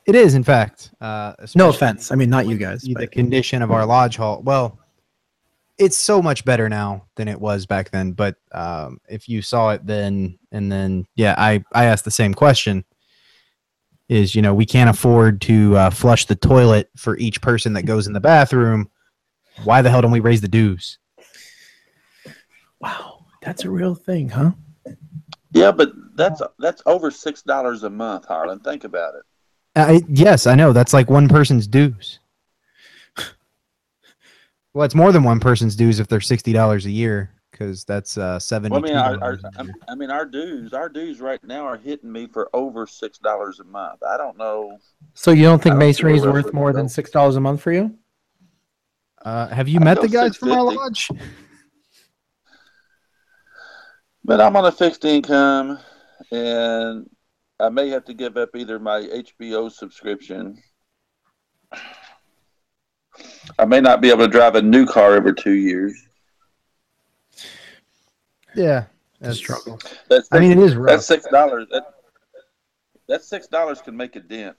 It 0.07 0.15
is, 0.15 0.33
in 0.33 0.43
fact. 0.43 0.89
Uh, 0.99 1.33
No 1.55 1.69
offense. 1.69 2.11
I 2.11 2.15
mean, 2.15 2.31
not 2.31 2.47
you 2.47 2.57
guys. 2.57 2.81
The 2.81 2.95
But 2.95 3.11
condition 3.11 3.61
of 3.61 3.69
our 3.71 3.85
lodge 3.85 4.17
hall. 4.17 4.41
Well, 4.43 4.79
it's 5.77 5.97
so 5.97 6.21
much 6.21 6.45
better 6.45 6.69
now 6.69 7.05
than 7.15 7.27
it 7.27 7.39
was 7.39 7.65
back 7.65 7.91
then. 7.91 8.11
But 8.11 8.35
um, 8.51 8.99
if 9.09 9.27
you 9.27 9.41
saw 9.41 9.71
it 9.71 9.85
then, 9.85 10.37
and 10.51 10.71
then 10.71 11.07
yeah, 11.15 11.35
I 11.37 11.63
I 11.73 11.85
asked 11.85 12.05
the 12.05 12.11
same 12.11 12.33
question. 12.33 12.85
Is 14.09 14.35
you 14.35 14.41
know 14.41 14.53
we 14.53 14.65
can't 14.65 14.89
afford 14.89 15.41
to 15.41 15.75
uh, 15.77 15.89
flush 15.89 16.25
the 16.25 16.35
toilet 16.35 16.89
for 16.95 17.17
each 17.17 17.41
person 17.41 17.73
that 17.73 17.83
goes 17.83 18.05
in 18.07 18.13
the 18.13 18.19
bathroom. 18.19 18.89
Why 19.63 19.81
the 19.81 19.89
hell 19.89 20.01
don't 20.01 20.11
we 20.11 20.19
raise 20.19 20.41
the 20.41 20.47
dues? 20.47 20.99
wow, 22.79 23.25
that's 23.41 23.63
a 23.63 23.69
real 23.69 23.95
thing, 23.95 24.29
huh? 24.29 24.51
Yeah, 25.51 25.71
but 25.71 25.93
that's 26.15 26.41
that's 26.59 26.81
over 26.85 27.09
six 27.11 27.41
dollars 27.41 27.83
a 27.83 27.89
month, 27.89 28.25
Harlan. 28.25 28.59
Think 28.59 28.83
about 28.83 29.15
it. 29.15 29.23
I, 29.75 30.01
yes, 30.07 30.45
I 30.45 30.55
know. 30.55 30.73
That's 30.73 30.93
like 30.93 31.09
one 31.09 31.27
person's 31.27 31.65
dues. 31.65 32.19
Well, 34.73 34.85
it's 34.85 34.95
more 34.95 35.11
than 35.11 35.23
one 35.23 35.39
person's 35.39 35.75
dues 35.75 35.99
if 35.99 36.07
they're 36.07 36.21
sixty 36.21 36.51
dollars 36.51 36.85
a 36.85 36.91
year, 36.91 37.31
because 37.51 37.83
that's 37.85 38.17
uh, 38.17 38.39
seventy. 38.39 38.73
Well, 38.73 38.83
I 38.83 38.87
mean, 38.87 38.97
our, 38.97 39.23
our, 39.23 39.39
I'm- 39.57 39.97
mean, 39.97 40.09
our 40.09 40.25
dues, 40.25 40.73
our 40.73 40.89
dues 40.89 41.21
right 41.21 41.43
now 41.43 41.65
are 41.65 41.77
hitting 41.77 42.11
me 42.11 42.27
for 42.27 42.49
over 42.53 42.87
six 42.87 43.19
dollars 43.19 43.59
a 43.59 43.63
month. 43.63 44.01
I 44.03 44.17
don't 44.17 44.37
know. 44.37 44.79
So 45.13 45.31
you 45.31 45.43
don't 45.43 45.61
think 45.61 45.75
I 45.75 45.79
don't 45.79 45.87
masonry 45.87 46.17
is 46.17 46.23
worth 46.23 46.53
more 46.53 46.73
than 46.73 46.89
six 46.89 47.11
dollars 47.11 47.35
a 47.35 47.39
month 47.39 47.61
for 47.61 47.71
you? 47.71 47.95
Uh, 49.23 49.47
have 49.47 49.67
you 49.67 49.79
I 49.79 49.83
met 49.83 50.01
the 50.01 50.09
guys 50.09 50.35
from 50.35 50.51
our 50.51 50.63
lodge? 50.63 51.09
But 54.25 54.41
I'm 54.41 54.55
on 54.55 54.65
a 54.65 54.71
fixed 54.71 55.03
income, 55.05 55.79
and 56.31 57.09
I 57.59 57.69
may 57.69 57.89
have 57.89 58.05
to 58.05 58.13
give 58.13 58.37
up 58.37 58.55
either 58.55 58.79
my 58.79 59.01
HBO 59.01 59.71
subscription. 59.71 60.61
I 63.59 63.65
may 63.65 63.81
not 63.81 64.01
be 64.01 64.09
able 64.09 64.25
to 64.25 64.27
drive 64.27 64.55
a 64.55 64.61
new 64.61 64.85
car 64.85 65.13
every 65.13 65.35
two 65.35 65.53
years. 65.53 65.93
Yeah, 68.55 68.85
That's 69.19 69.37
struggle. 69.37 69.79
That's 70.09 70.27
I 70.31 70.39
mean, 70.39 70.51
it 70.51 70.59
is 70.59 70.75
rough. 70.75 70.89
that's 70.89 71.05
six 71.05 71.25
dollars. 71.31 71.67
That 71.71 71.85
that 73.07 73.23
six 73.23 73.47
dollars 73.47 73.81
can 73.81 73.97
make 73.97 74.15
a 74.15 74.19
dent. 74.19 74.55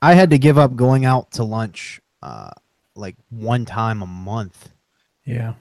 I 0.00 0.14
had 0.14 0.30
to 0.30 0.38
give 0.38 0.58
up 0.58 0.76
going 0.76 1.04
out 1.04 1.30
to 1.32 1.44
lunch 1.44 2.00
uh, 2.22 2.50
like 2.94 3.16
one 3.30 3.64
time 3.64 4.02
a 4.02 4.06
month. 4.06 4.70
Yeah. 5.24 5.54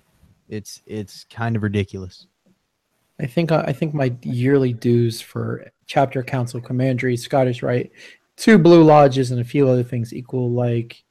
It's 0.50 0.82
it's 0.86 1.24
kind 1.26 1.56
of 1.56 1.64
ridiculous. 1.64 2.28
I 3.20 3.28
think 3.28 3.52
I 3.52 3.72
think 3.72 3.94
my 3.94 4.14
yearly 4.24 4.74
dues 4.74 5.22
for 5.22 5.72
chapter 5.86 6.24
council, 6.24 6.60
commandery, 6.60 7.16
Scottish 7.16 7.62
Rite, 7.64 7.92
two 8.36 8.58
blue 8.58 8.84
lodges, 8.84 9.32
and 9.32 9.40
a 9.40 9.46
few 9.46 9.70
other 9.70 9.84
things 9.84 10.12
equal 10.14 10.50
like 10.50 11.04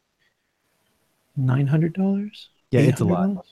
nine 1.46 1.66
hundred 1.66 1.92
dollars. 1.92 2.48
Yeah, 2.70 2.80
it's 2.80 3.00
a 3.00 3.04
lot. 3.04 3.44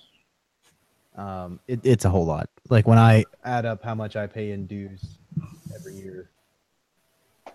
Um, 1.16 1.59
it, 1.66 1.81
it's 1.82 2.05
a 2.05 2.10
whole 2.10 2.24
lot. 2.24 2.48
Like 2.69 2.86
when 2.86 2.98
I 2.98 3.24
add 3.44 3.66
up 3.66 3.82
how 3.82 3.94
much 3.94 4.15
I 4.15 4.27
pay 4.27 4.52
in 4.52 4.66
dues 4.66 5.05
every 5.74 5.94
year. 5.94 6.31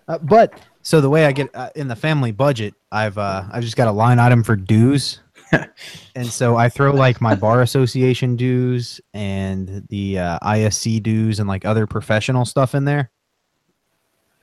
Uh, 0.06 0.18
but 0.18 0.60
so 0.82 1.00
the 1.00 1.08
way 1.08 1.24
I 1.24 1.32
get 1.32 1.48
uh, 1.54 1.70
in 1.74 1.88
the 1.88 1.96
family 1.96 2.30
budget, 2.30 2.74
I've 2.92 3.16
uh, 3.16 3.44
I've 3.50 3.62
just 3.62 3.76
got 3.76 3.88
a 3.88 3.92
line 3.92 4.18
item 4.18 4.44
for 4.44 4.54
dues, 4.54 5.20
and 6.14 6.26
so 6.26 6.56
I 6.56 6.68
throw 6.68 6.92
like 6.92 7.22
my 7.22 7.34
bar 7.34 7.62
association 7.62 8.36
dues 8.36 9.00
and 9.14 9.86
the 9.88 10.18
uh, 10.18 10.38
ISC 10.40 11.02
dues 11.02 11.40
and 11.40 11.48
like 11.48 11.64
other 11.64 11.86
professional 11.86 12.44
stuff 12.44 12.74
in 12.74 12.84
there, 12.84 13.10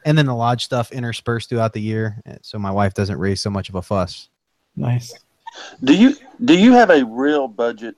and 0.04 0.18
then 0.18 0.26
the 0.26 0.34
lodge 0.34 0.66
stuff 0.66 0.92
interspersed 0.92 1.50
throughout 1.50 1.74
the 1.74 1.82
year, 1.82 2.22
uh, 2.28 2.36
so 2.42 2.58
my 2.58 2.72
wife 2.72 2.96
doesn't 2.96 3.20
raise 3.20 3.40
so 3.40 3.52
much 3.52 3.70
of 3.70 3.76
a 3.76 3.84
fuss. 3.84 4.30
Nice. 4.76 5.14
Do 5.84 5.96
you 5.96 6.16
do 6.44 6.58
you 6.58 6.74
have 6.74 6.90
a 6.90 7.04
real 7.06 7.48
budget? 7.48 7.96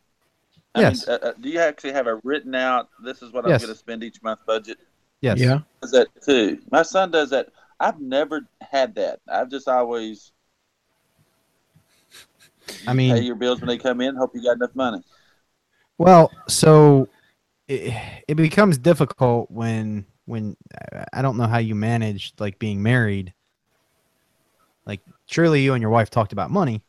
I 0.76 0.82
Yes. 0.82 1.08
Mean, 1.08 1.18
uh, 1.22 1.28
uh, 1.28 1.34
do 1.40 1.50
you 1.50 1.60
actually 1.60 1.94
have 1.94 2.08
a 2.08 2.20
written 2.24 2.56
out? 2.56 2.90
This 3.04 3.22
is 3.22 3.32
what 3.32 3.46
Yes. 3.46 3.62
I'm 3.62 3.68
going 3.68 3.76
to 3.76 3.80
spend 3.80 4.04
each 4.04 4.22
month 4.24 4.40
budget. 4.46 4.80
Yes. 5.22 5.40
Yeah. 5.40 5.60
Does 5.82 5.92
that 5.92 6.08
too? 6.26 6.60
My 6.72 6.82
son 6.82 7.12
does 7.12 7.30
that. 7.30 7.50
I've 7.80 8.00
never 8.00 8.42
had 8.62 8.96
that. 8.96 9.20
I've 9.28 9.50
just 9.50 9.68
always 9.68 10.32
I 12.88 12.94
mean, 12.94 13.16
pay 13.16 13.22
your 13.22 13.36
bills 13.36 13.60
when 13.60 13.68
they 13.68 13.78
come 13.78 14.02
in. 14.02 14.16
Hope 14.16 14.32
you 14.34 14.44
got 14.44 14.56
enough 14.56 14.76
money. 14.76 15.04
Well, 15.98 16.32
so 16.48 17.08
it, 17.68 17.94
it 18.28 18.36
becomes 18.36 18.78
difficult 18.78 19.52
when 19.52 20.06
when 20.26 20.56
I 21.12 21.22
don't 21.22 21.38
know 21.38 21.48
how 21.48 21.58
you 21.58 21.76
manage 21.76 22.34
like 22.40 22.58
being 22.58 22.82
married. 22.82 23.34
Like 24.86 25.02
surely 25.28 25.62
you 25.62 25.74
and 25.74 25.82
your 25.82 25.92
wife 25.92 26.10
talked 26.10 26.34
about 26.34 26.52
money. 26.52 26.82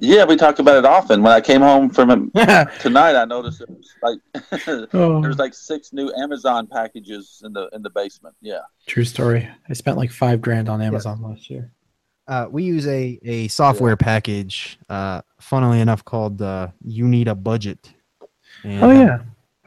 Yeah, 0.00 0.24
we 0.24 0.36
talk 0.36 0.60
about 0.60 0.76
it 0.76 0.84
often. 0.84 1.22
When 1.22 1.32
I 1.32 1.40
came 1.40 1.60
home 1.60 1.90
from 1.90 2.30
tonight, 2.80 3.16
I 3.16 3.24
noticed 3.24 3.60
it 3.60 3.68
was 3.68 3.94
like 4.02 4.18
oh, 4.94 5.20
there's 5.20 5.38
like 5.38 5.54
six 5.54 5.92
new 5.92 6.12
Amazon 6.14 6.66
packages 6.68 7.42
in 7.44 7.52
the 7.52 7.68
in 7.72 7.82
the 7.82 7.90
basement. 7.90 8.36
Yeah. 8.40 8.60
true 8.86 9.04
story. 9.04 9.48
I 9.68 9.72
spent 9.72 9.96
like 9.96 10.10
five 10.12 10.40
grand 10.40 10.68
on 10.68 10.80
Amazon 10.80 11.20
last 11.22 11.50
year. 11.50 11.72
Uh, 12.28 12.46
we 12.50 12.62
use 12.62 12.86
a 12.86 13.18
a 13.24 13.48
software 13.48 13.96
package, 13.96 14.78
uh, 14.88 15.22
funnily 15.40 15.80
enough, 15.80 16.04
called 16.04 16.42
uh, 16.42 16.68
"You 16.84 17.08
Need 17.08 17.26
a 17.26 17.34
Budget." 17.34 17.92
And, 18.62 18.82
Oh 18.84 18.90
uh, 18.90 18.92
yeah. 18.92 19.18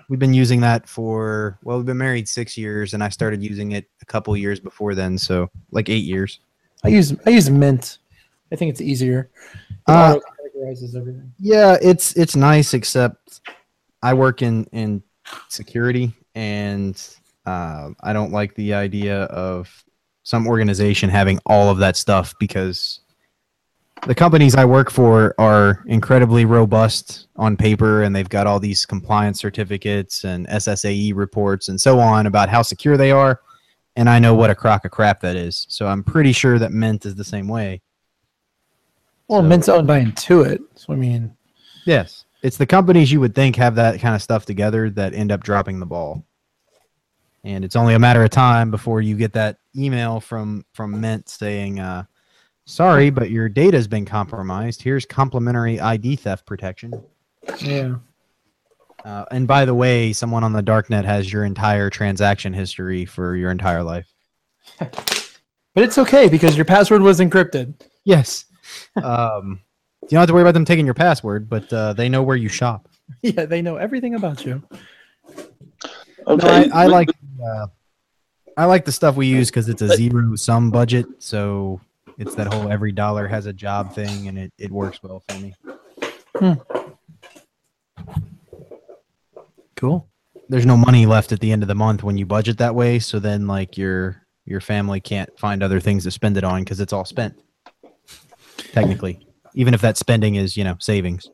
we've 0.09 0.19
been 0.19 0.33
using 0.33 0.61
that 0.61 0.87
for 0.87 1.57
well, 1.63 1.77
we've 1.77 1.85
been 1.85 1.97
married 1.97 2.29
six 2.29 2.57
years, 2.57 2.93
and 2.93 3.03
I 3.03 3.09
started 3.09 3.43
using 3.43 3.73
it 3.73 3.89
a 4.01 4.05
couple 4.05 4.35
years 4.37 4.59
before 4.61 4.95
then, 4.95 5.17
so 5.17 5.49
like 5.71 5.89
eight 5.89 6.05
years. 6.05 6.39
I 6.83 6.87
use 6.87 7.13
I 7.25 7.31
use 7.31 7.49
Mint. 7.49 7.97
I 8.51 8.55
think 8.55 8.69
it's 8.69 8.81
easier. 8.81 9.29
Uh, 9.87 10.17
categorizes 10.61 10.95
everything. 10.95 11.31
Yeah, 11.39 11.77
it's 11.81 12.13
it's 12.15 12.35
nice, 12.35 12.73
except 12.73 13.41
I 14.01 14.13
work 14.13 14.41
in 14.41 14.65
in 14.71 15.03
security, 15.49 16.13
and 16.35 17.01
uh, 17.45 17.89
I 18.01 18.13
don't 18.13 18.31
like 18.31 18.55
the 18.55 18.73
idea 18.73 19.23
of 19.23 19.83
some 20.23 20.47
organization 20.47 21.09
having 21.09 21.39
all 21.45 21.69
of 21.69 21.79
that 21.79 21.97
stuff 21.97 22.33
because 22.39 22.99
the 24.07 24.15
companies 24.15 24.55
I 24.55 24.65
work 24.65 24.89
for 24.89 25.35
are 25.37 25.83
incredibly 25.87 26.45
robust 26.45 27.27
on 27.35 27.57
paper, 27.57 28.03
and 28.03 28.15
they've 28.15 28.29
got 28.29 28.47
all 28.47 28.59
these 28.59 28.85
compliance 28.85 29.39
certificates 29.39 30.23
and 30.23 30.47
SSAE 30.47 31.15
reports 31.15 31.69
and 31.69 31.79
so 31.79 31.99
on 31.99 32.25
about 32.25 32.49
how 32.49 32.61
secure 32.61 32.97
they 32.97 33.11
are. 33.11 33.41
And 33.95 34.09
I 34.09 34.19
know 34.19 34.33
what 34.33 34.49
a 34.49 34.55
crock 34.55 34.85
of 34.85 34.91
crap 34.91 35.19
that 35.21 35.35
is, 35.35 35.65
so 35.69 35.85
I'm 35.85 36.03
pretty 36.03 36.31
sure 36.31 36.57
that 36.59 36.71
Mint 36.71 37.05
is 37.05 37.15
the 37.15 37.23
same 37.23 37.47
way. 37.47 37.81
Well, 39.31 39.41
So- 39.41 39.47
Mint's 39.47 39.69
owned 39.69 39.87
by 39.87 40.01
Intuit, 40.03 40.59
so 40.75 40.91
I 40.93 40.97
mean, 40.97 41.35
Yes. 41.85 42.25
It's 42.43 42.57
the 42.57 42.65
companies 42.65 43.11
you 43.11 43.19
would 43.19 43.33
think 43.33 43.55
have 43.55 43.75
that 43.75 43.99
kind 44.01 44.13
of 44.15 44.21
stuff 44.21 44.45
together 44.45 44.89
that 44.91 45.13
end 45.13 45.31
up 45.31 45.41
dropping 45.43 45.79
the 45.79 45.85
ball. 45.85 46.25
And 47.43 47.63
it's 47.63 47.75
only 47.75 47.93
a 47.93 47.99
matter 47.99 48.23
of 48.23 48.29
time 48.31 48.71
before 48.71 49.01
you 49.01 49.15
get 49.15 49.33
that 49.33 49.57
email 49.75 50.19
from 50.19 50.65
from 50.73 50.99
Mint 50.99 51.29
saying, 51.29 51.79
uh, 51.79 52.03
"Sorry, 52.65 53.09
but 53.09 53.29
your 53.31 53.47
data's 53.49 53.87
been 53.87 54.05
compromised. 54.05 54.81
Here's 54.81 55.05
complimentary 55.05 55.79
ID 55.79 56.15
theft 56.17 56.45
protection." 56.45 56.93
yeah. 57.59 57.95
Uh, 59.05 59.25
and 59.31 59.47
by 59.47 59.65
the 59.65 59.73
way, 59.73 60.11
someone 60.13 60.43
on 60.43 60.53
the 60.53 60.61
darknet 60.63 61.05
has 61.05 61.31
your 61.31 61.45
entire 61.45 61.89
transaction 61.89 62.53
history 62.53 63.05
for 63.05 63.35
your 63.35 63.49
entire 63.51 63.83
life. 63.83 64.11
But 65.73 65.85
it's 65.85 65.97
okay 65.97 66.27
because 66.27 66.57
your 66.57 66.65
password 66.65 67.01
was 67.01 67.21
encrypted. 67.21 67.75
Yes. 68.03 68.43
Um, 69.03 69.59
you 70.03 70.09
don't 70.09 70.19
have 70.19 70.27
to 70.27 70.33
worry 70.33 70.43
about 70.43 70.53
them 70.53 70.65
taking 70.65 70.85
your 70.85 70.93
password, 70.93 71.49
but 71.49 71.71
uh, 71.71 71.93
they 71.93 72.09
know 72.09 72.23
where 72.23 72.37
you 72.37 72.49
shop. 72.49 72.87
Yeah, 73.21 73.45
they 73.45 73.61
know 73.61 73.75
everything 73.75 74.15
about 74.15 74.45
you. 74.45 74.63
Okay. 76.25 76.47
No, 76.47 76.73
I, 76.73 76.83
I 76.83 76.85
like 76.85 77.09
uh, 77.45 77.67
I 78.55 78.63
like 78.65 78.85
the 78.85 78.91
stuff 78.93 79.17
we 79.17 79.27
use 79.27 79.49
because 79.49 79.67
it's 79.67 79.81
a 79.81 79.89
zero 79.97 80.35
sum 80.37 80.71
budget, 80.71 81.05
so 81.19 81.81
it's 82.17 82.35
that 82.35 82.53
whole 82.53 82.71
every 82.71 82.93
dollar 82.93 83.27
has 83.27 83.47
a 83.47 83.53
job 83.53 83.93
thing, 83.93 84.29
and 84.29 84.37
it, 84.37 84.53
it 84.57 84.71
works 84.71 85.03
well 85.03 85.21
for 85.27 85.39
me. 85.39 85.53
Hmm. 86.37 86.53
Cool. 89.75 90.07
There's 90.47 90.65
no 90.65 90.77
money 90.77 91.05
left 91.05 91.31
at 91.31 91.39
the 91.39 91.51
end 91.51 91.63
of 91.63 91.67
the 91.67 91.75
month 91.75 92.03
when 92.03 92.17
you 92.17 92.25
budget 92.25 92.57
that 92.59 92.75
way, 92.75 92.99
so 92.99 93.19
then 93.19 93.47
like 93.47 93.77
your 93.77 94.25
your 94.45 94.61
family 94.61 94.99
can't 94.99 95.37
find 95.39 95.63
other 95.63 95.79
things 95.79 96.03
to 96.03 96.11
spend 96.11 96.37
it 96.37 96.43
on 96.43 96.61
because 96.61 96.79
it's 96.79 96.93
all 96.93 97.05
spent. 97.05 97.39
Technically, 98.71 99.25
even 99.53 99.73
if 99.73 99.81
that 99.81 99.97
spending 99.97 100.35
is 100.35 100.55
you 100.55 100.63
know 100.63 100.75
savings. 100.79 101.29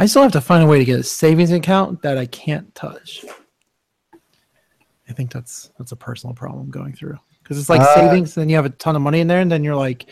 I 0.00 0.06
still 0.06 0.22
have 0.22 0.32
to 0.32 0.40
find 0.40 0.64
a 0.64 0.66
way 0.66 0.78
to 0.78 0.84
get 0.84 1.00
a 1.00 1.02
savings 1.02 1.52
account 1.52 2.02
that 2.02 2.18
I 2.18 2.26
can't 2.26 2.72
touch. 2.74 3.24
I 5.08 5.12
think 5.12 5.32
that's 5.32 5.70
that's 5.78 5.92
a 5.92 5.96
personal 5.96 6.34
problem 6.34 6.70
going 6.70 6.92
through 6.92 7.18
because 7.42 7.58
it's 7.58 7.68
like 7.68 7.80
Uh, 7.80 7.94
savings, 7.94 8.34
then 8.34 8.48
you 8.48 8.56
have 8.56 8.66
a 8.66 8.70
ton 8.70 8.94
of 8.94 9.02
money 9.02 9.20
in 9.20 9.26
there, 9.26 9.40
and 9.40 9.50
then 9.50 9.64
you're 9.64 9.76
like, 9.76 10.06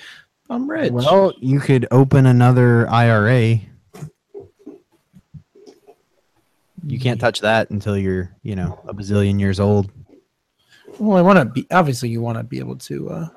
I'm 0.49 0.69
rich. 0.71 0.93
Well, 0.93 1.33
you 1.39 1.61
could 1.61 1.87
open 1.91 2.27
another 2.27 2.89
IRA. 2.89 3.61
You 6.87 7.01
can't 7.01 7.21
touch 7.21 7.41
that 7.41 7.71
until 7.71 7.99
you're, 7.99 8.35
you 8.43 8.55
know, 8.55 8.81
a 8.87 8.95
bazillion 8.95 9.41
years 9.41 9.59
old. 9.59 9.91
Well, 10.99 11.19
I 11.19 11.23
want 11.23 11.39
to 11.39 11.45
be 11.45 11.67
obviously 11.71 12.09
you 12.09 12.23
want 12.23 12.39
to 12.39 12.45
be 12.45 12.59
able 12.59 12.77
to 12.77 13.11
uh, 13.11 13.29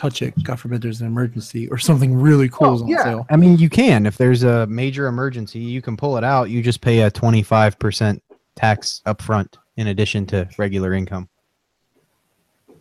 touch 0.00 0.22
it. 0.22 0.32
God 0.42 0.58
forbid 0.58 0.80
there's 0.80 1.02
an 1.02 1.06
emergency 1.06 1.68
or 1.68 1.76
something 1.76 2.14
really 2.14 2.48
cool 2.48 2.74
is 2.74 2.82
on 2.82 2.88
sale. 2.88 3.26
I 3.28 3.36
mean, 3.36 3.58
you 3.58 3.68
can. 3.68 4.06
If 4.06 4.16
there's 4.16 4.44
a 4.44 4.66
major 4.66 5.08
emergency, 5.08 5.58
you 5.58 5.82
can 5.82 5.94
pull 5.96 6.16
it 6.16 6.24
out. 6.24 6.48
You 6.48 6.62
just 6.62 6.80
pay 6.80 7.00
a 7.00 7.10
25% 7.10 8.20
tax 8.56 9.02
up 9.04 9.20
front 9.20 9.58
in 9.76 9.88
addition 9.88 10.24
to 10.26 10.48
regular 10.56 10.94
income. 10.94 11.28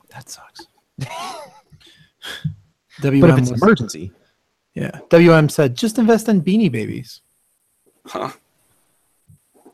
That 0.10 0.30
sucks. 0.30 0.66
But 3.02 3.14
if 3.14 3.38
it's 3.38 3.52
was- 3.52 3.62
emergency, 3.62 4.12
yeah, 4.74 5.00
WM 5.10 5.48
said 5.48 5.74
just 5.74 5.98
invest 5.98 6.28
in 6.28 6.42
Beanie 6.42 6.70
Babies. 6.70 7.22
Huh. 8.06 8.32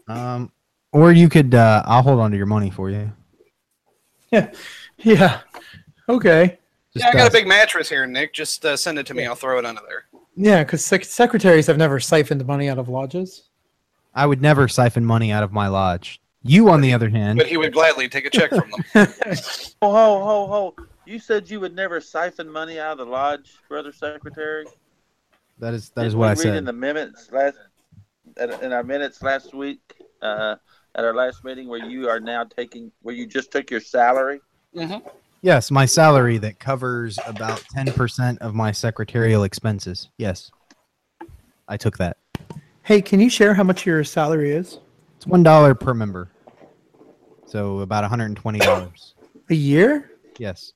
um, 0.07 0.51
or 0.91 1.11
you 1.11 1.27
could, 1.27 1.55
uh, 1.55 1.81
I'll 1.87 2.03
hold 2.03 2.19
on 2.19 2.29
to 2.29 2.37
your 2.37 2.45
money 2.45 2.69
for 2.69 2.89
you. 2.89 3.11
Yeah. 4.31 4.51
Yeah. 4.99 5.39
Okay. 6.09 6.59
Just, 6.95 7.03
Yeah, 7.05 7.09
I 7.09 7.13
got 7.13 7.25
uh, 7.25 7.27
a 7.27 7.31
big 7.31 7.47
mattress 7.47 7.89
here, 7.89 8.05
Nick. 8.07 8.33
Just 8.33 8.65
uh, 8.65 8.77
send 8.77 8.97
it 8.97 9.05
to 9.07 9.13
me. 9.13 9.25
I'll 9.25 9.35
throw 9.35 9.59
it 9.59 9.65
under 9.65 9.81
there. 9.87 10.05
Yeah, 10.37 10.63
because 10.63 10.83
sec- 10.83 11.05
secretaries 11.05 11.67
have 11.67 11.77
never 11.77 11.99
siphoned 11.99 12.45
money 12.45 12.69
out 12.69 12.77
of 12.79 12.87
lodges. 12.89 13.49
I 14.13 14.25
would 14.25 14.41
never 14.41 14.67
siphon 14.67 15.05
money 15.05 15.31
out 15.31 15.43
of 15.43 15.51
my 15.51 15.67
lodge. 15.67 16.21
You, 16.41 16.69
on 16.69 16.79
the 16.81 16.93
other 16.93 17.09
hand, 17.09 17.37
But 17.37 17.47
he 17.47 17.57
would 17.57 17.73
gladly 17.73 18.07
take 18.07 18.25
a 18.25 18.29
check 18.29 18.49
from 18.51 18.71
them. 18.71 18.83
Ho, 19.81 19.91
ho, 19.91 20.23
ho, 20.23 20.47
ho. 20.47 20.75
You 21.05 21.19
said 21.19 21.49
you 21.49 21.59
would 21.59 21.75
never 21.75 21.99
siphon 21.99 22.49
money 22.49 22.79
out 22.79 22.93
of 22.93 22.97
the 22.99 23.05
lodge, 23.05 23.53
brother 23.67 23.91
secretary. 23.91 24.65
that 25.59 25.73
is 25.73 25.89
that 25.89 25.95
Didn't 26.03 26.07
is 26.07 26.15
what 26.15 26.25
we 26.25 26.27
I 26.27 26.29
read 26.31 26.37
said. 26.39 26.55
in 26.57 26.65
the 26.65 26.73
minutes 26.73 27.29
last 27.31 27.57
in 28.37 28.73
our 28.73 28.83
minutes 28.83 29.21
last 29.21 29.53
week 29.53 29.79
uh, 30.21 30.55
at 30.95 31.03
our 31.05 31.13
last 31.13 31.43
meeting 31.43 31.67
where 31.67 31.83
you 31.85 32.09
are 32.09 32.19
now 32.19 32.43
taking 32.43 32.91
where 33.01 33.13
you 33.15 33.25
just 33.27 33.51
took 33.51 33.69
your 33.71 33.79
salary. 33.81 34.39
Yes, 35.41 35.69
my 35.69 35.85
salary 35.85 36.37
that 36.39 36.59
covers 36.59 37.19
about 37.25 37.63
10% 37.75 38.37
of 38.39 38.55
my 38.55 38.71
secretarial 38.71 39.43
expenses. 39.43 40.09
Yes. 40.17 40.51
I 41.67 41.77
took 41.77 41.97
that. 41.97 42.17
Hey, 42.83 43.01
can 43.01 43.19
you 43.19 43.29
share 43.29 43.53
how 43.53 43.63
much 43.63 43.85
your 43.85 44.03
salary 44.03 44.51
is 44.51 44.79
It's 45.17 45.25
$1 45.25 45.79
per 45.79 45.93
member. 45.93 46.29
So 47.45 47.79
about 47.79 48.09
$120. 48.09 49.13
a 49.49 49.55
year? 49.55 50.11
Yes. 50.37 50.73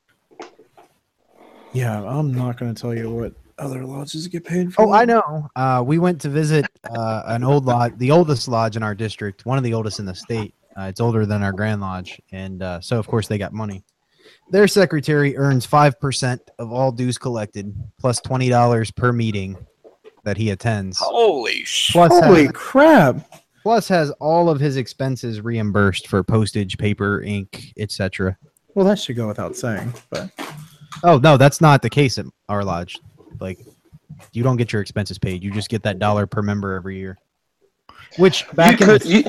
Yeah, 1.73 2.03
I'm 2.03 2.33
not 2.33 2.57
going 2.57 2.73
to 2.73 2.79
tell 2.79 2.95
you 2.95 3.11
what 3.11 3.33
other 3.59 3.85
lodges 3.85 4.27
get 4.27 4.45
paid 4.45 4.73
for. 4.73 4.83
Oh, 4.83 4.93
I 4.93 5.05
know. 5.05 5.49
Uh, 5.55 5.83
we 5.85 5.99
went 5.99 6.19
to 6.21 6.29
visit 6.29 6.65
uh, 6.89 7.23
an 7.27 7.43
old 7.43 7.65
lodge, 7.65 7.93
the 7.97 8.11
oldest 8.11 8.47
lodge 8.47 8.75
in 8.75 8.83
our 8.83 8.95
district, 8.95 9.45
one 9.45 9.57
of 9.57 9.63
the 9.63 9.73
oldest 9.73 9.99
in 9.99 10.05
the 10.05 10.15
state. 10.15 10.53
Uh, 10.77 10.83
it's 10.83 11.01
older 11.01 11.25
than 11.25 11.43
our 11.43 11.51
Grand 11.51 11.81
Lodge. 11.81 12.21
And 12.31 12.63
uh, 12.63 12.79
so, 12.79 12.97
of 12.97 13.07
course, 13.07 13.27
they 13.27 13.37
got 13.37 13.53
money. 13.53 13.83
Their 14.49 14.67
secretary 14.67 15.37
earns 15.37 15.67
5% 15.67 16.39
of 16.57 16.71
all 16.71 16.91
dues 16.91 17.17
collected, 17.17 17.75
plus 17.99 18.19
$20 18.21 18.95
per 18.95 19.11
meeting 19.11 19.57
that 20.23 20.37
he 20.37 20.49
attends. 20.49 20.97
Holy 20.99 21.63
sh! 21.63 21.91
Plus, 21.91 22.11
Holy 22.11 22.43
has- 22.43 22.51
crap! 22.53 23.31
plus 23.61 23.87
has 23.87 24.09
all 24.19 24.49
of 24.49 24.59
his 24.59 24.77
expenses 24.77 25.41
reimbursed 25.41 26.07
for 26.07 26.23
postage, 26.23 26.77
paper, 26.77 27.21
ink, 27.21 27.73
etc. 27.77 28.37
Well, 28.73 28.85
that 28.85 28.97
should 28.99 29.15
go 29.17 29.27
without 29.27 29.55
saying, 29.55 29.93
but 30.09 30.31
Oh 31.03 31.17
no, 31.17 31.37
that's 31.37 31.61
not 31.61 31.81
the 31.81 31.89
case 31.89 32.17
at 32.17 32.25
our 32.47 32.63
lodge. 32.63 32.97
Like, 33.39 33.59
you 34.33 34.43
don't 34.43 34.57
get 34.57 34.73
your 34.73 34.81
expenses 34.81 35.17
paid; 35.17 35.43
you 35.43 35.51
just 35.51 35.69
get 35.69 35.83
that 35.83 35.99
dollar 35.99 36.25
per 36.25 36.41
member 36.41 36.73
every 36.73 36.97
year. 36.97 37.17
Which 38.17 38.49
back 38.53 38.79
you 38.79 38.85
in 38.85 38.91
could, 38.91 39.01
the, 39.01 39.09
you, 39.09 39.23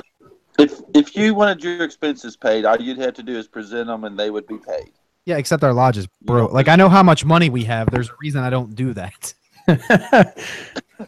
if 0.59 0.81
if 0.95 1.17
you 1.17 1.35
wanted 1.35 1.63
your 1.63 1.85
expenses 1.85 2.37
paid, 2.37 2.65
all 2.65 2.81
you'd 2.81 2.99
have 2.99 3.15
to 3.15 3.23
do 3.23 3.37
is 3.37 3.47
present 3.47 3.87
them, 3.89 4.05
and 4.05 4.19
they 4.19 4.31
would 4.31 4.47
be 4.47 4.59
paid. 4.59 4.93
Yeah, 5.31 5.36
except 5.39 5.62
our 5.65 5.73
lodge 5.73 5.97
is 5.97 6.07
broke. 6.23 6.48
don't- 6.48 6.52
Like 6.55 6.69
I 6.69 6.77
know 6.77 6.89
how 6.89 7.02
much 7.02 7.24
money 7.24 7.48
we 7.51 7.65
have. 7.65 7.89
There's 7.90 8.09
a 8.11 8.15
reason 8.20 8.43
I 8.43 8.51
don't 8.51 8.74
do 8.74 8.93
that. 8.94 9.35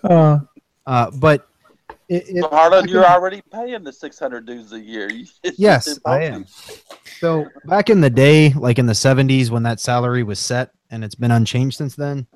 uh, 0.04 0.38
Uh, 0.86 1.10
but 1.12 1.48
it, 2.08 2.24
it, 2.28 2.42
So, 2.42 2.48
Harlan, 2.48 2.88
you're 2.88 3.04
already 3.04 3.42
paying 3.52 3.84
the 3.84 3.92
six 3.92 4.18
hundred 4.18 4.46
dues 4.46 4.72
a 4.72 4.80
year. 4.80 5.10
You- 5.10 5.26
it's 5.42 5.56
just 5.58 5.58
Yes, 5.58 5.98
I 6.06 6.22
am. 6.24 6.46
So 7.20 7.46
back 7.66 7.88
in 7.90 8.00
the 8.00 8.10
day, 8.10 8.50
like 8.52 8.78
in 8.78 8.86
the 8.86 8.92
70s 8.94 9.50
when 9.50 9.62
that 9.62 9.78
salary 9.78 10.22
was 10.24 10.38
set 10.40 10.70
and 10.90 11.04
it's 11.04 11.14
been 11.14 11.30
unchanged 11.30 11.76
since 11.76 11.94
then, 11.94 12.26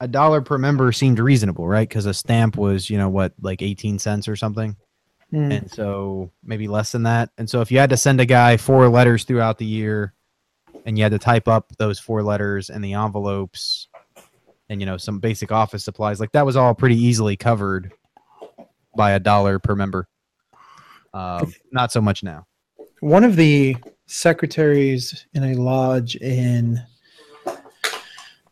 a 0.00 0.06
dollar 0.08 0.42
per 0.42 0.58
member 0.58 0.92
seemed 0.92 1.18
reasonable, 1.18 1.66
right? 1.66 1.88
Because 1.88 2.04
a 2.04 2.12
stamp 2.12 2.56
was, 2.56 2.90
you 2.90 2.98
know, 2.98 3.08
what, 3.08 3.32
like 3.40 3.62
18 3.62 3.98
cents 3.98 4.28
or 4.28 4.36
something. 4.36 4.76
mm, 5.32 5.50
And 5.58 5.70
so 5.72 6.30
maybe 6.44 6.68
less 6.68 6.92
than 6.92 7.04
that. 7.04 7.30
And 7.38 7.48
so 7.48 7.62
if 7.62 7.72
you 7.72 7.78
had 7.78 7.88
to 7.90 7.96
send 7.96 8.20
a 8.20 8.26
guy 8.26 8.58
four 8.58 8.86
letters 8.90 9.24
throughout 9.24 9.56
the 9.56 9.64
year 9.66 10.12
and 10.88 10.96
you 10.96 11.04
had 11.04 11.12
to 11.12 11.18
type 11.18 11.46
up 11.46 11.70
those 11.76 11.98
four 11.98 12.22
letters 12.22 12.70
and 12.70 12.82
the 12.82 12.94
envelopes 12.94 13.88
and, 14.70 14.80
you 14.80 14.86
know, 14.86 14.96
some 14.96 15.18
basic 15.18 15.52
office 15.52 15.84
supplies, 15.84 16.18
like 16.18 16.32
that 16.32 16.46
was 16.46 16.56
all 16.56 16.74
pretty 16.74 16.96
easily 16.96 17.36
covered 17.36 17.92
by 18.96 19.10
a 19.10 19.20
dollar 19.20 19.58
per 19.58 19.74
member. 19.74 20.08
Um, 21.12 21.52
not 21.72 21.92
so 21.92 22.00
much 22.00 22.22
now. 22.22 22.46
one 23.00 23.22
of 23.22 23.36
the 23.36 23.76
secretaries 24.06 25.26
in 25.34 25.44
a 25.44 25.54
lodge 25.56 26.16
in 26.16 26.82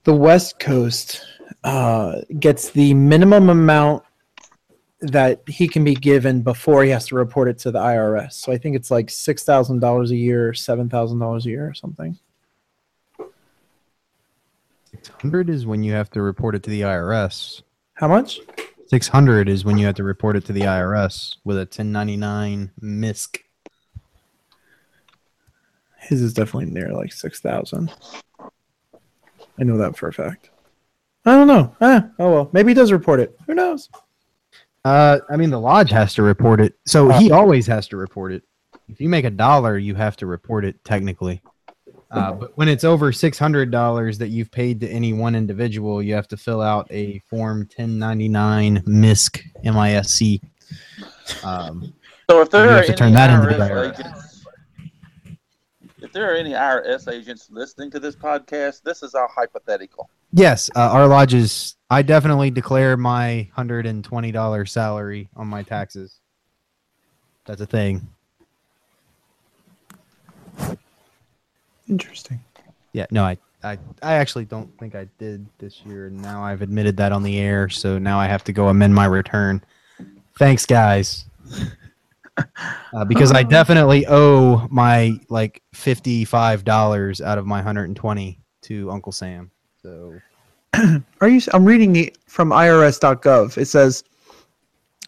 the 0.05 0.15
West 0.15 0.59
Coast 0.59 1.25
uh, 1.65 2.21
gets 2.39 2.69
the 2.69 2.93
minimum 2.93 3.49
amount 3.49 4.03
that 5.01 5.41
he 5.49 5.69
can 5.69 5.85
be 5.85 5.95
given 5.95 6.43
before 6.43 6.85
he 6.85 6.91
has 6.91 7.07
to 7.07 7.15
report 7.15 7.49
it 7.49 7.59
to 7.61 7.71
the 7.71 7.79
IRS. 7.79 8.35
So 8.35 8.53
I 8.53 8.59
think 8.59 8.77
it's 8.77 8.91
like 8.91 9.09
six 9.09 9.43
thousand 9.43 9.81
dollars 9.81 10.11
a 10.11 10.17
year, 10.17 10.53
seven 10.53 10.91
thousand 10.91 11.19
dollars 11.19 11.47
a 11.47 11.51
year, 11.51 11.67
or 11.67 11.75
something. 11.75 12.19
600 15.02 15.51
is 15.51 15.66
when 15.66 15.82
you 15.82 15.93
have 15.93 16.10
to 16.10 16.23
report 16.23 16.55
it 16.55 16.62
to 16.64 16.70
the 16.70 16.82
IRS. 16.82 17.62
How 17.94 18.09
much? 18.09 18.40
600 18.89 19.48
is 19.48 19.64
when 19.64 19.78
you 19.78 19.86
have 19.86 19.97
to 19.97 20.05
report 20.05 20.36
it 20.36 20.44
to 20.47 20.52
the 20.52 20.60
IRS 20.60 21.36
with 21.44 21.56
a 21.56 21.60
1099 21.60 22.70
MISC. 22.81 23.40
His 25.98 26.23
is 26.23 26.32
definitely 26.32 26.70
near 26.70 26.93
like 26.93 27.12
six 27.12 27.40
thousand. 27.40 27.93
I 28.39 29.64
know 29.64 29.77
that 29.78 29.97
for 29.97 30.09
a 30.09 30.12
fact. 30.12 30.51
I 31.24 31.32
don't 31.32 31.48
know. 31.48 31.74
Ah, 31.81 32.09
oh 32.20 32.32
well, 32.32 32.51
maybe 32.52 32.70
he 32.70 32.74
does 32.74 32.93
report 32.93 33.18
it. 33.18 33.36
Who 33.47 33.55
knows? 33.55 33.89
Uh, 34.85 35.18
I 35.28 35.36
mean, 35.36 35.51
the 35.51 35.59
lodge 35.59 35.90
has 35.90 36.14
to 36.14 36.23
report 36.23 36.60
it, 36.60 36.78
so 36.86 37.09
he 37.09 37.32
always 37.32 37.66
has 37.66 37.89
to 37.89 37.97
report 37.97 38.32
it. 38.32 38.44
If 38.89 39.01
you 39.01 39.09
make 39.09 39.24
a 39.24 39.31
dollar, 39.31 39.77
you 39.77 39.97
have 39.97 40.16
to 40.18 40.27
report 40.27 40.64
it 40.64 40.85
technically. 40.85 41.43
Uh, 42.11 42.33
but 42.33 42.57
when 42.57 42.69
it's 42.69 42.85
over 42.85 43.11
six 43.12 43.39
hundred 43.39 43.70
dollars 43.70 44.16
that 44.19 44.28
you've 44.28 44.51
paid 44.51 44.81
to 44.81 44.89
any 44.89 45.12
one 45.12 45.35
individual, 45.35 46.01
you 46.03 46.15
have 46.15 46.28
to 46.28 46.37
fill 46.37 46.61
out 46.62 46.87
a 46.91 47.19
form 47.28 47.66
ten 47.66 47.99
ninety 47.99 48.28
nine 48.28 48.83
MISC 48.87 49.43
M 49.65 49.77
I 49.77 49.93
S 49.95 50.11
C. 50.11 50.41
Um, 51.45 51.93
So 52.31 52.41
if 52.43 52.51
there 52.51 52.65
You 52.66 52.70
are 52.70 52.83
to 52.83 52.89
any 52.89 52.97
turn 52.97 53.12
that 53.15 53.31
into 53.31 53.57
the 53.57 53.65
IRS 53.65 53.70
IRS. 53.70 53.99
agents, 54.01 54.45
if 56.01 56.12
there 56.12 56.31
are 56.33 56.37
any 56.37 56.53
IRS 56.53 57.12
agents 57.12 57.49
listening 57.51 57.91
to 57.91 57.99
this 58.01 58.15
podcast, 58.15 58.83
this 58.83 59.03
is 59.03 59.15
all 59.15 59.28
hypothetical. 59.28 60.09
yes, 60.33 60.70
uh, 60.77 60.91
our 60.93 61.07
lodges. 61.09 61.77
I 61.91 62.03
definitely 62.03 62.51
declare 62.51 62.97
my 62.97 63.49
hundred 63.53 63.87
and 63.87 64.05
twenty 64.05 64.31
dollars 64.33 64.70
salary 64.73 65.28
on 65.37 65.49
my 65.49 65.62
taxes. 65.65 66.20
That's 67.47 67.61
a 67.61 67.66
thing. 67.66 68.09
Interesting. 71.89 72.41
Yeah, 72.93 73.07
no, 73.11 73.25
I, 73.25 73.37
I, 73.63 73.79
I 74.03 74.15
actually 74.15 74.45
don't 74.45 74.77
think 74.79 74.95
I 74.95 75.07
did 75.19 75.47
this 75.59 75.83
year. 75.85 76.07
and 76.07 76.21
Now 76.21 76.43
I've 76.43 76.63
admitted 76.63 76.97
that 76.99 77.13
on 77.13 77.23
the 77.23 77.39
air, 77.39 77.69
so 77.69 77.99
now 77.99 78.19
I 78.19 78.27
have 78.27 78.45
to 78.45 78.53
go 78.53 78.69
amend 78.69 78.95
my 78.95 79.07
return. 79.07 79.63
Thanks, 80.39 80.67
guys. 80.67 81.27
Uh, 82.93 83.05
because 83.07 83.33
I 83.33 83.43
definitely 83.59 84.07
owe 84.07 84.67
my 84.71 85.19
like 85.29 85.63
fifty-five 85.73 86.65
dollars 86.65 87.21
out 87.21 87.39
of 87.39 87.47
my 87.47 87.63
hundred 87.63 87.85
and 87.85 87.97
twenty 87.97 88.39
to 88.63 88.91
Uncle 88.91 89.13
Sam. 89.13 89.51
So 89.83 90.15
Are 91.21 91.29
you? 91.29 91.41
I'm 91.53 91.65
reading 91.65 91.97
it 91.97 92.19
from 92.27 92.51
IRS.gov. 92.51 93.57
It 93.57 93.67
says 93.67 94.05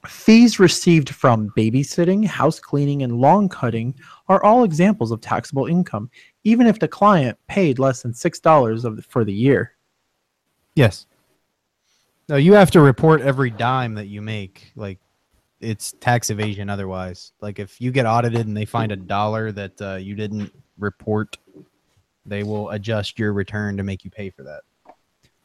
fees 0.06 0.58
received 0.58 1.10
from 1.10 1.50
babysitting, 1.56 2.24
house 2.24 2.60
cleaning, 2.60 3.02
and 3.02 3.20
lawn 3.20 3.48
cutting 3.48 3.94
are 4.28 4.42
all 4.44 4.64
examples 4.64 5.10
of 5.10 5.20
taxable 5.20 5.66
income, 5.66 6.10
even 6.48 6.66
if 6.66 6.78
the 6.78 6.88
client 6.88 7.38
paid 7.46 7.78
less 7.78 8.02
than 8.02 8.14
six 8.14 8.40
dollars 8.40 8.84
of 8.84 8.96
the, 8.96 9.02
for 9.02 9.24
the 9.24 9.32
year. 9.32 9.72
yes, 10.74 11.06
no, 12.28 12.36
you 12.36 12.52
have 12.54 12.70
to 12.72 12.80
report 12.80 13.20
every 13.22 13.50
dime 13.50 13.94
that 13.94 14.06
you 14.06 14.20
make. 14.20 14.72
Like 14.76 14.98
it's 15.60 15.92
tax 16.00 16.30
evasion 16.30 16.68
otherwise. 16.68 17.32
Like 17.40 17.58
if 17.58 17.80
you 17.80 17.90
get 17.90 18.06
audited 18.06 18.46
and 18.46 18.56
they 18.56 18.64
find 18.64 18.92
a 18.92 18.96
dollar 18.96 19.50
that 19.52 19.80
uh, 19.80 19.94
you 19.96 20.14
didn't 20.14 20.52
report, 20.78 21.36
they 22.26 22.42
will 22.42 22.70
adjust 22.70 23.18
your 23.18 23.32
return 23.32 23.76
to 23.76 23.82
make 23.82 24.04
you 24.04 24.10
pay 24.10 24.30
for 24.30 24.42
that. 24.42 24.60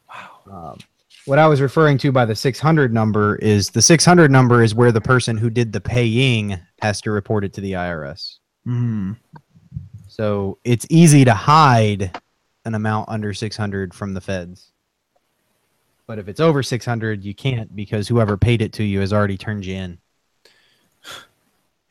Wow. 0.08 0.70
Um, 0.70 0.78
what 1.24 1.38
I 1.38 1.46
was 1.46 1.60
referring 1.60 1.96
to 1.98 2.12
by 2.12 2.26
the 2.26 2.36
600 2.36 2.92
number 2.92 3.36
is 3.36 3.70
the 3.70 3.80
600 3.80 4.30
number 4.30 4.62
is 4.62 4.74
where 4.74 4.92
the 4.92 5.00
person 5.00 5.38
who 5.38 5.48
did 5.48 5.72
the 5.72 5.80
paying 5.80 6.58
has 6.82 7.00
to 7.00 7.10
report 7.10 7.44
it 7.44 7.54
to 7.54 7.62
the 7.62 7.72
IRS. 7.72 8.36
Mm. 8.66 9.16
So 10.14 10.58
it's 10.62 10.86
easy 10.90 11.24
to 11.24 11.34
hide 11.34 12.16
an 12.64 12.76
amount 12.76 13.08
under 13.08 13.34
600 13.34 13.92
from 13.92 14.14
the 14.14 14.20
feds. 14.20 14.70
But 16.06 16.20
if 16.20 16.28
it's 16.28 16.38
over 16.38 16.62
600, 16.62 17.24
you 17.24 17.34
can't 17.34 17.74
because 17.74 18.06
whoever 18.06 18.36
paid 18.36 18.62
it 18.62 18.72
to 18.74 18.84
you 18.84 19.00
has 19.00 19.12
already 19.12 19.36
turned 19.36 19.66
you 19.66 19.74
in. 19.74 19.98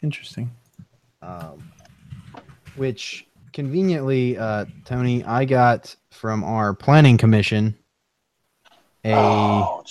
Interesting. 0.01 0.49
Um, 1.21 1.69
which 2.77 3.27
conveniently, 3.51 4.37
uh, 4.37 4.67
Tony, 4.85 5.25
I 5.25 5.43
got 5.43 5.93
from 6.09 6.45
our 6.45 6.73
planning 6.73 7.17
commission 7.17 7.77
a 9.03 9.15
Oh, 9.15 9.83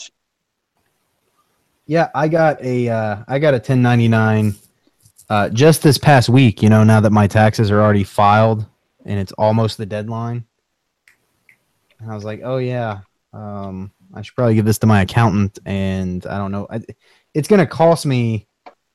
yeah, 1.84 2.08
I 2.14 2.28
got 2.28 2.62
a 2.62 2.88
uh, 2.88 3.24
I 3.28 3.38
got 3.38 3.52
a 3.52 3.58
1099 3.58 4.54
uh, 5.32 5.48
just 5.48 5.82
this 5.82 5.96
past 5.96 6.28
week. 6.28 6.62
You 6.62 6.68
know, 6.68 6.84
now 6.84 7.00
that 7.00 7.10
my 7.10 7.26
taxes 7.26 7.70
are 7.70 7.80
already 7.80 8.04
filed 8.04 8.66
and 9.06 9.18
it's 9.18 9.32
almost 9.32 9.78
the 9.78 9.86
deadline, 9.86 10.44
and 11.98 12.12
I 12.12 12.14
was 12.14 12.22
like, 12.22 12.42
oh 12.44 12.58
yeah, 12.58 13.00
um, 13.32 13.90
I 14.12 14.20
should 14.20 14.34
probably 14.34 14.54
give 14.54 14.66
this 14.66 14.78
to 14.80 14.86
my 14.86 15.00
accountant. 15.00 15.58
And 15.64 16.26
I 16.26 16.36
don't 16.36 16.52
know, 16.52 16.66
I, 16.70 16.80
it's 17.32 17.48
gonna 17.48 17.66
cost 17.66 18.04
me 18.04 18.46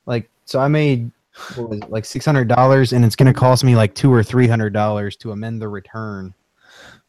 like 0.06 0.30
so. 0.46 0.60
I 0.60 0.68
made 0.68 1.10
what 1.56 1.70
was 1.70 1.80
it, 1.80 1.90
like 1.90 2.06
six 2.06 2.24
hundred 2.24 2.48
dollars, 2.48 2.94
and 2.94 3.04
it's 3.04 3.16
gonna 3.16 3.34
cost 3.34 3.64
me 3.64 3.76
like 3.76 3.96
two 3.96 4.14
or 4.14 4.22
three 4.22 4.48
hundred 4.48 4.74
dollars 4.74 5.16
to 5.18 5.32
amend 5.32 5.60
the 5.60 5.68
return 5.68 6.36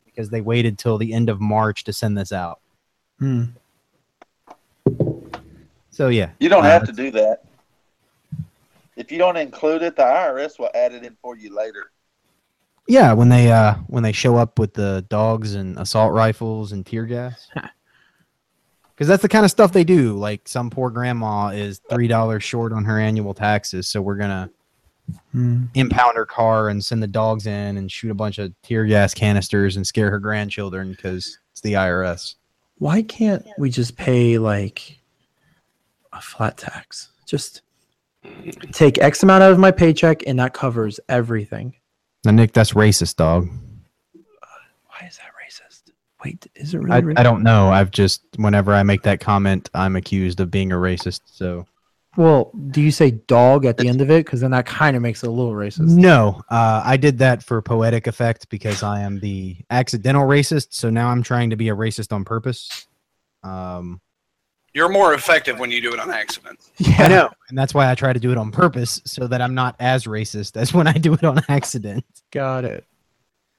because 0.06 0.30
they 0.30 0.40
waited 0.40 0.78
till 0.78 0.96
the 0.96 1.12
end 1.12 1.28
of 1.28 1.38
March 1.38 1.84
to 1.84 1.92
send 1.92 2.16
this 2.16 2.32
out. 2.32 2.60
Hmm. 3.18 3.44
So 5.90 6.08
yeah, 6.08 6.30
you 6.40 6.48
don't 6.48 6.64
uh, 6.64 6.70
have 6.70 6.86
to 6.86 6.92
do 6.92 7.10
that. 7.10 7.42
If 8.98 9.10
you 9.12 9.16
don't 9.18 9.36
include 9.36 9.82
it, 9.82 9.96
the 9.96 10.02
IRS 10.02 10.58
will 10.58 10.70
add 10.74 10.92
it 10.92 11.04
in 11.04 11.16
for 11.22 11.36
you 11.38 11.54
later. 11.56 11.92
Yeah, 12.88 13.12
when 13.12 13.28
they 13.28 13.52
uh 13.52 13.74
when 13.86 14.02
they 14.02 14.12
show 14.12 14.36
up 14.36 14.58
with 14.58 14.74
the 14.74 15.06
dogs 15.08 15.54
and 15.54 15.78
assault 15.78 16.12
rifles 16.12 16.72
and 16.72 16.84
tear 16.84 17.06
gas. 17.06 17.48
Because 18.94 19.06
that's 19.06 19.22
the 19.22 19.28
kind 19.28 19.44
of 19.44 19.50
stuff 19.52 19.70
they 19.72 19.84
do. 19.84 20.14
Like 20.14 20.48
some 20.48 20.70
poor 20.70 20.90
grandma 20.90 21.50
is 21.50 21.80
three 21.88 22.08
dollars 22.08 22.42
short 22.42 22.72
on 22.72 22.84
her 22.84 22.98
annual 22.98 23.32
taxes, 23.32 23.86
so 23.86 24.02
we're 24.02 24.16
gonna 24.16 24.50
Hmm. 25.30 25.66
impound 25.74 26.16
her 26.16 26.26
car 26.26 26.68
and 26.68 26.84
send 26.84 27.00
the 27.00 27.06
dogs 27.06 27.46
in 27.46 27.76
and 27.76 27.92
shoot 27.92 28.10
a 28.10 28.14
bunch 28.14 28.38
of 28.38 28.52
tear 28.62 28.84
gas 28.86 29.14
canisters 29.14 29.76
and 29.76 29.86
scare 29.86 30.10
her 30.10 30.18
grandchildren 30.18 30.90
because 30.90 31.38
it's 31.52 31.60
the 31.60 31.74
IRS. 31.74 32.34
Why 32.78 33.02
can't 33.02 33.46
we 33.56 33.70
just 33.70 33.96
pay 33.96 34.36
like 34.36 34.98
a 36.12 36.20
flat 36.20 36.58
tax? 36.58 37.10
Just 37.24 37.62
take 38.72 38.98
X 38.98 39.22
amount 39.22 39.42
out 39.42 39.52
of 39.52 39.58
my 39.58 39.70
paycheck, 39.70 40.22
and 40.26 40.38
that 40.38 40.54
covers 40.54 41.00
everything. 41.08 41.74
Now, 42.24 42.32
Nick, 42.32 42.52
that's 42.52 42.72
racist, 42.72 43.16
dog. 43.16 43.48
Why 44.86 45.06
is 45.06 45.18
that 45.18 45.30
racist? 45.42 45.92
Wait, 46.24 46.46
is 46.56 46.74
it 46.74 46.78
really? 46.78 46.92
I, 46.96 47.00
racist? 47.00 47.18
I 47.18 47.22
don't 47.22 47.42
know. 47.42 47.70
I've 47.70 47.90
just 47.90 48.22
whenever 48.36 48.72
I 48.74 48.82
make 48.82 49.02
that 49.02 49.20
comment, 49.20 49.70
I'm 49.74 49.96
accused 49.96 50.40
of 50.40 50.50
being 50.50 50.72
a 50.72 50.76
racist. 50.76 51.20
So 51.26 51.66
Well, 52.16 52.50
do 52.70 52.80
you 52.80 52.90
say 52.90 53.12
dog 53.12 53.64
at 53.64 53.76
the 53.76 53.88
end 53.88 54.00
of 54.00 54.10
it? 54.10 54.24
Because 54.24 54.40
then 54.40 54.50
that 54.50 54.66
kind 54.66 54.96
of 54.96 55.02
makes 55.02 55.22
it 55.22 55.28
a 55.28 55.32
little 55.32 55.52
racist. 55.52 55.88
No, 55.96 56.42
uh, 56.50 56.82
I 56.84 56.96
did 56.96 57.18
that 57.18 57.44
for 57.44 57.62
poetic 57.62 58.06
effect 58.08 58.48
because 58.48 58.82
I 58.82 59.00
am 59.00 59.20
the 59.20 59.56
accidental 59.70 60.24
racist. 60.24 60.68
So 60.72 60.90
now 60.90 61.08
I'm 61.08 61.22
trying 61.22 61.50
to 61.50 61.56
be 61.56 61.68
a 61.68 61.76
racist 61.76 62.12
on 62.12 62.24
purpose. 62.24 62.86
Um, 63.44 64.00
You're 64.78 64.88
more 64.88 65.12
effective 65.14 65.58
when 65.58 65.72
you 65.72 65.80
do 65.80 65.92
it 65.92 65.98
on 65.98 66.08
accident. 66.08 66.60
Yeah, 66.78 67.02
I 67.02 67.08
know, 67.08 67.30
and 67.48 67.58
that's 67.58 67.74
why 67.74 67.90
I 67.90 67.96
try 67.96 68.12
to 68.12 68.20
do 68.20 68.30
it 68.30 68.38
on 68.38 68.52
purpose 68.52 69.02
so 69.04 69.26
that 69.26 69.42
I'm 69.42 69.52
not 69.52 69.74
as 69.80 70.04
racist 70.04 70.56
as 70.56 70.72
when 70.72 70.86
I 70.86 70.92
do 70.92 71.14
it 71.14 71.24
on 71.24 71.42
accident. 71.48 72.04
Got 72.30 72.64
it. 72.64 72.84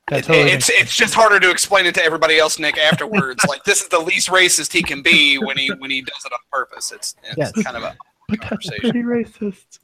That 0.07 0.19
It- 0.29 0.29
it's 0.29 0.69
makes- 0.69 0.81
it's 0.81 0.95
just 0.95 1.13
harder 1.13 1.37
to 1.41 1.51
explain 1.51 1.85
it 1.87 1.93
to 1.95 2.03
everybody 2.03 2.39
else, 2.39 2.57
Nick. 2.57 2.77
Afterwards, 2.77 3.43
like 3.49 3.65
this 3.65 3.81
is 3.81 3.89
the 3.89 3.99
least 3.99 4.29
racist 4.29 4.71
he 4.71 4.81
can 4.81 5.01
be 5.01 5.37
when 5.37 5.57
he 5.57 5.67
when 5.79 5.91
he 5.91 6.01
does 6.01 6.23
it 6.25 6.31
on 6.31 6.39
purpose. 6.53 6.93
It's, 6.93 7.15
it's 7.25 7.37
Yes. 7.37 7.51
kind 7.63 7.75
of 7.75 7.83
a 7.83 7.97
but 8.29 8.39
that's 8.39 8.49
conversation. 8.49 8.79
pretty 8.79 9.03
racist. 9.03 9.79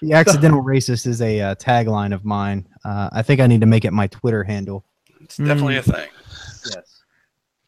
The 0.00 0.14
accidental 0.14 0.62
racist 0.64 1.06
is 1.06 1.20
a 1.20 1.38
uh, 1.42 1.54
tagline 1.56 2.14
of 2.14 2.24
mine. 2.24 2.66
Uh, 2.82 3.10
I 3.12 3.20
think 3.20 3.40
I 3.42 3.46
need 3.46 3.60
to 3.60 3.66
make 3.66 3.84
it 3.84 3.92
my 3.92 4.06
Twitter 4.06 4.42
handle. 4.42 4.86
It's 5.20 5.36
definitely 5.36 5.76
a 5.76 5.82
thing. 5.82 6.08
Yes. 6.74 7.02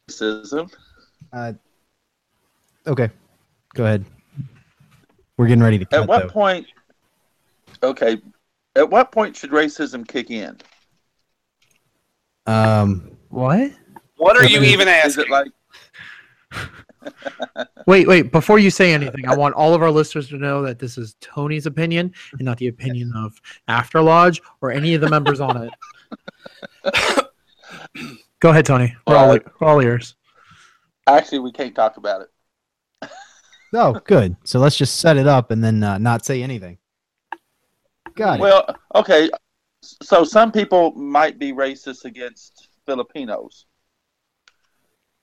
Racism. 0.09 0.71
Uh, 1.31 1.53
okay, 2.87 3.09
go 3.73 3.83
ahead. 3.85 4.05
We're 5.37 5.47
getting 5.47 5.63
ready 5.63 5.79
to 5.79 5.85
cut 5.85 6.01
At 6.03 6.07
what 6.07 6.23
though. 6.23 6.29
point? 6.29 6.67
Okay. 7.83 8.21
At 8.75 8.89
what 8.89 9.11
point 9.11 9.35
should 9.35 9.49
racism 9.51 10.07
kick 10.07 10.29
in? 10.29 10.57
Um, 12.45 13.17
What? 13.29 13.71
What 14.17 14.37
are 14.37 14.45
you 14.45 14.59
Is 14.61 14.67
it- 14.69 14.71
even 14.73 14.87
Is 14.87 15.17
asking? 15.17 15.25
it 15.25 15.29
like 15.31 15.51
Wait, 17.87 18.07
wait. 18.07 18.31
Before 18.31 18.59
you 18.59 18.69
say 18.69 18.93
anything, 18.99 19.27
I 19.27 19.35
want 19.35 19.55
all 19.55 19.73
of 19.73 19.81
our 19.81 19.89
listeners 19.89 20.29
to 20.29 20.37
know 20.37 20.61
that 20.61 20.77
this 20.79 20.97
is 20.97 21.15
Tony's 21.21 21.65
opinion 21.65 22.13
and 22.33 22.41
not 22.41 22.57
the 22.57 22.67
opinion 22.67 23.11
of 23.15 23.41
After 23.67 23.99
Lodge 24.01 24.41
or 24.61 24.71
any 24.71 24.93
of 24.93 25.01
the 25.01 25.09
members 25.09 25.39
on 25.39 25.63
it. 25.63 25.71
Go 28.39 28.49
ahead, 28.49 28.65
Tony. 28.65 28.95
We're 29.07 29.15
all, 29.17 29.31
Uh, 29.31 29.39
we're 29.59 29.67
all 29.67 29.81
ears. 29.81 30.15
actually 31.07 31.39
we 31.39 31.51
can't 31.51 31.73
talk 31.75 31.97
about 31.97 32.21
it? 32.21 32.27
Oh, 33.73 33.93
good. 34.05 34.35
So 34.43 34.59
let's 34.59 34.77
just 34.77 34.97
set 34.99 35.17
it 35.17 35.27
up 35.27 35.51
and 35.51 35.63
then 35.63 35.83
uh, 35.83 35.97
not 35.97 36.25
say 36.25 36.43
anything. 36.43 36.77
Got 38.15 38.39
it. 38.39 38.41
Well, 38.41 38.75
okay. 38.95 39.29
So 39.81 40.23
some 40.23 40.51
people 40.51 40.91
might 40.91 41.39
be 41.39 41.53
racist 41.53 42.05
against 42.05 42.69
Filipinos. 42.85 43.65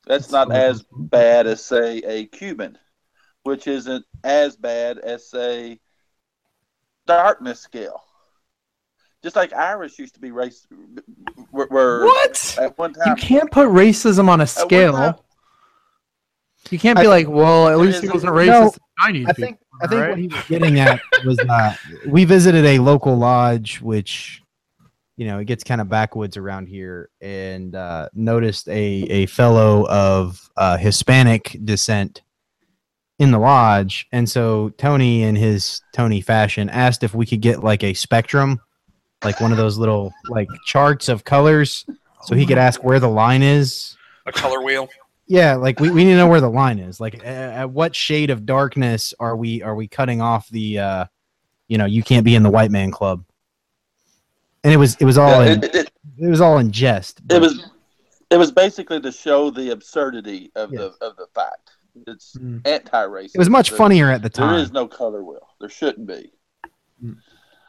That's 0.07 0.33
not 0.33 0.51
as 0.51 0.85
bad 0.91 1.47
as 1.47 1.63
say 1.63 1.99
a 1.99 2.27
Cuban, 2.27 2.79
which 3.43 3.67
isn't 3.67 4.05
as 4.25 4.57
bad 4.57 4.99
as 4.99 5.29
say 5.29 5.81
darkness 7.07 7.61
scale. 7.61 8.03
Just 9.23 9.37
like 9.37 9.53
Irish 9.53 9.99
used 9.99 10.15
to 10.15 10.21
be 10.21 10.31
race, 10.31 10.67
were, 11.51 11.67
were 11.71 12.05
What? 12.07 12.57
at 12.61 12.79
one 12.79 12.95
You 13.05 13.17
can't 13.17 13.51
put 13.51 13.69
racism 13.69 14.29
on 14.29 14.41
a 14.41 14.45
at 14.45 14.57
one 14.57 14.67
scale. 14.67 15.25
Time- 16.69 16.75
You 16.75 16.79
can't 16.79 16.99
be 16.99 17.07
I- 17.07 17.09
like, 17.11 17.29
well, 17.29 17.69
at 17.69 17.79
least 17.79 18.03
he 18.03 18.09
wasn't 18.09 18.33
racist. 18.33 18.75
to 18.75 18.81
Chinese 19.01 19.27
I 19.29 19.33
people, 19.33 19.45
think 19.49 19.59
I 19.83 19.87
think 19.87 20.01
right? 20.01 20.11
what 20.11 20.19
he 20.19 20.27
was 20.29 20.45
getting 20.49 20.81
at 20.81 21.01
was 21.25 21.39
uh, 21.39 21.75
we 22.07 22.25
visited 22.25 22.65
a 22.65 22.79
local 22.79 23.17
lodge 23.17 23.81
which 23.81 24.43
you 25.17 25.27
know, 25.27 25.41
it 25.41 25.47
gets 25.47 25.65
kind 25.65 25.81
of 25.81 25.89
backwoods 25.89 26.37
around 26.37 26.69
here, 26.69 27.11
and 27.21 27.75
uh, 27.75 28.09
noticed 28.15 28.69
a 28.69 28.73
a 29.11 29.27
fellow 29.27 29.85
of 29.89 30.49
uh, 30.57 30.77
Hispanic 30.77 31.59
descent 31.65 32.23
in 33.19 33.33
the 33.33 33.39
lodge, 33.41 34.07
and 34.13 34.31
so 34.31 34.69
Tony, 34.79 35.25
in 35.25 35.35
his 35.35 35.81
Tony 35.93 36.21
fashion, 36.21 36.71
asked 36.71 37.03
if 37.03 37.17
we 37.17 37.27
could 37.27 37.41
get 37.41 37.65
like 37.65 37.83
a 37.83 37.95
spectrum, 37.95 38.61
like 39.25 39.41
one 39.41 39.51
of 39.51 39.59
those 39.59 39.77
little 39.77 40.13
like 40.29 40.47
charts 40.67 41.09
of 41.09 41.25
colors, 41.25 41.85
so 42.23 42.37
he 42.37 42.47
could 42.47 42.57
ask 42.59 42.85
where 42.85 43.01
the 43.01 43.09
line 43.11 43.43
is. 43.43 43.97
A 44.27 44.31
color 44.31 44.63
wheel. 44.63 44.89
Yeah, 45.29 45.57
like 45.57 45.79
we, 45.79 45.91
we 45.91 46.05
need 46.05 46.13
to 46.13 46.17
know 46.17 46.27
where 46.29 46.41
the 46.41 46.51
line 46.51 46.79
is. 46.79 47.01
Like, 47.01 47.23
uh, 47.23 47.27
at 47.27 47.71
what 47.71 47.95
shade 47.95 48.31
of 48.31 48.47
darkness 48.47 49.13
are 49.21 49.37
we 49.37 49.63
are 49.63 49.75
we 49.75 49.87
cutting 49.87 50.21
off 50.23 50.49
the, 50.49 50.79
uh, 50.79 51.05
you 51.69 51.77
know, 51.77 51.85
you 51.85 52.03
can't 52.03 52.25
be 52.25 52.35
in 52.35 52.43
the 52.43 52.51
white 52.51 52.71
man 52.71 52.91
club. 52.91 53.25
And 54.65 54.73
it 54.73 54.79
was 54.79 54.97
it 54.97 55.05
was 55.05 55.19
all 55.19 55.45
Yeah, 55.45 55.53
in, 55.53 55.65
it, 55.65 55.75
it, 55.75 55.91
it 56.19 56.29
was 56.29 56.41
all 56.41 56.59
in 56.59 56.73
jest. 56.73 57.21
it 57.31 57.41
was 57.41 57.71
it 58.31 58.37
was 58.39 58.51
basically 58.53 59.01
to 59.03 59.13
show 59.13 59.51
the 59.51 59.71
absurdity 59.71 60.51
of 60.57 60.73
Yes. 60.73 60.81
the 60.99 61.07
of 61.07 61.17
the 61.17 61.27
fact. 61.35 61.71
It's 62.07 62.35
Mm. 62.37 62.67
anti-racist. 62.67 63.35
it 63.35 63.39
was 63.39 63.51
much 63.51 63.71
There- 63.71 63.79
funnier 63.79 64.11
at 64.11 64.23
the 64.23 64.29
time. 64.31 64.55
there 64.55 64.63
is 64.63 64.73
no 64.73 64.87
color 64.89 65.23
wheel. 65.23 65.47
There 65.61 65.69
shouldn't 65.69 66.07
be. 66.07 66.33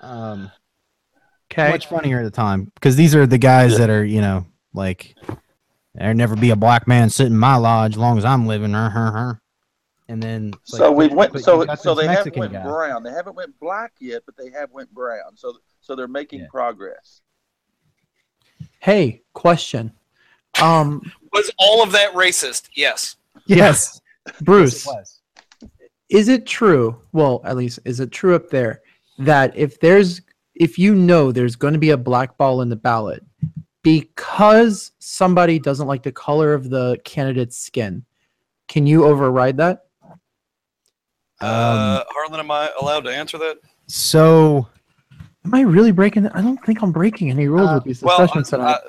um, 0.01 0.51
Okay. 1.51 1.71
much 1.71 1.87
funnier 1.87 2.19
at 2.19 2.23
the 2.23 2.31
time 2.31 2.71
because 2.75 2.95
these 2.95 3.15
are 3.15 3.25
the 3.25 3.37
guys 3.39 3.77
that 3.79 3.89
are 3.89 4.05
you 4.05 4.21
know 4.21 4.45
like 4.73 5.15
there'll 5.95 6.15
never 6.15 6.35
be 6.35 6.49
a 6.51 6.55
black 6.55 6.87
man 6.87 7.09
sitting 7.09 7.33
in 7.33 7.39
my 7.39 7.55
lodge 7.55 7.93
as 7.93 7.97
long 7.97 8.17
as 8.17 8.25
I'm 8.25 8.45
living. 8.47 8.73
Uh, 8.75 8.91
uh, 8.95 9.19
uh. 9.19 9.33
And 10.07 10.23
then 10.23 10.53
it's 10.63 10.77
so 10.77 10.91
we 10.91 11.07
went. 11.07 11.33
So 11.39 11.65
so 11.75 11.93
this 11.93 12.07
they 12.07 12.07
haven't 12.07 12.35
went 12.35 12.51
guy. 12.53 12.63
brown. 12.63 13.03
They 13.03 13.11
haven't 13.11 13.35
went 13.35 13.59
black 13.59 13.93
yet, 13.99 14.23
but 14.25 14.35
they 14.37 14.49
have 14.49 14.71
went 14.71 14.91
brown. 14.93 15.35
So 15.35 15.57
so 15.81 15.95
they're 15.95 16.07
making 16.07 16.39
Yeah. 16.41 16.47
progress. 16.49 17.21
Hey, 18.79 19.21
question. 19.33 19.91
Um, 20.61 21.01
Was 21.31 21.51
all 21.59 21.83
of 21.83 21.91
that 21.91 22.13
racist? 22.13 22.69
Yes. 22.75 23.15
Yes, 23.45 23.99
Bruce, 24.41 24.85
Yes, 24.85 25.19
it 25.61 25.65
was. 25.65 25.71
is 26.09 26.27
it 26.27 26.45
true? 26.45 27.01
Well, 27.13 27.41
at 27.45 27.55
least 27.57 27.79
is 27.85 27.99
it 27.99 28.11
true 28.11 28.35
up 28.35 28.49
there 28.49 28.81
that 29.17 29.55
if 29.55 29.79
there's 29.79 30.21
if 30.55 30.77
you 30.77 30.93
know 30.93 31.31
there's 31.31 31.55
going 31.55 31.73
to 31.73 31.79
be 31.79 31.91
a 31.91 31.97
black 31.97 32.37
ball 32.37 32.61
in 32.61 32.69
the 32.69 32.75
ballot 32.75 33.23
because 33.89 34.91
somebody 34.99 35.57
doesn't 35.57 35.87
like 35.87 36.03
the 36.03 36.11
color 36.11 36.53
of 36.53 36.69
the 36.69 36.99
candidate's 37.03 37.57
skin, 37.57 38.05
can 38.67 38.85
you 38.85 39.03
override 39.05 39.57
that? 39.57 39.85
uh, 41.41 42.03
Harlan, 42.09 42.39
am 42.39 42.51
I 42.51 42.69
allowed 42.79 43.05
to 43.05 43.09
answer 43.15 43.37
that? 43.39 43.57
So 43.87 44.67
Am 45.45 45.53
I 45.55 45.61
really 45.61 45.91
breaking? 45.91 46.27
I 46.27 46.41
don't 46.41 46.63
think 46.65 46.83
I'm 46.83 46.91
breaking 46.91 47.31
any 47.31 47.47
rules 47.47 47.69
Uh, 47.69 47.75
with 47.75 47.83
these 47.85 48.01
Well, 48.03 48.19
discussions 48.19 48.53
I, 48.53 48.57
tonight. 48.57 48.79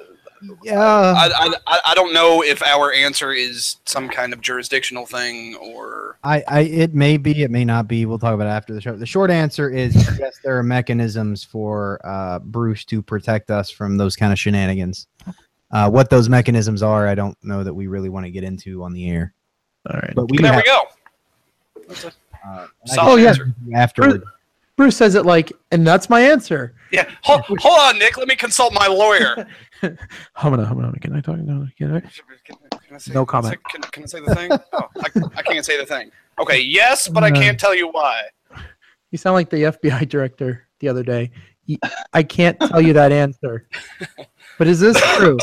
Yeah, 0.63 0.81
I, 0.81 1.55
I, 1.67 1.81
I 1.87 1.95
don't 1.95 2.13
know 2.13 2.43
if 2.43 2.63
our 2.63 2.93
answer 2.93 3.33
is 3.33 3.77
some 3.85 4.09
kind 4.09 4.33
of 4.33 4.41
jurisdictional 4.41 5.07
thing 5.07 5.55
or 5.57 6.19
I, 6.25 6.43
I 6.49 6.61
it 6.61 6.95
may 6.95 7.17
be, 7.17 7.43
it 7.43 7.51
may 7.51 7.65
not 7.65 7.89
be. 7.89 8.07
We'll 8.07 8.19
talk 8.19 8.35
about 8.35 8.47
it 8.47 8.51
after 8.51 8.73
the 8.75 8.81
show. 8.81 8.97
The 8.97 9.07
short 9.07 9.31
answer 9.31 9.71
is 9.71 9.95
yes, 10.19 10.39
there 10.45 10.59
are 10.59 10.63
mechanisms 10.63 11.45
for 11.45 12.01
uh, 12.05 12.39
Bruce 12.41 12.85
to 12.87 13.01
protect 13.03 13.51
us 13.51 13.71
from 13.71 13.97
those 13.97 14.17
kind 14.17 14.33
of 14.33 14.39
shenanigans. 14.39 15.07
Uh, 15.71 15.89
what 15.89 16.11
those 16.11 16.29
mechanisms 16.29 16.83
are, 16.83 17.07
I 17.07 17.15
don't 17.15 17.37
know 17.45 17.63
that 17.63 17.73
we 17.73 17.87
really 17.87 18.09
want 18.09 18.27
to 18.27 18.31
get 18.31 18.43
into 18.45 18.83
on 18.83 18.93
the 18.93 19.09
air. 19.09 19.33
All 19.89 19.99
right. 20.01 20.13
But 20.15 20.31
we 20.31 20.39
there 20.39 20.53
have, 20.53 20.63
we 21.87 21.95
go. 21.95 22.11
uh, 22.45 22.67
and 22.89 22.99
I 22.99 23.11
Oh, 23.11 23.17
yeah. 23.17 23.29
answer. 23.29 23.45
can 23.45 23.75
afterward. 23.75 24.25
Bruce 24.77 24.97
says 24.97 25.15
it 25.15 25.25
like, 25.27 25.53
and 25.73 25.87
that's 25.87 26.11
my 26.11 26.21
answer. 26.23 26.75
Yeah. 26.93 27.09
Hold, 27.23 27.43
hold 27.61 27.79
on, 27.81 27.99
Nick. 27.99 28.17
Let 28.17 28.27
me 28.27 28.35
consult 28.35 28.73
my 28.75 28.89
lawyer. 28.89 29.47
I'm 29.83 29.97
gonna, 30.51 30.65
I'm 30.65 30.75
gonna, 30.75 30.93
can 31.01 31.15
I 31.15 31.21
talk? 31.21 31.39
No, 31.39 31.67
can 31.79 31.95
I? 31.95 32.01
Can, 32.01 32.11
can 32.45 32.57
I 32.95 32.99
say, 32.99 33.13
No 33.13 33.25
can 33.25 33.45
I 33.45 33.51
say- 33.51 33.57
comment. 33.57 33.65
Can, 33.71 33.83
can 33.83 34.03
I 34.03 34.07
say 34.07 34.21
the 34.21 34.35
thing? 34.35 34.51
Oh, 34.73 34.89
I, 34.99 35.09
I 35.37 35.43
can't 35.43 35.65
say 35.65 35.77
the 35.77 35.87
thing. 35.87 36.11
Okay, 36.41 36.59
yes, 36.61 37.07
but 37.07 37.23
I 37.23 37.31
can't 37.31 37.61
tell 37.61 37.75
you 37.75 37.89
why. 37.89 38.23
You 39.13 39.19
sound 39.19 39.35
like 39.35 39.51
the 39.51 39.57
FBI 39.65 40.09
director 40.09 40.67
the 40.81 40.89
other 40.89 41.03
day. 41.03 41.31
I 42.13 42.23
can't 42.25 42.59
tell 42.59 42.81
you 42.81 42.93
that 42.95 43.13
answer. 43.13 43.69
But 44.59 44.67
is 44.67 44.81
this 44.81 45.01
true? 45.17 45.39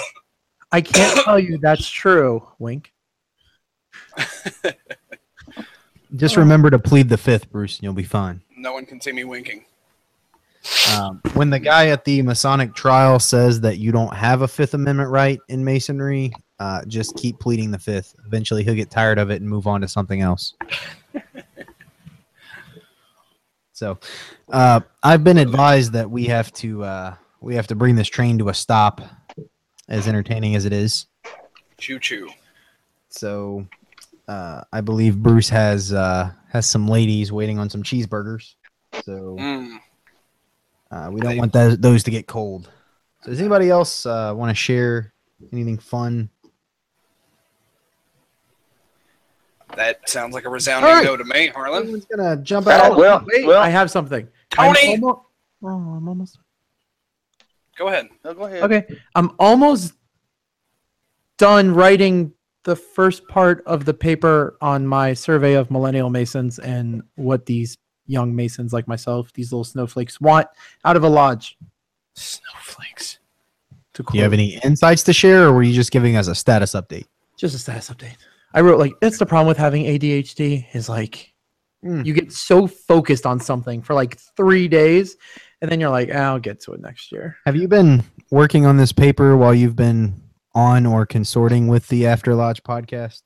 I 0.71 0.81
can't 0.81 1.23
tell 1.23 1.39
you 1.39 1.57
that's 1.59 1.87
true. 1.87 2.45
Wink. 2.59 2.91
Just 6.15 6.35
remember 6.37 6.69
to 6.69 6.79
plead 6.79 7.09
the 7.09 7.17
fifth, 7.17 7.49
Bruce, 7.51 7.77
and 7.77 7.83
you'll 7.83 7.93
be 7.93 8.03
fine. 8.03 8.41
No 8.57 8.73
one 8.73 8.85
can 8.85 8.99
see 8.99 9.11
me 9.11 9.23
winking. 9.23 9.65
Um, 10.95 11.21
when 11.33 11.49
the 11.49 11.59
guy 11.59 11.87
at 11.87 12.05
the 12.05 12.21
Masonic 12.21 12.73
trial 12.73 13.19
says 13.19 13.61
that 13.61 13.77
you 13.77 13.91
don't 13.91 14.13
have 14.13 14.41
a 14.41 14.47
Fifth 14.47 14.73
Amendment 14.73 15.09
right 15.09 15.39
in 15.49 15.63
Masonry, 15.63 16.33
uh, 16.59 16.83
just 16.85 17.15
keep 17.15 17.39
pleading 17.39 17.71
the 17.71 17.79
fifth. 17.79 18.15
Eventually, 18.25 18.63
he'll 18.63 18.73
get 18.73 18.89
tired 18.89 19.19
of 19.19 19.29
it 19.29 19.41
and 19.41 19.49
move 19.49 19.67
on 19.67 19.81
to 19.81 19.87
something 19.87 20.21
else. 20.21 20.53
so, 23.73 23.99
uh, 24.49 24.79
I've 25.03 25.23
been 25.23 25.37
advised 25.37 25.93
that 25.93 26.09
we 26.09 26.25
have 26.25 26.51
to 26.53 26.83
uh, 26.83 27.15
we 27.41 27.55
have 27.55 27.67
to 27.67 27.75
bring 27.75 27.95
this 27.95 28.07
train 28.07 28.37
to 28.39 28.49
a 28.49 28.53
stop, 28.53 29.01
as 29.87 30.07
entertaining 30.07 30.55
as 30.55 30.65
it 30.65 30.73
is. 30.73 31.05
Choo 31.77 31.99
choo. 31.99 32.29
So, 33.09 33.67
uh, 34.27 34.61
I 34.73 34.81
believe 34.81 35.21
Bruce 35.21 35.49
has 35.49 35.93
uh, 35.93 36.31
has 36.49 36.65
some 36.65 36.87
ladies 36.87 37.31
waiting 37.31 37.59
on 37.59 37.69
some 37.69 37.83
cheeseburgers. 37.83 38.55
So. 39.03 39.37
Mm. 39.39 39.79
Uh, 40.89 41.09
we 41.11 41.19
don't 41.21 41.37
want 41.37 41.51
those 41.53 41.77
those 41.77 42.03
to 42.03 42.11
get 42.11 42.27
cold. 42.27 42.69
So 43.23 43.31
does 43.31 43.39
anybody 43.39 43.69
else 43.69 44.05
uh, 44.05 44.33
want 44.35 44.49
to 44.49 44.55
share 44.55 45.13
anything 45.51 45.77
fun? 45.77 46.29
That 49.75 50.07
sounds 50.09 50.33
like 50.33 50.45
a 50.45 50.49
resounding 50.49 50.89
All 50.89 50.95
right. 50.95 51.03
no 51.03 51.17
to 51.17 51.23
me, 51.25 51.47
Harlan. 51.47 51.79
Everyone's 51.81 52.05
gonna 52.05 52.37
jump 52.37 52.67
Oh, 52.67 52.71
out. 52.71 52.97
well, 52.97 53.23
Wait, 53.31 53.45
well, 53.45 53.61
I 53.61 53.69
have 53.69 53.91
something. 53.91 54.27
I'm 54.57 54.73
Tony! 54.73 54.99
oh, 55.03 55.25
I'm 55.61 56.07
almost. 56.07 56.39
Go 57.77 57.89
ahead. 57.89 58.07
no, 58.23 58.33
go 58.33 58.45
ahead. 58.45 58.63
Okay, 58.63 58.97
I'm 59.13 59.31
almost 59.39 59.93
done 61.37 61.73
writing 61.73 62.33
the 62.63 62.75
first 62.75 63.27
part 63.27 63.61
of 63.67 63.85
the 63.85 63.93
paper 63.93 64.57
on 64.61 64.87
my 64.87 65.13
survey 65.13 65.53
of 65.53 65.69
millennial 65.69 66.09
masons 66.09 66.59
and 66.59 67.03
what 67.15 67.45
these 67.45 67.77
young 68.07 68.35
masons 68.35 68.73
like 68.73 68.87
myself, 68.87 69.31
these 69.33 69.51
little 69.51 69.63
snowflakes, 69.63 70.19
want 70.19 70.47
out 70.85 70.95
of 70.95 71.03
a 71.03 71.09
lodge. 71.09 71.57
Snowflakes. 72.15 73.19
To 73.93 74.03
Do 74.03 74.17
you 74.17 74.23
have 74.23 74.33
any 74.33 74.59
insights 74.63 75.03
to 75.03 75.13
share, 75.13 75.47
or 75.47 75.53
were 75.53 75.63
you 75.63 75.73
just 75.73 75.91
giving 75.91 76.15
us 76.17 76.27
a 76.27 76.35
status 76.35 76.73
update? 76.73 77.05
just 77.37 77.53
a 77.53 77.59
status 77.59 77.89
update. 77.91 78.15
I 78.53 78.61
wrote 78.61 78.79
like 78.79 78.93
that's 78.99 79.19
the 79.19 79.25
problem 79.25 79.47
with 79.47 79.57
having 79.57 79.83
ADHD 79.85 80.65
is 80.73 80.89
like 80.89 81.33
Mm. 81.85 82.03
you 82.03 82.11
get 82.13 82.31
so 82.33 82.65
focused 82.65 83.27
on 83.27 83.39
something 83.39 83.83
for 83.83 83.93
like 83.93 84.17
three 84.35 84.67
days, 84.67 85.15
and 85.61 85.69
then 85.71 85.79
you're 85.79 85.91
like, 85.91 86.09
"Ah, 86.11 86.29
I'll 86.29 86.39
get 86.39 86.59
to 86.61 86.73
it 86.73 86.81
next 86.81 87.11
year. 87.11 87.37
Have 87.45 87.55
you 87.55 87.67
been 87.67 88.03
working 88.31 88.65
on 88.65 88.77
this 88.77 88.91
paper 88.91 89.37
while 89.37 89.53
you've 89.53 89.75
been 89.75 90.19
on 90.55 90.87
or 90.87 91.05
consorting 91.05 91.67
with 91.67 91.87
the 91.89 92.07
After 92.07 92.33
Lodge 92.33 92.63
podcast? 92.63 93.21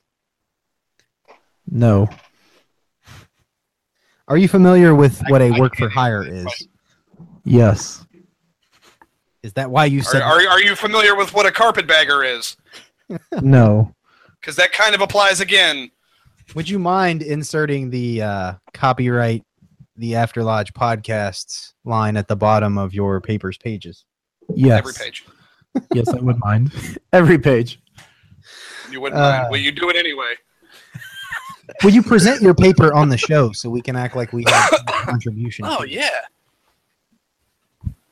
No. 1.66 2.10
Are 4.32 4.38
you 4.38 4.48
familiar 4.48 4.96
with 4.96 5.22
what 5.28 5.42
a 5.42 5.52
work 5.60 5.76
for 5.76 5.90
hire 5.90 6.24
is? 6.24 6.48
Yes. 7.44 8.06
Is 9.44 9.52
that 9.54 9.70
why 9.70 9.84
you 9.84 10.02
said? 10.02 10.22
are, 10.22 10.40
are 10.48 10.62
you 10.62 10.74
familiar 10.74 11.18
with 11.18 11.34
what 11.34 11.46
a 11.46 11.52
carpetbagger 11.52 12.24
is? 12.24 12.56
No. 13.42 13.94
Because 14.40 14.56
that 14.56 14.72
kind 14.72 14.96
of 14.96 15.02
applies 15.02 15.40
again. 15.42 15.92
Would 16.56 16.68
you 16.68 16.80
mind 16.80 17.22
inserting 17.22 17.90
the 17.92 18.22
uh, 18.24 18.54
copyright 18.74 19.44
the 19.98 20.16
After 20.16 20.44
Lodge 20.44 20.74
podcasts 20.74 21.74
line 21.86 22.18
at 22.18 22.28
the 22.28 22.36
bottom 22.38 22.78
of 22.80 22.92
your 22.94 23.20
paper's 23.22 23.58
pages? 23.60 24.04
Yes. 24.56 24.80
Every 24.80 24.94
page. 24.94 25.26
Yes, 25.94 26.08
I 26.10 26.20
would 26.22 26.40
mind. 26.40 26.72
Every 27.14 27.38
page. 27.38 27.80
You 28.90 29.02
wouldn't 29.02 29.22
Uh, 29.22 29.30
mind. 29.42 29.48
Well, 29.52 29.60
you 29.60 29.72
do 29.74 29.90
it 29.92 29.96
anyway. 29.96 30.34
Will 31.84 31.92
you 31.92 32.04
present 32.04 32.42
your 32.42 32.54
paper 32.54 32.94
on 32.94 33.10
the 33.10 33.18
show 33.18 33.52
so 33.52 33.70
we 33.70 33.82
can 33.82 33.96
act 33.96 34.16
like 34.16 34.34
we 34.34 34.44
have 34.48 34.74
a 34.88 34.92
contribution? 34.92 35.66
Oh, 35.68 35.84
yeah. 35.84 36.10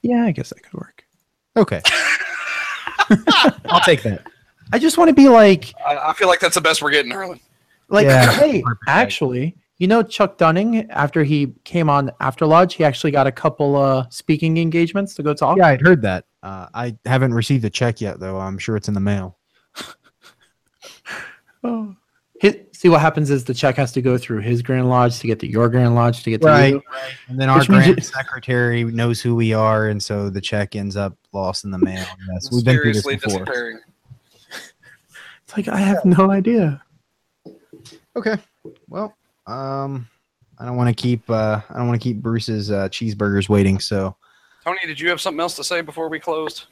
Yeah, 0.01 0.23
I 0.25 0.31
guess 0.31 0.49
that 0.49 0.61
could 0.63 0.73
work. 0.73 1.05
Okay. 1.57 1.81
I'll 3.65 3.81
take 3.81 4.01
that. 4.03 4.25
I 4.71 4.79
just 4.79 4.97
want 4.97 5.09
to 5.09 5.13
be 5.15 5.27
like, 5.29 5.73
I, 5.85 5.97
I 6.09 6.13
feel 6.13 6.27
like 6.27 6.39
that's 6.39 6.55
the 6.55 6.61
best 6.61 6.81
we're 6.81 6.91
getting, 6.91 7.11
Harlan. 7.11 7.39
like, 7.89 8.05
Yeah. 8.05 8.31
hey, 8.33 8.63
actually, 8.87 9.55
you 9.77 9.87
know, 9.87 10.03
Chuck 10.03 10.37
Dunning, 10.37 10.89
after 10.91 11.23
he 11.23 11.53
came 11.63 11.89
on 11.89 12.11
After 12.19 12.45
Lodge, 12.45 12.75
he 12.75 12.83
actually 12.83 13.11
got 13.11 13.25
a 13.27 13.31
couple 13.31 13.75
uh 13.75 14.05
speaking 14.09 14.57
engagements 14.57 15.15
to 15.15 15.23
go 15.23 15.33
talk. 15.33 15.57
Yeah, 15.57 15.67
I'd 15.67 15.81
heard 15.81 16.01
that. 16.03 16.25
Uh, 16.43 16.67
I 16.73 16.95
haven't 17.05 17.33
received 17.33 17.65
a 17.65 17.69
check 17.69 17.99
yet, 17.99 18.19
though. 18.19 18.37
I'm 18.39 18.57
sure 18.57 18.75
it's 18.77 18.87
in 18.87 18.93
the 18.93 18.99
mail. 18.99 19.37
Oh. 21.61 21.93
His, 22.79 22.81
see 22.81 22.89
what 22.89 23.01
happens 23.01 23.29
is 23.29 23.43
the 23.43 23.53
check 23.53 23.75
has 23.75 23.91
to 23.91 24.01
go 24.01 24.17
through 24.17 24.39
his 24.39 24.61
Grand 24.61 24.87
Lodge 24.89 25.19
to 25.19 25.27
get 25.27 25.39
to 25.41 25.47
your 25.47 25.67
Grand 25.69 25.95
Lodge 25.95 26.23
to 26.23 26.29
get 26.29 26.41
to 26.41 26.47
Right. 26.47 26.73
you. 26.73 26.81
And 27.27 27.39
then 27.39 27.49
our 27.49 27.59
Which 27.59 27.67
grand 27.67 27.97
you- 27.97 28.01
secretary 28.01 28.83
knows 28.85 29.21
who 29.21 29.35
we 29.35 29.53
are, 29.53 29.89
and 29.89 30.01
so 30.01 30.29
the 30.29 30.41
check 30.41 30.75
ends 30.75 30.95
up 30.95 31.15
lost 31.33 31.65
in 31.65 31.71
the 31.71 31.77
mail. 31.77 32.05
Yes, 32.33 32.49
we've 32.51 32.63
been 32.63 32.79
through 32.81 32.93
this 32.93 33.05
before. 33.05 33.45
It's 35.43 35.57
like 35.57 35.67
I 35.67 35.79
have 35.79 36.05
no 36.05 36.29
idea. 36.29 36.79
Okay. 38.15 38.37
Well, 38.87 39.15
um, 39.47 40.07
I 40.59 40.65
don't 40.65 40.75
want 40.75 40.95
to 40.95 41.01
keep 41.01 41.27
uh, 41.27 41.61
I 41.67 41.73
don't 41.77 41.87
want 41.87 41.99
to 41.99 42.03
keep 42.07 42.17
Bruce's 42.21 42.69
uh, 42.69 42.87
cheeseburgers 42.89 43.49
waiting. 43.49 43.79
So 43.79 44.15
Tony, 44.63 44.77
did 44.85 44.99
you 44.99 45.09
have 45.09 45.19
something 45.19 45.39
else 45.39 45.55
to 45.55 45.63
say 45.63 45.81
before 45.81 46.07
we 46.07 46.19
closed? 46.19 46.65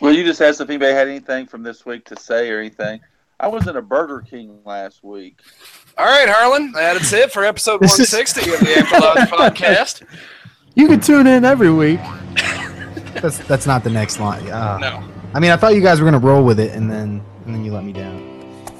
Well, 0.00 0.12
you 0.12 0.24
just 0.24 0.42
asked 0.42 0.60
if 0.60 0.68
anybody 0.68 0.92
had 0.92 1.06
anything 1.06 1.46
from 1.46 1.62
this 1.62 1.86
week 1.86 2.04
to 2.06 2.18
say 2.18 2.50
or 2.50 2.58
anything. 2.58 2.98
I 3.40 3.48
was 3.48 3.66
in 3.66 3.76
a 3.76 3.82
Burger 3.82 4.20
King 4.20 4.58
last 4.66 5.02
week. 5.02 5.40
All 5.96 6.04
right, 6.06 6.28
Harlan, 6.28 6.72
that's 6.72 7.12
it 7.12 7.32
for 7.32 7.42
episode 7.44 7.80
This 7.80 7.98
is- 7.98 8.12
160 8.12 8.52
of 8.52 8.60
the 8.60 8.78
After 8.78 9.00
Lodge 9.00 9.28
podcast. 9.56 10.02
You 10.74 10.86
can 10.88 11.00
tune 11.00 11.26
in 11.26 11.44
every 11.44 11.70
week. 11.70 12.00
that's 13.20 13.38
that's 13.38 13.66
not 13.66 13.82
the 13.82 13.90
next 13.90 14.20
line. 14.20 14.48
Uh, 14.50 14.78
No. 14.78 15.02
I 15.34 15.40
mean, 15.40 15.50
I 15.52 15.56
thought 15.56 15.74
you 15.74 15.80
guys 15.80 16.00
were 16.00 16.04
gonna 16.06 16.18
roll 16.18 16.44
with 16.44 16.60
it, 16.60 16.72
and 16.74 16.90
then 16.90 17.22
and 17.46 17.54
then 17.54 17.64
you 17.64 17.72
let 17.72 17.84
me 17.84 17.92
down. 17.92 18.28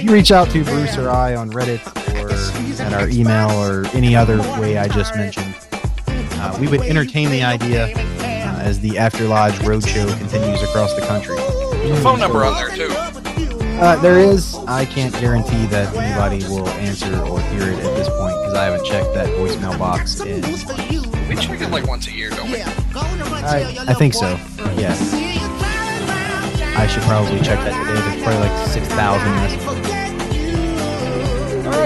you 0.00 0.12
reach 0.12 0.30
out 0.30 0.50
to 0.50 0.64
Bruce 0.64 0.96
or 0.96 1.10
I 1.10 1.34
on 1.34 1.50
Reddit 1.50 1.80
or 2.14 2.82
at 2.82 2.92
our 2.92 3.08
email 3.08 3.50
or 3.50 3.86
any 3.94 4.14
other 4.14 4.38
way 4.60 4.78
I 4.78 4.88
just 4.88 5.14
mentioned. 5.16 5.54
Uh, 6.08 6.56
we 6.60 6.68
would 6.68 6.82
entertain 6.82 7.30
the 7.30 7.42
idea 7.42 7.86
uh, 7.86 8.60
as 8.60 8.80
the 8.80 8.98
After 8.98 9.26
Lodge 9.26 9.54
Roadshow 9.60 10.06
continues 10.18 10.62
across 10.62 10.94
the 10.94 11.02
country. 11.02 11.36
There's 11.36 11.98
a 11.98 12.02
phone 12.02 12.18
number 12.18 12.44
on 12.44 12.54
there, 12.54 12.76
too. 12.76 12.92
Uh, 13.78 13.96
there 13.96 14.18
is. 14.18 14.54
I 14.66 14.84
can't 14.84 15.12
guarantee 15.14 15.66
that 15.66 15.94
anybody 15.94 16.44
will 16.48 16.68
answer 16.68 17.14
or 17.22 17.40
hear 17.40 17.62
it 17.62 17.78
at 17.78 17.96
this 17.96 18.08
point 18.08 18.34
because 18.40 18.54
I 18.54 18.64
haven't 18.64 18.86
checked 18.86 19.14
that 19.14 19.28
voicemail 19.28 19.78
box 19.78 20.20
in. 20.20 20.42
We 21.28 21.36
check 21.36 21.60
it 21.60 21.70
like 21.70 21.86
once 21.86 22.06
a 22.06 22.12
year, 22.12 22.30
don't 22.30 22.50
we? 22.50 22.62
I, 22.62 23.84
I 23.88 23.94
think 23.94 24.14
so. 24.14 24.38
Yeah. 24.76 24.96
I 26.78 26.86
should 26.86 27.02
probably 27.04 27.40
check 27.40 27.58
that 27.60 27.72
today. 27.72 28.00
There's 28.00 28.22
probably 28.22 28.48
like 28.48 28.68
6,000 28.68 29.30
messages. 29.36 29.85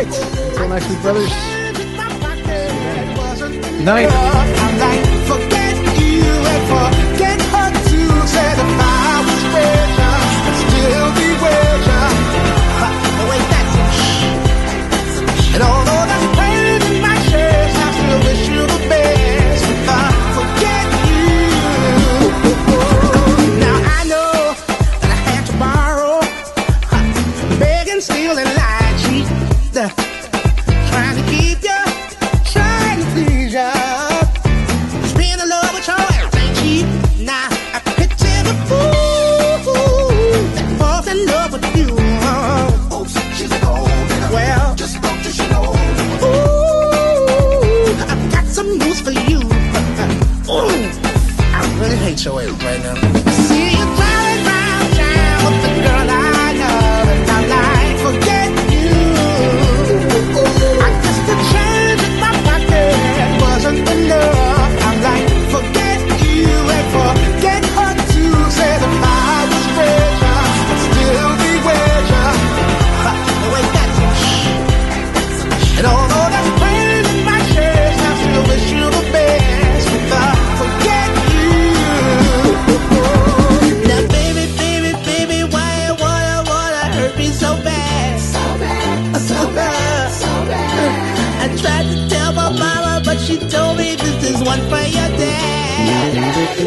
All 0.01 0.07
right. 0.07 0.49
Until 0.49 0.69
next 0.71 0.89
week, 0.89 1.03
brothers. 1.03 1.31
Good 3.61 3.85
night. 3.85 4.31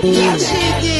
But 0.03 0.13
she 0.13 0.81
told 0.81 0.93